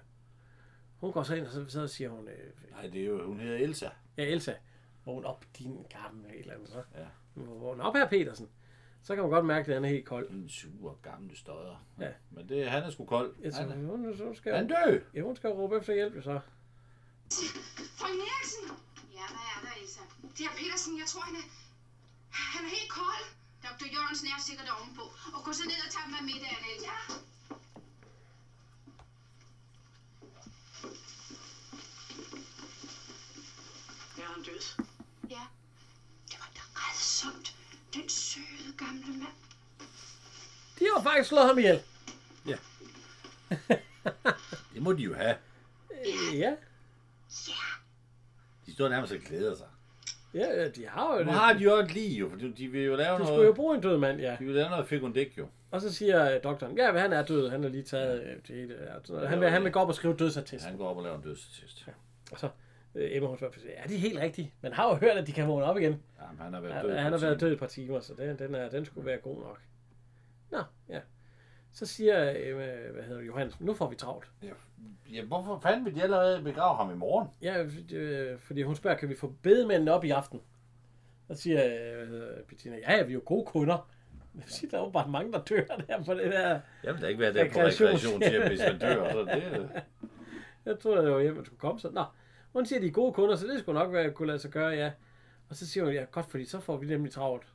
hun 0.97 1.11
går 1.11 1.23
så 1.23 1.35
ind, 1.35 1.45
og 1.45 1.51
så, 1.51 1.65
så 1.69 1.87
siger 1.87 2.09
hun, 2.09 2.27
øh, 2.27 2.71
Nej, 2.71 2.81
det 2.87 3.01
er 3.01 3.05
jo, 3.05 3.25
hun 3.25 3.39
hedder 3.39 3.57
Elsa. 3.57 3.89
ja, 4.17 4.23
Elsa, 4.23 4.53
vågn 5.05 5.25
op, 5.25 5.45
din 5.57 5.85
gamle 5.89 6.29
et 6.33 6.39
eller 6.39 6.53
andet 6.53 6.69
så. 6.69 6.83
Ja. 6.95 7.05
Vågn 7.35 7.81
op 7.81 7.95
her, 7.95 8.07
Petersen. 8.09 8.49
så 9.03 9.15
kan 9.15 9.21
man 9.23 9.31
godt 9.31 9.45
mærke, 9.45 9.67
at 9.67 9.73
han 9.73 9.85
er 9.85 9.89
helt 9.89 10.05
kold. 10.05 10.29
En 10.29 10.49
sur 10.49 10.99
gamle 11.01 11.35
støder. 11.37 11.85
Ja. 11.99 12.09
Men 12.31 12.49
det, 12.49 12.69
han 12.69 12.83
er 12.83 12.89
sgu 12.89 13.05
kold. 13.05 13.35
Jeg 13.41 13.53
tror, 13.53 13.61
Han, 13.63 13.85
hun, 13.85 14.17
hun, 14.25 14.35
skal, 14.35 14.55
han 14.55 14.67
dø. 14.67 14.99
ja, 15.13 15.21
hun 15.21 15.35
skal 15.35 15.49
råbe 15.49 15.77
efter 15.77 15.93
hjælp, 15.93 16.23
så. 16.23 16.39
Frøken 17.99 18.19
Eriksen! 18.31 18.65
Ja, 19.13 19.25
hvad 19.33 19.45
er 19.55 19.59
der, 19.65 19.81
Elsa? 19.81 20.01
Det 20.37 20.45
er 20.45 20.53
Petersen, 20.57 20.97
jeg 20.97 21.05
tror, 21.07 21.21
han 21.21 21.35
er... 21.35 21.45
Han 22.31 22.65
er 22.65 22.69
helt 22.69 22.89
kold. 22.91 23.25
Dr. 23.63 23.85
Jørgensen 23.93 24.27
er 24.27 24.41
sikkert 24.41 24.69
ovenpå. 24.79 25.01
Og 25.33 25.43
gå 25.43 25.53
så 25.53 25.63
ned 25.63 25.79
og 25.87 25.91
tag 25.91 26.03
af 26.19 26.23
middagen, 26.23 26.65
Elsa. 26.75 26.85
Ja. 34.17 34.21
Er 34.23 34.25
han 34.33 34.43
død? 34.43 34.85
Ja. 35.29 35.41
Det 36.31 36.39
var 36.39 36.49
da 36.55 36.61
redsomt. 36.75 37.55
Den 37.93 38.09
søde 38.09 38.73
gamle 38.77 39.07
mand. 39.07 39.33
De 40.79 40.85
har 40.95 41.03
faktisk 41.03 41.29
slået 41.29 41.47
ham 41.47 41.57
ihjel. 41.57 41.83
Det 44.73 44.81
må 44.81 44.93
de 44.93 45.03
jo 45.03 45.15
have. 45.15 45.37
Øh, 45.91 46.39
Ja, 46.39 46.55
De 48.65 48.73
står 48.73 48.89
nærmest 48.89 49.13
og 49.13 49.19
glæder 49.19 49.55
sig. 49.57 49.67
Ja, 50.33 50.67
de 50.69 50.87
har 50.87 51.13
jo 51.17 51.19
Nu 51.23 51.25
det. 51.25 51.33
har 51.33 51.53
de 51.53 51.59
jo 51.59 51.73
et 51.75 51.93
lige, 51.93 52.19
jo, 52.19 52.29
for 52.29 52.37
de 52.37 52.53
de 52.53 52.67
vil 52.67 52.83
jo 52.83 52.95
lave 52.95 53.17
De 53.19 53.23
skulle 53.23 53.35
jo 53.35 53.41
noget... 53.41 53.55
bruge 53.55 53.75
en 53.75 53.81
død 53.81 53.97
mand, 53.97 54.19
ja. 54.19 54.35
De 54.39 54.45
vil 54.45 54.55
lave 54.55 54.69
noget 54.69 54.87
fikundik, 54.87 55.37
jo. 55.37 55.47
Og 55.71 55.81
så 55.81 55.93
siger 55.93 56.35
øh, 56.35 56.43
doktoren, 56.43 56.77
ja, 56.77 56.91
han 56.97 57.13
er 57.13 57.25
død. 57.25 57.49
Han 57.49 57.63
har 57.63 57.69
lige 57.69 57.83
taget 57.83 58.23
øh, 58.23 58.35
det 58.47 58.55
hele. 58.55 58.75
Ja. 58.81 58.93
noget. 59.13 59.29
Han, 59.29 59.39
vil, 59.41 59.49
han 59.49 59.63
vil 59.63 59.71
gå 59.71 59.79
op 59.79 59.87
og 59.87 59.95
skrive 59.95 60.15
dødsattest. 60.15 60.65
Han 60.65 60.77
går 60.77 60.87
op 60.89 60.97
og 60.97 61.03
laver 61.03 61.15
en 61.17 61.21
dødstest. 61.23 61.85
Og 62.31 62.39
så 62.39 62.49
øh, 62.95 63.09
Emma, 63.15 63.27
hun 63.27 63.37
spørger, 63.37 63.53
er 63.75 63.87
det 63.87 63.99
helt 63.99 64.19
rigtigt? 64.19 64.47
Man 64.61 64.73
har 64.73 64.89
jo 64.89 64.95
hørt, 64.95 65.17
at 65.17 65.27
de 65.27 65.31
kan 65.31 65.47
vågne 65.47 65.65
op 65.65 65.77
igen. 65.77 66.01
Jamen, 66.21 66.39
han 66.41 66.53
har 66.53 66.61
været 66.61 66.75
Ja, 66.75 66.81
død. 66.81 66.95
han 66.95 67.11
på 67.11 67.17
har 67.17 67.25
været 67.25 67.41
død 67.41 67.51
et 67.53 67.59
par 67.59 67.67
timer, 67.67 67.99
så 67.99 68.13
den, 68.17 68.39
den, 68.39 68.55
er, 68.55 68.69
den 68.69 68.85
skulle 68.85 69.05
være 69.07 69.17
god 69.17 69.39
nok. 69.41 69.59
Nå, 70.51 70.63
ja. 70.89 70.99
Så 71.73 71.85
siger 71.85 72.33
øh, 72.39 72.55
hvad 72.55 73.03
hedder 73.03 73.17
det, 73.21 73.27
Johannes, 73.27 73.59
nu 73.59 73.73
får 73.73 73.89
vi 73.89 73.95
travlt. 73.95 74.31
Ja, 74.43 74.47
hvorfor 75.27 75.59
fanden 75.59 75.85
vil 75.85 75.95
de 75.95 76.03
allerede 76.03 76.43
begrave 76.43 76.77
ham 76.77 76.91
i 76.91 76.95
morgen? 76.95 77.27
Ja, 77.41 77.65
øh, 77.93 78.39
fordi 78.39 78.63
hun 78.63 78.75
spørger, 78.75 78.97
kan 78.97 79.09
vi 79.09 79.15
få 79.15 79.33
bedemændene 79.41 79.93
op 79.93 80.03
i 80.03 80.09
aften? 80.09 80.41
Så 81.27 81.35
siger 81.35 81.65
øh, 82.01 82.43
Bettina, 82.47 82.77
ja, 82.77 82.97
ja, 82.97 83.03
vi 83.03 83.11
er 83.11 83.13
jo 83.13 83.21
gode 83.25 83.45
kunder. 83.45 83.89
Jeg 84.35 84.43
siger, 84.47 84.71
der 84.71 84.77
er 84.77 84.81
jo 84.81 84.89
bare 84.89 85.09
mange, 85.09 85.31
der 85.31 85.43
dør 85.43 85.63
der 85.87 86.03
på 86.03 86.13
det 86.13 86.31
der. 86.31 86.59
Jeg 86.83 86.93
vil 86.93 87.01
da 87.01 87.07
ikke 87.07 87.19
være 87.19 87.33
der 87.33 87.51
på 87.51 87.59
Rekreation. 87.59 87.87
rekreation 87.87 88.21
til, 88.21 88.47
hvis 88.47 88.59
man 88.59 88.79
dør. 88.79 89.11
Så 89.11 89.19
det, 89.19 89.69
Jeg 90.65 90.79
troede, 90.79 91.05
det 91.05 91.11
var 91.11 91.21
hjem, 91.21 91.35
man 91.35 91.45
skulle 91.45 91.59
komme. 91.59 91.79
Så, 91.79 91.89
nå, 91.91 92.03
hun 92.53 92.65
siger, 92.65 92.79
de 92.79 92.87
er 92.87 92.91
gode 92.91 93.13
kunder, 93.13 93.35
så 93.35 93.47
det 93.47 93.59
skulle 93.59 93.79
nok 93.79 93.93
være, 93.93 94.11
kunne 94.11 94.27
lade 94.27 94.39
sig 94.39 94.51
gøre, 94.51 94.69
ja. 94.69 94.91
Og 95.49 95.55
så 95.55 95.67
siger 95.67 95.83
hun, 95.83 95.93
ja, 95.93 96.05
godt, 96.11 96.25
fordi 96.31 96.45
så 96.45 96.59
får 96.59 96.77
vi 96.77 96.85
nemlig 96.85 97.11
travlt. 97.11 97.53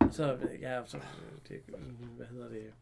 Og 0.00 0.08
så, 0.10 0.38
ja, 0.60 0.80
så, 0.86 0.98
det, 1.48 1.60
hvad 2.16 2.26
hedder 2.26 2.48
det? 2.48 2.72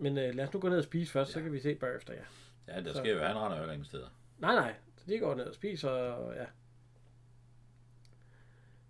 Men 0.00 0.18
øh, 0.18 0.34
lad 0.34 0.44
os 0.48 0.52
nu 0.54 0.60
gå 0.60 0.68
ned 0.68 0.78
og 0.78 0.84
spise 0.84 1.12
først, 1.12 1.30
ja. 1.30 1.32
så 1.32 1.42
kan 1.42 1.52
vi 1.52 1.60
se 1.60 1.74
bagefter, 1.74 2.12
ja. 2.14 2.22
ja, 2.74 2.80
der 2.82 2.92
Så- 2.92 2.98
sker 2.98 3.12
jo, 3.14 3.18
han 3.22 3.36
render 3.36 3.64
jo 3.64 3.70
ingen 3.70 3.84
steder. 3.84 4.08
Nej, 4.38 4.54
nej, 4.54 4.74
så 4.96 5.04
de 5.06 5.18
går 5.18 5.34
ned 5.34 5.44
og 5.44 5.54
spiser, 5.54 5.90
og 5.90 6.34
ja. 6.34 6.44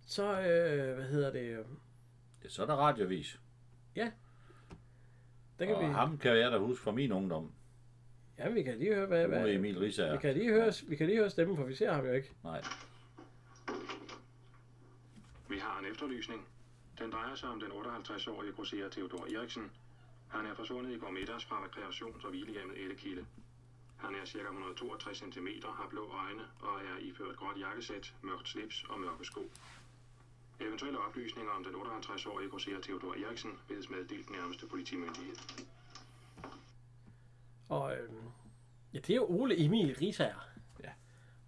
Så, 0.07 0.41
øh, 0.41 0.95
hvad 0.95 1.05
hedder 1.09 1.33
det? 1.33 1.65
Ja, 2.45 2.49
så 2.49 2.63
er 2.63 2.67
der 2.67 2.75
radiovis. 2.75 3.41
Der 5.59 5.67
kan 5.67 5.75
Og 5.75 5.83
vi, 5.83 5.87
ham 5.93 6.19
kan 6.19 6.37
jeg 6.39 6.53
da 6.53 6.59
huske 6.59 6.83
fra 6.85 6.91
min 6.93 7.13
ungdom. 7.13 7.53
ja, 8.39 8.49
vi 8.51 8.63
kan 8.63 8.79
lige 8.79 8.95
høre, 8.95 9.07
hvad, 9.07 9.25
Ole 9.25 9.39
hvad, 9.41 9.51
Emil 9.55 9.79
Risager. 9.79 10.13
vi 10.13 10.19
kan 10.19 10.35
lige 10.35 10.51
høre, 10.51 10.73
vi 10.89 10.97
kan 10.97 11.07
lige 11.07 11.19
høre 11.19 11.31
stemmen, 11.31 11.57
for 11.57 11.65
vi 11.65 11.75
ser 11.75 11.93
ham 11.93 12.07
jo 12.07 12.13
ikke. 12.13 12.31
Nej. 12.45 12.63
Vi 15.49 15.59
har 15.59 15.79
en 15.79 15.87
efterlysning. 15.93 16.49
Den 16.99 17.11
drejer 17.13 17.35
sig 17.35 17.49
om 17.49 17.61
den 17.61 17.71
58-årige 17.73 18.53
grosserer 18.53 18.89
Theodor 18.91 19.27
Eriksen. 19.39 19.71
Han 20.29 20.47
er 20.47 20.55
forsvundet 20.55 20.93
i 20.93 20.99
går 20.99 21.11
middags 21.11 21.45
fra 21.45 21.57
rekreations- 21.65 22.25
og 22.25 22.31
hvilehjemmet 22.31 22.79
Ellekilde. 22.79 23.27
Han 23.97 24.15
er 24.15 24.27
ca. 24.27 24.39
162 24.39 25.19
cm, 25.19 25.49
har 25.65 25.87
blå 25.91 26.11
øjne 26.25 26.43
og 26.61 26.81
er 26.81 26.99
iført 27.01 27.37
gråt 27.37 27.61
jakkesæt, 27.61 28.15
mørkt 28.23 28.49
slips 28.49 28.85
og 28.89 29.01
mørke 29.01 29.25
sko. 29.25 29.51
Eventuelle 30.61 30.99
oplysninger 30.99 31.53
om 31.53 31.65
den 31.65 31.75
58-årige 31.75 32.51
grosserer 32.51 32.81
Theodor 32.81 33.15
Eriksen 33.15 33.59
bedes 33.69 33.91
meddelt 33.91 34.31
nærmeste 34.31 34.67
politimyndighed. 34.67 35.37
Og 37.69 37.97
øh, 37.97 38.09
ja, 38.95 38.99
det 38.99 39.11
er 39.11 39.17
jo 39.17 39.27
Ole 39.29 39.65
Emil 39.65 39.97
Risager. 40.01 40.49
Ja. 40.85 40.91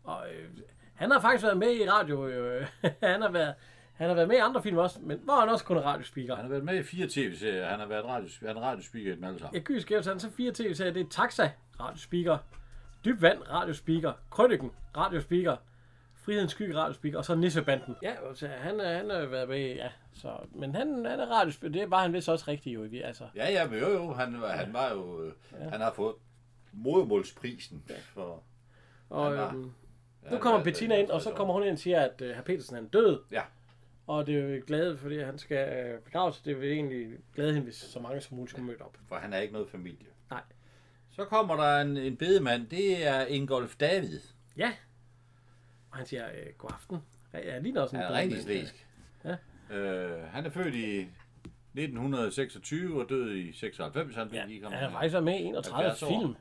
Og 0.05 0.35
øh, 0.35 0.51
han 0.95 1.11
har 1.11 1.21
faktisk 1.21 1.45
været 1.45 1.59
med 1.59 1.77
i 1.77 1.91
radio. 1.91 2.27
Øh, 2.29 2.67
han, 3.03 3.23
har 3.23 3.31
været, 3.31 3.55
han 4.01 4.09
har 4.09 4.15
været 4.15 4.29
med 4.29 4.37
i 4.37 4.41
andre 4.41 4.63
film 4.63 4.77
også, 4.79 4.99
men 5.03 5.19
hvor 5.25 5.35
er 5.35 5.41
han 5.41 5.49
også 5.49 5.65
kun 5.65 5.77
er 5.77 5.81
radiospeaker. 5.81 6.35
Han 6.35 6.45
har 6.45 6.51
været 6.51 6.65
med 6.65 6.75
i 6.79 6.83
fire 6.83 7.07
tv-serier. 7.11 7.67
Han 7.67 7.81
har 7.81 7.87
været 7.87 8.05
radio, 8.05 8.29
han 8.47 8.57
er 8.57 8.61
radiospeaker 8.61 9.13
i 9.13 9.17
dem 9.17 9.25
alle 9.25 9.39
sammen. 9.39 9.55
Jeg 9.55 9.65
kan 9.65 9.81
skæve 9.81 10.03
han 10.07 10.21
så 10.21 10.31
fire 10.31 10.53
tv-serier. 10.53 10.93
Det 10.93 11.01
er 11.07 11.09
Taxa, 11.11 11.51
radiospeaker. 11.81 12.39
Dyb 13.05 13.23
Vand, 13.23 13.39
radiospeaker. 13.51 14.13
Krøniken, 14.31 14.71
radiospeaker. 14.97 15.57
Frihedens 16.15 16.51
Skygge, 16.53 16.77
radiospeaker. 16.79 17.19
Og 17.19 17.25
så 17.25 17.35
Nissebanden. 17.35 17.97
Ja, 18.03 18.15
så 18.35 18.49
han, 18.49 18.81
er- 18.81 18.97
han 18.97 19.11
har 19.11 19.27
været 19.27 19.49
med, 19.49 19.75
ja. 19.75 19.89
Så, 20.13 20.29
men 20.53 20.75
han, 20.75 20.89
han 21.05 21.21
er 21.21 21.27
radiospeaker. 21.27 21.73
Det 21.81 21.91
var 21.91 22.03
han 22.03 22.13
vist 22.13 22.29
også 22.29 22.45
rigtig 22.49 22.75
jo. 22.75 22.89
Altså, 23.05 23.25
Ja, 23.37 23.51
ja, 23.51 23.69
men 23.69 23.79
jo, 23.79 23.89
jo. 23.89 24.13
Han, 24.13 24.41
var- 24.41 24.49
han 24.49 24.73
var 24.73 24.91
jo... 24.93 25.23
øh, 25.25 25.33
Han 25.73 25.81
har 25.81 25.93
fået 25.93 26.15
modermålsprisen 26.73 27.83
for... 28.15 28.43
og 29.11 29.25
Han 29.27 29.37
var- 29.39 29.49
øhm, 29.49 29.73
Ja, 30.25 30.31
nu 30.31 30.39
kommer 30.39 30.65
Bettina 30.65 30.97
ind, 31.01 31.11
og 31.11 31.21
så 31.21 31.31
kommer 31.31 31.55
hun 31.55 31.63
ind 31.63 31.73
og 31.73 31.79
siger, 31.79 32.01
at 32.01 32.21
øh, 32.23 32.31
herr 32.35 32.43
Petersen 32.43 32.77
er 32.77 32.81
død. 32.93 33.21
Ja. 33.33 33.43
Og 34.11 34.27
det 34.27 34.35
er 34.39 34.49
jo 34.57 34.63
glade, 34.67 34.99
fordi 34.99 35.19
han 35.21 35.39
skal 35.39 35.87
øh, 35.87 36.01
begraves. 36.01 36.41
Det 36.41 36.61
vil 36.61 36.73
egentlig 36.73 37.09
glæde 37.35 37.53
hende, 37.53 37.65
hvis 37.65 37.75
så 37.77 38.01
mange 38.01 38.21
som 38.21 38.37
muligt 38.37 38.51
skulle 38.51 38.67
møde 38.67 38.79
op. 38.81 38.97
For 39.09 39.17
han 39.17 39.33
er 39.33 39.39
ikke 39.39 39.53
noget 39.53 39.69
familie. 39.69 40.07
Nej. 40.31 40.43
Så 41.11 41.25
kommer 41.25 41.57
der 41.57 41.81
en, 41.81 41.97
en 41.97 42.17
bedemand. 42.17 42.67
Det 42.67 43.07
er 43.07 43.27
Ingolf 43.27 43.77
David. 43.77 44.21
Ja. 44.57 44.73
Og 45.91 45.97
han 45.97 46.07
siger, 46.07 46.27
øh, 46.27 46.47
god 46.59 46.71
aften. 46.73 46.99
Ja, 47.33 47.53
jeg 47.53 47.63
ligner 47.63 47.81
også 47.83 47.97
en 47.97 48.03
Han 48.03 48.13
er 48.13 48.21
bedemand. 48.21 48.33
rigtig 48.49 48.69
slæsk. 48.69 48.87
Ja. 49.71 49.77
Øh, 49.77 50.29
han 50.33 50.47
er 50.47 50.51
født 50.51 50.75
i 50.75 50.99
1926 51.75 53.03
og 53.03 53.09
død 53.09 53.35
i 53.35 53.53
96. 53.53 54.15
Han 54.17 54.29
Ja, 54.33 54.45
lige 54.47 54.65
han 54.71 55.13
været 55.13 55.25
med 55.25 55.35
i 55.39 55.43
31 55.43 55.77
70 55.85 56.03
år. 56.03 56.09
film. 56.21 56.35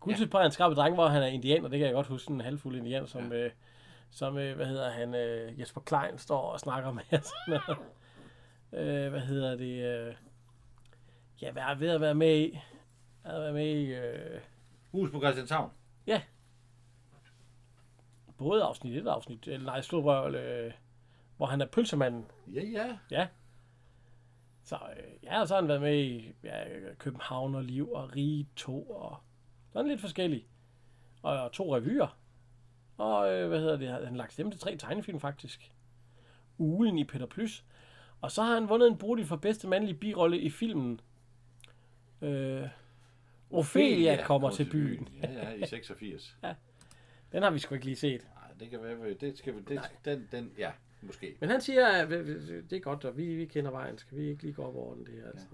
Guldsødt 0.00 0.30
på 0.30 0.38
en 0.38 0.50
skrabbe 0.50 0.74
dreng, 0.74 0.94
hvor 0.94 1.06
han 1.08 1.22
er 1.22 1.26
indianer. 1.26 1.68
Det 1.68 1.78
kan 1.78 1.86
jeg 1.86 1.94
godt 1.94 2.06
huske, 2.06 2.32
en 2.32 2.40
halvfuld 2.40 2.76
indianer, 2.76 3.06
som, 3.06 3.32
ja. 3.32 3.44
øh, 3.44 3.50
som 4.14 4.38
øh, 4.38 4.56
hvad 4.56 4.66
hedder 4.66 4.90
han, 4.90 5.14
øh, 5.14 5.60
Jesper 5.60 5.80
Klein 5.80 6.18
står 6.18 6.40
og 6.40 6.60
snakker 6.60 6.92
med. 6.92 7.02
Sådan 7.10 7.60
noget. 7.68 7.78
øh, 8.72 9.10
hvad 9.10 9.20
hedder 9.20 9.56
det? 9.56 9.84
Øh, 9.84 10.14
ja, 11.42 11.52
hvad 11.52 11.62
er 11.62 11.74
ved 11.74 11.88
at 11.88 12.00
være 12.00 12.14
med 12.14 12.38
i? 12.38 12.52
Jeg 13.24 13.32
har 13.32 13.38
været 13.38 13.54
med 13.54 13.66
i 13.66 13.94
øh, 13.94 14.40
Hus 14.92 15.10
på 15.10 15.20
Christianshavn. 15.20 15.70
både 18.38 18.62
afsnit 18.62 18.96
1 18.96 19.06
og 19.06 19.14
afsnit, 19.14 19.48
eller 19.48 19.66
nej, 19.66 19.80
Slåbrøl, 19.80 20.34
øh, 20.34 20.72
hvor 21.36 21.46
han 21.46 21.60
er 21.60 21.66
pølsemanden. 21.66 22.26
Ja, 22.46 22.62
ja. 22.62 22.98
Ja. 23.10 23.28
Så 24.62 24.76
øh, 24.96 25.24
ja, 25.24 25.40
og 25.40 25.48
så 25.48 25.54
har 25.54 25.60
han 25.60 25.68
været 25.68 25.80
med 25.82 25.98
i 25.98 26.32
ja, 26.42 26.64
København 26.98 27.54
og 27.54 27.64
Liv 27.64 27.92
og 27.92 28.16
Rige 28.16 28.48
2 28.56 28.90
og 28.90 29.16
sådan 29.72 29.88
lidt 29.88 30.00
forskellige. 30.00 30.46
Og, 31.22 31.42
og 31.42 31.52
to 31.52 31.76
revyer. 31.76 32.23
Og 32.96 33.32
øh, 33.32 33.48
hvad 33.48 33.60
hedder 33.60 33.76
det, 33.76 33.88
han 33.88 34.04
har 34.04 34.16
lagt 34.16 34.32
stemme 34.32 34.52
til 34.52 34.60
tre 34.60 34.76
tegnefilm 34.76 35.20
faktisk. 35.20 35.70
Ugen 36.58 36.98
i 36.98 37.04
Peter 37.04 37.26
Plys. 37.26 37.64
Og 38.20 38.30
så 38.30 38.42
har 38.42 38.54
han 38.54 38.68
vundet 38.68 38.88
en 38.88 38.98
Bodil 38.98 39.26
for 39.26 39.36
bedste 39.36 39.68
mandlige 39.68 39.98
birolle 39.98 40.38
i 40.38 40.50
filmen. 40.50 41.00
Øh, 42.22 42.62
Ophelia 43.50 44.24
kommer 44.24 44.50
til 44.50 44.70
byen. 44.70 45.08
Ja, 45.22 45.32
ja, 45.32 45.52
i 45.52 45.66
86. 45.66 46.36
Den 47.32 47.42
har 47.42 47.50
vi 47.50 47.58
sgu 47.58 47.74
ikke 47.74 47.86
lige 47.86 47.96
set. 47.96 48.26
Nej, 48.34 48.50
det 48.60 48.70
kan 48.70 48.82
være, 48.82 49.14
det 49.14 49.38
skal 49.38 49.54
vi, 49.54 49.60
det, 49.68 49.80
den, 50.04 50.28
den, 50.32 50.52
ja, 50.58 50.70
måske. 51.02 51.36
Men 51.40 51.50
han 51.50 51.60
siger, 51.60 51.86
at 51.86 52.08
det 52.10 52.72
er 52.72 52.80
godt, 52.80 53.04
og 53.04 53.16
vi, 53.16 53.34
vi 53.34 53.44
kender 53.46 53.70
vejen. 53.70 53.98
Skal 53.98 54.18
vi 54.18 54.28
ikke 54.28 54.42
lige 54.42 54.54
gå 54.54 54.62
op 54.62 54.76
over 54.76 54.94
den 54.94 55.06
det 55.06 55.14
her? 55.14 55.26
Altså. 55.26 55.46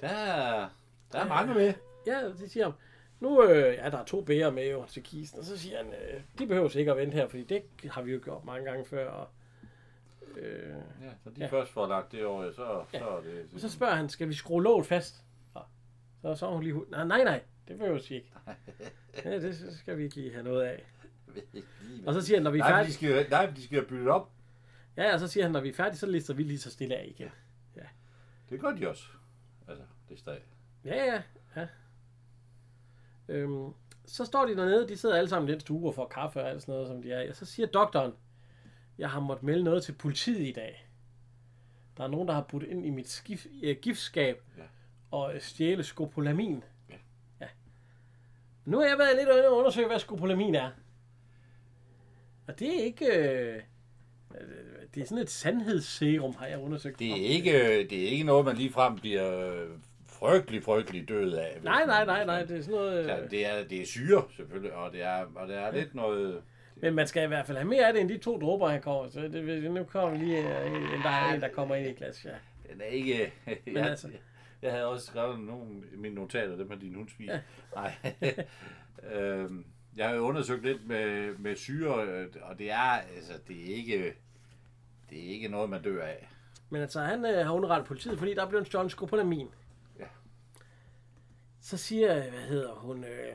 Der 0.00 0.08
er, 0.08 0.68
der 1.12 1.18
er 1.18 1.28
mange 1.28 1.54
med. 1.54 1.74
Ja, 2.06 2.28
det 2.28 2.50
siger 2.50 2.64
han. 2.64 2.74
Nu 3.22 3.42
øh, 3.44 3.74
ja, 3.74 3.90
der 3.90 3.98
er 3.98 4.04
to 4.04 4.20
bærer 4.20 4.50
med 4.50 4.70
jo 4.70 4.84
til 4.86 5.02
kisten, 5.02 5.38
og 5.38 5.44
så 5.44 5.58
siger 5.58 5.76
han, 5.76 5.86
øh, 5.86 6.20
de 6.38 6.46
behøver 6.46 6.76
ikke 6.76 6.90
at 6.90 6.96
vente 6.96 7.14
her, 7.14 7.28
fordi 7.28 7.42
det 7.44 7.90
har 7.90 8.02
vi 8.02 8.12
jo 8.12 8.20
gjort 8.24 8.44
mange 8.44 8.64
gange 8.70 8.84
før. 8.84 9.08
Og, 9.10 9.28
øh, 10.36 10.68
Ja, 11.02 11.10
så 11.24 11.30
de 11.30 11.34
Ja. 11.38 11.44
ja. 11.44 11.50
først 11.50 11.72
får 11.72 11.86
lagt 11.86 12.12
det 12.12 12.24
over, 12.24 12.50
så, 12.52 12.84
så 12.90 12.96
er 13.08 13.20
det... 13.20 13.46
og 13.54 13.60
så 13.60 13.68
spørger 13.70 13.94
han, 13.94 14.08
skal 14.08 14.28
vi 14.28 14.34
skrue 14.34 14.62
låget 14.62 14.86
fast? 14.86 15.14
Så, 15.52 15.58
så, 16.22 16.34
så 16.34 16.46
hun 16.50 16.62
lige, 16.62 16.80
nej, 16.90 17.04
nej, 17.04 17.24
nej, 17.24 17.42
det 17.68 17.78
behøver 17.78 18.00
vi 18.08 18.14
ikke. 18.14 18.32
Ja, 19.24 19.40
det 19.40 19.76
skal 19.80 19.98
vi 19.98 20.04
ikke 20.04 20.16
lige 20.16 20.32
have 20.32 20.44
noget 20.44 20.62
af. 20.62 20.84
Og 22.06 22.14
så 22.14 22.20
siger 22.22 22.36
han, 22.36 22.42
når 22.42 22.50
vi 22.50 22.58
er 22.58 22.62
Nej, 22.62 22.70
færdige, 22.70 22.88
de 22.88 22.92
skal, 22.94 23.30
nej, 23.30 23.46
de 23.56 23.64
skal 23.64 23.86
bytte 23.86 24.08
op. 24.08 24.30
ja, 24.96 25.12
og 25.14 25.20
så 25.20 25.28
siger 25.28 25.44
han, 25.44 25.52
når 25.52 25.60
vi 25.60 25.68
er 25.68 25.74
færdige, 25.74 25.96
så 25.98 26.06
lister 26.06 26.34
vi 26.34 26.42
lige 26.42 26.58
så 26.58 26.70
stille 26.70 26.96
af 26.96 27.14
igen. 27.16 27.30
Det 28.50 28.60
gør 28.60 28.70
de 28.70 28.88
også. 28.88 29.04
Altså, 29.68 29.84
det 30.08 30.14
er 30.14 30.18
stadig. 30.18 30.40
Ja, 30.84 30.94
ja, 31.04 31.12
ja. 31.12 31.22
Øhm, 33.28 33.72
så 34.06 34.24
står 34.24 34.46
de 34.46 34.56
dernede, 34.56 34.88
de 34.88 34.96
sidder 34.96 35.16
alle 35.16 35.28
sammen 35.28 35.48
i 35.48 35.52
den 35.52 35.60
stue 35.60 35.88
og 35.88 35.94
får 35.94 36.06
kaffe 36.08 36.40
og 36.42 36.50
alt 36.50 36.62
sådan 36.62 36.72
noget, 36.72 36.88
som 36.88 37.02
de 37.02 37.12
er. 37.12 37.30
Og 37.30 37.36
så 37.36 37.44
siger 37.46 37.66
doktoren, 37.66 38.12
jeg 38.98 39.10
har 39.10 39.20
måttet 39.20 39.42
melde 39.42 39.64
noget 39.64 39.82
til 39.84 39.92
politiet 39.92 40.48
i 40.48 40.52
dag. 40.52 40.88
Der 41.96 42.04
er 42.04 42.08
nogen, 42.08 42.28
der 42.28 42.34
har 42.34 42.42
puttet 42.42 42.68
ind 42.68 42.86
i 42.86 42.90
mit 42.90 43.08
skif, 43.08 43.46
øh, 43.62 43.76
giftskab 43.82 44.42
Ja. 44.58 44.62
og 45.10 45.34
øh, 45.34 45.40
stjæle 45.40 45.82
skopolamin. 45.82 46.64
Ja. 46.90 46.94
ja. 47.40 47.46
Nu 48.64 48.78
har 48.78 48.86
jeg 48.86 48.98
været 48.98 49.16
lidt 49.16 49.28
og 49.28 49.56
undersøge, 49.58 49.86
hvad 49.86 49.98
skopolamin 49.98 50.54
er. 50.54 50.70
Og 52.48 52.58
det 52.58 52.80
er 52.80 52.84
ikke... 52.84 53.06
Øh, 53.06 53.62
øh, 54.40 54.48
det 54.94 55.02
er 55.02 55.06
sådan 55.06 55.22
et 55.22 55.30
sandhedsserum, 55.30 56.34
har 56.34 56.46
jeg 56.46 56.58
undersøgt. 56.58 56.98
Det 56.98 57.10
er 57.10 57.26
ikke, 57.28 57.52
det 57.90 58.04
er 58.04 58.08
ikke 58.08 58.24
noget, 58.24 58.44
man 58.44 58.56
ligefrem 58.56 58.96
bliver 58.96 59.52
øh, 59.54 59.70
frygtelig, 60.22 60.62
frygtelig 60.62 61.08
død 61.08 61.32
af. 61.32 61.58
Nej, 61.62 61.86
nej, 61.86 62.04
nej, 62.04 62.24
nej. 62.24 62.44
Det 62.44 62.56
er 62.58 62.62
sådan 62.62 62.74
noget... 62.74 63.06
Ja, 63.06 63.22
Øh, 63.22 63.30
det 63.30 63.46
er, 63.46 63.64
det 63.64 63.82
er 63.82 63.86
syre, 63.86 64.24
selvfølgelig, 64.36 64.72
og 64.72 64.92
det 64.92 65.02
er, 65.02 65.26
og 65.34 65.48
det 65.48 65.56
er 65.56 65.72
lidt 65.72 65.94
noget... 65.94 66.42
men 66.76 66.94
man 66.94 67.06
skal 67.06 67.24
i 67.24 67.26
hvert 67.26 67.46
fald 67.46 67.58
have 67.58 67.68
mere 67.68 67.86
af 67.86 67.92
det, 67.92 68.00
end 68.00 68.08
de 68.08 68.18
to 68.18 68.40
dråber, 68.40 68.68
han 68.68 68.82
kommer. 68.82 69.10
Så 69.10 69.20
det, 69.20 69.72
nu 69.72 69.84
kommer 69.84 70.18
lige 70.18 70.38
øh, 70.38 70.66
en, 70.72 71.02
der 71.02 71.10
er 71.10 71.34
en, 71.34 71.40
der 71.40 71.48
kommer 71.48 71.74
ind 71.74 71.88
i 71.88 71.92
glas. 71.92 72.24
Ja. 72.24 72.30
Den 72.72 72.80
er 72.80 72.84
ikke... 72.84 73.32
jeg, 73.46 73.56
Men 73.66 73.76
altså- 73.76 74.08
jeg 74.62 74.72
havde 74.72 74.86
også 74.86 75.06
skrevet 75.06 75.40
nogle 75.40 75.66
mine 75.92 76.14
notater, 76.14 76.56
dem 76.56 76.70
har 76.70 76.76
din 76.76 76.94
hund 76.94 77.08
spist. 77.08 77.32
Ja. 77.32 77.40
Nej. 77.74 77.92
øhm, 79.14 79.64
jeg 79.96 80.08
har 80.08 80.14
jo 80.14 80.20
undersøgt 80.20 80.64
lidt 80.64 80.86
med, 80.86 81.34
med 81.38 81.56
syre, 81.56 82.04
øh, 82.04 82.26
og 82.42 82.58
det 82.58 82.70
er, 82.70 82.76
altså, 83.16 83.32
det 83.48 83.70
er 83.70 83.74
ikke... 83.76 84.14
Det 85.10 85.24
er 85.24 85.28
ikke 85.28 85.48
noget, 85.48 85.70
man 85.70 85.82
dør 85.82 86.04
af. 86.04 86.28
Men 86.70 86.82
altså, 86.82 87.00
han 87.00 87.24
øh, 87.24 87.46
har 87.46 87.52
underrettet 87.52 87.88
politiet, 87.88 88.18
fordi 88.18 88.34
der 88.34 88.48
blev 88.48 88.60
en 88.60 88.66
stjålet 88.66 88.90
skopolamin. 88.90 89.48
Så 91.62 91.76
siger, 91.76 92.30
hvad 92.30 92.40
hedder 92.40 92.74
hun, 92.74 93.04
øh, 93.04 93.34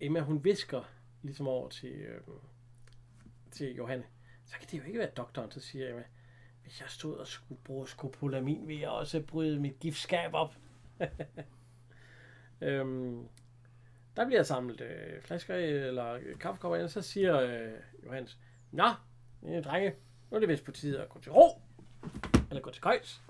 Emma, 0.00 0.20
hun 0.20 0.44
visker 0.44 0.82
ligesom 1.22 1.48
over 1.48 1.68
til, 1.68 1.92
øh, 1.92 2.20
til 3.50 3.74
Johanne. 3.74 4.04
Så 4.44 4.58
kan 4.58 4.68
det 4.70 4.78
jo 4.78 4.84
ikke 4.84 4.98
være 4.98 5.10
doktoren, 5.16 5.50
så 5.50 5.60
siger 5.60 5.88
Emma. 5.88 6.04
Hvis 6.62 6.80
jeg 6.80 6.88
stod 6.88 7.16
og 7.16 7.26
skulle 7.26 7.60
bruge 7.64 7.88
skopolamin, 7.88 8.68
ville 8.68 8.82
jeg 8.82 8.90
også 8.90 9.22
bryde 9.22 9.60
mit 9.60 9.78
giftskab 9.80 10.34
op. 10.34 10.54
øhm, 12.60 13.28
der 14.16 14.26
bliver 14.26 14.42
samlet 14.42 14.80
øh, 14.80 15.22
flasker 15.22 15.54
eller 15.54 16.18
kaffekopper 16.40 16.76
ind, 16.76 16.84
og 16.84 16.90
så 16.90 17.02
siger 17.02 17.40
øh, 17.40 17.72
Johannes, 18.04 18.38
Nå, 18.70 18.88
mine 19.42 19.62
drenge, 19.62 19.94
nu 20.30 20.36
er 20.36 20.40
det 20.40 20.48
vist 20.48 20.64
på 20.64 20.72
tide 20.72 21.02
at 21.02 21.08
gå 21.08 21.20
til 21.20 21.32
ro 21.32 21.62
eller 22.50 22.62
gå 22.62 22.70
til 22.70 22.82
køjs, 22.82 23.22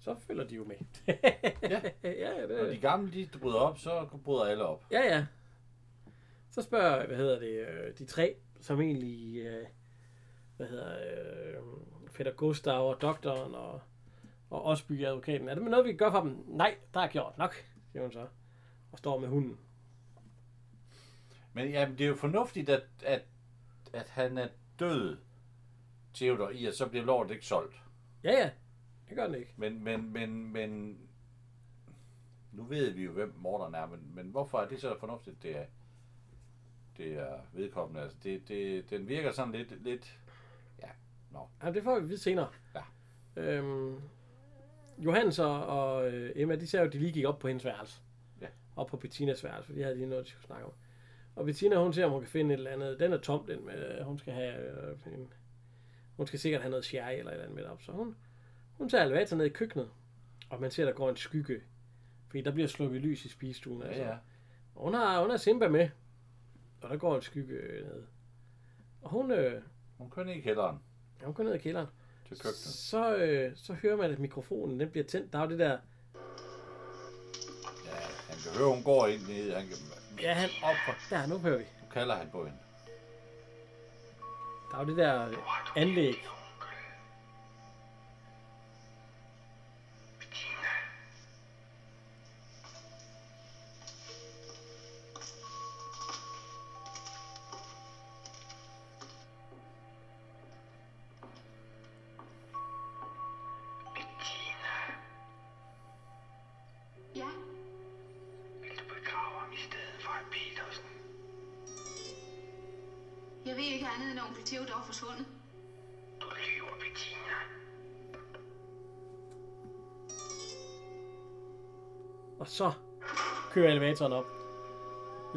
så 0.00 0.16
følger 0.26 0.44
de 0.44 0.54
jo 0.54 0.64
med. 0.64 0.76
Ja. 1.62 1.80
ja, 2.10 2.46
Når 2.46 2.64
de 2.64 2.70
det, 2.70 2.80
gamle, 2.80 3.12
de 3.12 3.38
bryder 3.38 3.58
op, 3.58 3.78
så 3.78 4.08
bryder 4.24 4.44
alle 4.44 4.64
op. 4.64 4.84
ja, 4.90 5.00
ja. 5.16 5.26
Så 6.50 6.62
spørger, 6.62 7.06
hvad 7.06 7.16
hedder 7.16 7.38
det, 7.38 7.68
øh, 7.68 7.98
de 7.98 8.04
tre, 8.04 8.36
som 8.60 8.80
egentlig, 8.80 9.38
øh, 9.38 9.66
hvad 10.56 10.66
hedder, 10.66 10.96
øh, 10.98 11.62
Fætter 12.08 12.32
Gustav 12.32 12.88
og 12.88 13.00
doktoren 13.02 13.54
og, 13.54 13.80
og 14.50 14.64
Osby 14.64 15.04
advokaten. 15.04 15.48
Er 15.48 15.54
det 15.54 15.64
noget, 15.64 15.86
vi 15.86 15.92
gøre 15.92 16.10
for 16.10 16.20
dem? 16.20 16.44
Nej, 16.46 16.76
der 16.94 17.00
er 17.00 17.08
gjort 17.08 17.38
nok, 17.38 17.64
siger 17.92 18.02
hun 18.02 18.12
så. 18.12 18.26
Og 18.92 18.98
står 18.98 19.18
med 19.18 19.28
hunden. 19.28 19.58
Men 21.52 21.70
jamen, 21.70 21.98
det 21.98 22.04
er 22.04 22.08
jo 22.08 22.14
fornuftigt, 22.14 22.68
at, 22.68 22.82
at, 23.02 23.22
at 23.92 24.08
han 24.08 24.38
er 24.38 24.48
død, 24.78 25.16
Theodor, 26.14 26.50
i 26.50 26.66
at 26.66 26.74
så 26.74 26.86
bliver 26.88 27.04
lortet 27.04 27.34
ikke 27.34 27.46
solgt. 27.46 27.74
Ja, 28.24 28.30
ja, 28.32 28.50
det 29.10 29.18
gør 29.18 29.26
den 29.26 29.34
ikke. 29.34 29.52
Men, 29.56 29.84
men, 29.84 30.12
men, 30.12 30.52
men... 30.52 30.98
Nu 32.52 32.62
ved 32.62 32.90
vi 32.90 33.04
jo, 33.04 33.12
hvem 33.12 33.34
morderen 33.36 33.74
er, 33.74 33.86
men, 33.86 34.14
men 34.14 34.26
hvorfor 34.26 34.58
er 34.58 34.68
det 34.68 34.80
så 34.80 34.98
fornuftigt, 34.98 35.42
det 35.42 35.56
er, 35.58 35.64
det 36.96 37.12
er 37.12 37.38
vedkommende? 37.52 38.00
Altså, 38.00 38.18
det, 38.22 38.48
det, 38.48 38.90
den 38.90 39.08
virker 39.08 39.32
sådan 39.32 39.52
lidt, 39.52 39.82
lidt... 39.84 40.18
Ja, 40.82 40.88
nå. 41.30 41.48
Ja, 41.62 41.72
det 41.72 41.82
får 41.82 42.00
vi 42.00 42.06
vide 42.06 42.18
senere. 42.18 42.48
Ja. 42.74 42.82
Øhm, 43.36 44.00
Johannes 44.98 45.38
og, 45.38 45.66
og 45.66 46.12
øh, 46.12 46.32
Emma, 46.34 46.56
de 46.56 46.66
sagde 46.66 46.82
jo, 46.82 46.86
at 46.86 46.92
de 46.92 46.98
lige 46.98 47.12
gik 47.12 47.24
op 47.24 47.38
på 47.38 47.48
hendes 47.48 47.64
værelse. 47.64 48.00
Ja. 48.40 48.46
Op 48.76 48.86
på 48.86 48.96
Bettinas 48.96 49.44
værelse, 49.44 49.66
for 49.66 49.74
de 49.74 49.82
havde 49.82 49.96
lige 49.96 50.08
noget, 50.08 50.24
de 50.24 50.30
skulle 50.30 50.46
snakke 50.46 50.66
om. 50.66 50.72
Og 51.36 51.44
Bettina, 51.44 51.76
hun 51.76 51.92
ser, 51.92 52.04
om 52.04 52.12
hun 52.12 52.20
kan 52.20 52.28
finde 52.28 52.54
et 52.54 52.58
eller 52.58 52.70
andet. 52.70 53.00
Den 53.00 53.12
er 53.12 53.18
tom, 53.18 53.46
den 53.46 53.66
med, 53.66 53.98
øh, 53.98 54.06
hun 54.06 54.18
skal 54.18 54.32
have 54.32 54.88
øh, 54.90 54.96
en, 55.14 55.32
hun 56.16 56.26
skal 56.26 56.38
sikkert 56.38 56.62
have 56.62 56.70
noget 56.70 56.84
sherry 56.84 57.12
eller 57.12 57.30
et 57.30 57.32
eller 57.32 57.44
andet 57.44 57.56
med 57.56 57.64
op. 57.64 57.82
Så 57.82 57.92
hun, 57.92 58.16
hun 58.80 58.88
tager 58.88 59.04
elevator 59.04 59.36
ned 59.36 59.46
i 59.46 59.48
køkkenet, 59.48 59.90
og 60.50 60.60
man 60.60 60.70
ser, 60.70 60.84
der 60.84 60.92
går 60.92 61.10
en 61.10 61.16
skygge. 61.16 61.60
Fordi 62.28 62.42
der 62.42 62.50
bliver 62.50 62.68
slukket 62.68 63.00
lys 63.00 63.24
i 63.24 63.28
spisestuen. 63.28 63.82
Altså. 63.82 64.02
Ja, 64.02 64.08
ja. 64.08 64.16
Og 64.74 64.84
hun 64.84 64.94
har, 64.94 65.20
hun 65.20 65.30
har 65.30 65.36
Simba 65.36 65.68
med, 65.68 65.88
og 66.82 66.90
der 66.90 66.96
går 66.96 67.16
en 67.16 67.22
skygge 67.22 67.54
øh, 67.54 67.84
ned. 67.86 68.02
Og 69.02 69.10
hun, 69.10 69.30
øh, 69.30 69.62
Hun 69.98 70.10
kører 70.10 70.26
ned 70.26 70.34
i 70.34 70.40
kælderen 70.40 70.78
hun 71.24 71.34
går 71.34 71.44
ned 71.44 71.54
i 71.54 71.58
kælderen. 71.58 71.86
til 72.28 72.36
køkkenet. 72.36 72.56
Så, 72.56 73.16
øh, 73.16 73.52
så 73.56 73.72
hører 73.72 73.96
man, 73.96 74.10
at 74.10 74.18
mikrofonen 74.18 74.80
den 74.80 74.90
bliver 74.90 75.06
tændt. 75.06 75.32
Der 75.32 75.38
er 75.38 75.42
jo 75.44 75.50
det 75.50 75.58
der... 75.58 75.70
Ja, 77.86 77.96
han 78.28 78.36
kan 78.44 78.58
høre, 78.58 78.74
hun 78.74 78.82
går 78.82 79.06
ind 79.06 79.22
ned. 79.22 79.52
Han 79.54 79.66
kan, 79.66 79.76
Ja, 80.22 80.32
han 80.34 80.48
op 80.62 80.74
for... 80.86 81.14
Der, 81.14 81.26
nu 81.26 81.38
hører 81.38 81.58
vi. 81.58 81.64
nu 81.64 81.88
kalder 81.92 82.14
han 82.16 82.28
på 82.30 82.44
hende. 82.44 82.58
Der 84.70 84.76
er 84.78 84.82
jo 84.82 84.88
det 84.88 84.96
der 84.96 85.28
anlæg. 85.76 86.14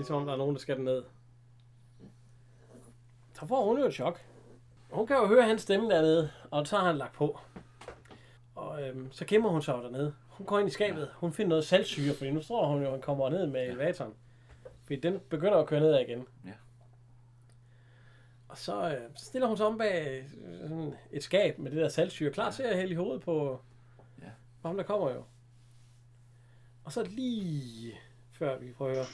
Ligesom 0.03 0.15
om 0.15 0.25
der 0.25 0.33
er 0.33 0.37
nogen, 0.37 0.55
der 0.55 0.59
skal 0.61 0.75
den 0.77 0.85
ned. 0.85 1.03
Så 3.33 3.45
får 3.45 3.65
hun 3.65 3.79
jo 3.79 3.85
et 3.85 3.93
chok. 3.93 4.21
Hun 4.91 5.07
kan 5.07 5.15
jo 5.15 5.27
høre 5.27 5.43
hans 5.43 5.61
stemme 5.61 5.89
dernede, 5.89 6.31
og 6.51 6.67
så 6.67 6.77
har 6.77 6.85
han 6.87 6.97
lagt 6.97 7.13
på. 7.13 7.39
Og 8.55 8.83
øhm, 8.83 9.11
så 9.11 9.25
gemmer 9.25 9.49
hun 9.49 9.61
sig 9.61 9.73
jo 9.73 9.83
dernede. 9.83 10.15
Hun 10.27 10.45
går 10.45 10.59
ind 10.59 10.67
i 10.67 10.71
skabet. 10.71 11.09
Hun 11.15 11.33
finder 11.33 11.49
noget 11.49 11.65
saltsyre, 11.65 12.13
fordi 12.15 12.31
nu 12.31 12.41
tror 12.41 12.67
hun 12.67 12.79
jo, 12.81 12.85
at 12.85 12.91
han 12.91 13.01
kommer 13.01 13.29
ned 13.29 13.47
med 13.47 13.61
elevatoren. 13.67 14.13
Fordi 14.83 14.99
den 14.99 15.19
begynder 15.29 15.57
at 15.57 15.67
køre 15.67 15.79
ned 15.79 15.99
igen. 15.99 16.25
Ja. 16.45 16.51
Og 18.47 18.57
så, 18.57 18.95
øh, 18.95 19.09
så 19.15 19.25
stiller 19.25 19.47
hun 19.47 19.57
sig 19.57 19.65
om 19.65 19.77
bag 19.77 20.23
øh, 20.45 20.59
sådan 20.59 20.93
et 21.11 21.23
skab 21.23 21.59
med 21.59 21.71
det 21.71 21.81
der 21.81 21.89
saltsyre. 21.89 22.31
Klar 22.31 22.51
til 22.51 22.63
at 22.63 22.75
hælde 22.77 22.91
i 22.91 22.95
hovedet 22.95 23.21
på, 23.21 23.61
Ja. 24.21 24.29
på 24.61 24.67
ham, 24.67 24.77
der 24.77 24.83
kommer 24.83 25.11
jo. 25.11 25.23
Og 26.83 26.91
så 26.91 27.03
lige 27.03 27.99
før 28.31 28.57
vi 28.59 28.71
prøver 28.73 28.91
at 28.91 28.97
høre. 28.97 29.05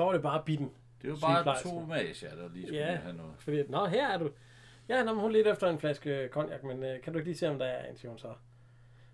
Så 0.00 0.04
var 0.04 0.12
det 0.12 0.22
bare 0.22 0.42
bitten. 0.46 0.70
Det 1.02 1.08
er 1.08 1.12
jo 1.12 1.16
bare 1.20 1.62
to 1.62 1.80
magier, 1.80 2.34
der 2.34 2.48
lige 2.48 2.66
skulle 2.66 2.80
Ja, 2.80 2.94
have 2.96 3.16
noget. 3.16 3.32
fordi, 3.38 3.62
nå, 3.68 3.86
her 3.86 4.08
er 4.08 4.18
du. 4.18 4.30
Ja, 4.88 5.02
nå, 5.04 5.12
men 5.12 5.20
hun 5.20 5.32
lidt 5.32 5.46
efter 5.46 5.66
en 5.70 5.78
flaske 5.78 6.28
cognac, 6.32 6.62
men 6.62 6.82
øh, 6.84 7.02
kan 7.02 7.12
du 7.12 7.18
ikke 7.18 7.28
lige 7.30 7.38
se, 7.38 7.48
om 7.48 7.58
der 7.58 7.66
er 7.66 7.90
en, 7.90 7.96
siger 7.96 8.10
hun 8.10 8.18
så. 8.18 8.34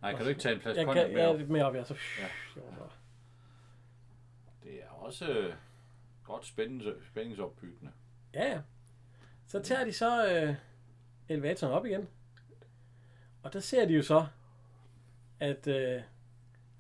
Nej, 0.03 0.13
kan 0.15 0.23
du 0.23 0.29
ikke 0.29 0.41
tage 0.41 0.55
en 0.55 0.61
cognac 0.61 0.95
kan, 0.95 1.13
med 1.13 1.23
ja, 1.23 1.29
op? 1.29 1.39
lidt 1.39 1.51
mere 1.51 1.65
op, 1.65 1.75
ja, 1.75 1.85
så, 1.85 1.95
Ja. 2.21 2.27
Det 4.65 4.83
er 4.83 4.89
også 4.91 5.29
øh, 5.31 5.55
godt 6.25 6.47
spændende, 6.47 6.95
spændingsopbyggende. 7.07 7.93
Ja, 8.35 8.49
ja. 8.53 8.61
Så 9.47 9.63
tager 9.63 9.85
de 9.85 9.93
så 9.93 10.29
øh, 10.33 10.55
elevatoren 11.29 11.73
op 11.73 11.87
igen. 11.87 12.09
Og 13.43 13.53
der 13.53 13.61
ser 13.61 13.87
de 13.87 13.95
jo 13.95 14.03
så, 14.03 14.27
at, 15.41 15.67
øh, 15.67 16.03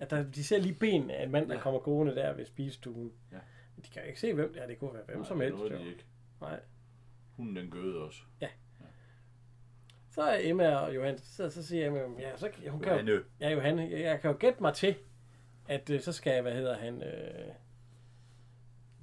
at 0.00 0.10
der, 0.10 0.22
de 0.22 0.44
ser 0.44 0.58
lige 0.58 0.74
ben 0.74 1.10
af 1.10 1.22
en 1.24 1.30
mand, 1.30 1.48
der 1.48 1.54
Ja. 1.54 1.60
kommer 1.60 1.80
gående 1.80 2.14
der 2.14 2.32
ved 2.32 2.46
spisestuen. 2.46 3.12
Ja. 3.32 3.36
De 3.86 3.90
kan 3.92 4.06
ikke 4.06 4.20
se, 4.20 4.34
hvem 4.34 4.52
det 4.52 4.62
er. 4.62 4.66
Det 4.66 4.78
kunne 4.78 4.94
være 4.94 5.02
hvem 5.06 5.16
Nej, 5.18 5.26
som 5.28 5.40
helst. 5.40 5.58
jo. 5.58 5.68
de 5.68 5.88
ikke. 5.88 6.04
Nej. 6.40 6.60
Hunden 7.36 7.56
den 7.56 7.70
gøede 7.70 7.98
også. 8.02 8.20
Så 10.10 10.22
er 10.22 10.38
Emma 10.42 10.74
og 10.76 10.94
Johan, 10.94 11.18
så, 11.18 11.50
så 11.50 11.66
siger 11.66 11.86
Emma, 11.86 12.00
ja, 12.18 12.36
så, 12.36 12.48
kan- 12.50 12.70
hun 12.70 12.80
kan 12.80 12.92
jo, 12.92 12.98
Johanne. 12.98 13.24
ja, 13.40 13.50
Johan, 13.50 13.78
jeg, 13.78 14.00
jeg 14.00 14.20
kan 14.20 14.30
jo 14.30 14.36
gætte 14.40 14.62
mig 14.62 14.74
til, 14.74 14.94
at 15.68 15.90
øh, 15.90 16.00
så 16.00 16.12
skal, 16.12 16.42
hvad 16.42 16.52
hedder 16.52 16.78
han, 16.78 17.02
øh, 17.02 17.48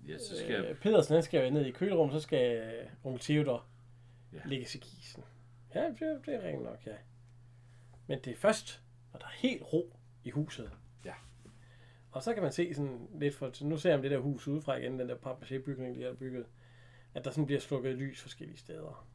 Ja, 0.08 0.18
så 0.18 0.38
skal 0.38 0.66
øh, 0.66 0.76
Pedersen, 0.76 1.14
han 1.14 1.24
skal 1.24 1.46
jo 1.46 1.52
ned 1.54 1.66
i 1.66 1.72
kølerummet, 1.72 2.14
så 2.14 2.20
skal 2.20 2.58
øh, 2.58 2.90
onkel 3.04 3.22
Theodor 3.22 3.66
Ja. 4.34 4.38
ja. 4.38 4.50
lægges 4.50 4.76
i 4.76 4.78
kisen. 4.78 5.24
Ja, 5.76 5.82
det, 6.00 6.02
er- 6.02 6.22
det 6.26 6.36
er 6.36 6.42
rent 6.42 6.64
nok, 6.64 6.88
ja. 6.88 6.96
Men 8.08 8.20
det 8.20 8.34
er 8.34 8.38
først, 8.38 8.82
når 9.14 9.20
der 9.20 9.26
er 9.26 9.32
helt 9.36 9.64
ro 9.74 9.96
i 10.24 10.30
huset. 10.30 10.72
Og 12.14 12.24
så 12.24 12.34
kan 12.34 12.44
man 12.44 12.52
se 12.52 12.74
sådan 12.74 13.08
lidt 13.14 13.36
for, 13.36 13.64
nu 13.64 13.78
ser 13.78 13.96
man 13.96 14.04
det 14.04 14.12
der 14.12 14.18
hus 14.18 14.48
udefra 14.48 14.76
igen, 14.76 15.00
den 15.00 15.10
der 15.10 15.16
papmaché-bygning, 15.16 15.96
de 15.96 16.04
har 16.04 16.14
bygget, 16.14 16.46
at 17.14 17.26
der 17.26 17.32
sådan 17.32 17.46
bliver 17.46 17.62
slukket 17.62 17.96
lys 17.96 18.22
forskellige 18.22 18.58
steder. 18.58 19.08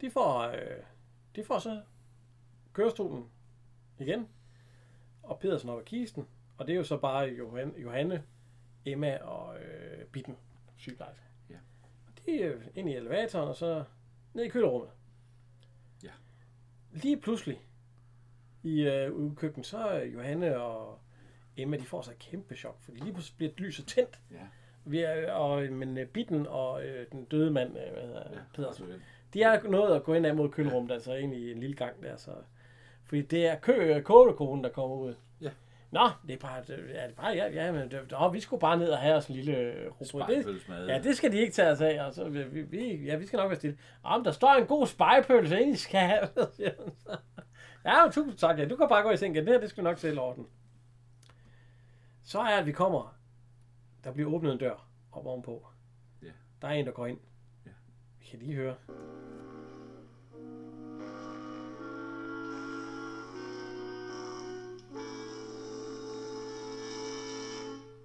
De 0.00 0.10
får, 0.10 0.40
øh, 0.40 0.82
de 1.36 1.44
får 1.44 1.58
så 1.58 1.82
kørestolen 2.72 3.30
igen, 3.98 4.28
og 5.22 5.38
Pedersen 5.38 5.70
op 5.70 5.78
af 5.78 5.84
kisten, 5.84 6.26
og 6.58 6.66
det 6.66 6.72
er 6.72 6.76
jo 6.76 6.84
så 6.84 6.96
bare 6.96 7.24
Johan, 7.24 7.74
Johanne, 7.76 8.24
Emma 8.84 9.18
og 9.18 9.60
øh, 9.60 10.04
Bitten, 10.06 10.36
sygeplejerske. 10.76 11.24
Ja. 11.50 11.56
De 12.26 12.42
er 12.42 12.58
ind 12.74 12.90
i 12.90 12.94
elevatoren, 12.94 13.48
og 13.48 13.56
så 13.56 13.84
ned 14.32 14.44
i 14.44 14.48
kølerummet. 14.48 14.90
Ja. 16.02 16.10
Lige 16.92 17.20
pludselig, 17.20 17.68
i 18.64 18.82
øh, 18.82 19.12
ude 19.12 19.36
køkkenet, 19.36 19.66
så 19.66 20.02
Johanne 20.14 20.60
og 20.60 20.98
Emma, 21.56 21.76
de 21.76 21.84
får 21.84 22.02
sig 22.02 22.12
et 22.12 22.18
kæmpe 22.18 22.54
chok, 22.54 22.76
fordi 22.80 22.98
lige 22.98 23.12
pludselig 23.12 23.36
bliver 23.36 23.52
lyset 23.56 23.86
tændt. 23.86 24.18
Ja. 24.30 24.36
Vi 24.84 25.00
er, 25.00 25.32
og, 25.32 25.72
men 25.72 25.98
øh, 25.98 26.06
Bitten 26.06 26.46
og 26.46 26.84
øh, 26.84 27.06
den 27.12 27.24
døde 27.24 27.50
mand, 27.50 27.68
øh, 27.68 27.92
hvad 27.92 28.02
hedder 28.02 28.22
Ja, 28.32 28.38
Pedersen, 28.54 28.86
de 29.34 29.42
er 29.42 29.62
nået 29.62 29.96
at 29.96 30.04
gå 30.04 30.14
ind 30.14 30.26
ad 30.26 30.32
mod 30.32 30.48
kølerummet, 30.48 30.90
ja. 30.90 30.94
altså 30.94 31.14
ind 31.14 31.34
i 31.34 31.52
en 31.52 31.60
lille 31.60 31.76
gang 31.76 32.02
der, 32.02 32.16
så... 32.16 32.30
Fordi 33.04 33.22
det 33.22 33.46
er 33.46 33.56
kø, 33.56 34.00
kodekonen, 34.00 34.64
der 34.64 34.70
kommer 34.70 34.96
ud. 34.96 35.14
Ja. 35.40 35.50
Nå, 35.90 36.10
det 36.26 36.34
er 36.34 36.38
bare, 36.38 36.62
det 36.66 36.78
er 36.94 37.06
det 37.06 37.16
bare, 37.16 37.32
ja, 37.32 37.50
ja 37.52 37.72
men 37.72 37.90
det, 37.90 38.12
åh, 38.20 38.32
vi 38.32 38.40
skulle 38.40 38.60
bare 38.60 38.78
ned 38.78 38.88
og 38.88 38.98
have 38.98 39.14
os 39.14 39.26
en 39.26 39.34
lille 39.34 39.56
øh, 39.56 39.90
rugbrød. 39.90 40.36
Det, 40.36 40.88
ja, 40.88 41.00
det 41.02 41.16
skal 41.16 41.32
de 41.32 41.38
ikke 41.38 41.52
tage 41.52 41.70
os 41.70 41.80
af, 41.80 42.06
og 42.06 42.14
så 42.14 42.28
vi, 42.28 42.62
vi, 42.62 42.94
ja, 42.94 43.16
vi 43.16 43.26
skal 43.26 43.36
nok 43.36 43.48
være 43.48 43.56
stille. 43.56 43.78
Om 44.02 44.24
der 44.24 44.30
står 44.30 44.54
en 44.54 44.66
god 44.66 44.86
spejpølse 44.86 45.60
ind, 45.60 45.74
I 45.74 45.76
skal 45.76 46.00
have, 46.00 46.28
så. 46.34 47.16
Ja, 47.84 48.08
tusind 48.12 48.38
tak, 48.38 48.58
ja, 48.58 48.68
du 48.68 48.76
kan 48.76 48.88
bare 48.88 49.02
gå 49.02 49.10
i 49.10 49.16
seng, 49.16 49.34
ja, 49.34 49.40
det 49.40 49.48
her, 49.48 49.60
det 49.60 49.70
skal 49.70 49.84
vi 49.84 49.88
nok 49.88 49.98
selv 49.98 50.20
ordne. 50.20 50.44
Så 52.24 52.40
er 52.40 52.58
at 52.58 52.66
vi 52.66 52.72
kommer, 52.72 53.16
der 54.04 54.12
bliver 54.12 54.30
åbnet 54.30 54.52
en 54.52 54.58
dør 54.58 54.86
op 55.12 55.26
ovenpå. 55.26 55.66
Ja. 56.22 56.30
Der 56.62 56.68
er 56.68 56.72
en, 56.72 56.86
der 56.86 56.92
går 56.92 57.06
ind. 57.06 57.18
Ja. 57.66 57.70
Vi 58.18 58.26
kan 58.30 58.38
lige 58.38 58.54
høre. 58.54 58.76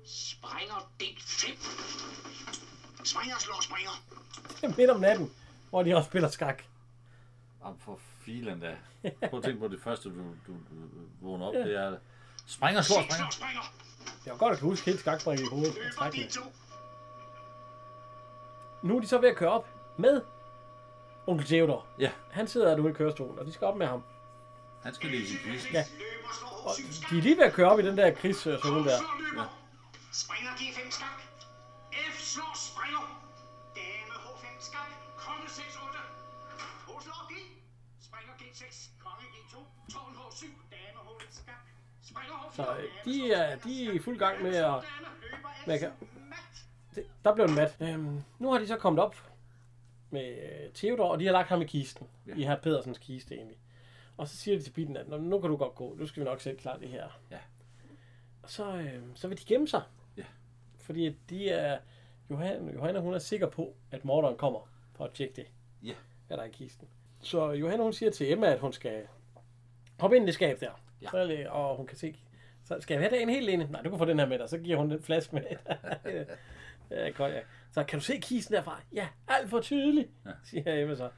Sprænger 0.05 0.91
del 0.99 1.15
5. 1.19 1.55
Springer 3.05 3.35
slår 3.39 3.61
springer. 3.61 4.77
midt 4.77 4.89
om 4.89 4.99
natten, 4.99 5.31
hvor 5.69 5.83
de 5.83 5.95
også 5.95 6.09
spiller 6.09 6.29
skak. 6.29 6.63
Jamen 7.63 7.79
for 7.79 7.99
filen 8.29 8.59
da. 8.59 8.75
Prøv 9.29 9.39
at 9.39 9.43
tænke 9.45 9.59
på 9.59 9.67
det 9.67 9.81
første, 9.83 10.09
du, 10.09 10.15
du, 10.47 10.53
du 10.69 10.87
vågner 11.21 11.45
op, 11.45 11.53
det 11.53 11.75
er... 11.75 11.97
Springer, 12.45 12.81
slår, 12.81 12.95
springer. 13.09 13.29
springer. 13.31 13.61
Det 14.23 14.31
var 14.31 14.37
godt 14.37 14.53
at 14.53 14.59
kunne 14.59 14.69
huske 14.69 14.85
helt 14.85 14.99
skakspring 14.99 15.39
i 15.41 15.43
hovedet. 15.49 15.69
og 15.69 15.75
Løber 15.83 15.95
trække 15.95 16.15
del 16.17 16.23
med. 16.25 16.31
2. 16.31 16.41
Nu 18.87 18.95
er 18.97 19.01
de 19.01 19.07
så 19.07 19.17
ved 19.17 19.29
at 19.29 19.35
køre 19.35 19.49
op 19.49 19.67
med 19.97 20.21
onkel 21.27 21.45
Theodor. 21.47 21.85
Ja, 21.99 22.11
Han 22.31 22.47
sidder 22.47 22.77
nu 22.77 22.87
i 22.87 22.91
kørestolen, 22.93 23.39
og 23.39 23.45
de 23.45 23.53
skal 23.53 23.67
op 23.67 23.77
med 23.77 23.87
ham. 23.87 24.03
han 24.83 24.93
skal 24.93 25.09
lige 25.09 25.23
i 25.23 25.37
quiz. 25.43 25.73
Ja. 25.73 25.85
Og 26.65 26.75
7 26.75 26.91
skak. 26.93 27.09
de 27.11 27.17
er 27.17 27.21
lige 27.21 27.37
ved 27.37 27.43
at 27.43 27.53
køre 27.53 27.71
op 27.71 27.79
i 27.79 27.83
den 27.87 27.97
der 27.97 28.11
krigszone 28.13 28.55
der. 28.55 28.61
Slår 28.61 28.77
løber. 29.31 29.47
Springer 30.13 30.51
G5 30.51 30.91
skak. 30.91 31.19
F 32.13 32.19
slår 32.19 32.53
springer. 32.67 33.03
Dame 33.75 34.13
H5 34.23 34.45
skak. 34.59 34.89
Konge 35.17 35.49
6 35.49 35.77
8. 35.87 35.98
Så 42.53 42.63
øh, 42.77 42.83
de 43.05 43.31
er, 43.33 43.55
de 43.57 43.85
er 43.87 43.91
i 43.91 43.99
fuld 43.99 44.19
gang 44.19 44.43
med 44.43 44.55
at... 44.55 44.73
Med 45.67 45.73
at 45.75 45.79
F7. 45.79 45.81
kan- 45.81 45.91
Mat. 46.29 46.65
Det, 46.95 47.05
der 47.23 47.35
blev 47.35 47.47
den 47.47 47.55
mat. 47.55 47.77
Øhm, 47.79 48.21
nu 48.39 48.51
har 48.51 48.59
de 48.59 48.67
så 48.67 48.77
kommet 48.77 49.03
op 49.03 49.15
med 50.09 50.37
øh, 50.37 50.73
Theodor, 50.73 51.05
og 51.11 51.19
de 51.19 51.25
har 51.25 51.31
lagt 51.31 51.49
ham 51.49 51.61
i 51.61 51.65
kisten. 51.65 52.07
Ja. 52.27 52.35
I 52.35 52.43
her 52.43 52.55
Pedersens 52.61 52.97
kiste 52.97 53.35
egentlig. 53.35 53.57
Og 54.17 54.27
så 54.27 54.37
siger 54.37 54.57
de 54.57 54.63
til 54.63 54.71
Bitten, 54.71 54.97
at 54.97 55.07
"Nå, 55.09 55.17
nu 55.17 55.39
kan 55.39 55.49
du 55.49 55.55
godt 55.57 55.75
gå. 55.75 55.95
Nu 55.99 56.05
skal 56.07 56.19
vi 56.23 56.25
nok 56.25 56.41
selv 56.41 56.57
klare 56.57 56.79
det 56.79 56.89
her. 56.89 57.19
Ja. 57.31 57.37
Og 58.43 58.49
så, 58.49 58.75
øh, 58.75 59.01
så 59.15 59.27
vil 59.27 59.37
de 59.39 59.45
gemme 59.45 59.67
sig. 59.67 59.81
Ja. 60.17 60.23
Fordi 60.79 61.09
de 61.29 61.49
er... 61.49 61.79
Johanna, 62.29 62.73
Johanna, 62.73 62.99
hun 62.99 63.13
er 63.13 63.19
sikker 63.19 63.47
på, 63.49 63.75
at 63.91 64.05
morderen 64.05 64.37
kommer 64.37 64.59
for 64.95 65.05
at 65.05 65.11
tjekke 65.13 65.35
det. 65.35 65.47
Ja. 65.83 65.93
Hvad 66.27 66.37
der 66.37 66.43
er 66.43 66.47
i 66.47 66.51
kisten. 66.51 66.87
Så 67.21 67.51
Johanna, 67.51 67.83
hun 67.83 67.93
siger 67.93 68.11
til 68.11 68.31
Emma, 68.31 68.47
at 68.47 68.59
hun 68.59 68.73
skal 68.73 69.07
hoppe 69.99 70.15
ind 70.15 70.23
i 70.23 70.27
det 70.27 70.33
skab 70.33 70.59
der. 70.59 70.71
Ja. 71.01 71.09
Så, 71.09 71.45
og 71.49 71.77
hun 71.77 71.87
kan 71.87 71.97
se... 71.97 72.15
Så 72.63 72.77
skal 72.79 72.93
jeg 72.93 73.09
have 73.09 73.19
den 73.19 73.29
helt 73.29 73.49
ene? 73.49 73.67
Nej, 73.71 73.81
du 73.81 73.89
kan 73.89 73.99
få 73.99 74.05
den 74.05 74.19
her 74.19 74.25
med 74.25 74.39
dig. 74.39 74.49
Så 74.49 74.57
giver 74.57 74.77
hun 74.77 74.89
den 74.89 75.03
flaske 75.03 75.35
med. 75.35 75.43
ja, 76.91 77.09
godt, 77.09 77.33
ja. 77.33 77.39
Så 77.71 77.83
kan 77.83 77.99
du 77.99 78.05
se 78.05 78.17
kisten 78.17 78.55
derfra? 78.55 78.81
Ja, 78.93 79.07
alt 79.27 79.49
for 79.49 79.59
tydeligt, 79.59 80.09
ja. 80.25 80.31
siger 80.43 80.81
Emma 80.81 80.95
så. 80.95 81.09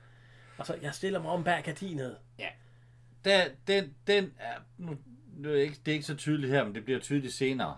Og 0.58 0.66
så, 0.66 0.78
jeg 0.82 0.94
stiller 0.94 1.22
mig 1.22 1.32
om 1.32 1.44
bag 1.44 1.64
gardinet. 1.64 2.18
Der, 3.26 3.44
den, 3.68 3.96
den 4.08 4.34
er, 4.40 4.54
nu, 4.78 4.98
nu 5.38 5.50
er 5.50 5.54
det, 5.54 5.62
ikke, 5.62 5.78
det 5.86 5.92
er 5.92 5.94
ikke 5.94 6.06
så 6.06 6.16
tydeligt 6.16 6.52
her, 6.52 6.64
men 6.64 6.76
det 6.76 6.86
bliver 6.86 7.00
tydeligt 7.00 7.34
senere, 7.34 7.78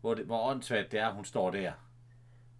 hvor, 0.00 0.14
det, 0.14 0.24
hvor 0.24 0.50
åndssvagt 0.50 0.92
det 0.92 1.00
er, 1.00 1.12
hun 1.12 1.24
står 1.24 1.50
der. 1.50 1.72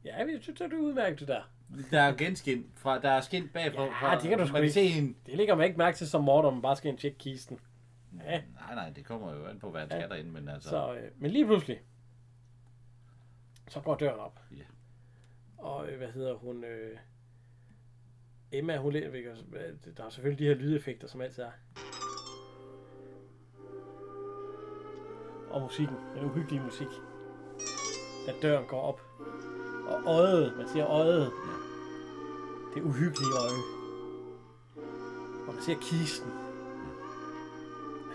Ja, 0.04 0.24
vi 0.24 0.32
synes, 0.40 0.58
det 0.58 0.72
er 0.72 0.76
udmærket, 0.76 1.20
det 1.20 1.28
der. 1.28 1.50
Der 1.90 2.00
er 2.00 2.16
genskin, 2.16 2.66
fra, 2.76 3.00
der 3.00 3.10
er 3.10 3.20
skin 3.20 3.48
bagfra. 3.48 3.84
Ja, 3.84 3.90
fra, 3.90 4.20
det 4.20 4.28
kan 4.28 4.38
du 4.38 4.46
sgu 4.46 4.56
ikke. 4.56 4.72
se 4.72 4.80
en, 4.82 5.16
Det 5.26 5.36
ligger 5.36 5.54
man 5.54 5.66
ikke 5.66 5.78
mærke 5.78 5.96
til 5.96 6.08
som 6.08 6.24
morder, 6.24 6.50
man 6.50 6.62
bare 6.62 6.76
skal 6.76 6.88
ind 6.90 6.98
tjekke 6.98 7.18
kisten. 7.18 7.58
Ja, 8.24 8.42
Nej, 8.54 8.74
nej, 8.74 8.90
det 8.90 9.04
kommer 9.04 9.34
jo 9.34 9.46
an 9.46 9.58
på, 9.58 9.70
hvad 9.70 9.80
han 9.80 9.90
Ja. 9.90 9.98
skal 9.98 10.10
derinde, 10.10 10.30
men 10.30 10.48
altså... 10.48 10.68
så, 10.68 10.94
øh, 10.94 11.10
men 11.16 11.30
lige 11.30 11.46
pludselig, 11.46 11.80
så 13.68 13.80
går 13.80 13.94
døren 13.96 14.20
op. 14.20 14.40
Ja. 14.56 14.64
Og 15.58 15.88
øh, 15.88 15.98
hvad 15.98 16.08
hedder 16.12 16.34
hun? 16.34 16.64
Øh, 16.64 16.98
Emma, 18.52 18.76
hun 18.76 18.92
læ- 18.92 19.06
ved 19.06 19.14
ikke, 19.14 19.34
hvad- 19.48 19.92
der 19.96 20.04
er 20.04 20.10
selvfølgelig 20.10 20.38
de 20.38 20.44
her 20.54 20.54
lydeffekter, 20.54 21.08
som 21.08 21.20
altid 21.20 21.42
er. 21.42 21.50
Og 25.50 25.60
musikken, 25.62 25.96
den 26.16 26.24
uhyggelige 26.24 26.62
musik. 26.64 26.88
Da 28.26 28.32
døren 28.42 28.66
går 28.66 28.80
op. 28.80 29.00
Og 29.88 30.04
øjet, 30.06 30.56
man 30.56 30.68
siger 30.68 30.86
øjet. 30.86 31.30
Det 32.74 32.82
uhyggelige 32.82 33.32
øje. 33.40 33.62
Og 35.48 35.54
man 35.54 35.62
ser 35.62 35.74
kisten. 35.80 36.30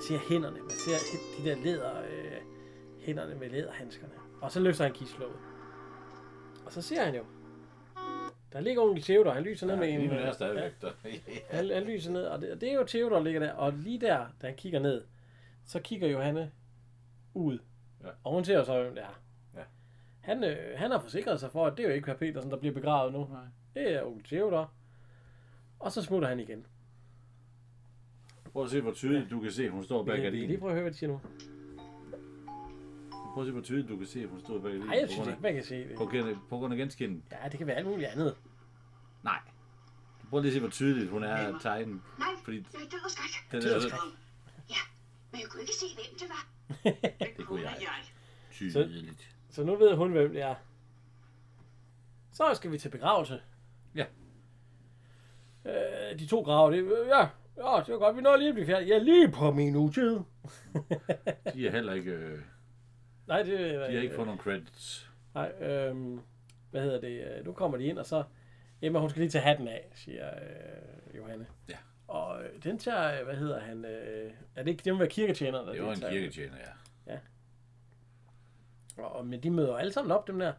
Ser 0.08 0.20
hænderne. 0.30 0.60
Man 0.60 0.70
ser 0.70 0.98
de 1.38 1.50
der 1.50 1.64
læder, 1.64 2.02
øh, 2.02 2.42
hænderne 3.00 3.36
med 3.36 3.50
læderhandskerne. 3.50 4.14
Og 4.42 4.52
så 4.52 4.60
løfter 4.60 4.84
han 4.84 4.94
kistlåget. 4.94 5.36
Og 6.66 6.74
så 6.74 6.82
ser 6.82 7.04
han 7.04 7.16
jo. 7.16 7.24
Der 8.54 8.60
ligger 8.60 8.82
onkel 8.82 9.04
Theodor. 9.04 9.32
Han 9.32 9.44
lyser 9.44 9.68
ned 9.68 9.76
med 9.76 9.90
en... 9.90 10.00
Lige 10.00 10.14
nu 10.14 10.20
er 10.20 10.32
stadigvæk 10.32 10.82
der. 10.82 10.92
han, 11.50 11.70
han 11.70 11.84
lyser 11.84 12.12
ned, 12.12 12.26
og 12.26 12.42
det, 12.42 12.52
og 12.52 12.62
det 12.62 12.70
er 12.70 12.74
jo 12.74 12.86
Theodor, 12.88 13.16
der 13.16 13.24
ligger 13.24 13.40
der. 13.40 13.52
Og 13.52 13.74
lige 13.74 14.00
der, 14.00 14.28
da 14.42 14.48
han 14.48 14.56
kigger 14.56 14.80
ned, 14.80 15.04
så 15.66 15.80
kigger 15.80 16.08
Johanne 16.08 16.52
ud. 17.34 17.60
Ja. 18.04 18.10
Og 18.24 18.34
hun 18.34 18.46
ser 18.46 18.64
så, 18.64 18.82
hvem 18.82 18.96
det 18.96 19.04
er. 19.04 19.22
Ja. 19.56 19.64
Han, 20.20 20.44
øh, 20.44 20.80
han 20.80 20.92
har 20.92 21.00
forsikret 21.00 21.40
sig 21.40 21.52
for, 21.52 21.66
at 21.66 21.78
det 21.78 21.84
er 21.84 21.90
jo 21.90 21.96
ikke 21.96 22.06
Per 22.06 22.14
Petersen, 22.14 22.52
der 22.52 22.58
bliver 22.58 22.74
begravet 22.74 23.14
nu. 23.14 23.28
Nej. 23.32 23.46
Det 23.74 23.94
er 23.96 24.04
onkel 24.04 24.24
Theodor. 24.24 24.72
Og 25.80 25.92
så 25.92 26.02
smutter 26.02 26.28
han 26.28 26.40
igen. 26.40 26.66
Prøv 28.54 28.64
at 28.64 28.70
se, 28.70 28.82
hvor 28.82 28.92
tydeligt 28.94 29.32
du 29.32 29.42
kan 29.42 29.52
se, 29.52 29.66
at 29.66 29.72
hun 29.72 29.84
står 29.84 30.04
bag 30.04 30.16
kan 30.16 30.32
lige 30.32 30.42
gardinen. 30.42 30.60
prøve 30.60 30.72
at 30.72 30.76
høre, 30.76 30.82
hvad 30.84 30.92
de 30.92 30.98
siger 30.98 31.10
nu. 31.10 31.22
Prøv 33.34 33.44
at 33.44 33.48
se, 33.48 33.52
hvor 33.52 33.62
tydeligt 33.62 33.90
du 33.90 33.98
kan 33.98 34.08
se, 34.08 34.24
at 34.24 34.30
hun 34.30 34.40
står 34.40 34.54
bag 34.54 34.62
gardinen. 34.64 34.88
Nej, 34.88 34.98
jeg 35.00 35.10
synes 35.10 35.28
af- 35.28 35.32
ikke, 35.32 35.42
man 35.44 35.54
kan 35.54 35.64
se 35.64 35.76
det. 35.76 35.98
På 35.98 36.06
grund, 36.06 36.36
på 36.50 36.58
grund 36.58 36.74
af 36.74 36.78
genskinnen. 36.78 37.24
Ja, 37.32 37.50
det 37.50 37.58
kan 37.58 37.68
være 37.68 37.76
alt 37.76 37.88
muligt 37.88 38.08
andet. 38.10 38.36
Nej. 39.24 39.40
Prøv 40.30 40.42
lige 40.42 40.50
at 40.50 40.54
se, 40.54 40.60
hvor 40.60 40.70
tydeligt 40.70 41.10
hun 41.12 41.24
er 41.24 41.36
at 41.36 41.56
tegne. 41.62 41.94
Nej, 42.20 42.28
Fordi 42.44 42.58
jeg 42.74 42.80
er 42.82 42.90
død 42.90 43.00
og 43.06 43.12
skræk. 43.12 43.52
den 43.52 43.62
Død 43.62 43.72
og 43.72 43.78
er 43.78 43.82
så 43.82 43.90
skræk. 43.90 44.00
Ja, 44.70 44.76
men 45.32 45.42
jeg 45.42 45.50
kunne 45.50 45.62
ikke 45.62 45.74
se, 45.74 45.86
hvem 45.96 46.20
det 46.20 46.30
var. 46.30 46.48
Det 47.38 47.46
kunne 47.48 47.62
jeg. 47.62 47.78
tydeligt. 48.52 49.36
Så 49.50 49.64
nu 49.64 49.76
ved 49.76 49.96
hun, 49.96 50.12
hvem 50.12 50.32
det 50.34 50.42
er. 50.42 50.56
Så 52.32 52.44
skal 52.54 52.72
vi 52.72 52.78
til 52.78 52.90
begravelse. 52.90 53.42
Ja. 53.96 54.06
Øh, 55.66 56.20
de 56.20 56.26
to 56.28 56.42
grave, 56.42 56.72
det, 56.78 57.08
ja, 57.08 57.28
ja, 57.58 57.82
det 57.86 57.94
var 57.94 58.00
godt, 58.00 58.16
vi 58.16 58.22
når 58.22 58.36
lige 58.38 58.48
at 58.50 58.54
blive 58.54 58.68
færdige. 58.68 58.90
Ja, 58.90 58.98
lige 58.98 59.32
på 59.32 59.52
minuttet. 59.52 60.26
De 61.54 61.68
er 61.68 61.72
heller 61.72 61.94
ikke... 61.94 62.12
Øh, 62.12 62.40
Nej, 63.28 63.44
det 63.44 63.60
de 63.60 63.80
har 63.80 63.88
ikke 63.88 64.16
fået 64.16 64.28
nogen 64.28 64.40
credits. 64.42 65.12
Nej, 65.34 65.52
øhm, 65.62 66.20
hvad 66.72 66.82
hedder 66.82 67.02
det? 67.02 67.38
øh, 67.38 67.46
Nu 67.46 67.54
kommer 67.54 67.78
de 67.78 67.84
ind, 67.84 67.98
og 67.98 68.06
så... 68.06 68.24
Emma, 68.82 69.00
hun 69.00 69.10
skal 69.10 69.20
lige 69.20 69.30
tage 69.30 69.44
hatten 69.44 69.68
af, 69.68 69.92
siger 69.96 70.28
øh, 70.30 71.18
Johanne. 71.18 71.46
Ja. 71.70 71.78
Og 72.08 72.44
øh, 72.44 72.64
den 72.64 72.78
tager, 72.80 73.20
øh, 73.20 73.26
hvad 73.26 73.36
hedder 73.36 73.60
han? 73.60 73.86
Øh, 73.86 74.32
er 74.56 74.64
det 74.64 74.72
ikke, 74.72 74.82
det 74.86 74.94
må 74.94 75.00
være 75.00 75.10
kirketjener, 75.10 75.62
der 75.66 75.72
Det 75.72 75.84
var 75.84 75.94
en 75.94 76.00
kirketjener, 76.00 76.58
ja. 76.58 76.70
Og, 78.98 79.16
og, 79.16 79.28
men 79.28 79.44
de 79.44 79.50
møder 79.50 79.78
alle 79.78 79.94
sammen 79.94 80.12
op, 80.12 80.28
dem 80.28 80.40
der. 80.40 80.54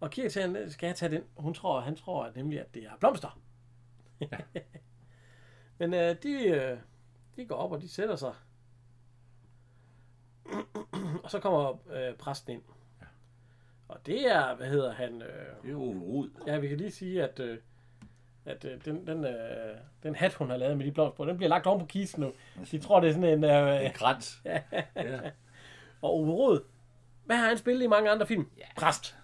Og 0.00 0.10
kirketjeneren 0.10 0.70
skal 0.70 0.86
jeg 0.86 0.96
tage 0.96 1.12
den. 1.12 1.22
Hun 1.36 1.54
tror, 1.54 1.80
han 1.80 1.96
tror 1.96 2.24
at 2.24 2.36
nemlig, 2.36 2.60
at 2.60 2.74
det 2.74 2.82
er 2.84 2.90
blomster. 3.00 3.40
men 5.78 5.94
øh, 5.94 6.16
de, 6.22 6.44
øh, 6.48 6.78
de 7.36 7.46
går 7.46 7.54
op, 7.54 7.72
og 7.72 7.80
de 7.80 7.88
sætter 7.88 8.16
sig. 8.16 8.34
Og 11.24 11.30
så 11.30 11.38
kommer 11.40 11.78
øh, 11.92 12.14
præsten 12.14 12.52
ind. 12.52 12.62
Og 13.88 14.06
det 14.06 14.26
er, 14.32 14.54
hvad 14.54 14.66
hedder 14.66 14.92
han? 14.92 15.22
Øh, 15.22 15.28
Det 15.62 15.68
er 15.68 15.70
jo 15.72 15.78
Rud. 15.82 16.30
ja, 16.46 16.58
vi 16.58 16.68
kan 16.68 16.76
lige 16.78 16.90
sige, 16.90 17.22
at, 17.24 17.40
øh, 17.40 17.58
at 18.44 18.64
øh, 18.64 18.84
den, 18.84 19.06
den, 19.06 19.24
øh, 19.24 19.76
den 20.02 20.14
hat, 20.14 20.34
hun 20.34 20.50
har 20.50 20.56
lavet 20.56 20.76
med 20.76 20.86
de 20.86 20.92
blomster 20.92 21.16
på, 21.16 21.24
den 21.24 21.36
bliver 21.36 21.48
lagt 21.50 21.66
oven 21.66 21.80
på 21.80 21.86
kisten 21.86 22.22
nu. 22.22 22.32
De 22.70 22.78
tror, 22.78 23.00
det 23.00 23.08
er 23.08 23.12
sådan 23.14 23.28
en... 23.28 23.44
Øh, 23.44 23.84
En 23.86 23.92
krans. 23.92 24.40
Ja. 24.44 24.62
og 26.02 26.14
Ove 26.14 26.32
Rod, 26.32 26.60
hvad 27.24 27.36
har 27.36 27.48
han 27.48 27.58
spillet 27.58 27.84
i 27.84 27.86
mange 27.88 28.10
andre 28.10 28.26
film? 28.26 28.50
Ja. 28.58 28.64
Præst. 28.76 29.16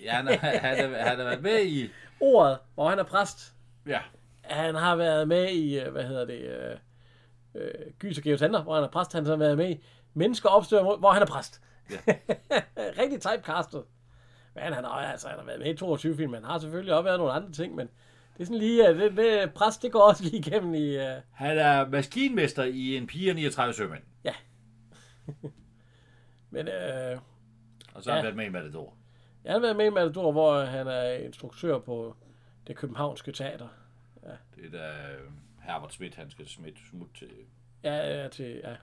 ja 0.00 0.12
han, 0.12 0.26
har, 0.26 0.34
han, 0.34 0.60
har, 0.60 0.98
han 0.98 1.16
har 1.18 1.24
været 1.24 1.42
med 1.42 1.64
i... 1.66 1.88
Ordet, 2.20 2.58
hvor 2.74 2.88
han 2.90 2.98
er 2.98 3.02
præst. 3.04 3.54
Ja. 3.86 4.00
Han 4.48 4.74
har 4.74 4.96
været 4.96 5.28
med 5.28 5.48
i, 5.48 5.78
øh, 5.80 5.92
hvad 5.92 6.04
hedder 6.04 6.24
det, 6.24 6.40
øh, 6.40 6.76
øh, 7.54 7.70
Gys 7.98 8.18
og 8.18 8.24
Georg 8.24 8.38
Sander, 8.38 8.62
hvor 8.62 8.74
han 8.74 8.84
er 8.84 8.88
præst. 8.88 9.12
Han 9.12 9.26
har 9.26 9.36
været 9.36 9.56
med 9.56 9.70
i 9.70 9.84
Mennesker 10.14 10.48
opstøder, 10.48 10.84
mod- 10.84 10.98
hvor 10.98 11.10
han 11.10 11.22
er 11.22 11.26
præst. 11.26 11.62
Ja. 11.90 11.96
Rigtig 13.02 13.20
typecastet. 13.20 13.82
Men 14.54 14.64
han 14.64 14.84
har, 14.84 14.90
altså, 14.90 15.28
han 15.28 15.38
har 15.38 15.46
været 15.46 15.58
med 15.60 15.74
i 15.74 15.76
22 15.76 16.16
film, 16.16 16.34
han 16.34 16.44
har 16.44 16.58
selvfølgelig 16.58 16.94
også 16.94 17.02
været 17.04 17.18
nogle 17.18 17.32
andre 17.32 17.52
ting, 17.52 17.74
men 17.74 17.86
det 18.34 18.40
er 18.42 18.44
sådan 18.44 18.58
lige, 18.58 18.86
at 18.88 18.96
det, 18.96 19.16
det, 19.16 19.52
præst, 19.54 19.82
det 19.82 19.92
går 19.92 20.00
også 20.00 20.22
lige 20.24 20.36
igennem 20.38 20.74
i... 20.74 20.96
Uh... 20.96 21.02
Han 21.32 21.58
er 21.58 21.88
maskinmester 21.88 22.64
i 22.64 22.96
en 22.96 23.06
pige 23.06 23.30
og 23.30 23.34
39 23.34 23.74
sømænd. 23.74 24.02
Men 26.50 26.68
øh, 26.68 27.18
Og 27.94 28.02
så 28.02 28.10
har 28.10 28.16
han 28.16 28.24
Ja. 28.24 28.30
været 28.30 28.36
med 28.36 28.46
i 28.46 28.48
Matador. 28.48 28.94
jeg 29.44 29.52
har 29.52 29.60
været 29.60 29.76
med 29.76 29.86
i 29.86 29.90
Matador, 29.90 30.32
hvor 30.32 30.60
han 30.60 30.86
er 30.86 31.12
instruktør 31.12 31.78
på 31.78 32.16
det 32.66 32.76
københavnske 32.76 33.32
teater. 33.32 33.68
Det 34.56 34.64
er 34.64 34.70
da 34.70 35.12
øh, 35.12 35.30
Herbert 35.62 35.92
Schmidt, 35.92 36.14
han 36.14 36.30
skal 36.30 36.48
smidt 36.48 36.78
smut 36.90 37.08
til... 37.14 37.30
Ja, 37.84 38.22
ja, 38.22 38.28
til, 38.28 38.60
ja. 38.64 38.76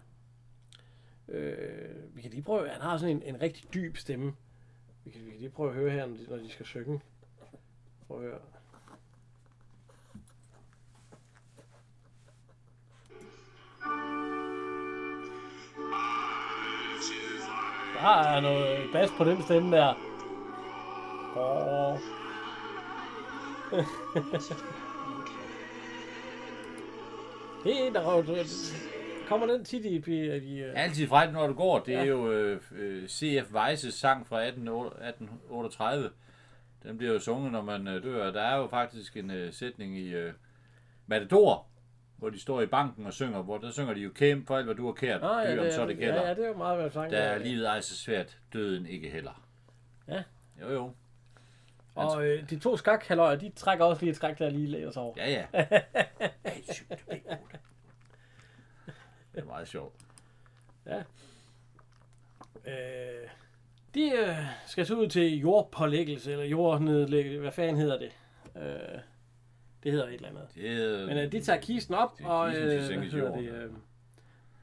Øh, 1.27 2.15
vi 2.15 2.21
kan 2.21 2.31
lige 2.31 2.43
prøve, 2.43 2.69
han 2.69 2.81
har 2.81 2.97
sådan 2.97 3.15
en, 3.15 3.23
en 3.23 3.41
rigtig 3.41 3.73
dyb 3.73 3.97
stemme. 3.97 4.33
Vi 5.05 5.11
kan, 5.11 5.25
vi 5.25 5.29
kan 5.29 5.39
lige 5.39 5.49
prøve 5.49 5.69
at 5.69 5.75
høre 5.75 5.91
her, 5.91 6.05
når 6.05 6.17
de, 6.17 6.25
når 6.29 6.37
de 6.37 6.49
skal 6.49 6.65
synge. 6.65 7.01
Prøv 8.07 8.17
at 8.17 8.23
høre. 8.23 8.39
Der 18.01 18.09
er 18.09 18.41
noget 18.41 18.89
bas 18.93 19.09
på 19.17 19.23
den 19.23 19.43
stemme 19.43 19.77
der. 19.77 19.93
Åh. 21.37 21.99
der 27.63 27.99
er- 27.99 29.27
kommer 29.27 29.47
den 29.47 29.65
tit 29.65 29.85
i, 29.85 30.03
i, 30.07 30.37
i 30.37 30.63
øh, 30.63 30.73
Altid 30.75 31.07
fra 31.07 31.31
når 31.31 31.47
du 31.47 31.53
går, 31.53 31.79
det 31.79 31.95
er 31.95 32.03
jo 32.03 32.31
øh, 32.31 32.61
øh, 32.75 33.07
C.F. 33.07 33.53
Weisses 33.53 33.93
sang 33.93 34.27
fra 34.27 34.43
18, 34.45 34.61
1838. 34.67 36.09
Den 36.83 36.97
bliver 36.97 37.13
jo 37.13 37.19
sunget, 37.19 37.51
når 37.51 37.61
man 37.61 37.87
øh, 37.87 38.03
dør. 38.03 38.31
Der 38.31 38.41
er 38.41 38.57
jo 38.57 38.67
faktisk 38.67 39.17
en 39.17 39.31
øh, 39.31 39.53
sætning 39.53 39.97
i 39.97 40.13
øh, 40.13 40.33
Matador, 41.07 41.65
hvor 42.17 42.29
de 42.29 42.39
står 42.39 42.61
i 42.61 42.65
banken 42.65 43.05
og 43.05 43.13
synger, 43.13 43.41
hvor 43.41 43.57
der 43.57 43.71
synger 43.71 43.93
de 43.93 43.99
jo 43.99 44.09
kæmpe 44.15 44.45
for 44.47 44.55
alt, 44.57 44.65
hvad 44.65 44.75
du 44.75 44.85
har 44.85 44.93
kært, 44.93 45.23
Ah, 45.23 45.47
dø 45.57 45.65
om 45.65 45.71
så 45.71 45.85
det 45.87 45.97
gælder. 45.97 46.15
Ja, 46.21 46.27
ja, 46.27 46.33
det 46.33 46.43
er 46.43 46.47
jo 46.47 46.57
meget, 46.57 46.81
hvad 46.81 46.91
sang. 46.91 47.11
Der 47.11 47.17
er 47.17 47.37
livet 47.37 47.69
ej 47.69 47.81
så 47.81 47.95
svært, 47.97 48.37
døden 48.53 48.85
ikke 48.85 49.09
heller. 49.09 49.45
Ja. 50.07 50.23
Jo, 50.61 50.71
jo. 50.71 50.91
Og 51.95 52.25
øh, 52.25 52.49
de 52.49 52.59
to 52.59 52.77
skakhaløjer, 52.77 53.35
de 53.35 53.49
trækker 53.55 53.85
også 53.85 54.01
lige 54.01 54.11
et 54.11 54.17
træk, 54.17 54.39
der 54.39 54.49
lige 54.49 54.67
læner 54.67 54.91
sig 54.91 55.01
over. 55.01 55.13
Ja, 55.17 55.31
ja. 55.31 55.45
A7, 56.47 56.83
B8. 57.11 57.35
Det 59.35 59.41
er 59.41 59.45
meget 59.45 59.67
sjovt. 59.67 59.95
Øh, 62.65 62.73
de 63.95 64.11
øh, 64.11 64.35
skal 64.67 64.85
så 64.85 64.95
ud 64.95 65.07
til 65.07 65.39
jordpålæggelse, 65.39 66.31
eller 66.31 66.45
jordnedlæggelse, 66.45 67.39
hvad 67.39 67.51
fanden 67.51 67.77
hedder 67.77 67.99
det? 67.99 68.11
Øh, 68.55 68.99
det 69.83 69.91
hedder 69.91 70.07
et 70.07 70.13
eller 70.13 70.29
andet. 70.29 70.47
Det 70.55 71.07
Men 71.07 71.17
øh, 71.17 71.31
de 71.31 71.41
tager 71.41 71.59
kisten 71.59 71.95
op, 71.95 72.17
Det 72.17 72.25
er 72.25 72.29
og 72.29 72.55
øh, 72.55 72.63
hvad 72.63 72.79
hedder 73.09 73.35
det? 73.35 73.49
Øh, 73.49 73.71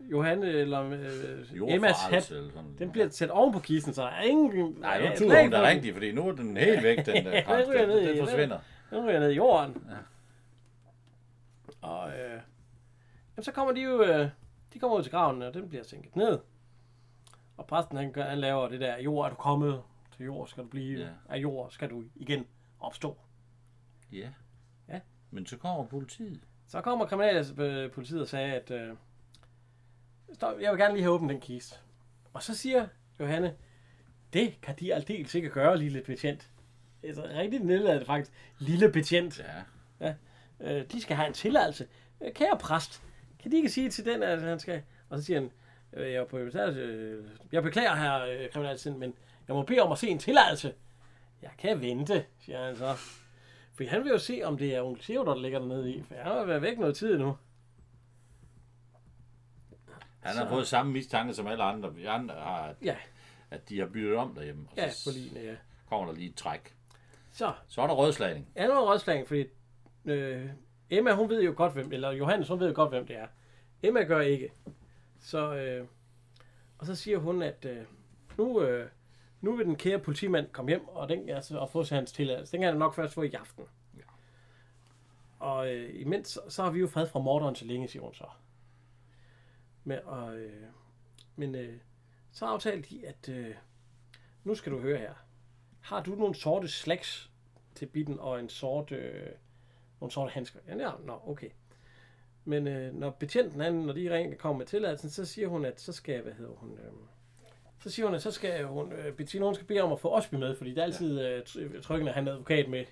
Johanne, 0.01 0.47
eller 0.47 0.83
øh, 0.91 1.75
Emmas 1.75 1.97
hat, 2.11 2.23
sådan. 2.25 2.77
den 2.79 2.93
bliver 2.93 3.09
sat 3.09 3.31
oven 3.31 3.53
på 3.53 3.59
kisten, 3.59 3.95
så 3.95 4.03
der 4.03 4.09
er 4.09 4.23
ingen... 4.23 4.77
Nej, 4.79 4.91
ja, 5.03 5.11
nu 5.11 5.17
tuder 5.17 5.43
hun 5.43 5.51
da 5.51 5.63
rigtigt, 5.63 5.95
fordi 5.95 6.13
nu 6.13 6.29
er 6.29 6.33
den 6.33 6.57
helt 6.57 6.83
væk, 6.83 7.07
den 7.07 7.25
der 7.25 7.31
Ja, 7.37 7.43
krans. 7.43 7.67
den 7.69 7.89
ned 7.89 8.01
Den, 8.01 8.09
den 8.09 8.19
forsvinder. 8.27 8.59
Den 8.91 9.05
ryger 9.09 9.21
ned 9.21 9.31
i 9.31 9.35
jorden. 9.35 9.85
Ja. 9.91 9.97
Og 11.89 12.09
øh, 12.11 12.41
jamen, 13.37 13.43
så 13.45 13.53
kommer 13.53 13.73
de 13.75 13.81
jo, 13.83 14.03
øh, 14.03 14.29
de 14.75 14.79
kommer 14.79 14.97
ud 14.97 15.03
til 15.03 15.13
graven, 15.13 15.43
og 15.43 15.55
den 15.55 15.69
bliver 15.69 15.85
sænket 15.85 16.17
ned. 16.17 16.39
Og 17.57 17.67
præsten, 17.67 17.97
han, 17.99 18.13
han 18.17 18.39
laver 18.39 18.69
det 18.69 18.81
der, 18.81 18.99
jord 18.99 19.27
er 19.27 19.31
du 19.31 19.37
kommet, 19.37 19.83
til 20.17 20.25
jord 20.25 20.49
skal 20.49 20.63
du 20.65 20.69
blive, 20.69 20.99
Ja. 20.99 21.05
ja. 21.07 21.11
af 21.29 21.37
jord 21.39 21.71
skal 21.71 21.91
du 21.91 22.05
igen 22.17 22.47
opstå. 22.81 23.17
Ja. 24.13 24.29
Ja. 24.89 25.01
Men 25.31 25.47
så 25.47 25.57
kommer 25.59 25.87
politiet. 25.87 26.41
Så 26.69 26.81
kommer 26.81 27.07
kriminalpolitiet 27.07 28.21
og 28.21 28.29
sagde, 28.29 28.53
at 28.55 28.71
øh, 28.71 28.95
stop, 30.35 30.61
jeg 30.61 30.71
vil 30.71 30.81
gerne 30.81 30.95
lige 30.95 31.03
have 31.03 31.15
åbent 31.15 31.31
den 31.31 31.41
kiste. 31.41 31.77
Og 32.33 32.43
så 32.43 32.57
siger 32.57 32.87
Johanne, 33.21 33.55
det 34.33 34.61
kan 34.63 34.75
de 34.81 34.95
aldeles 34.95 35.35
ikke 35.35 35.49
gøre, 35.49 35.79
lille 35.79 36.01
betjent. 36.01 36.51
Altså, 37.03 37.23
rigtig 37.35 37.61
nedladet 37.61 38.07
faktisk. 38.07 38.33
Lille 38.59 38.93
betjent. 38.93 39.45
Ja. 40.01 40.15
Øh, 40.61 40.85
de 40.93 41.01
skal 41.01 41.17
have 41.17 41.29
en 41.29 41.35
tilladelse. 41.35 41.87
Øh, 42.21 42.33
Kære 42.33 42.59
præst, 42.59 43.03
kan 43.43 43.51
de 43.51 43.57
ikke 43.57 43.71
sige 43.71 43.91
til 43.91 44.05
den, 44.05 44.23
at 44.23 44.43
han 44.43 44.61
skal... 44.61 44.83
Og 45.09 45.19
så 45.19 45.25
siger 45.25 45.41
han, 45.41 45.51
øh, 45.93 46.13
jeg, 46.13 46.21
er 46.21 46.25
på, 46.25 46.39
øh, 46.39 47.25
jeg 47.53 47.63
beklager 47.63 47.95
her, 47.95 48.23
øh, 48.23 48.51
kriminalassistent, 48.51 48.99
men 48.99 49.15
jeg 49.49 49.57
må 49.57 49.63
bede 49.63 49.81
om 49.81 49.93
at 49.93 49.99
se 49.99 50.09
en 50.09 50.19
tilladelse. 50.19 50.75
Jeg 51.43 51.51
kan 51.59 51.81
vente, 51.81 52.25
siger 52.41 52.65
han 52.67 52.77
så. 52.77 52.95
For 53.75 53.85
han 53.89 54.05
vil 54.05 54.11
jo 54.11 54.19
se, 54.19 54.41
om 54.45 54.59
det 54.59 54.75
er 54.75 54.83
onkel 54.83 55.05
Theodor, 55.05 55.35
der 55.35 55.41
ligger 55.41 55.59
dernede 55.59 55.93
i. 55.93 56.03
For 56.03 56.15
han 56.15 56.27
har 56.27 56.45
været 56.45 56.63
væk 56.63 56.79
noget 56.79 56.97
tid 56.97 57.19
nu. 57.19 57.37
Han 60.21 60.37
har 60.37 60.45
Så- 60.45 60.49
fået 60.49 60.67
samme 60.67 60.93
mistanke 60.93 61.35
som 61.35 61.47
alle 61.47 61.63
andre. 61.65 61.95
Vi 61.95 62.05
andre 62.05 62.35
har, 62.35 62.63
at, 62.63 62.77
Ja, 62.83 62.97
at 63.51 63.69
de 63.69 63.79
har 63.79 63.87
byttet 63.87 64.17
om 64.17 64.35
derhjemme. 64.35 64.69
Og 64.71 64.77
ja, 64.77 64.91
så 64.91 65.11
på 65.11 65.15
linje, 65.19 65.51
ja. 65.51 65.57
kommer 65.89 66.07
der 66.07 66.13
lige 66.15 66.29
et 66.31 66.35
træk. 66.37 66.75
Så, 67.33 67.53
Så 67.69 67.83
er 67.83 67.87
der 67.87 67.95
rødslagning. 67.95 68.49
anden 68.55 68.79
rådslag, 68.79 69.29
fordi 69.29 69.45
øh, 70.05 70.47
Emma, 70.91 71.13
hun 71.15 71.29
ved 71.29 71.43
jo 71.43 71.53
godt, 71.57 71.73
hvem, 71.73 71.93
eller 71.93 72.11
Johannes, 72.11 72.49
hun 72.49 72.61
ved 72.61 72.69
jo 72.69 72.75
godt, 72.75 72.91
hvem 72.91 73.07
det 73.07 73.17
er. 73.17 73.27
Emma 73.83 74.03
gør 74.03 74.21
ikke. 74.21 74.53
Så, 75.21 75.55
øh, 75.55 75.87
og 76.79 76.87
så 76.87 76.95
siger 76.95 77.19
hun, 77.19 77.43
at 77.43 77.65
øh, 77.65 77.85
nu, 78.39 78.63
øh, 78.63 78.89
nu 79.41 79.57
vil 79.57 79.67
den 79.67 79.77
kære 79.77 79.99
politimand 79.99 80.47
komme 80.53 80.69
hjem, 80.71 80.89
og, 80.89 81.09
den, 81.09 81.29
altså, 81.29 81.59
og 81.59 81.71
få 81.71 81.85
hans 81.95 82.13
tilladelse. 82.13 82.53
Den 82.53 82.61
kan 82.61 82.69
han 82.71 82.79
nok 82.79 82.95
først 82.95 83.15
få 83.15 83.23
i 83.23 83.33
aften. 83.33 83.65
Ja. 83.97 84.03
Og 85.39 85.75
øh, 85.75 86.01
imens, 86.01 86.29
så, 86.29 86.41
så 86.49 86.63
har 86.63 86.71
vi 86.71 86.81
jo 86.81 86.87
fred 86.87 87.07
fra 87.07 87.19
morderen 87.21 87.55
så 87.55 87.65
længe, 87.65 87.89
siger 87.89 88.03
hun 88.03 88.15
så. 88.15 88.25
Men, 89.85 89.99
og, 90.05 90.37
øh, 90.37 90.63
men 91.37 91.55
øh, 91.55 91.79
så 92.33 92.45
aftalte 92.47 92.89
de, 92.91 93.07
at 93.07 93.29
øh, 93.29 93.55
nu 94.45 94.55
skal 94.55 94.73
du 94.73 94.79
høre 94.81 94.99
her. 94.99 95.15
Har 95.81 96.03
du 96.03 96.15
nogle 96.15 96.35
sorte 96.35 96.69
slacks 96.69 97.31
til 97.75 97.87
bitten 97.87 98.19
og 98.19 98.41
en 98.41 98.49
sort, 98.49 98.93
øh, 98.93 99.27
nogle 100.01 100.13
sorte 100.13 100.33
handsker? 100.33 100.61
Ja, 100.67 100.77
ja, 100.77 100.91
nå, 101.05 101.21
okay. 101.27 101.51
Men 102.45 102.67
øh, 102.67 102.95
når 102.95 103.11
betjenten, 103.11 103.61
han, 103.61 103.75
når 103.75 103.93
de 103.93 104.15
ringer 104.15 104.37
kommer 104.37 104.59
med 104.59 104.67
tilladelsen, 104.67 105.11
så 105.11 105.25
siger 105.25 105.49
hun, 105.49 105.65
at 105.65 105.81
så 105.81 105.93
skal, 105.93 106.23
hvad 106.23 106.33
hedder 106.33 106.53
hun, 106.53 106.73
øh, 106.79 106.93
så 107.83 107.91
siger 107.91 108.07
hun, 108.07 108.15
at 108.15 108.23
så 108.23 108.31
skal 108.31 108.65
hun, 108.65 108.93
øh, 108.93 109.15
Bettina, 109.15 109.45
hun 109.45 109.55
skal 109.55 109.67
bede 109.67 109.81
om 109.81 109.93
at 109.93 110.01
få 110.01 110.09
Osby 110.09 110.35
med, 110.35 110.57
fordi 110.57 110.71
det 110.71 110.79
er 110.79 110.83
altid 110.83 111.21
øh, 111.21 111.43
tr- 111.49 111.81
tryggende 111.81 112.11
at 112.11 112.15
have 112.15 112.23
en 112.23 112.29
advokat 112.29 112.69
med 112.69 112.85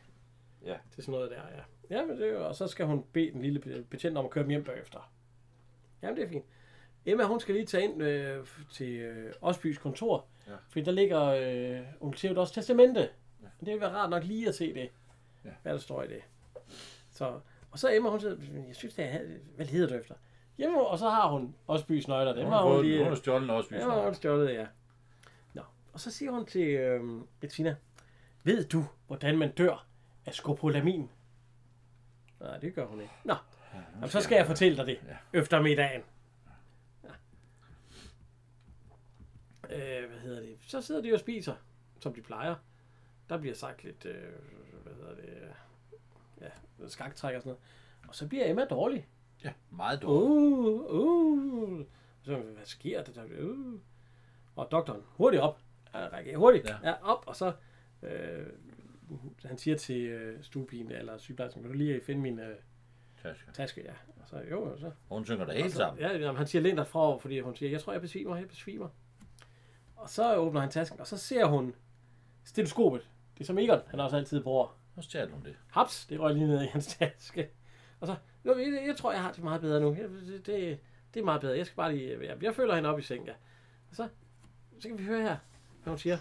Ja. 0.65 0.77
til 0.91 1.03
sådan 1.05 1.13
noget 1.13 1.31
der, 1.31 1.43
ja. 1.57 1.63
Ja, 1.99 2.07
men 2.07 2.17
det 2.17 2.29
er 2.29 2.33
jo, 2.33 2.47
og 2.49 2.55
så 2.55 2.67
skal 2.67 2.87
hun 2.87 3.05
bede 3.13 3.31
den 3.33 3.43
lille 3.43 3.59
be- 3.61 3.85
betjent 3.91 4.19
om 4.19 4.25
at 4.25 4.31
køre 4.31 4.43
dem 4.43 4.51
hjem 4.51 4.65
bagefter. 4.65 5.13
Jamen, 6.03 6.17
det 6.17 6.25
er 6.25 6.29
fint. 6.29 6.45
Emma, 7.11 7.25
hun 7.25 7.41
skal 7.41 7.55
lige 7.55 7.67
tage 7.67 7.85
ind 7.85 8.03
øh, 8.03 8.47
til 8.73 8.89
øh, 8.97 9.33
Osbys 9.41 9.79
kontor, 9.79 10.27
Ja. 10.47 10.53
fordi 10.69 10.85
der 10.85 10.93
ligger 10.93 11.23
øh, 11.25 11.87
onkel 12.01 12.19
Theodors 12.21 12.51
testamente. 12.51 13.01
Ja. 13.43 13.47
Det 13.61 13.73
vil 13.73 13.81
være 13.81 13.91
rart 13.93 14.11
nok 14.11 14.25
lige 14.25 14.49
at 14.49 14.55
se 14.55 14.75
det, 14.75 14.77
Ja. 15.45 15.49
ja. 15.49 15.55
hvad 15.63 15.73
der 15.73 15.79
står 15.79 16.03
i 16.03 16.09
det. 16.09 16.21
Så, 17.11 17.41
og 17.71 17.79
så 17.79 17.93
Emma, 17.95 18.09
hun 18.11 18.21
siger, 18.21 18.37
jeg 18.69 18.77
synes, 18.77 18.95
det 18.95 19.05
er, 19.05 19.21
hvad 19.57 19.67
hedder 19.67 19.89
du 19.89 19.95
efter? 20.01 20.15
Jamen, 20.59 20.79
og 20.79 20.99
så 20.99 21.09
har 21.11 21.29
hun 21.31 21.55
Osbys 21.69 22.09
nøgler. 22.09 22.33
Dem 22.33 22.45
Hun 22.45 22.53
har 22.53 22.63
hun 22.63 22.85
lige, 22.85 22.99
hun 22.99 23.09
har 23.09 23.15
stjålet 23.15 23.51
også 23.51 23.75
Ja, 23.75 24.05
hun 24.05 24.15
stjålet, 24.15 24.55
ja. 24.55 24.67
Nå, 25.55 25.63
og 25.93 26.01
så 26.01 26.11
siger 26.11 26.31
hun 26.31 26.47
til 26.47 26.69
øh, 26.69 27.21
Bettina, 27.41 27.77
ved 28.45 28.65
du, 28.65 28.85
hvordan 29.07 29.39
man 29.39 29.53
dør 29.53 29.87
af 30.27 30.35
skopolamin? 30.35 31.11
Nej, 32.41 32.59
det 32.59 32.75
gør 32.75 32.87
hun 32.87 33.01
ikke. 33.01 33.13
Nå, 33.25 33.35
Jamen, 33.95 34.09
så 34.09 34.21
skal 34.21 34.37
jeg 34.37 34.47
fortælle 34.47 34.77
dig 34.77 34.87
det 34.87 34.99
Ja. 35.33 35.39
efter 35.39 35.61
middagen. 35.63 36.03
Ja. 37.05 37.09
Øh, 39.71 40.09
hvad 40.11 40.19
hedder 40.21 40.41
det? 40.41 40.57
Så 40.61 40.81
sidder 40.81 41.03
de 41.03 41.13
og 41.15 41.21
spiser, 41.21 41.55
som 42.01 42.15
de 42.15 42.21
plejer. 42.23 42.55
Der 43.29 43.39
bliver 43.39 43.55
sagt 43.55 43.85
lidt, 43.85 44.07
øh, 44.07 44.33
hvad 44.83 44.93
hedder 44.95 45.15
det, 45.15 45.53
ja, 46.41 46.49
skaktræk 46.89 47.35
og 47.37 47.43
sådan 47.43 47.51
noget. 47.51 47.63
Og 48.09 48.15
så 48.15 48.29
bliver 48.29 48.51
Emma 48.51 48.65
dårlig. 48.65 49.09
Ja, 49.45 49.53
meget 49.71 50.03
dårligt. 50.03 50.91
Uh, 50.91 51.79
uh. 51.81 51.85
Så, 52.23 52.37
hvad 52.37 52.65
sker 52.65 53.03
der? 53.03 53.25
Uh. 53.41 53.81
Og 54.57 54.69
doktoren, 54.71 55.03
hurtigt 55.07 55.43
op. 55.43 55.61
Ja, 55.95 56.09
række 56.09 56.37
hurtigt. 56.37 56.69
Ja. 56.69 56.77
Ja. 56.89 56.95
op, 57.13 57.25
og 57.27 57.37
så... 57.37 57.53
Øh, 58.03 58.47
han 59.45 59.59
siger 59.59 59.77
til 59.77 60.01
øh, 60.01 60.43
stuepigen, 60.43 60.91
eller 60.91 61.19
sygeplejersken, 61.19 61.63
vil 61.63 61.71
du 61.73 61.77
lige 61.77 62.01
finde 62.01 62.21
min 62.21 62.39
øh, 62.39 62.57
Taske. 63.23 63.53
taske? 63.53 63.83
Ja. 63.85 63.93
Og 64.23 64.29
så, 64.29 64.37
jo, 64.51 64.79
så. 64.79 64.91
Hun 65.09 65.25
synger 65.25 65.45
det 65.45 65.73
så- 65.73 65.77
sammen. 65.79 66.01
Ja, 66.03 66.17
jamen, 66.17 66.37
han 66.37 66.47
siger 66.47 66.63
læn 66.63 66.77
dig 66.77 66.87
fra, 66.87 67.17
fordi 67.19 67.41
hun 67.41 67.57
siger, 67.57 67.71
jeg 67.71 67.81
tror, 67.81 67.93
jeg 67.93 68.01
besvimer, 68.01 68.37
jeg 68.37 68.49
besvimer. 68.49 68.89
Og 69.99 70.11
så 70.11 70.37
åbner 70.37 70.61
han 70.61 70.71
tasken, 70.71 71.01
og 71.01 71.07
så 71.07 71.17
ser 71.19 71.45
hun 71.45 71.75
stetoskopet. 72.45 73.09
Det 73.35 73.41
er 73.41 73.47
som 73.47 73.59
Egon, 73.59 73.81
han 73.87 74.01
også 74.01 74.17
altid 74.17 74.43
bruger. 74.43 74.79
Så 74.95 75.03
stjal 75.03 75.31
hun 75.31 75.45
det. 75.45 75.57
Haps, 75.71 76.07
det 76.07 76.21
røg 76.21 76.35
lige 76.35 76.47
ned 76.47 76.63
i 76.63 76.67
hans 76.67 76.87
taske. 76.87 77.51
Og 78.01 78.07
så, 78.07 78.17
jo, 78.45 78.59
jeg, 78.59 78.83
jeg 78.87 78.97
tror, 78.97 79.13
jeg 79.13 79.23
har 79.23 79.33
det 79.33 79.45
meget 79.45 79.61
bedre 79.61 79.81
nu. 79.81 79.95
Jeg, 79.95 80.09
det, 80.11 80.47
det, 80.47 80.81
det 81.15 81.21
er 81.21 81.25
meget 81.25 81.41
bedre. 81.41 81.57
Jeg 81.57 81.67
skal 81.67 81.77
bare 81.77 81.93
lige, 81.95 82.29
jeg, 82.29 82.43
jeg 82.43 82.55
føler 82.55 82.75
hende 82.75 82.89
op 82.89 82.99
i 82.99 83.03
seng, 83.03 83.27
ja. 83.27 83.35
Og 83.91 83.97
så, 83.97 84.09
så 84.81 84.89
kan 84.89 84.99
vi 84.99 85.05
høre 85.05 85.23
her, 85.23 85.37
hvad 85.83 85.91
hun 85.91 85.99
siger. 85.99 86.19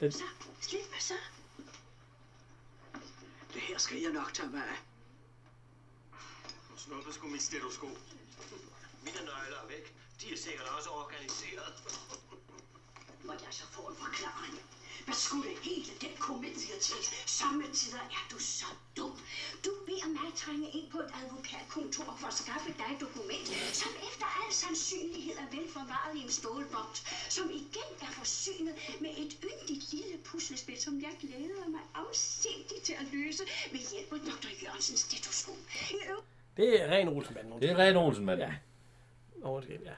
Den, 0.00 0.12
Så, 0.12 0.24
slip 0.60 0.80
mig 0.90 1.02
så. 1.02 1.14
Det 3.54 3.62
her 3.68 3.78
skal 3.78 3.98
jeg 3.98 4.12
nok 4.12 4.34
tage 4.34 4.50
mig 4.50 4.60
af. 4.60 4.80
Du 6.70 6.76
snuppede 6.76 7.14
sgu 7.14 7.26
mit 7.28 7.42
stetoskop. 7.42 7.96
Mine 9.04 9.20
nøgler 9.30 9.58
er 9.64 9.68
væk. 9.68 9.94
De 10.20 10.26
er 10.32 10.36
sikkert 10.36 10.66
også 10.76 10.90
organiseret. 10.90 11.72
Må 13.28 13.34
jeg 13.46 13.54
så 13.60 13.66
få 13.76 13.82
en 13.92 13.96
forklaring? 14.04 14.56
Hvad 15.06 15.18
skulle 15.26 15.50
hele 15.68 15.92
den 16.04 16.14
komedie 16.26 16.76
til? 16.88 17.00
Sommetider 17.38 18.04
er 18.18 18.24
du 18.32 18.38
så 18.38 18.68
dum. 18.96 19.14
Du 19.64 19.70
beder 19.86 20.08
mig 20.18 20.28
trænge 20.42 20.68
ind 20.76 20.86
på 20.94 20.98
et 21.04 21.10
advokatkontor 21.18 22.10
for 22.20 22.28
at 22.32 22.36
skaffe 22.42 22.70
dig 22.80 22.88
et 22.94 23.00
dokument, 23.06 23.48
som 23.80 23.90
efter 24.08 24.26
al 24.40 24.50
sandsynlighed 24.62 25.36
er 25.44 25.48
velforvaret 25.56 26.12
i 26.18 26.20
en 26.26 26.32
stålboks, 26.38 26.98
som 27.36 27.46
igen 27.62 27.90
er 28.06 28.10
forsynet 28.20 28.74
med 29.04 29.12
et 29.22 29.32
yndigt 29.48 29.84
lille 29.92 30.16
puslespil, 30.28 30.78
som 30.86 30.94
jeg 31.06 31.14
glæder 31.24 31.68
mig 31.74 31.84
afsindigt 32.02 32.82
til 32.88 32.94
at 33.02 33.06
løse 33.16 33.42
ved 33.72 33.82
hjælp 33.90 34.10
af 34.16 34.20
Dr. 34.30 34.50
Jørgensens 34.62 35.00
stetoskop. 35.06 35.60
Det 36.56 36.68
er 36.82 36.86
ren 36.94 37.08
Olsenbanden. 37.08 37.52
hun 37.52 37.60
Det 37.62 37.70
er. 37.70 37.76
Ren 37.82 37.96
Olsen, 37.96 38.24
mand. 38.24 38.40
Ja. 38.40 38.52
Siger, 39.66 39.80
ja. 39.84 39.94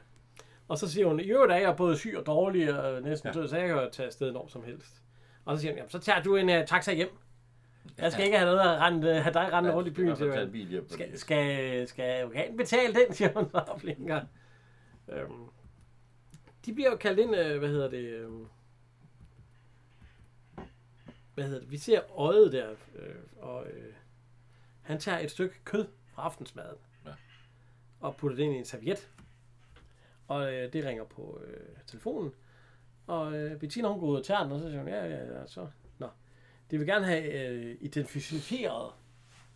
Og 0.71 0.79
så 0.79 0.91
siger 0.91 1.07
hun, 1.07 1.21
i 1.21 1.25
øvrigt 1.25 1.53
er 1.53 1.57
jeg 1.57 1.77
både 1.77 1.97
syg 1.97 2.15
og 2.19 2.27
dårlig 2.27 2.81
og 2.81 3.03
næsten 3.03 3.29
Ja. 3.29 3.33
død, 3.41 3.49
så 3.49 3.57
jeg 3.57 3.69
kan 3.69 3.89
tage 3.93 4.07
afsted 4.07 4.33
når 4.33 4.49
som 4.49 4.65
helst. 4.65 5.03
Og 5.45 5.57
så 5.57 5.61
siger 5.61 5.73
hun, 5.73 5.77
jamen, 5.77 5.91
så 5.91 5.99
tager 5.99 6.23
du 6.23 6.37
en 6.37 6.49
uh, 6.49 6.55
taxa 6.67 6.93
hjem. 6.95 7.09
Jeg 7.99 8.13
skal 8.13 8.25
ikke 8.25 8.39
have, 8.39 8.47
noget 8.57 8.61
at 8.75 8.81
rende, 8.81 9.21
have 9.21 9.33
dig 9.35 9.53
rende 9.53 9.75
rundt 9.75 9.89
i 9.89 9.91
byen. 9.93 10.17
Tage 10.17 10.43
en 10.43 10.53
bil 10.53 10.85
skal, 10.89 11.19
skal, 11.19 11.89
skal 11.89 12.03
advokaten 12.05 12.57
betale 12.57 12.95
den, 12.95 13.15
siger 13.15 13.33
hun 13.33 13.51
og 13.53 13.79
blinker. 13.81 14.21
Øhm, 15.09 15.45
de 16.67 16.75
bliver 16.75 16.91
jo 16.91 16.97
kaldt 16.97 17.19
ind, 17.19 17.37
øh, 17.37 17.59
hvad 17.59 17.69
hedder 17.69 17.91
det, 17.91 18.05
øhm, 18.05 18.47
hvad 21.35 21.45
hedder 21.45 21.61
det, 21.61 21.71
vi 21.71 21.77
ser 21.79 22.19
øjet 22.21 22.53
der, 22.53 22.71
øh, 22.71 23.15
og 23.41 23.67
øh, 23.67 23.93
han 24.83 25.01
tager 25.01 25.19
et 25.19 25.31
stykke 25.31 25.55
kød 25.65 25.87
fra 26.15 26.23
aftensmaden, 26.23 26.77
Ja. 27.07 27.11
og 28.01 28.17
putter 28.17 28.37
det 28.37 28.43
ind 28.45 28.55
i 28.55 28.59
en 28.59 28.65
serviet, 28.65 29.11
og 30.31 30.53
øh, 30.55 30.73
det 30.73 30.85
ringer 30.85 31.05
på 31.05 31.41
øh, 31.47 31.67
telefonen, 31.87 32.33
og 33.07 33.35
øh, 33.37 33.59
Bettina 33.59 33.89
hun 33.89 34.01
går 34.01 34.07
ud 34.07 34.17
og 34.17 34.25
tager 34.25 34.43
den, 34.43 34.53
og 34.53 34.61
så 34.61 34.67
siger 34.67 34.79
hun, 34.79 34.89
ja, 34.89 35.05
ja, 35.07 35.25
ja, 35.41 35.47
så, 35.47 35.67
nå. 35.99 36.09
De 36.71 36.79
vil 36.79 36.87
gerne 36.87 37.05
have 37.07 37.49
øh, 37.49 37.77
identificeret 37.81 38.93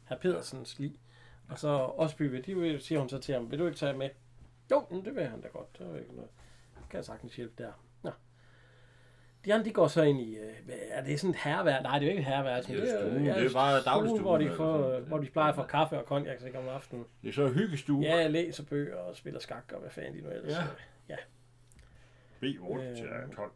herr 0.05 0.19
Pedersens 0.19 0.79
lig. 0.79 1.01
Og 1.49 1.59
så 1.59 1.69
Osby, 1.69 2.23
vil- 2.23 2.47
de 2.47 2.55
vil, 2.57 2.81
siger 2.81 2.99
hun 2.99 3.09
så 3.09 3.19
til 3.19 3.35
ham, 3.35 3.51
vil 3.51 3.59
du 3.59 3.67
ikke 3.67 3.79
tage 3.79 3.97
med? 3.97 4.11
Jo, 4.71 4.87
men 4.91 5.05
det 5.05 5.15
vil 5.15 5.27
han 5.27 5.41
da 5.41 5.49
godt. 5.49 5.79
Der 5.79 5.91
er 5.95 5.99
ikke 5.99 6.15
noget. 6.15 6.31
Kan 6.91 6.97
jeg 6.97 7.05
sagtens 7.05 7.37
hjælpe 7.37 7.63
der. 7.63 7.73
De 9.45 9.55
andre, 9.55 9.65
de 9.65 9.73
går 9.73 9.87
så 9.89 10.03
ind 10.03 10.21
i, 10.21 10.37
øh, 10.37 10.53
er 10.91 11.05
det 11.05 11.21
sådan 11.21 11.31
et 11.31 11.37
herværd? 11.45 11.83
Nej, 11.83 11.99
det 11.99 12.07
er 12.07 12.11
jo 12.13 12.19
ikke 12.19 12.21
et 12.21 12.35
herværd. 12.35 12.63
Det 12.63 12.71
er 12.71 12.81
jo 12.81 12.87
stuen. 13.11 13.25
Det 13.27 13.31
er 13.47 13.53
bare 13.53 13.81
stuen, 13.81 13.95
dagligstuen, 13.95 14.23
Hvor 14.23 14.39
de, 14.39 14.51
får, 14.57 14.83
sådan. 14.83 15.03
hvor 15.09 15.19
de 15.19 15.27
plejer 15.31 15.49
at 15.49 15.55
få 15.57 15.63
kaffe 15.63 15.99
og 15.99 16.07
konjak 16.07 16.43
ikke 16.47 16.59
om 16.59 16.69
aftenen. 16.69 17.05
Det 17.23 17.29
er 17.29 17.33
så 17.33 17.49
hyggestue. 17.49 18.03
Ja, 18.03 18.27
læser 18.27 18.65
bøger 18.65 18.97
og 18.97 19.17
spiller 19.17 19.41
skak 19.41 19.73
og 19.73 19.81
hvad 19.81 19.91
fanden 19.91 20.15
de 20.15 20.21
nu 20.21 20.31
ellers. 20.31 20.53
Ja. 20.53 20.63
ja. 21.09 21.17
B8 22.43 22.79
Øh, 22.79 22.97
til 22.97 23.09
12. 23.37 23.53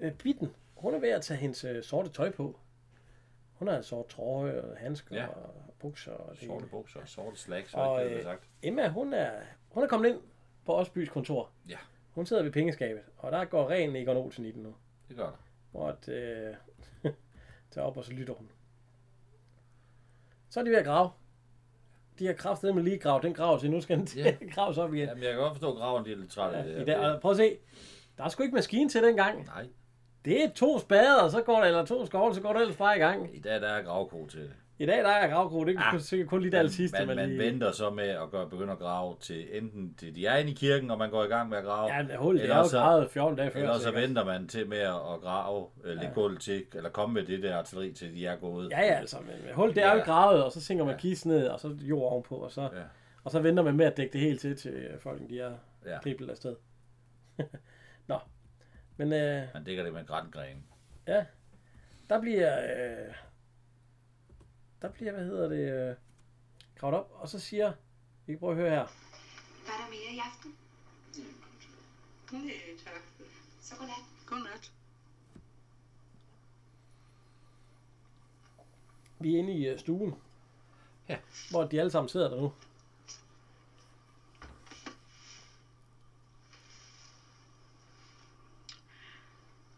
Øh, 0.00 0.12
Bitten, 0.12 0.54
hun 0.74 0.94
er 0.94 0.98
ved 0.98 1.08
at 1.08 1.22
tage 1.22 1.38
hendes 1.38 1.64
øh, 1.64 1.82
sorte 1.82 2.08
tøj 2.10 2.30
på. 2.30 2.58
Hun 3.52 3.68
har 3.68 3.76
en 3.76 3.82
sort 3.82 4.06
trøje 4.08 4.60
og 4.62 4.76
handsker 4.76 5.16
Ja. 5.16 5.26
og 5.26 5.74
bukser. 5.78 6.12
Og 6.12 6.36
det 6.40 6.46
Sorte 6.46 6.66
bukser, 6.66 7.00
sorte 7.04 7.36
slacks, 7.40 7.74
Og, 7.74 7.92
og, 7.92 8.04
det 8.04 8.10
øh, 8.10 8.22
sagt. 8.22 8.42
Emma, 8.62 8.88
hun 8.88 9.12
er, 9.14 9.30
hun 9.68 9.82
er 9.82 9.86
kommet 9.88 10.08
ind 10.08 10.20
på 10.66 10.74
Osbys 10.74 11.08
kontor. 11.08 11.50
Ja. 11.68 11.76
Hun 12.10 12.26
sidder 12.26 12.42
ved 12.42 12.50
pengeskabet, 12.52 13.02
og 13.18 13.32
der 13.32 13.44
går 13.44 13.70
ren 13.70 13.96
Egon 13.96 14.16
Olsen 14.16 14.44
i 14.44 14.50
den 14.52 14.62
nu. 14.62 14.74
Det 15.14 15.22
gør 15.22 15.30
der. 15.30 15.42
Hvor 15.70 15.88
at, 15.88 16.08
øh, 16.08 16.54
tager 17.72 17.86
op, 17.86 17.96
og 17.96 18.04
så 18.04 18.12
lytter 18.12 18.34
hun. 18.34 18.48
Så 20.50 20.60
er 20.60 20.64
de 20.64 20.70
ved 20.70 20.76
at 20.78 20.84
grave. 20.84 21.10
De 22.18 22.26
har 22.26 22.32
kraftet 22.32 22.74
med 22.74 22.82
lige 22.82 22.98
gravet 22.98 23.22
den 23.22 23.34
grav 23.34 23.60
til, 23.60 23.70
nu 23.70 23.80
skal 23.80 23.98
den 23.98 24.06
til 24.06 24.22
Ja. 24.22 24.36
graves 24.54 24.78
op 24.78 24.94
igen. 24.94 25.08
Jamen, 25.08 25.22
jeg 25.22 25.32
kan 25.32 25.40
godt 25.40 25.52
forstå, 25.52 25.70
at 25.72 25.76
graven 25.76 26.04
de 26.04 26.12
er 26.12 26.16
lidt 26.16 26.30
træt. 26.30 26.66
Ja, 26.66 26.80
i 26.82 26.84
dag, 26.84 26.98
og 26.98 27.20
prøv 27.20 27.30
at 27.30 27.36
se, 27.36 27.56
der 28.18 28.24
er 28.24 28.28
sgu 28.28 28.42
ikke 28.42 28.54
maskine 28.54 28.88
til 28.90 29.02
dengang. 29.02 29.44
Nej, 29.46 29.68
Det 30.24 30.44
er 30.44 30.50
to 30.50 30.78
spader, 30.78 31.28
så 31.28 31.42
går 31.42 31.58
det, 31.60 31.66
eller 31.66 31.84
to 31.84 32.06
skovle, 32.06 32.34
så 32.34 32.40
går 32.40 32.52
det 32.52 32.60
ellers 32.60 32.76
bare 32.76 32.96
i 32.96 33.00
gang. 33.00 33.36
i 33.36 33.40
dag 33.40 33.60
der 33.60 33.68
er 33.68 33.82
gravko 33.82 34.26
til 34.26 34.40
det. 34.40 34.52
I 34.78 34.86
dag 34.86 34.98
der 34.98 35.08
er 35.10 35.28
gravkro, 35.28 35.64
det 35.64 35.76
er 35.76 35.80
Ah, 35.94 36.00
sikkert 36.00 36.28
kun 36.28 36.40
lige 36.42 36.50
det 36.62 36.72
sidste. 36.72 37.06
man, 37.06 37.16
man 37.16 37.28
lige... 37.28 37.38
venter 37.38 37.72
så 37.72 37.90
med 37.90 38.08
at 38.08 38.30
gøre, 38.30 38.48
begynde 38.50 38.72
at 38.72 38.78
grave 38.78 39.16
til 39.20 39.56
enten 39.58 39.94
til 39.98 40.14
de 40.14 40.26
er 40.26 40.36
inde 40.36 40.50
i 40.50 40.54
kirken, 40.54 40.90
og 40.90 40.98
man 40.98 41.10
går 41.10 41.24
i 41.24 41.26
gang 41.26 41.48
med 41.48 41.58
at 41.58 41.64
grave. 41.64 41.94
Ja, 41.94 42.16
hullet, 42.16 42.42
det 42.42 42.50
er 42.50 42.56
jo 42.58 42.64
gravet 42.70 43.10
14 43.10 43.38
dage 43.38 43.50
før. 43.50 43.60
Eller 43.60 43.78
så 43.78 43.90
venter 43.92 44.24
man 44.24 44.48
til 44.48 44.68
med 44.68 44.78
at 44.78 45.20
grave 45.22 45.66
øh, 45.84 45.96
lidt 45.96 46.14
gulv 46.14 46.38
til, 46.38 46.64
eller 46.74 46.90
komme 46.90 47.14
med 47.14 47.22
det 47.24 47.42
der 47.42 47.56
artilleri 47.56 47.92
til, 47.92 48.14
de 48.14 48.26
er 48.26 48.36
gået. 48.36 48.70
Ja, 48.70 48.80
ja, 48.80 48.94
altså, 48.94 49.16
men 49.20 49.54
hul, 49.54 49.74
det 49.74 49.82
er 49.84 49.90
jo 49.92 49.96
Ja. 49.98 50.04
gravet, 50.04 50.44
og 50.44 50.52
så 50.52 50.60
sænker 50.60 50.84
man 50.84 50.92
Ja. 50.92 50.96
ja. 50.96 51.00
kisten 51.00 51.30
ned, 51.32 51.46
og 51.48 51.60
så 51.60 51.76
jord 51.80 52.12
ovenpå, 52.12 52.34
og 52.36 52.50
så, 52.50 52.60
Ja. 52.60 52.66
ja. 52.78 52.84
og 53.24 53.30
så 53.30 53.40
venter 53.40 53.62
man 53.62 53.76
med 53.76 53.86
at 53.86 53.96
dække 53.96 54.12
det 54.12 54.20
helt 54.20 54.40
til, 54.40 54.56
til 54.56 54.70
øh, 54.72 54.98
folk, 55.00 55.20
de 55.30 55.40
er 55.40 55.52
Ja. 55.86 55.92
ja. 55.92 55.98
griblet 55.98 56.30
afsted. 56.30 56.56
Nå, 58.08 58.18
men 58.96 59.12
øh, 59.12 59.42
Man 59.54 59.64
dækker 59.64 59.82
det 59.84 59.92
med 59.92 60.00
en 60.00 60.06
grængren. 60.06 60.64
ja, 61.08 61.24
der 62.10 62.20
bliver, 62.20 62.58
øh, 62.58 63.14
der 64.82 64.90
bliver, 64.92 65.12
hvad 65.12 65.24
hedder 65.24 65.48
det, 65.48 65.90
øh, 65.90 65.96
gravet 66.76 66.96
op, 66.96 67.10
og 67.14 67.28
så 67.28 67.38
siger, 67.38 67.72
vi 68.26 68.32
kan 68.32 68.38
prøve 68.38 68.52
at 68.52 68.56
høre 68.58 68.70
her, 68.70 68.86
Hvad 69.64 69.74
er 69.74 69.78
der 69.78 69.88
mere 69.90 70.14
i 70.14 70.18
aften? 70.18 70.56
Nej, 72.32 72.54
tak. 72.84 73.02
Så 73.60 73.76
godnat. 73.76 74.04
Godnat. 74.26 74.72
vi 79.20 79.34
er 79.34 79.38
inde 79.38 79.52
i 79.52 79.66
øh, 79.68 79.78
stuen, 79.78 80.14
Ja. 81.08 81.18
hvor 81.50 81.64
de 81.64 81.80
alle 81.80 81.90
sammen 81.90 82.08
sidder 82.08 82.28
der 82.28 82.40
nu. 82.40 82.52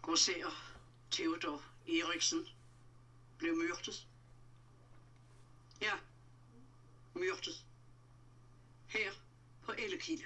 Grosserer 0.02 0.50
Theodor 1.10 1.62
Eriksen 1.88 2.46
blev 3.38 3.54
myrdet. 3.56 4.06
Ja, 5.82 5.92
myrdet. 7.14 7.64
Her 8.86 9.10
på 9.62 9.72
Ellekilde. 9.78 10.24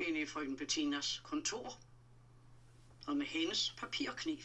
Inde 0.00 0.20
i 0.20 0.26
frøken 0.26 0.56
Bettinas 0.56 1.20
kontor. 1.24 1.78
Og 3.06 3.16
med 3.16 3.26
hendes 3.26 3.74
papirkniv. 3.78 4.38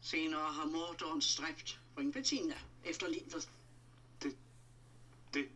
Senere 0.00 0.52
har 0.52 0.66
morderen 0.66 1.22
stræbt 1.22 1.80
frøken 1.94 2.12
Bettina 2.12 2.54
efter 2.84 3.08
livet. 3.08 3.50
Det... 4.22 4.36
Det... 5.34 5.48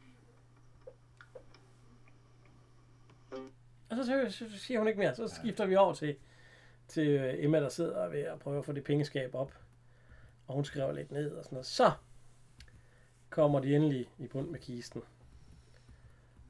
Og 3.90 3.96
så, 3.96 4.26
så, 4.30 4.58
siger 4.58 4.78
hun 4.78 4.88
ikke 4.88 5.00
mere. 5.00 5.14
Så 5.14 5.28
skifter 5.28 5.66
vi 5.66 5.76
over 5.76 5.94
til, 5.94 6.16
til 6.88 7.08
øh, 7.08 7.44
Emma, 7.44 7.60
der 7.60 7.68
sidder 7.68 7.96
og 7.96 8.04
er 8.04 8.08
ved 8.08 8.20
at 8.20 8.38
prøve 8.38 8.58
at 8.58 8.64
få 8.64 8.72
det 8.72 8.84
pengeskab 8.84 9.34
op. 9.34 9.52
Og 10.46 10.54
hun 10.54 10.64
skriver 10.64 10.92
lidt 10.92 11.10
ned 11.10 11.32
og 11.32 11.44
sådan 11.44 11.56
noget. 11.56 11.66
Så 11.66 11.92
kommer 13.36 13.60
de 13.60 13.76
endelig 13.76 14.08
i 14.18 14.26
bund 14.26 14.48
med 14.48 14.58
kisten. 14.58 15.02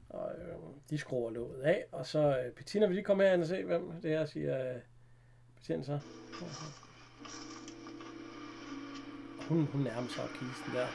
Og 0.09 0.31
øh, 0.37 0.55
de 0.89 0.97
skruer 0.97 1.31
låget 1.31 1.61
af. 1.61 1.85
Og 1.91 2.05
så 2.05 2.19
øh, 2.19 2.51
Bettina, 2.51 2.85
vil 2.85 2.95
lige 2.95 3.05
komme 3.05 3.23
her 3.23 3.39
og 3.39 3.45
se, 3.45 3.63
hvem 3.63 3.91
det 4.01 4.13
er, 4.13 4.25
siger 4.25 4.69
øh, 4.69 4.81
Bettina 5.55 5.83
så. 5.83 5.99
Hun, 9.49 9.65
hun 9.65 9.81
nærmer 9.81 10.07
sig 10.07 10.23
kisten 10.33 10.73
der. 10.73 10.87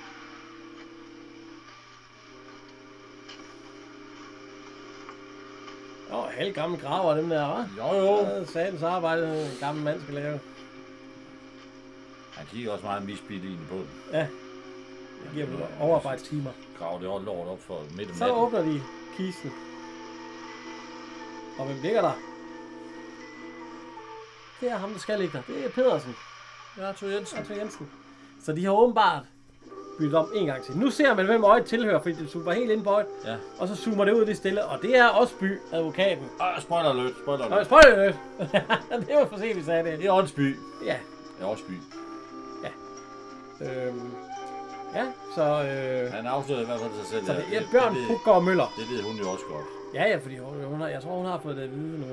Oh, 6.12 6.24
halv 6.24 6.54
gammel 6.54 6.80
graver 6.80 7.14
dem 7.14 7.28
der, 7.28 7.64
hva'? 7.64 7.78
Jo, 7.78 7.94
jo. 7.94 8.44
Satans 8.44 8.82
arbejde, 8.82 9.52
en 9.52 9.58
gammel 9.60 9.84
mand 9.84 10.00
skal 10.00 10.14
lave. 10.14 10.40
Han 12.32 12.46
kigger 12.46 12.72
også 12.72 12.84
meget 12.84 13.06
misbilligende 13.06 13.66
på 13.68 13.74
den. 13.74 13.88
Ja. 14.12 14.28
Det 15.22 15.30
giver 15.34 15.46
dem 15.46 15.58
overarbejdstimer. 15.80 16.50
Graver 16.78 16.98
det 16.98 17.08
også 17.08 17.26
lort 17.26 17.48
op 17.48 17.58
for 17.66 17.80
midt 17.96 18.10
om 18.10 18.14
Så 18.16 18.24
natten. 18.26 18.42
åbner 18.42 18.62
de 18.62 18.82
kisten. 19.16 19.52
Og 21.58 21.66
hvem 21.66 21.76
ligger 21.82 22.00
der? 22.02 22.12
det 24.60 24.70
er 24.70 24.76
ham, 24.76 24.90
der 24.90 24.98
skal 24.98 25.18
ligge 25.20 25.38
der. 25.38 25.54
Det 25.54 25.64
er 25.66 25.70
Pedersen. 25.70 26.14
Ja, 26.78 26.88
Arthur 26.88 27.08
Jensen. 27.08 27.38
Arthur 27.38 27.54
Jensen. 27.54 27.90
Så 28.44 28.52
de 28.52 28.64
har 28.64 28.72
åbenbart 28.72 29.22
byttet 29.98 30.14
om 30.18 30.28
en 30.34 30.46
gang 30.46 30.62
til. 30.64 30.76
Nu 30.78 30.90
ser 30.90 31.14
man, 31.14 31.26
hvem 31.26 31.44
øjet 31.44 31.64
tilhører, 31.66 32.02
fordi 32.02 32.14
det 32.14 32.30
zoomer 32.30 32.52
helt 32.52 32.70
ind 32.70 32.84
på 32.84 32.90
øjet. 32.90 33.06
Ja. 33.24 33.36
Og 33.58 33.68
så 33.68 33.76
zoomer 33.76 34.04
det 34.04 34.12
ud 34.12 34.26
det 34.26 34.36
stille, 34.36 34.64
og 34.64 34.82
det 34.82 34.96
er 34.98 35.08
Osby, 35.08 35.58
advokaten. 35.72 36.24
Ah, 36.40 36.62
spoiler 36.62 36.90
alert, 36.90 37.12
spoiler 37.22 37.48
Nå, 37.48 37.54
alert. 37.54 37.66
spoiler 37.66 38.04
lidt. 38.04 38.16
det 39.08 39.16
var 39.16 39.26
for 39.26 39.38
sent, 39.38 39.56
vi 39.56 39.62
sagde 39.64 39.90
det. 39.90 39.98
Det 39.98 40.06
er 40.06 40.12
Åndsby. 40.12 40.56
Ja. 40.84 40.96
Ja, 41.40 41.50
Åndsby. 41.50 41.72
Øhm, 43.60 44.00
ja, 44.98 45.12
så... 45.36 45.44
Øh, 45.68 46.12
Han 46.12 46.26
afslørede 46.26 46.62
i 46.62 46.66
hvert 46.66 46.80
fald 46.80 46.92
sig 47.00 47.06
selv. 47.06 47.24
så 47.26 47.32
det, 47.32 47.44
ja, 47.52 47.60
Bjørn 47.72 47.94
det, 47.94 48.06
Puggaard 48.08 48.42
Møller. 48.42 48.68
det, 48.78 48.84
ved 48.90 49.02
hun 49.02 49.16
jo 49.22 49.26
også 49.34 49.44
godt. 49.48 49.66
Ja, 49.94 50.04
ja, 50.12 50.16
fordi 50.16 50.36
hun, 50.38 50.64
hun 50.64 50.80
har, 50.80 50.88
jeg 50.88 51.02
tror, 51.02 51.16
hun 51.16 51.26
har 51.26 51.38
fået 51.40 51.56
det 51.56 51.62
at 51.62 51.70
vide 51.70 51.98
nu. 52.00 52.06
Øh. 52.06 52.12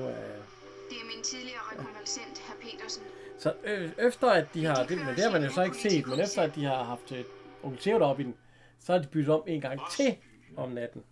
Det 0.90 0.96
er 1.02 1.06
min 1.14 1.22
tidligere 1.24 1.60
rekonvalescent, 1.72 2.38
herr 2.46 2.56
Petersen. 2.62 3.02
Så 3.38 3.52
øh, 3.64 3.90
efter 3.98 4.30
at 4.30 4.46
de 4.54 4.64
har, 4.64 4.74
det, 4.84 4.98
men 4.98 5.06
det 5.16 5.24
har 5.24 5.30
man 5.30 5.42
jo 5.44 5.50
så 5.50 5.62
ikke 5.62 5.76
set, 5.76 6.06
men 6.06 6.20
efter 6.20 6.42
at 6.42 6.54
de 6.54 6.64
har 6.64 6.82
haft 6.84 7.12
øh, 7.12 7.24
onkel 7.62 7.80
Theodor 7.82 8.06
op 8.06 8.20
i 8.20 8.22
den, 8.22 8.34
så 8.80 8.92
har 8.92 8.98
de 9.00 9.08
byttet 9.08 9.34
om 9.34 9.42
en 9.46 9.60
gang 9.60 9.80
til 9.90 10.16
om 10.56 10.68
natten. 10.70 11.02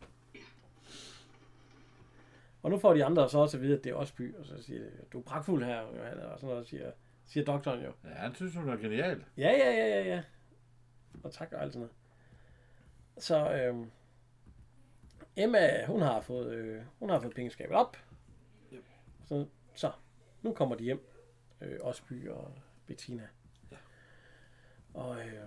Og 2.62 2.70
nu 2.70 2.78
får 2.78 2.94
de 2.94 3.04
andre 3.04 3.28
så 3.30 3.38
også 3.38 3.56
at 3.56 3.62
vide, 3.62 3.76
at 3.78 3.84
det 3.84 3.90
er 3.90 3.94
Osby, 3.94 4.34
og 4.36 4.46
så 4.46 4.52
siger 4.66 4.80
de, 4.80 4.86
du 5.12 5.18
er 5.18 5.22
pragtfuld 5.22 5.64
her, 5.64 5.78
og 5.80 6.40
sådan 6.40 6.48
noget, 6.54 6.68
siger, 6.68 6.90
siger 7.26 7.44
doktoren 7.44 7.80
jo. 7.80 7.90
Ja, 8.04 8.14
han 8.14 8.34
synes, 8.34 8.54
hun 8.54 8.68
er 8.68 8.76
genial. 8.76 9.24
Ja, 9.36 9.50
ja, 9.50 9.70
ja, 9.70 9.86
ja, 9.86 10.02
ja. 10.02 10.20
Og 11.22 11.32
tak 11.32 11.52
og 11.52 11.62
alt 11.62 11.72
sådan 11.72 11.80
noget. 11.80 11.94
Så 13.18 13.52
øhm, 13.52 13.90
Emma, 15.36 15.86
hun 15.86 16.02
har 16.02 16.20
fået, 16.20 16.52
øh, 16.52 16.82
hun 16.98 17.10
har 17.10 17.20
fået 17.20 17.34
pengeskabet 17.34 17.76
op. 17.76 17.96
Så, 19.24 19.46
så, 19.74 19.92
nu 20.42 20.52
kommer 20.52 20.76
de 20.76 20.84
hjem. 20.84 21.08
Øh, 21.60 21.78
Osby 21.80 22.28
og 22.28 22.52
Bettina. 22.86 23.28
Og 24.94 25.18
øh, 25.18 25.42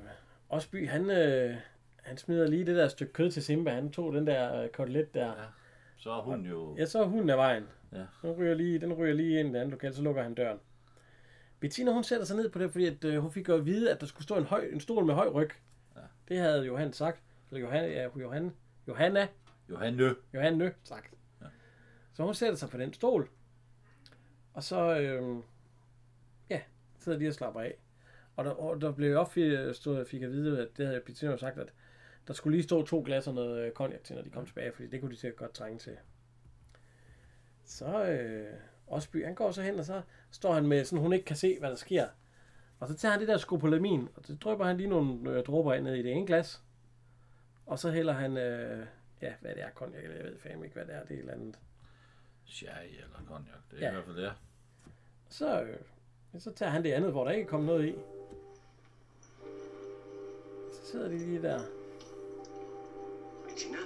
Osby, 0.49 0.89
han, 0.89 1.09
øh, 1.09 1.55
han 1.95 2.17
smider 2.17 2.47
lige 2.47 2.65
det 2.65 2.75
der 2.75 2.87
stykke 2.87 3.13
kød 3.13 3.31
til 3.31 3.43
Simba. 3.43 3.71
Han 3.71 3.91
tog 3.91 4.13
den 4.13 4.27
der 4.27 4.61
øh, 4.63 4.69
kotelet 4.69 5.13
der. 5.13 5.27
Ja. 5.27 5.45
Så 5.97 6.11
er 6.11 6.21
hun 6.21 6.45
jo... 6.45 6.75
Ja, 6.77 6.85
så 6.85 6.99
er 7.03 7.05
hunden 7.05 7.29
af 7.29 7.37
vejen. 7.37 7.67
Ja. 7.91 8.05
Den 8.21 8.31
ryger 8.31 8.53
lige, 8.53 8.79
den 8.79 8.93
ryger 8.93 9.13
lige 9.13 9.39
ind 9.39 9.49
i 9.49 9.51
det 9.51 9.59
andet 9.59 9.71
lokal, 9.71 9.93
så 9.93 10.01
lukker 10.01 10.23
han 10.23 10.33
døren. 10.33 10.59
Bettina, 11.61 11.91
hun 11.91 12.03
sætter 12.03 12.25
sig 12.25 12.37
ned 12.37 12.49
på 12.49 12.59
det, 12.59 12.71
fordi 12.71 12.85
at, 12.85 13.03
øh, 13.03 13.19
hun 13.19 13.31
fik 13.31 13.49
at 13.49 13.65
vide, 13.65 13.91
at 13.91 14.01
der 14.01 14.07
skulle 14.07 14.23
stå 14.23 14.35
en, 14.35 14.43
høj, 14.43 14.69
en 14.73 14.79
stol 14.79 15.05
med 15.05 15.13
høj 15.13 15.27
ryg. 15.27 15.49
Ja. 15.95 16.01
Det 16.27 16.37
havde 16.37 16.65
Johan 16.65 16.93
sagt. 16.93 17.23
Eller 17.49 17.61
Johan, 17.61 17.91
ja, 17.91 18.07
Johan, 18.19 18.51
Johanna, 18.87 19.27
Johanne. 19.69 20.15
Johanne 20.33 20.73
sagt. 20.83 21.13
Ja. 21.41 21.45
Så 22.13 22.23
hun 22.23 22.33
sætter 22.33 22.55
sig 22.55 22.69
på 22.69 22.77
den 22.77 22.93
stol. 22.93 23.29
Og 24.53 24.63
så, 24.63 24.99
øh, 24.99 25.43
ja, 26.49 26.61
sidder 26.99 27.19
de 27.19 27.27
og 27.27 27.33
slapper 27.33 27.61
af. 27.61 27.75
Og 28.35 28.45
der, 28.45 28.51
og 28.51 28.81
der 28.81 28.91
blev 28.91 29.17
opstået, 29.17 30.07
fik 30.07 30.21
jeg 30.21 30.29
at 30.29 30.33
vide, 30.33 30.61
at 30.61 30.77
det 30.77 30.85
havde 30.85 31.01
Bettina 31.05 31.31
jo 31.31 31.37
sagt, 31.37 31.57
at 31.57 31.73
der 32.27 32.33
skulle 32.33 32.57
lige 32.57 32.63
stå 32.63 32.85
to 32.85 33.03
glas 33.05 33.27
og 33.27 33.33
noget 33.33 33.65
øh, 33.65 33.71
cognac 33.71 34.01
til, 34.03 34.15
når 34.15 34.23
de 34.23 34.29
kom 34.29 34.45
tilbage, 34.45 34.71
fordi 34.71 34.87
det 34.87 35.01
kunne 35.01 35.11
de 35.11 35.17
sikkert 35.17 35.39
godt 35.39 35.53
trænge 35.53 35.79
til. 35.79 35.97
Så 37.65 38.05
øh, 38.05 38.53
Osby, 38.87 39.25
han 39.25 39.35
går 39.35 39.51
så 39.51 39.61
hen, 39.61 39.79
og 39.79 39.85
så 39.85 40.01
står 40.31 40.53
han 40.53 40.67
med, 40.67 40.85
sådan 40.85 41.01
hun 41.03 41.13
ikke 41.13 41.25
kan 41.25 41.35
se, 41.35 41.59
hvad 41.59 41.69
der 41.69 41.75
sker. 41.75 42.07
Og 42.79 42.87
så 42.87 42.95
tager 42.95 43.11
han 43.11 43.19
det 43.19 43.27
der 43.27 43.37
skopolamin, 43.37 44.09
og 44.15 44.23
så 44.25 44.35
drypper 44.35 44.65
han 44.65 44.77
lige 44.77 44.89
nogle 44.89 45.31
øh, 45.31 45.43
dråber 45.45 45.79
ned 45.79 45.95
i 45.95 46.03
det 46.03 46.11
ene 46.11 46.27
glas. 46.27 46.63
Og 47.65 47.79
så 47.79 47.91
hælder 47.91 48.13
han, 48.13 48.37
øh, 48.37 48.85
ja, 49.21 49.33
hvad 49.41 49.55
det 49.55 49.63
er, 49.63 49.69
cognac, 49.75 50.03
eller 50.03 50.15
jeg 50.15 50.25
ved 50.25 50.39
fandme 50.39 50.65
ikke, 50.65 50.73
hvad 50.75 50.85
det 50.85 50.95
er, 50.95 51.01
det 51.03 51.09
er 51.11 51.13
et 51.15 51.19
eller 51.19 51.33
andet. 51.33 51.59
Sherry 52.45 52.85
eller 52.93 53.25
cognac. 53.27 53.55
Det 53.71 53.77
er 53.77 53.83
Ja. 53.83 53.89
i 53.89 53.93
hvert 53.93 54.05
fald 54.05 54.15
det. 54.17 54.31
Så, 55.29 55.61
øh, 55.61 55.77
så 56.39 56.51
tager 56.51 56.69
han 56.69 56.83
det 56.83 56.91
andet, 56.91 57.11
hvor 57.11 57.23
der 57.23 57.31
ikke 57.31 57.49
kommer 57.49 57.65
noget 57.67 57.87
i. 57.87 57.95
Så 60.73 60.91
sidder 60.91 61.07
de 61.07 61.17
lige 61.17 61.41
der. 61.41 61.61
Bettina? 63.47 63.77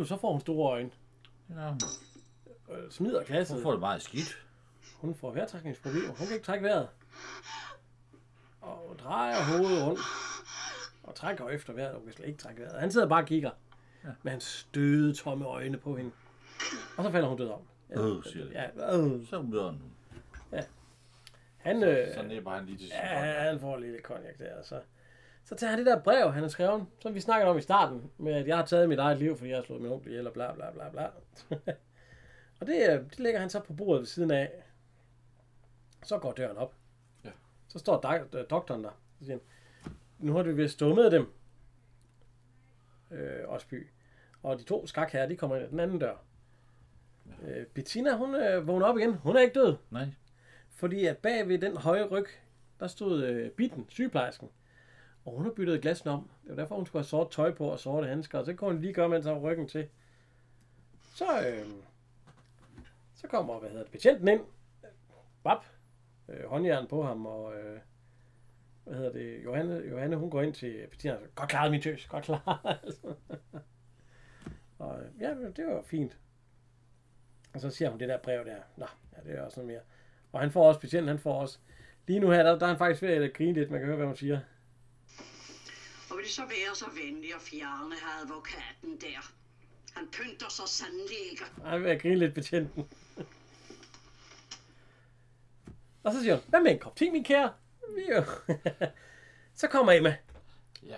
Pludselig 0.00 0.18
så 0.18 0.20
får 0.20 0.32
hun 0.32 0.40
store 0.40 0.70
øjne. 0.72 0.90
Ja. 1.50 1.70
Øh, 2.74 2.90
smider 2.90 3.24
glasset. 3.24 3.56
Hun 3.56 3.62
får 3.62 3.70
det 3.70 3.80
meget 3.80 4.02
skidt. 4.02 4.46
Hun 4.96 5.14
får 5.14 5.32
vejrtrækningsproblemer. 5.32 6.06
Hun 6.08 6.26
kan 6.26 6.32
ikke 6.34 6.46
trække 6.46 6.64
vejret. 6.64 6.88
Og 8.60 8.96
drejer 8.98 9.42
hovedet 9.44 9.86
rundt. 9.86 10.00
Og 11.02 11.14
trækker 11.14 11.48
efter 11.48 11.72
vejret. 11.72 11.94
Hun 11.94 12.04
kan 12.04 12.12
slet 12.12 12.26
ikke 12.26 12.38
trække 12.38 12.62
vejret. 12.62 12.80
Han 12.80 12.92
sidder 12.92 13.08
bare 13.08 13.22
og 13.22 13.26
kigger. 13.26 13.50
Ja. 14.04 14.08
Med 14.22 14.32
hans 14.32 14.44
støde, 14.44 15.14
tomme 15.14 15.44
øjne 15.44 15.78
på 15.78 15.96
hende. 15.96 16.10
Og 16.96 17.04
så 17.04 17.10
falder 17.10 17.28
hun 17.28 17.38
død 17.38 17.48
om. 17.50 17.60
Ja, 17.90 18.00
Øh, 18.00 18.24
siger 18.24 18.44
det. 18.44 18.52
ja, 18.52 18.96
øh. 18.98 19.26
Så 19.26 19.42
møder 19.42 19.70
hun. 19.70 19.82
Han, 21.56 21.82
øh, 21.82 22.14
Så 22.14 22.22
næber 22.22 22.50
han 22.50 22.66
lige 22.66 22.78
til 22.78 22.86
sin 22.86 22.96
ja, 22.96 23.42
han 23.50 23.60
får 23.60 23.76
lidt 23.76 24.02
cognac 24.02 24.38
der. 24.38 24.62
Så, 24.62 24.80
så 25.44 25.54
tager 25.54 25.70
han 25.70 25.78
det 25.78 25.86
der 25.86 26.02
brev, 26.02 26.32
han 26.32 26.42
har 26.42 26.48
skrevet, 26.48 26.86
som 27.00 27.14
vi 27.14 27.20
snakkede 27.20 27.50
om 27.50 27.58
i 27.58 27.60
starten, 27.60 28.10
med 28.18 28.32
at 28.32 28.46
jeg 28.48 28.56
har 28.56 28.66
taget 28.66 28.88
mit 28.88 28.98
eget 28.98 29.18
liv, 29.18 29.36
fordi 29.36 29.50
jeg 29.50 29.58
har 29.58 29.64
slået 29.64 29.82
min 29.82 29.92
onkel 29.92 30.10
ihjel, 30.10 30.26
og 30.26 30.32
bla 30.32 30.52
bla 30.54 30.70
bla 30.70 30.88
bla. 30.90 31.06
og 32.60 32.66
det, 32.66 32.90
øh, 32.90 33.10
det 33.10 33.18
lægger 33.20 33.40
han 33.40 33.50
så 33.50 33.60
på 33.60 33.72
bordet 33.72 34.00
ved 34.00 34.06
siden 34.06 34.30
af. 34.30 34.50
Så 36.02 36.18
går 36.18 36.32
døren 36.32 36.56
op. 36.56 36.74
Ja. 37.24 37.30
Så 37.68 37.78
står 37.78 38.00
dok- 38.04 38.38
øh, 38.38 38.44
doktoren 38.50 38.84
der. 38.84 39.00
Så 39.18 39.24
siger 39.24 39.38
han, 39.84 39.92
nu 40.18 40.32
har 40.36 40.42
du 40.42 40.52
vist 40.52 40.74
stået 40.74 40.94
med 40.94 41.10
dem. 41.10 41.32
Øh, 43.10 43.48
Osby. 43.48 43.88
Og 44.42 44.58
de 44.58 44.62
to 44.64 44.86
skakherrer, 44.86 45.26
de 45.26 45.36
kommer 45.36 45.56
ind 45.56 45.64
ad 45.64 45.70
den 45.70 45.80
anden 45.80 45.98
dør. 45.98 46.14
Øh, 47.42 47.66
Bettina, 47.66 48.16
hun 48.16 48.34
øh, 48.34 48.66
vågner 48.66 48.86
op 48.86 48.98
igen. 48.98 49.14
Hun 49.14 49.36
er 49.36 49.40
ikke 49.40 49.54
død. 49.60 49.76
Nej. 49.90 50.06
Fordi 50.70 51.06
at 51.06 51.18
bag 51.18 51.48
ved 51.48 51.58
den 51.58 51.76
høje 51.76 52.04
ryg, 52.04 52.26
der 52.80 52.86
stod 52.86 53.22
øh, 53.24 53.50
Bitten, 53.50 53.86
sygeplejersken. 53.88 54.48
Og 55.24 55.32
hun 55.32 55.44
har 55.44 55.52
byttet 55.52 55.82
glasen 55.82 56.08
om. 56.08 56.30
Det 56.42 56.50
var 56.50 56.56
derfor, 56.56 56.76
hun 56.76 56.86
skulle 56.86 57.00
have 57.00 57.08
sort 57.08 57.30
tøj 57.30 57.54
på 57.54 57.66
og 57.66 57.78
sorte 57.78 58.06
handsker. 58.06 58.38
Og 58.38 58.44
så 58.44 58.54
kunne 58.54 58.72
hun 58.72 58.80
lige 58.80 58.92
gøre, 58.92 59.08
mens 59.08 59.26
hun 59.26 59.38
ryggen 59.38 59.68
til. 59.68 59.88
Så, 61.14 61.48
øh, 61.48 61.66
så 63.14 63.26
kommer, 63.26 63.58
hvad 63.58 63.70
hedder 63.70 63.82
det, 63.82 63.92
patienten 63.92 64.28
ind. 64.28 64.40
Bap. 65.44 65.64
Øh, 66.28 66.44
håndjern 66.48 66.86
på 66.86 67.02
ham, 67.02 67.26
og 67.26 67.54
øh, 67.54 67.80
hvad 68.84 68.94
hedder 68.94 69.12
det, 69.12 69.44
Johanne, 69.44 69.74
Johanne, 69.74 70.16
hun 70.16 70.30
går 70.30 70.42
ind 70.42 70.54
til 70.54 70.86
patienten 70.90 71.22
og 71.22 71.28
siger, 71.28 71.34
godt 71.34 71.50
klaret, 71.50 71.70
min 71.70 71.82
tøs, 71.82 72.06
godt 72.06 72.24
klaret. 72.24 72.78
og 74.78 75.00
øh, 75.00 75.20
ja, 75.20 75.34
det 75.56 75.66
var 75.66 75.82
fint. 75.82 76.18
Og 77.54 77.60
så 77.60 77.70
siger 77.70 77.90
hun 77.90 78.00
det 78.00 78.08
der 78.08 78.18
brev 78.18 78.44
der. 78.44 78.56
Nå, 78.76 78.86
ja, 79.16 79.30
det 79.30 79.38
er 79.38 79.42
også 79.42 79.60
noget 79.60 79.72
mere. 79.72 79.82
Og 80.32 80.40
han 80.40 80.50
får 80.50 80.68
også, 80.68 80.80
patienten 80.80 81.08
han 81.08 81.18
får 81.18 81.40
også, 81.40 81.58
lige 82.06 82.20
nu 82.20 82.30
her, 82.30 82.42
der, 82.42 82.58
der 82.58 82.66
er 82.66 82.70
han 82.70 82.78
faktisk 82.78 83.02
ved 83.02 83.08
at 83.08 83.32
grine 83.32 83.52
lidt, 83.52 83.70
man 83.70 83.80
kan 83.80 83.86
høre, 83.86 83.96
hvad 83.96 84.06
hun 84.06 84.16
siger. 84.16 84.40
Og 86.10 86.16
vil 86.16 86.24
det 86.24 86.32
så 86.32 86.42
være 86.42 86.74
så 86.74 86.84
venlig 87.04 87.34
at 87.34 87.40
fjerne 87.40 87.94
her 87.94 88.22
advokaten 88.24 89.00
der? 89.00 89.32
Han 89.94 90.08
pynter 90.12 90.48
sig 90.50 90.68
sandelig 90.68 91.16
ikke. 91.30 91.44
Han 91.64 91.74
er 91.74 91.78
ved 91.78 91.90
at 91.90 92.02
grine 92.02 92.14
lidt, 92.16 92.34
betjenten. 92.34 92.88
og 96.04 96.12
så 96.12 96.20
siger 96.20 96.34
hun, 96.34 96.44
hvad 96.48 96.60
med 96.60 96.70
en 96.72 96.78
kop 96.78 96.96
te, 96.96 97.10
min 97.10 97.24
kære? 97.24 97.52
Så 99.54 99.66
kommer 99.68 99.92
Emma. 99.92 100.16
Ja, 100.86 100.96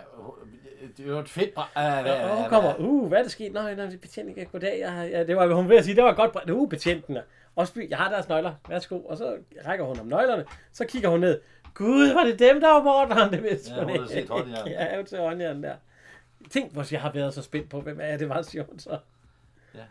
det 0.96 1.04
er 1.06 1.10
jo 1.10 1.18
et 1.18 1.28
fedt... 1.28 1.50
Ah, 1.56 2.06
Ja, 2.06 2.30
og 2.30 2.36
hun 2.36 2.48
kommer, 2.48 2.74
uh, 2.78 3.08
hvad 3.08 3.18
er 3.18 3.22
der 3.22 3.30
sket? 3.30 3.52
Nej, 3.52 3.74
nej, 3.74 3.96
betjenten 3.96 4.38
ikke 4.38 4.50
goddag. 4.52 4.78
Jeg, 4.80 5.08
ja, 5.12 5.24
det 5.26 5.36
var 5.36 5.54
hun 5.54 5.68
ved 5.68 5.76
at 5.76 5.84
sige, 5.84 5.96
det 5.96 6.04
var 6.04 6.14
godt. 6.14 6.32
bra- 6.36 6.50
Uh, 6.52 6.68
betjenten. 6.68 7.18
Osby, 7.56 7.90
jeg 7.90 7.98
har 7.98 8.10
deres 8.10 8.28
nøgler. 8.28 8.54
Værsgo. 8.68 9.00
Og 9.00 9.16
så 9.16 9.38
rækker 9.66 9.84
hun 9.84 10.00
om 10.00 10.06
nøglerne. 10.06 10.44
Så 10.72 10.84
kigger 10.84 11.08
hun 11.08 11.20
ned. 11.20 11.40
Gud, 11.74 12.12
var 12.14 12.24
det 12.24 12.38
dem, 12.38 12.60
der 12.60 12.68
var 12.68 12.82
morderen? 12.82 13.32
Det 13.32 13.42
vidste 13.42 13.74
Ja, 13.74 13.80
hun 13.82 13.90
ikke. 13.90 14.08
set 14.08 14.28
håndjern. 14.28 14.68
ja, 14.68 14.96
hun 14.96 15.06
ser 15.06 15.20
håndjern 15.20 15.62
der. 15.62 15.76
Tænk, 16.50 16.72
hvor 16.72 16.86
jeg 16.90 17.00
har 17.00 17.12
været 17.12 17.34
så 17.34 17.42
spændt 17.42 17.70
på, 17.70 17.80
hvem 17.80 17.98
er 18.02 18.16
det 18.16 18.28
var, 18.28 18.66
hun 18.70 18.78
så. 18.78 18.98
Ja. 19.74 19.84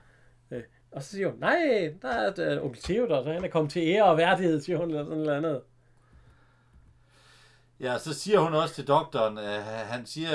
Øh, 0.57 0.63
og 0.91 1.03
så 1.03 1.09
siger 1.09 1.29
hun, 1.29 1.39
nej, 1.39 1.93
der 2.01 2.07
er 2.09 2.31
et, 2.31 2.57
uh, 2.57 2.65
onkel 2.65 2.81
Theodor, 2.81 3.23
så 3.23 3.31
han 3.33 3.43
er 3.43 3.47
kommet 3.49 3.71
til 3.71 3.81
ære 3.87 4.05
og 4.05 4.17
værdighed, 4.17 4.61
siger 4.61 4.77
hun, 4.77 4.89
eller 4.89 5.03
sådan 5.03 5.17
noget 5.17 5.37
andet. 5.37 5.61
Ja, 7.79 7.97
så 7.97 8.13
siger 8.13 8.39
hun 8.39 8.53
også 8.53 8.75
til 8.75 8.87
doktoren, 8.87 9.37
at 9.37 9.61
han 9.63 10.05
siger... 10.05 10.29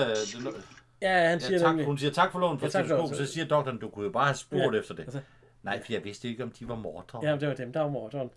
Ja, 1.02 1.28
han 1.28 1.38
Ja, 1.38 1.38
siger 1.38 1.58
tak, 1.58 1.68
nemlig, 1.68 1.86
hun 1.86 1.98
siger 1.98 2.10
tak 2.12 2.32
for 2.32 2.38
loven 2.38 2.58
for 2.58 2.66
Ja, 2.66 2.70
tak 2.70 2.88
loven. 2.88 3.14
så 3.14 3.26
siger 3.26 3.46
doktoren, 3.46 3.78
du 3.78 3.88
kunne 3.88 4.04
jo 4.04 4.10
bare 4.12 4.24
have 4.24 4.36
spurgt 4.36 4.74
Ja, 4.74 4.78
efter 4.80 4.94
det. 4.94 5.02
altså- 5.02 5.20
Nej, 5.62 5.82
for 5.84 5.92
jeg 5.92 6.04
vidste 6.04 6.28
ikke, 6.28 6.42
om 6.42 6.50
de 6.50 6.68
var 6.68 6.74
mordere. 6.74 7.20
Ja, 7.30 7.36
det 7.36 7.48
var 7.48 7.54
dem, 7.54 7.72
der 7.72 7.80
var 7.80 7.88
morderen. 7.88 8.30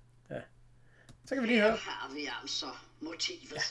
Så 1.30 1.36
kan 1.36 1.42
vi 1.44 1.48
lige 1.48 1.62
høre. 1.62 1.72
Her 1.78 1.92
har 1.92 2.10
vi 2.14 2.30
altså 2.42 2.72
motivet. 3.02 3.52
Ja. 3.52 3.62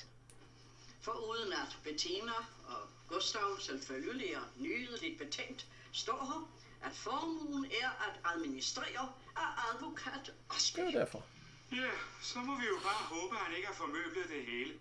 For 1.01 1.12
uden 1.12 1.52
at 1.52 1.78
Bettina 1.85 2.32
og 2.68 2.89
Gustav 3.09 3.60
selvfølgelig 3.60 4.32
er 4.32 4.43
nydeligt 4.56 5.18
betænkt, 5.18 5.66
står 5.93 6.24
her, 6.24 6.51
at 6.90 6.97
formuen 6.97 7.64
er 7.82 7.89
at 8.09 8.35
administrere 8.35 9.12
af 9.36 9.74
advokat 9.74 10.26
Det 10.26 10.35
Asbæk. 10.56 10.85
var 10.85 10.90
derfor. 10.90 11.24
Ja, 11.72 11.90
så 12.22 12.39
må 12.39 12.59
vi 12.60 12.66
jo 12.66 12.78
bare 12.82 13.05
håbe, 13.05 13.36
at 13.36 13.43
han 13.43 13.55
ikke 13.56 13.66
har 13.66 13.74
formøblet 13.74 14.28
det 14.28 14.44
hele. 14.47 14.74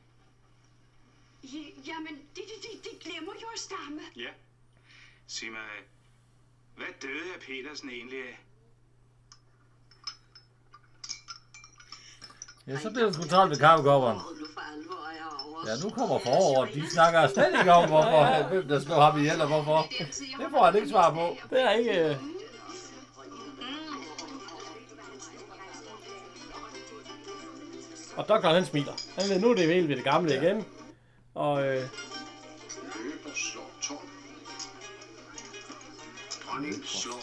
Ja, 1.43 1.63
jamen, 1.85 2.15
det, 2.35 2.43
det, 2.47 2.63
det, 2.63 2.83
det 2.91 2.99
glemmer 2.99 3.33
jo 3.41 3.47
at 3.47 3.59
stamme. 3.59 4.01
Ja. 4.15 4.31
Sig 5.27 5.51
mig, 5.51 5.69
hvad 6.75 6.87
døde 7.01 7.33
af 7.33 7.39
Petersen 7.39 7.89
egentlig 7.89 8.27
af? 8.27 8.39
Ja, 12.67 12.77
så 12.77 12.89
bliver 12.89 13.05
det 13.05 13.15
sgu 13.15 13.23
travlt 13.23 13.51
ved 13.51 13.57
kaffekopperen. 13.57 14.17
Er. 14.17 14.37
Ja, 15.67 15.73
nu 15.83 15.89
kommer 15.89 16.19
forår, 16.19 16.61
og 16.61 16.67
de 16.73 16.89
snakker 16.89 17.27
slet 17.27 17.59
ikke 17.59 17.71
om, 17.71 17.89
hvorfor, 17.89 18.47
hvem 18.49 18.67
der 18.67 18.79
slår 18.79 19.01
ham 19.01 19.19
ihjel, 19.19 19.41
og 19.41 19.47
hvorfor. 19.47 19.85
Det 20.39 20.47
får 20.51 20.65
han 20.65 20.75
ikke 20.75 20.89
svar 20.89 21.13
på. 21.13 21.37
Det 21.49 21.61
er 21.61 21.71
ikke... 21.71 22.17
Og 28.17 28.27
doktoren 28.27 28.55
han 28.55 28.65
smiler. 28.65 28.93
Han 29.17 29.29
ved, 29.29 29.39
nu 29.39 29.49
er 29.49 29.55
det 29.55 29.69
vel 29.69 29.89
ved 29.89 29.95
det 29.95 30.03
gamle 30.03 30.33
ja. 30.33 30.41
igen. 30.41 30.65
Og 31.35 31.67
øh, 31.67 31.73
Løber 31.73 33.35
slår 33.35 33.71
tårn. 33.81 34.09
Dronning 36.45 36.85
slår 36.85 37.21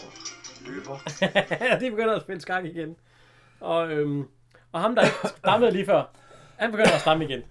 løber. 0.65 0.97
de 1.79 1.91
begynder 1.91 2.15
at 2.15 2.21
spille 2.21 2.41
skak 2.41 2.65
igen. 2.65 2.95
Og, 3.59 3.91
øhm, 3.91 4.27
og 4.75 4.81
ham, 4.81 4.95
der 4.95 5.01
ikke 5.03 5.37
stammede 5.37 5.71
lige 5.71 5.85
før, 5.85 6.03
han 6.57 6.71
begynder 6.71 6.91
at 6.91 7.01
stamme 7.01 7.25
igen. 7.25 7.41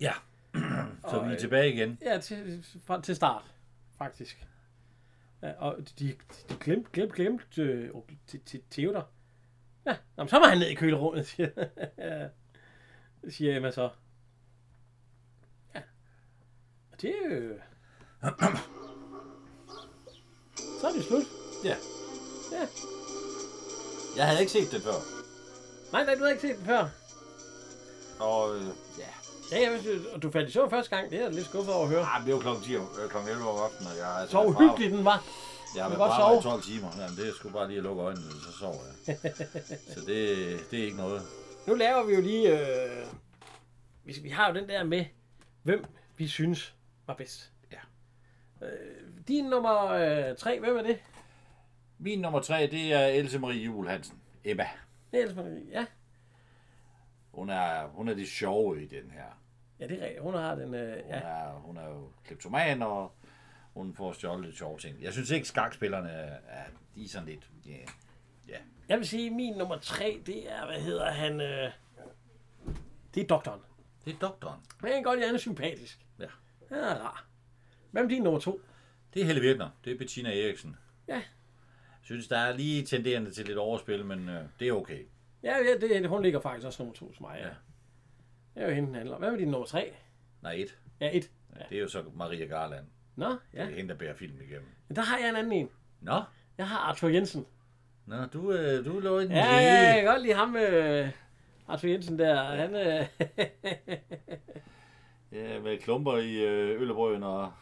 Ja, 0.00 0.12
så 1.10 1.22
vi 1.26 1.32
er 1.32 1.38
tilbage 1.38 1.72
igen. 1.72 1.98
Ja, 2.02 2.18
til, 2.18 2.64
fra, 2.84 3.00
til 3.02 3.16
start, 3.16 3.42
faktisk. 3.98 4.46
Ja, 5.42 5.52
og 5.52 5.76
de, 5.98 6.14
de 6.48 6.56
glemte, 6.60 6.90
glemte, 6.92 7.14
glemte 7.14 7.62
øh, 7.62 7.90
til, 8.26 8.40
til 8.40 8.62
Theodor. 8.70 9.08
Ja, 9.86 9.96
nå, 10.16 10.22
men 10.24 10.28
så 10.28 10.38
må 10.38 10.46
han 10.46 10.58
ned 10.58 10.66
i 10.66 10.74
kølerummet, 10.74 11.26
siger, 11.36 11.50
siger 13.28 13.56
Emma 13.56 13.70
så. 13.70 13.90
Ja. 15.74 15.80
Og 16.92 17.02
det 17.02 17.10
er 17.10 17.28
jo... 17.34 17.54
Så 20.80 20.86
er 20.88 20.92
det 20.92 21.04
slut. 21.04 21.24
Ja. 21.64 21.76
Ja. 22.52 22.66
Jeg 24.16 24.26
havde 24.26 24.40
ikke 24.40 24.52
set 24.52 24.72
det 24.72 24.82
før. 24.82 25.17
Nej, 25.92 26.04
nej, 26.04 26.14
du 26.14 26.20
har 26.22 26.28
ikke 26.30 26.42
set 26.42 26.56
den 26.56 26.64
før. 26.66 26.88
Og 28.20 28.56
øh, 28.56 28.62
ja, 28.98 29.04
Ja, 29.52 29.62
jeg 29.62 29.72
vidste, 29.72 30.10
og 30.14 30.22
du 30.22 30.30
faldt 30.30 30.48
i 30.48 30.52
søvn 30.52 30.70
første 30.70 30.96
gang. 30.96 31.10
Det 31.10 31.18
er 31.18 31.22
jeg 31.22 31.32
lidt 31.34 31.46
skuffet 31.46 31.74
over 31.74 31.84
at 31.84 31.90
høre. 31.90 32.06
ah, 32.06 32.26
det 32.26 32.34
var 32.34 32.40
klokken 32.40 32.64
10, 32.64 32.74
øh, 32.74 32.80
klokken 33.10 33.30
11 33.30 33.48
om 33.50 33.58
aftenen, 33.58 33.92
og 33.92 33.98
jeg 33.98 34.16
altså 34.20 34.32
Så 34.32 34.42
uhyggelig 34.42 34.90
den 34.90 35.04
var. 35.04 35.24
Jeg 35.76 35.84
har 35.84 35.90
været 35.90 36.00
arbejde 36.00 36.38
i 36.38 36.42
sove. 36.42 36.52
12 36.52 36.62
timer. 36.62 36.88
Jamen, 36.98 37.16
det 37.16 37.28
er 37.28 37.32
sgu 37.32 37.48
bare 37.48 37.68
lige 37.68 37.76
at 37.76 37.82
lukke 37.82 38.02
øjnene, 38.02 38.30
så 38.30 38.52
sover 38.58 38.74
jeg. 39.06 39.18
så 39.94 40.00
det, 40.06 40.36
det 40.70 40.80
er 40.80 40.84
ikke 40.84 40.96
noget. 40.96 41.22
Nu 41.66 41.74
laver 41.74 42.04
vi 42.04 42.14
jo 42.14 42.20
lige... 42.20 42.60
Øh, 42.60 43.06
vi, 44.04 44.16
vi 44.22 44.28
har 44.28 44.48
jo 44.48 44.54
den 44.60 44.68
der 44.68 44.84
med, 44.84 45.04
hvem 45.62 45.84
vi 46.16 46.28
synes 46.28 46.74
var 47.06 47.14
bedst. 47.14 47.50
Ja. 47.72 47.78
Øh, 48.66 48.70
din 49.28 49.44
nummer 49.44 49.84
øh, 49.86 50.36
tre, 50.36 50.60
hvem 50.60 50.76
er 50.76 50.82
det? 50.82 50.98
Min 51.98 52.18
nummer 52.20 52.40
tre, 52.40 52.68
det 52.72 52.92
er 52.92 53.06
Else 53.06 53.38
Marie 53.38 53.64
Juhl 53.64 53.88
Hansen. 53.88 54.16
Emma. 54.44 54.66
Else 55.12 55.34
Marie. 55.36 55.66
Ja. 55.70 55.86
Hun 57.30 57.50
er, 57.50 57.86
hun 57.86 58.08
er 58.08 58.14
det 58.14 58.28
sjove 58.28 58.82
i 58.82 58.86
den 58.86 59.10
her. 59.10 59.42
ja, 59.80 59.86
det 59.86 59.98
er 59.98 60.04
rigtigt. 60.04 60.22
Hun 60.22 60.34
har 60.34 60.54
den... 60.54 60.74
Øh, 60.74 60.92
Hun, 61.04 61.10
ja. 61.12 61.18
er, 61.20 61.52
hun 61.52 61.76
er 61.76 61.88
jo 61.88 62.12
kleptoman, 62.24 62.82
og 62.82 63.12
hun 63.74 63.94
får 63.94 64.12
stjålet 64.12 64.44
lidt 64.46 64.58
sjove 64.58 64.78
ting. 64.78 65.02
Jeg 65.02 65.12
synes 65.12 65.30
ikke, 65.30 65.48
skakspillerne 65.48 66.10
er, 66.10 66.64
de 66.94 67.04
er 67.04 67.08
sådan 67.08 67.28
lidt... 67.28 67.50
Yeah. 67.68 67.88
Ja, 68.48 68.58
Jeg 68.88 68.98
vil 68.98 69.08
sige, 69.08 69.30
min 69.30 69.56
nummer 69.56 69.78
tre, 69.78 70.22
det 70.26 70.52
er, 70.52 70.66
hvad 70.66 70.80
hedder 70.80 71.10
han... 71.10 71.40
Øh, 71.40 71.70
det 73.14 73.22
er 73.22 73.26
doktoren. 73.26 73.60
det 74.04 74.14
er 74.14 74.18
doktoren. 74.18 74.60
Men 74.80 74.88
jeg 74.88 74.94
kan 74.96 75.02
godt 75.02 75.20
at 75.20 75.26
han 75.26 75.34
er 75.34 75.38
sympatisk. 75.38 76.06
Ja. 76.18 76.26
Han 76.68 76.78
er 76.78 76.94
rar. 76.94 77.26
Hvem 77.90 78.04
er 78.04 78.08
din 78.08 78.22
nummer 78.22 78.40
to? 78.40 78.60
Det 79.14 79.22
er 79.22 79.26
Helle 79.26 79.40
Virkner. 79.40 79.70
Det 79.84 79.92
er 79.92 79.98
Bettina 79.98 80.30
Eriksen. 80.42 80.76
Ja. 81.08 81.22
Synes, 82.08 82.28
der 82.28 82.38
er 82.38 82.56
lige 82.56 82.82
tenderende 82.82 83.30
til 83.30 83.46
lidt 83.46 83.58
overspil, 83.58 84.04
men 84.04 84.28
øh, 84.28 84.42
det 84.60 84.68
er 84.68 84.72
okay. 84.72 84.98
Ja, 85.42 85.56
ja 85.56 85.86
det, 85.88 86.08
hun 86.08 86.22
ligger 86.22 86.40
faktisk 86.40 86.66
også 86.66 86.82
nummer 86.82 86.94
to 86.94 87.06
hos 87.06 87.20
mig. 87.20 87.36
Ja. 87.40 87.46
Ja. 87.46 87.54
Det 88.54 88.62
er 88.62 88.68
jo 88.68 88.74
hende, 88.74 88.86
den 88.88 88.94
handler. 88.96 89.18
Hvad 89.18 89.28
er 89.32 89.36
din 89.36 89.48
nummer 89.48 89.66
tre? 89.66 89.92
Nej, 90.42 90.52
et. 90.52 90.78
Ja, 91.00 91.10
et. 91.16 91.30
Ja. 91.58 91.62
Det 91.70 91.76
er 91.78 91.82
jo 91.82 91.88
så 91.88 92.04
Maria 92.16 92.44
Garland. 92.46 92.84
Nå, 93.16 93.26
Ja. 93.26 93.34
ja. 93.54 93.64
Det 93.64 93.72
er 93.72 93.76
hende, 93.76 93.90
der 93.90 93.98
bærer 93.98 94.14
film 94.14 94.40
igennem. 94.40 94.68
Men 94.88 94.96
der 94.96 95.02
har 95.02 95.18
jeg 95.18 95.28
en 95.28 95.36
anden 95.36 95.52
en. 95.52 95.68
Nå, 96.00 96.22
Jeg 96.58 96.68
har 96.68 96.78
Arthur 96.78 97.08
Jensen. 97.08 97.46
Nå 98.06 98.16
du, 98.32 98.52
øh, 98.52 98.84
du 98.84 99.00
lå 99.00 99.18
i 99.18 99.22
den 99.22 99.30
Ja, 99.32 99.42
lille. 99.42 99.56
ja, 99.56 99.86
jeg 99.86 99.94
kan 100.02 100.04
godt 100.12 100.22
lide 100.22 100.34
ham, 100.34 100.56
øh, 100.56 101.08
Arthur 101.68 101.88
Jensen 101.88 102.18
der. 102.18 102.42
Han, 102.44 102.74
øh, 102.74 103.06
Ja, 105.32 105.60
med 105.60 105.78
klumper 105.78 106.16
i 106.16 106.34
øh, 106.44 106.80
øllebrøden, 106.80 107.22
og, 107.22 107.52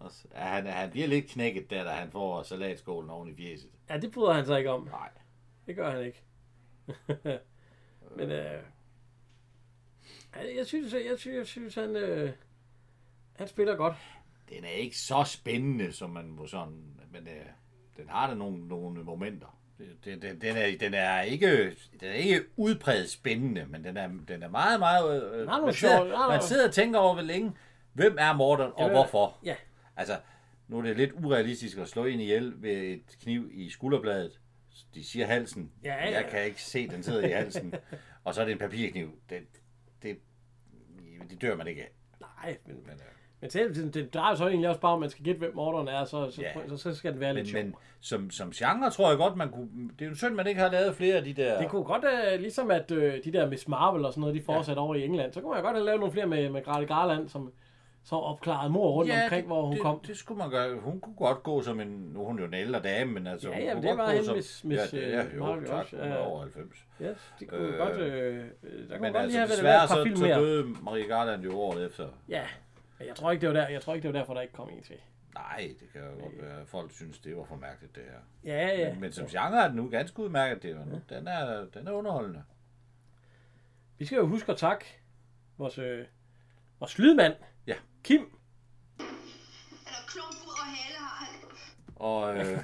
og 0.00 0.10
s- 0.10 0.26
ja, 0.34 0.40
han, 0.40 0.66
han 0.66 0.90
bliver 0.90 1.06
lidt 1.06 1.26
knækket 1.26 1.70
der, 1.70 1.84
da 1.84 1.90
han 1.90 2.10
får 2.10 2.42
salatskålen 2.42 3.10
oven 3.10 3.28
i 3.28 3.34
fjeset. 3.34 3.70
ja, 3.90 3.98
det 3.98 4.12
bryder 4.12 4.32
han 4.32 4.46
sig 4.46 4.58
ikke 4.58 4.70
om. 4.70 4.84
Nej. 4.90 5.08
Det 5.66 5.76
gør 5.76 5.90
han 5.90 6.04
ikke. 6.04 6.22
Men 8.16 8.30
øh, 8.30 8.62
jeg 10.56 10.66
synes, 10.66 10.92
jeg 10.94 11.14
synes, 11.18 11.36
jeg 11.36 11.46
synes 11.46 11.74
han, 11.74 11.96
øh, 11.96 12.32
han 13.36 13.48
spiller 13.48 13.76
godt. 13.76 13.94
Den 14.48 14.64
er 14.64 14.68
ikke 14.68 14.98
så 14.98 15.24
spændende, 15.26 15.92
som 15.92 16.10
man 16.10 16.28
må 16.28 16.46
sådan... 16.46 17.00
Men 17.12 17.28
øh, 17.28 17.46
den 17.96 18.08
har 18.08 18.26
da 18.28 18.34
nogle, 18.34 18.68
nogle 18.68 19.04
momenter. 19.04 19.58
Det- 19.78 20.04
Den, 20.04 20.22
den, 20.22 20.40
den, 20.40 20.56
er, 20.56 20.78
den, 20.80 20.94
er 20.94 21.20
ikke, 21.20 21.76
den 22.00 22.08
er 22.08 22.12
ikke 22.12 22.44
udpræget 22.56 23.10
spændende, 23.10 23.66
men 23.66 23.84
den 23.84 23.96
er, 23.96 24.08
den 24.28 24.42
er 24.42 24.48
meget, 24.48 24.80
meget... 24.80 25.32
Øh, 25.34 25.46
man, 25.46 25.74
sidder, 25.74 26.04
der 26.04 26.24
er 26.24 26.28
man 26.28 26.42
sidder 26.42 26.68
og 26.68 26.74
tænker 26.74 26.98
over, 26.98 27.14
hvor 27.14 27.22
længe... 27.22 27.52
Hvem 27.92 28.16
er 28.20 28.32
morderen, 28.32 28.72
og 28.76 28.90
hvorfor? 28.90 29.38
Ja, 29.44 29.56
Altså, 29.98 30.16
nu 30.68 30.78
er 30.78 30.82
det 30.82 30.96
lidt 30.96 31.12
urealistisk 31.12 31.78
at 31.78 31.88
slå 31.88 32.04
en 32.04 32.20
ihjel 32.20 32.62
ved 32.62 32.72
et 32.72 33.18
kniv 33.22 33.50
i 33.52 33.70
skulderbladet. 33.70 34.40
De 34.94 35.04
siger 35.04 35.26
halsen. 35.26 35.72
Ja, 35.84 35.94
ja. 35.94 36.10
Jeg 36.10 36.26
kan 36.30 36.44
ikke 36.44 36.62
se, 36.62 36.88
den 36.88 37.02
sidder 37.02 37.28
i 37.28 37.30
halsen. 37.30 37.74
og 38.24 38.34
så 38.34 38.40
er 38.40 38.44
det 38.44 38.52
en 38.52 38.58
papirkniv. 38.58 39.18
Det, 39.30 39.38
det, 40.02 40.18
det 41.30 41.42
dør 41.42 41.56
man 41.56 41.66
ikke 41.66 41.82
af. 41.82 41.90
nej, 42.20 42.56
men, 42.66 42.76
Men, 42.76 42.94
øh, 42.94 43.00
men 43.40 43.50
selv, 43.50 43.74
det, 43.74 43.94
det 43.94 44.14
drejer 44.14 44.34
sig 44.34 44.46
egentlig 44.46 44.68
også 44.68 44.80
bare 44.80 44.92
om, 44.92 45.00
man 45.00 45.10
skal 45.10 45.24
gætte, 45.24 45.38
hvem 45.38 45.54
morderen 45.54 45.88
er, 45.88 46.04
så, 46.04 46.30
så, 46.30 46.42
Ja. 46.42 46.68
så, 46.68 46.76
så 46.76 46.94
skal 46.94 47.12
den 47.12 47.20
være 47.20 47.34
lidt 47.34 47.44
men, 47.44 47.50
sjov. 47.52 47.62
men 47.64 47.74
som, 48.00 48.30
som 48.30 48.50
genre 48.50 48.90
tror 48.90 49.08
jeg 49.08 49.18
godt, 49.18 49.36
man 49.36 49.50
kunne... 49.50 49.90
Det 49.98 50.04
er 50.04 50.08
jo 50.08 50.14
synd, 50.14 50.34
man 50.34 50.46
ikke 50.46 50.60
har 50.60 50.70
lavet 50.70 50.96
flere 50.96 51.16
af 51.16 51.24
de 51.24 51.32
der... 51.32 51.60
Det 51.60 51.68
kunne 51.70 51.84
godt, 51.84 52.04
øh, 52.04 52.40
ligesom 52.40 52.70
at 52.70 52.90
øh, 52.90 53.24
de 53.24 53.32
der 53.32 53.48
Miss 53.48 53.68
Marvel 53.68 54.04
og 54.04 54.12
sådan 54.12 54.20
noget, 54.20 54.34
de 54.34 54.42
fortsatte 54.42 54.80
ja. 54.80 54.84
over 54.84 54.94
i 54.94 55.04
England, 55.04 55.32
så 55.32 55.40
kunne 55.40 55.54
man 55.54 55.62
godt 55.62 55.76
have 55.76 55.84
lavet 55.86 56.00
nogle 56.00 56.12
flere 56.12 56.26
med, 56.26 56.50
med 56.50 56.64
Grete 56.64 56.86
Garland, 56.86 57.28
som 57.28 57.52
så 58.08 58.16
opklarede 58.16 58.70
mor 58.72 58.90
rundt 58.92 59.10
ja, 59.10 59.22
omkring, 59.22 59.42
det, 59.42 59.48
hvor 59.48 59.62
hun 59.66 59.72
det, 59.74 59.82
kom. 59.82 60.00
Det 60.00 60.16
skulle 60.16 60.38
man 60.38 60.50
gøre. 60.50 60.80
Hun 60.80 61.00
kunne 61.00 61.14
godt 61.14 61.42
gå 61.42 61.62
som 61.62 61.80
en... 61.80 61.88
Nu 61.88 62.20
er 62.22 62.24
hun 62.26 62.38
jo 62.38 62.44
en 62.44 62.54
ældre 62.54 62.80
dame, 62.80 63.12
men 63.12 63.26
altså... 63.26 63.48
Ja, 63.48 63.54
hun 63.54 63.64
ja, 63.64 63.72
kunne 63.72 63.82
det 63.82 63.88
godt 63.90 63.98
var 63.98 64.04
gå 64.06 64.10
hende, 64.12 64.24
som, 64.26 64.36
Miss- 64.36 64.66
Miss, 64.68 64.92
Ja, 64.92 64.98
det, 65.00 65.12
ja, 65.12 65.24
øh, 65.24 65.36
jo, 65.36 65.44
Marvel 65.46 65.66
tak. 65.66 65.74
også, 65.78 65.96
Hun 65.96 66.04
er 66.04 66.14
ja. 66.14 66.26
over 66.26 66.40
90. 66.42 66.86
Ja, 67.00 67.08
det 67.40 67.48
kunne 67.48 67.60
øh, 67.60 67.72
Øh, 67.72 67.78
godt... 67.78 67.92
Øh, 67.98 68.36
øh, 68.62 68.88
der 68.88 68.88
kunne 68.88 69.00
Men 69.00 69.12
godt 69.12 69.26
lige 69.26 69.40
altså, 69.40 69.56
have 69.56 69.64
været 69.64 69.82
et 69.84 69.88
par 69.88 69.96
så, 69.96 70.02
film 70.04 70.16
så 70.16 70.24
mere. 70.24 70.38
døde 70.40 70.64
Marie 70.82 71.04
Garland 71.08 71.42
jo 71.42 71.52
året 71.58 71.86
efter. 71.86 72.08
Ja, 72.28 72.46
jeg 73.06 73.14
tror 73.16 73.30
ikke, 73.30 73.40
det 73.40 73.48
var 73.54 73.60
der, 73.60 73.68
jeg 73.68 73.82
tror 73.82 73.94
ikke, 73.94 74.08
det 74.08 74.14
var 74.14 74.20
derfor, 74.20 74.34
der 74.34 74.40
ikke 74.40 74.54
kom 74.54 74.68
en 74.70 74.82
til. 74.82 74.96
Nej, 75.34 75.74
det 75.80 75.92
kan 75.92 76.00
jo 76.00 76.22
godt 76.22 76.42
være, 76.42 76.60
at 76.60 76.66
folk 76.68 76.92
synes, 76.92 77.18
det 77.18 77.36
var 77.36 77.44
for 77.44 77.56
mærkeligt, 77.56 77.94
det 77.96 78.02
her. 78.10 78.52
Ja, 78.52 78.66
ja. 78.78 78.90
Men, 78.92 79.00
men 79.00 79.12
som 79.12 79.26
genre 79.26 79.62
er 79.64 79.66
den 79.68 79.76
nu 79.76 79.88
ganske 79.90 80.20
udmærket. 80.20 80.62
Det 80.62 80.70
er, 80.70 80.74
jo- 80.74 81.00
den, 81.18 81.28
er, 81.28 81.64
den 81.74 81.88
er 81.88 81.92
underholdende. 81.92 82.42
Vi 83.98 84.04
skal 84.04 84.16
jo 84.16 84.26
huske 84.26 84.52
at 84.52 84.58
takke 84.58 84.84
vores, 85.58 85.78
øh, 85.78 86.04
vores 86.80 86.98
lydmand, 86.98 87.34
Ja. 87.34 87.44
Kim. 88.08 88.24
Eller 88.98 90.02
klump 90.06 90.36
ud 90.46 90.52
og 90.52 90.66
hale 90.66 90.98
har 90.98 91.24
han. 91.24 91.34
Og 91.96 92.36
øh, 92.36 92.58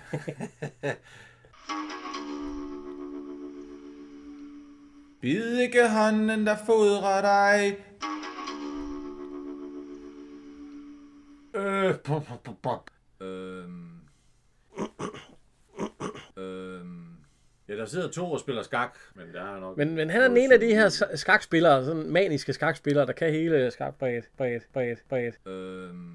Bid 5.20 5.58
ikke 5.58 5.88
hånden, 5.88 6.46
der 6.46 6.56
fodrer 6.66 7.20
dig. 7.20 7.76
øh, 11.54 11.98
pop, 11.98 12.24
pop, 12.24 12.42
pop, 12.42 12.62
pop. 12.62 12.90
Øhm, 13.20 13.93
ja, 17.68 17.76
der 17.76 17.84
sidder 17.84 18.10
to 18.10 18.30
og 18.32 18.40
spiller 18.40 18.62
skak, 18.62 18.98
men 19.14 19.32
der 19.34 19.42
er 19.54 19.60
nok... 19.60 19.76
Men, 19.76 19.94
men 19.94 20.10
han 20.10 20.22
er 20.22 20.28
den 20.28 20.36
ene 20.36 20.54
af 20.54 20.60
de 20.60 20.66
her 20.74 21.08
skakspillere, 21.14 21.84
sådan 21.84 22.06
maniske 22.10 22.52
skakspillere, 22.52 23.06
der 23.06 23.12
kan 23.12 23.30
hele 23.32 23.70
skakbræt, 23.70 24.28
bræt, 24.36 24.66
bræt, 24.72 25.02
bræt. 25.08 25.38
Øhm, 25.46 26.14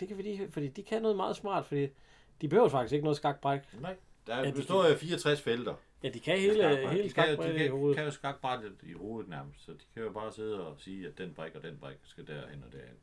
det 0.00 0.08
kan 0.08 0.16
vi 0.18 0.22
lige, 0.22 0.48
fordi 0.50 0.68
de 0.68 0.82
kan 0.82 1.02
noget 1.02 1.16
meget 1.16 1.36
smart, 1.36 1.66
fordi 1.66 1.88
de 2.40 2.48
behøver 2.48 2.68
faktisk 2.68 2.92
ikke 2.92 3.04
noget 3.04 3.16
skakbræk. 3.16 3.60
Nej. 3.80 3.96
Der 4.26 4.34
Ja, 4.36 4.40
er 4.40 4.44
de 4.44 4.52
består 4.52 4.84
af 4.84 4.96
64 4.98 5.42
felter. 5.42 5.74
Ja, 6.02 6.08
de 6.08 6.20
kan 6.20 6.38
hele, 6.38 6.54
Skakbræt. 6.54 6.90
hele 6.92 7.08
kan, 7.10 7.24
jo- 7.28 7.34
skakbrækket 7.34 7.54
de 7.54 7.64
i 7.64 7.68
kan, 7.68 7.70
hovedet. 7.70 7.96
kan 7.96 8.04
jo 8.04 8.10
skakbrættet 8.10 8.72
i 8.82 8.92
hovedet 8.92 9.30
nærmest, 9.30 9.64
så 9.64 9.72
de 9.72 9.78
kan 9.94 10.02
jo 10.02 10.10
bare 10.10 10.32
sidde 10.32 10.66
og 10.66 10.76
sige, 10.80 11.06
at 11.06 11.18
den 11.18 11.34
brik 11.34 11.54
og 11.54 11.62
den 11.62 11.76
brik 11.80 11.96
skal 12.04 12.26
derhen 12.26 12.64
og 12.66 12.72
derhen. 12.72 12.96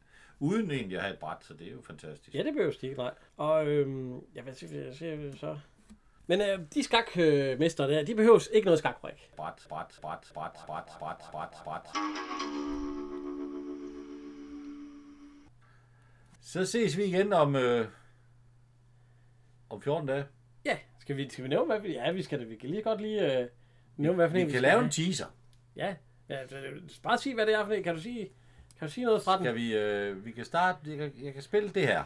Uden 0.43 0.71
egentlig 0.71 0.97
at 0.97 1.03
have 1.03 1.13
et 1.13 1.19
bræt, 1.19 1.37
så 1.43 1.53
det 1.53 1.67
er 1.67 1.71
jo 1.71 1.81
fantastisk. 1.81 2.35
Ja, 2.35 2.43
det 2.43 2.53
behøver 2.53 2.73
ikke, 2.81 2.97
nej. 2.97 3.13
Og 3.37 3.67
øhm, 3.67 4.21
jeg 4.35 4.45
vil 4.45 4.55
sige, 4.55 4.85
jeg 4.85 4.93
siger 4.95 5.35
så... 5.35 5.59
Men 6.27 6.41
øh, 6.41 6.59
de 6.73 6.83
skakmester 6.83 7.87
der, 7.87 8.03
de 8.03 8.15
behøver 8.15 8.39
ikke 8.53 8.65
noget 8.65 8.79
skakbræk. 8.79 9.29
Bræt, 9.35 9.53
bræt, 9.69 9.99
bræt, 10.01 10.31
bræt, 10.33 10.51
bræt, 10.67 10.83
bræt, 10.99 11.17
bræt, 11.31 11.49
bræt. 11.63 11.81
Så 16.41 16.65
ses 16.65 16.97
vi 16.97 17.03
igen 17.03 17.33
om, 17.33 17.55
øh, 17.55 17.87
om 19.69 19.81
14 19.81 20.07
dage. 20.07 20.25
Ja, 20.65 20.77
skal 20.99 21.17
vi, 21.17 21.29
skal 21.29 21.43
vi 21.43 21.49
nævne, 21.49 21.65
hvad 21.65 21.79
vi... 21.79 21.93
Ja, 21.93 22.11
vi 22.11 22.23
skal 22.23 22.39
det. 22.39 22.49
Vi 22.49 22.55
kan 22.55 22.69
lige 22.69 22.81
godt 22.83 23.01
lige 23.01 23.39
øh, 23.39 23.47
nævne, 23.97 24.15
hvad 24.15 24.29
for 24.29 24.37
en 24.37 24.39
Vi 24.39 24.41
kan 24.43 24.49
skal 24.49 24.61
lave 24.61 24.71
have. 24.71 24.83
en 24.85 24.89
teaser. 24.91 25.27
Ja, 25.75 25.95
ja 26.29 26.47
så, 26.47 26.57
bare 27.03 27.17
sig, 27.17 27.33
hvad 27.33 27.45
det 27.45 27.53
er 27.53 27.65
for 27.65 27.73
en. 27.73 27.83
Kan 27.83 27.95
du 27.95 28.01
sige, 28.01 28.29
kan 28.79 28.87
du 28.87 28.93
sige 28.93 29.05
noget 29.05 29.23
fra 29.23 29.37
den? 29.37 29.45
Skal 29.45 29.55
vi, 29.55 29.73
øh, 29.73 30.25
vi 30.25 30.31
kan 30.31 30.45
starte, 30.45 30.77
jeg 30.85 30.97
kan, 30.97 31.13
jeg 31.25 31.33
kan 31.33 31.43
spille 31.43 31.69
det 31.69 31.87
her. 31.87 32.03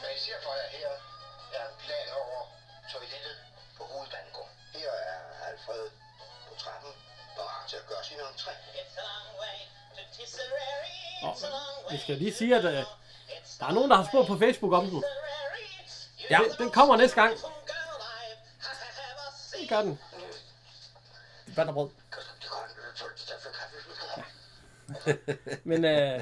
Hvad 0.00 0.12
I 0.16 0.18
ser 0.26 0.38
for 0.46 0.54
jer 0.60 0.68
her, 0.78 0.92
er 1.58 1.64
en 1.70 1.76
plan 1.84 2.06
over 2.22 2.40
toilettet 2.92 3.36
på 3.76 3.82
Hovedbanegård. 3.84 4.50
Her 4.74 4.90
er 5.12 5.20
Alfred 5.50 5.84
på 6.48 6.54
trappen, 6.62 6.92
parat 7.36 7.68
til 7.70 7.76
at 7.76 7.86
gøre 7.88 8.04
sin 8.04 8.16
entré. 8.16 8.52
Nå, 11.22 11.34
vi 11.90 11.98
skal 11.98 12.16
lige 12.16 12.34
sige, 12.34 12.56
at 12.56 12.64
øh, 12.64 12.72
der 13.60 13.66
er 13.66 13.72
nogen, 13.72 13.90
der 13.90 13.96
har 13.96 14.06
spurgt 14.10 14.28
på 14.28 14.38
Facebook 14.38 14.72
om 14.72 14.86
den. 14.86 15.04
Ja. 16.30 16.38
Den, 16.38 16.50
den 16.58 16.70
kommer 16.70 16.96
næste 16.96 17.20
gang. 17.22 17.36
Det 19.60 19.68
gør 19.68 19.82
den. 19.82 19.98
Vand 21.56 21.68
og 21.68 21.74
brød. 21.74 21.88
Men 25.64 25.84
øh, 25.84 26.20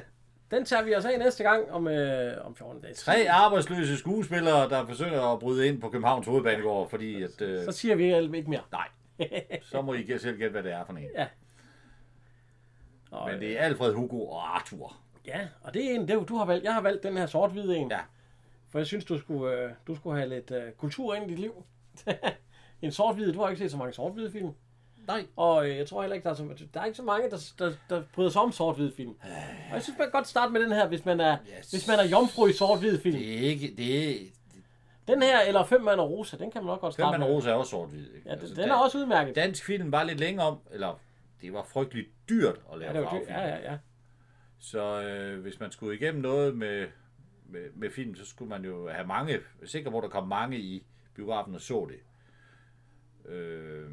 den 0.50 0.64
tager 0.64 0.82
vi 0.82 0.94
os 0.96 1.04
af 1.04 1.18
næste 1.18 1.42
gang 1.42 1.70
om, 1.70 1.88
øh, 1.88 2.46
om 2.46 2.56
14 2.56 2.82
dage. 2.82 2.94
Tre 2.94 3.26
arbejdsløse 3.30 3.96
skuespillere, 3.98 4.68
der 4.68 4.86
forsøger 4.86 5.32
at 5.32 5.38
bryde 5.38 5.68
ind 5.68 5.80
på 5.80 5.88
Københavns 5.88 6.26
Hovedbanegård, 6.26 6.90
fordi 6.90 7.22
at... 7.22 7.40
Øh, 7.40 7.64
Så 7.64 7.72
siger 7.72 7.94
vi 7.94 8.36
ikke 8.36 8.50
mere. 8.50 8.62
nej, 8.72 8.88
så 9.70 9.82
må 9.82 9.94
I 9.94 10.18
selv 10.18 10.38
gætte, 10.38 10.52
hvad 10.52 10.62
det 10.62 10.72
er 10.72 10.84
for 10.84 10.92
en. 10.92 11.08
Ja. 11.14 11.26
Og, 13.10 13.30
Men 13.30 13.40
det 13.40 13.60
er 13.60 13.64
Alfred, 13.64 13.94
Hugo 13.94 14.26
og 14.28 14.54
Arthur. 14.56 14.96
Ja, 15.26 15.48
og 15.62 15.74
det 15.74 15.90
er 15.90 15.94
en, 15.94 16.08
det, 16.08 16.14
jo- 16.14 16.24
du 16.24 16.36
har 16.36 16.44
valgt. 16.44 16.64
Jeg 16.64 16.74
har 16.74 16.80
valgt 16.80 17.02
den 17.02 17.16
her 17.16 17.26
sort-hvide 17.26 17.76
en. 17.76 17.90
Ja. 17.90 18.00
For 18.70 18.78
jeg 18.78 18.86
synes, 18.86 19.04
du 19.04 19.18
skulle, 19.18 19.54
øh, 19.56 19.70
du 19.86 19.94
skulle 19.94 20.16
have 20.18 20.28
lidt 20.28 20.50
øh, 20.50 20.72
kultur 20.72 21.14
ind 21.14 21.26
i 21.26 21.30
dit 21.30 21.38
liv. 21.38 21.64
en 22.82 22.92
sort-hvide, 22.92 23.32
du 23.32 23.40
har 23.40 23.48
ikke 23.48 23.62
set 23.62 23.70
så 23.70 23.76
mange 23.76 23.92
sort-hvide 23.92 24.32
film. 24.32 24.50
Nej. 25.06 25.26
Og 25.36 25.68
øh, 25.70 25.76
jeg 25.76 25.86
tror 25.86 26.02
heller 26.02 26.14
ikke, 26.14 26.24
der 26.24 26.30
er, 26.30 26.34
så, 26.34 26.66
der 26.74 26.80
er 26.80 26.84
ikke 26.84 26.96
så 26.96 27.02
mange, 27.02 27.30
der, 27.30 27.52
der, 27.58 27.72
der 27.90 28.02
bryder 28.14 28.30
sig 28.30 28.42
om 28.42 28.52
sort-hvide 28.52 28.92
film. 28.96 29.10
Og 29.68 29.74
jeg 29.74 29.82
synes, 29.82 29.98
man 29.98 30.06
kan 30.06 30.12
godt 30.12 30.26
starte 30.28 30.52
med 30.52 30.60
den 30.62 30.72
her, 30.72 30.88
hvis 30.88 31.04
man 31.04 31.20
er, 31.20 31.36
Yes. 31.58 31.70
hvis 31.70 31.88
man 31.88 31.98
er 31.98 32.04
jomfru 32.04 32.46
i 32.46 32.52
sort-hvide 32.52 33.00
film. 33.00 33.16
Det 33.18 33.34
er 33.34 33.40
ikke... 33.40 33.74
Det 33.76 34.10
er, 34.10 34.26
Den 35.08 35.22
her, 35.22 35.40
eller 35.40 35.64
Fem 35.64 35.80
mand 35.80 36.00
og 36.00 36.10
Rosa, 36.10 36.36
den 36.36 36.50
kan 36.50 36.62
man 36.62 36.66
nok 36.66 36.80
godt 36.80 36.96
Fem 36.96 37.02
starte 37.02 37.18
med. 37.18 37.26
Rosa 37.26 37.50
er 37.50 37.54
også 37.54 37.70
sort-hvid. 37.70 38.14
ikke? 38.14 38.28
Ja, 38.28 38.34
den, 38.34 38.40
Altså, 38.40 38.54
den 38.54 38.64
da- 38.68 38.70
er 38.74 38.78
også 38.78 38.98
udmærket. 38.98 39.36
Dansk 39.36 39.64
film 39.66 39.92
var 39.92 40.02
lidt 40.02 40.20
længere 40.20 40.46
om, 40.46 40.58
eller 40.70 41.00
det 41.40 41.52
var 41.52 41.62
frygteligt 41.62 42.08
dyrt 42.28 42.60
at 42.72 42.78
lave 42.78 42.90
Ja, 42.92 42.96
det 42.98 43.04
var 43.06 43.12
dyrt. 43.18 43.28
Ja, 43.28 43.40
ja, 43.48 43.72
ja. 43.72 43.78
Så 44.58 45.02
øh, 45.02 45.40
hvis 45.40 45.60
man 45.60 45.72
skulle 45.72 45.96
igennem 45.96 46.22
noget 46.22 46.56
med, 46.56 46.86
med, 47.48 47.60
med 47.74 47.90
film, 47.90 48.14
så 48.14 48.26
skulle 48.26 48.48
man 48.48 48.64
jo 48.64 48.88
have 48.88 49.06
mange, 49.06 49.38
sikker 49.64 49.90
på, 49.90 49.98
at 49.98 50.02
der 50.02 50.08
kom 50.08 50.28
mange 50.28 50.58
i 50.58 50.86
biografen 51.14 51.54
og 51.54 51.60
så 51.60 51.88
det. 51.90 51.98
Øh, 53.32 53.90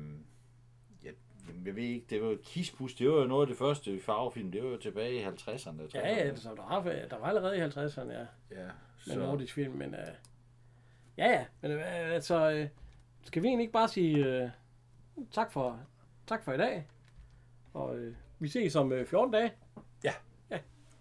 jamen, 1.60 1.68
jeg 1.68 1.76
ved 1.76 1.84
ikke, 1.84 2.06
det 2.10 2.22
var 2.22 2.38
Kispus, 2.44 2.94
det 2.94 3.10
var 3.10 3.15
jo 3.15 3.27
noget 3.27 3.41
af 3.41 3.48
det 3.48 3.57
første 3.57 3.99
farvefilm, 3.99 4.52
det 4.52 4.64
var 4.64 4.69
jo 4.69 4.77
tilbage 4.77 5.14
i 5.14 5.26
50'erne. 5.26 5.81
tror 5.90 5.99
Ja, 5.99 6.26
ja, 6.26 6.36
så 6.36 6.49
der 6.49 6.69
var, 6.69 6.84
der 6.84 7.18
var 7.18 7.27
allerede 7.27 7.57
i 7.57 7.61
50'erne, 7.61 8.11
ja. 8.11 8.26
ja 8.52 8.65
med 9.07 9.15
så, 9.15 9.19
nordisk 9.19 9.53
film, 9.53 9.73
men 9.73 9.94
øh, 9.94 10.07
ja, 11.18 11.31
ja, 11.31 11.45
men 11.61 11.72
øh, 11.72 12.14
altså, 12.14 12.52
øh, 12.52 12.68
skal 13.23 13.44
vi 13.44 13.48
egentlig 13.48 13.64
ikke 13.64 13.73
bare 13.73 13.88
sige 13.88 14.26
øh, 14.26 14.49
tak 15.31 15.52
for 15.52 15.80
tak 16.27 16.44
for 16.44 16.53
i 16.53 16.57
dag, 16.57 16.88
og 17.73 17.98
øh, 17.98 18.15
vi 18.40 18.48
ses 18.48 18.76
om 18.76 18.91
øh, 18.91 19.06
14 19.06 19.34
dage. 19.34 19.52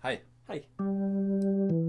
hej. 0.02 0.20
Hej. 0.48 1.87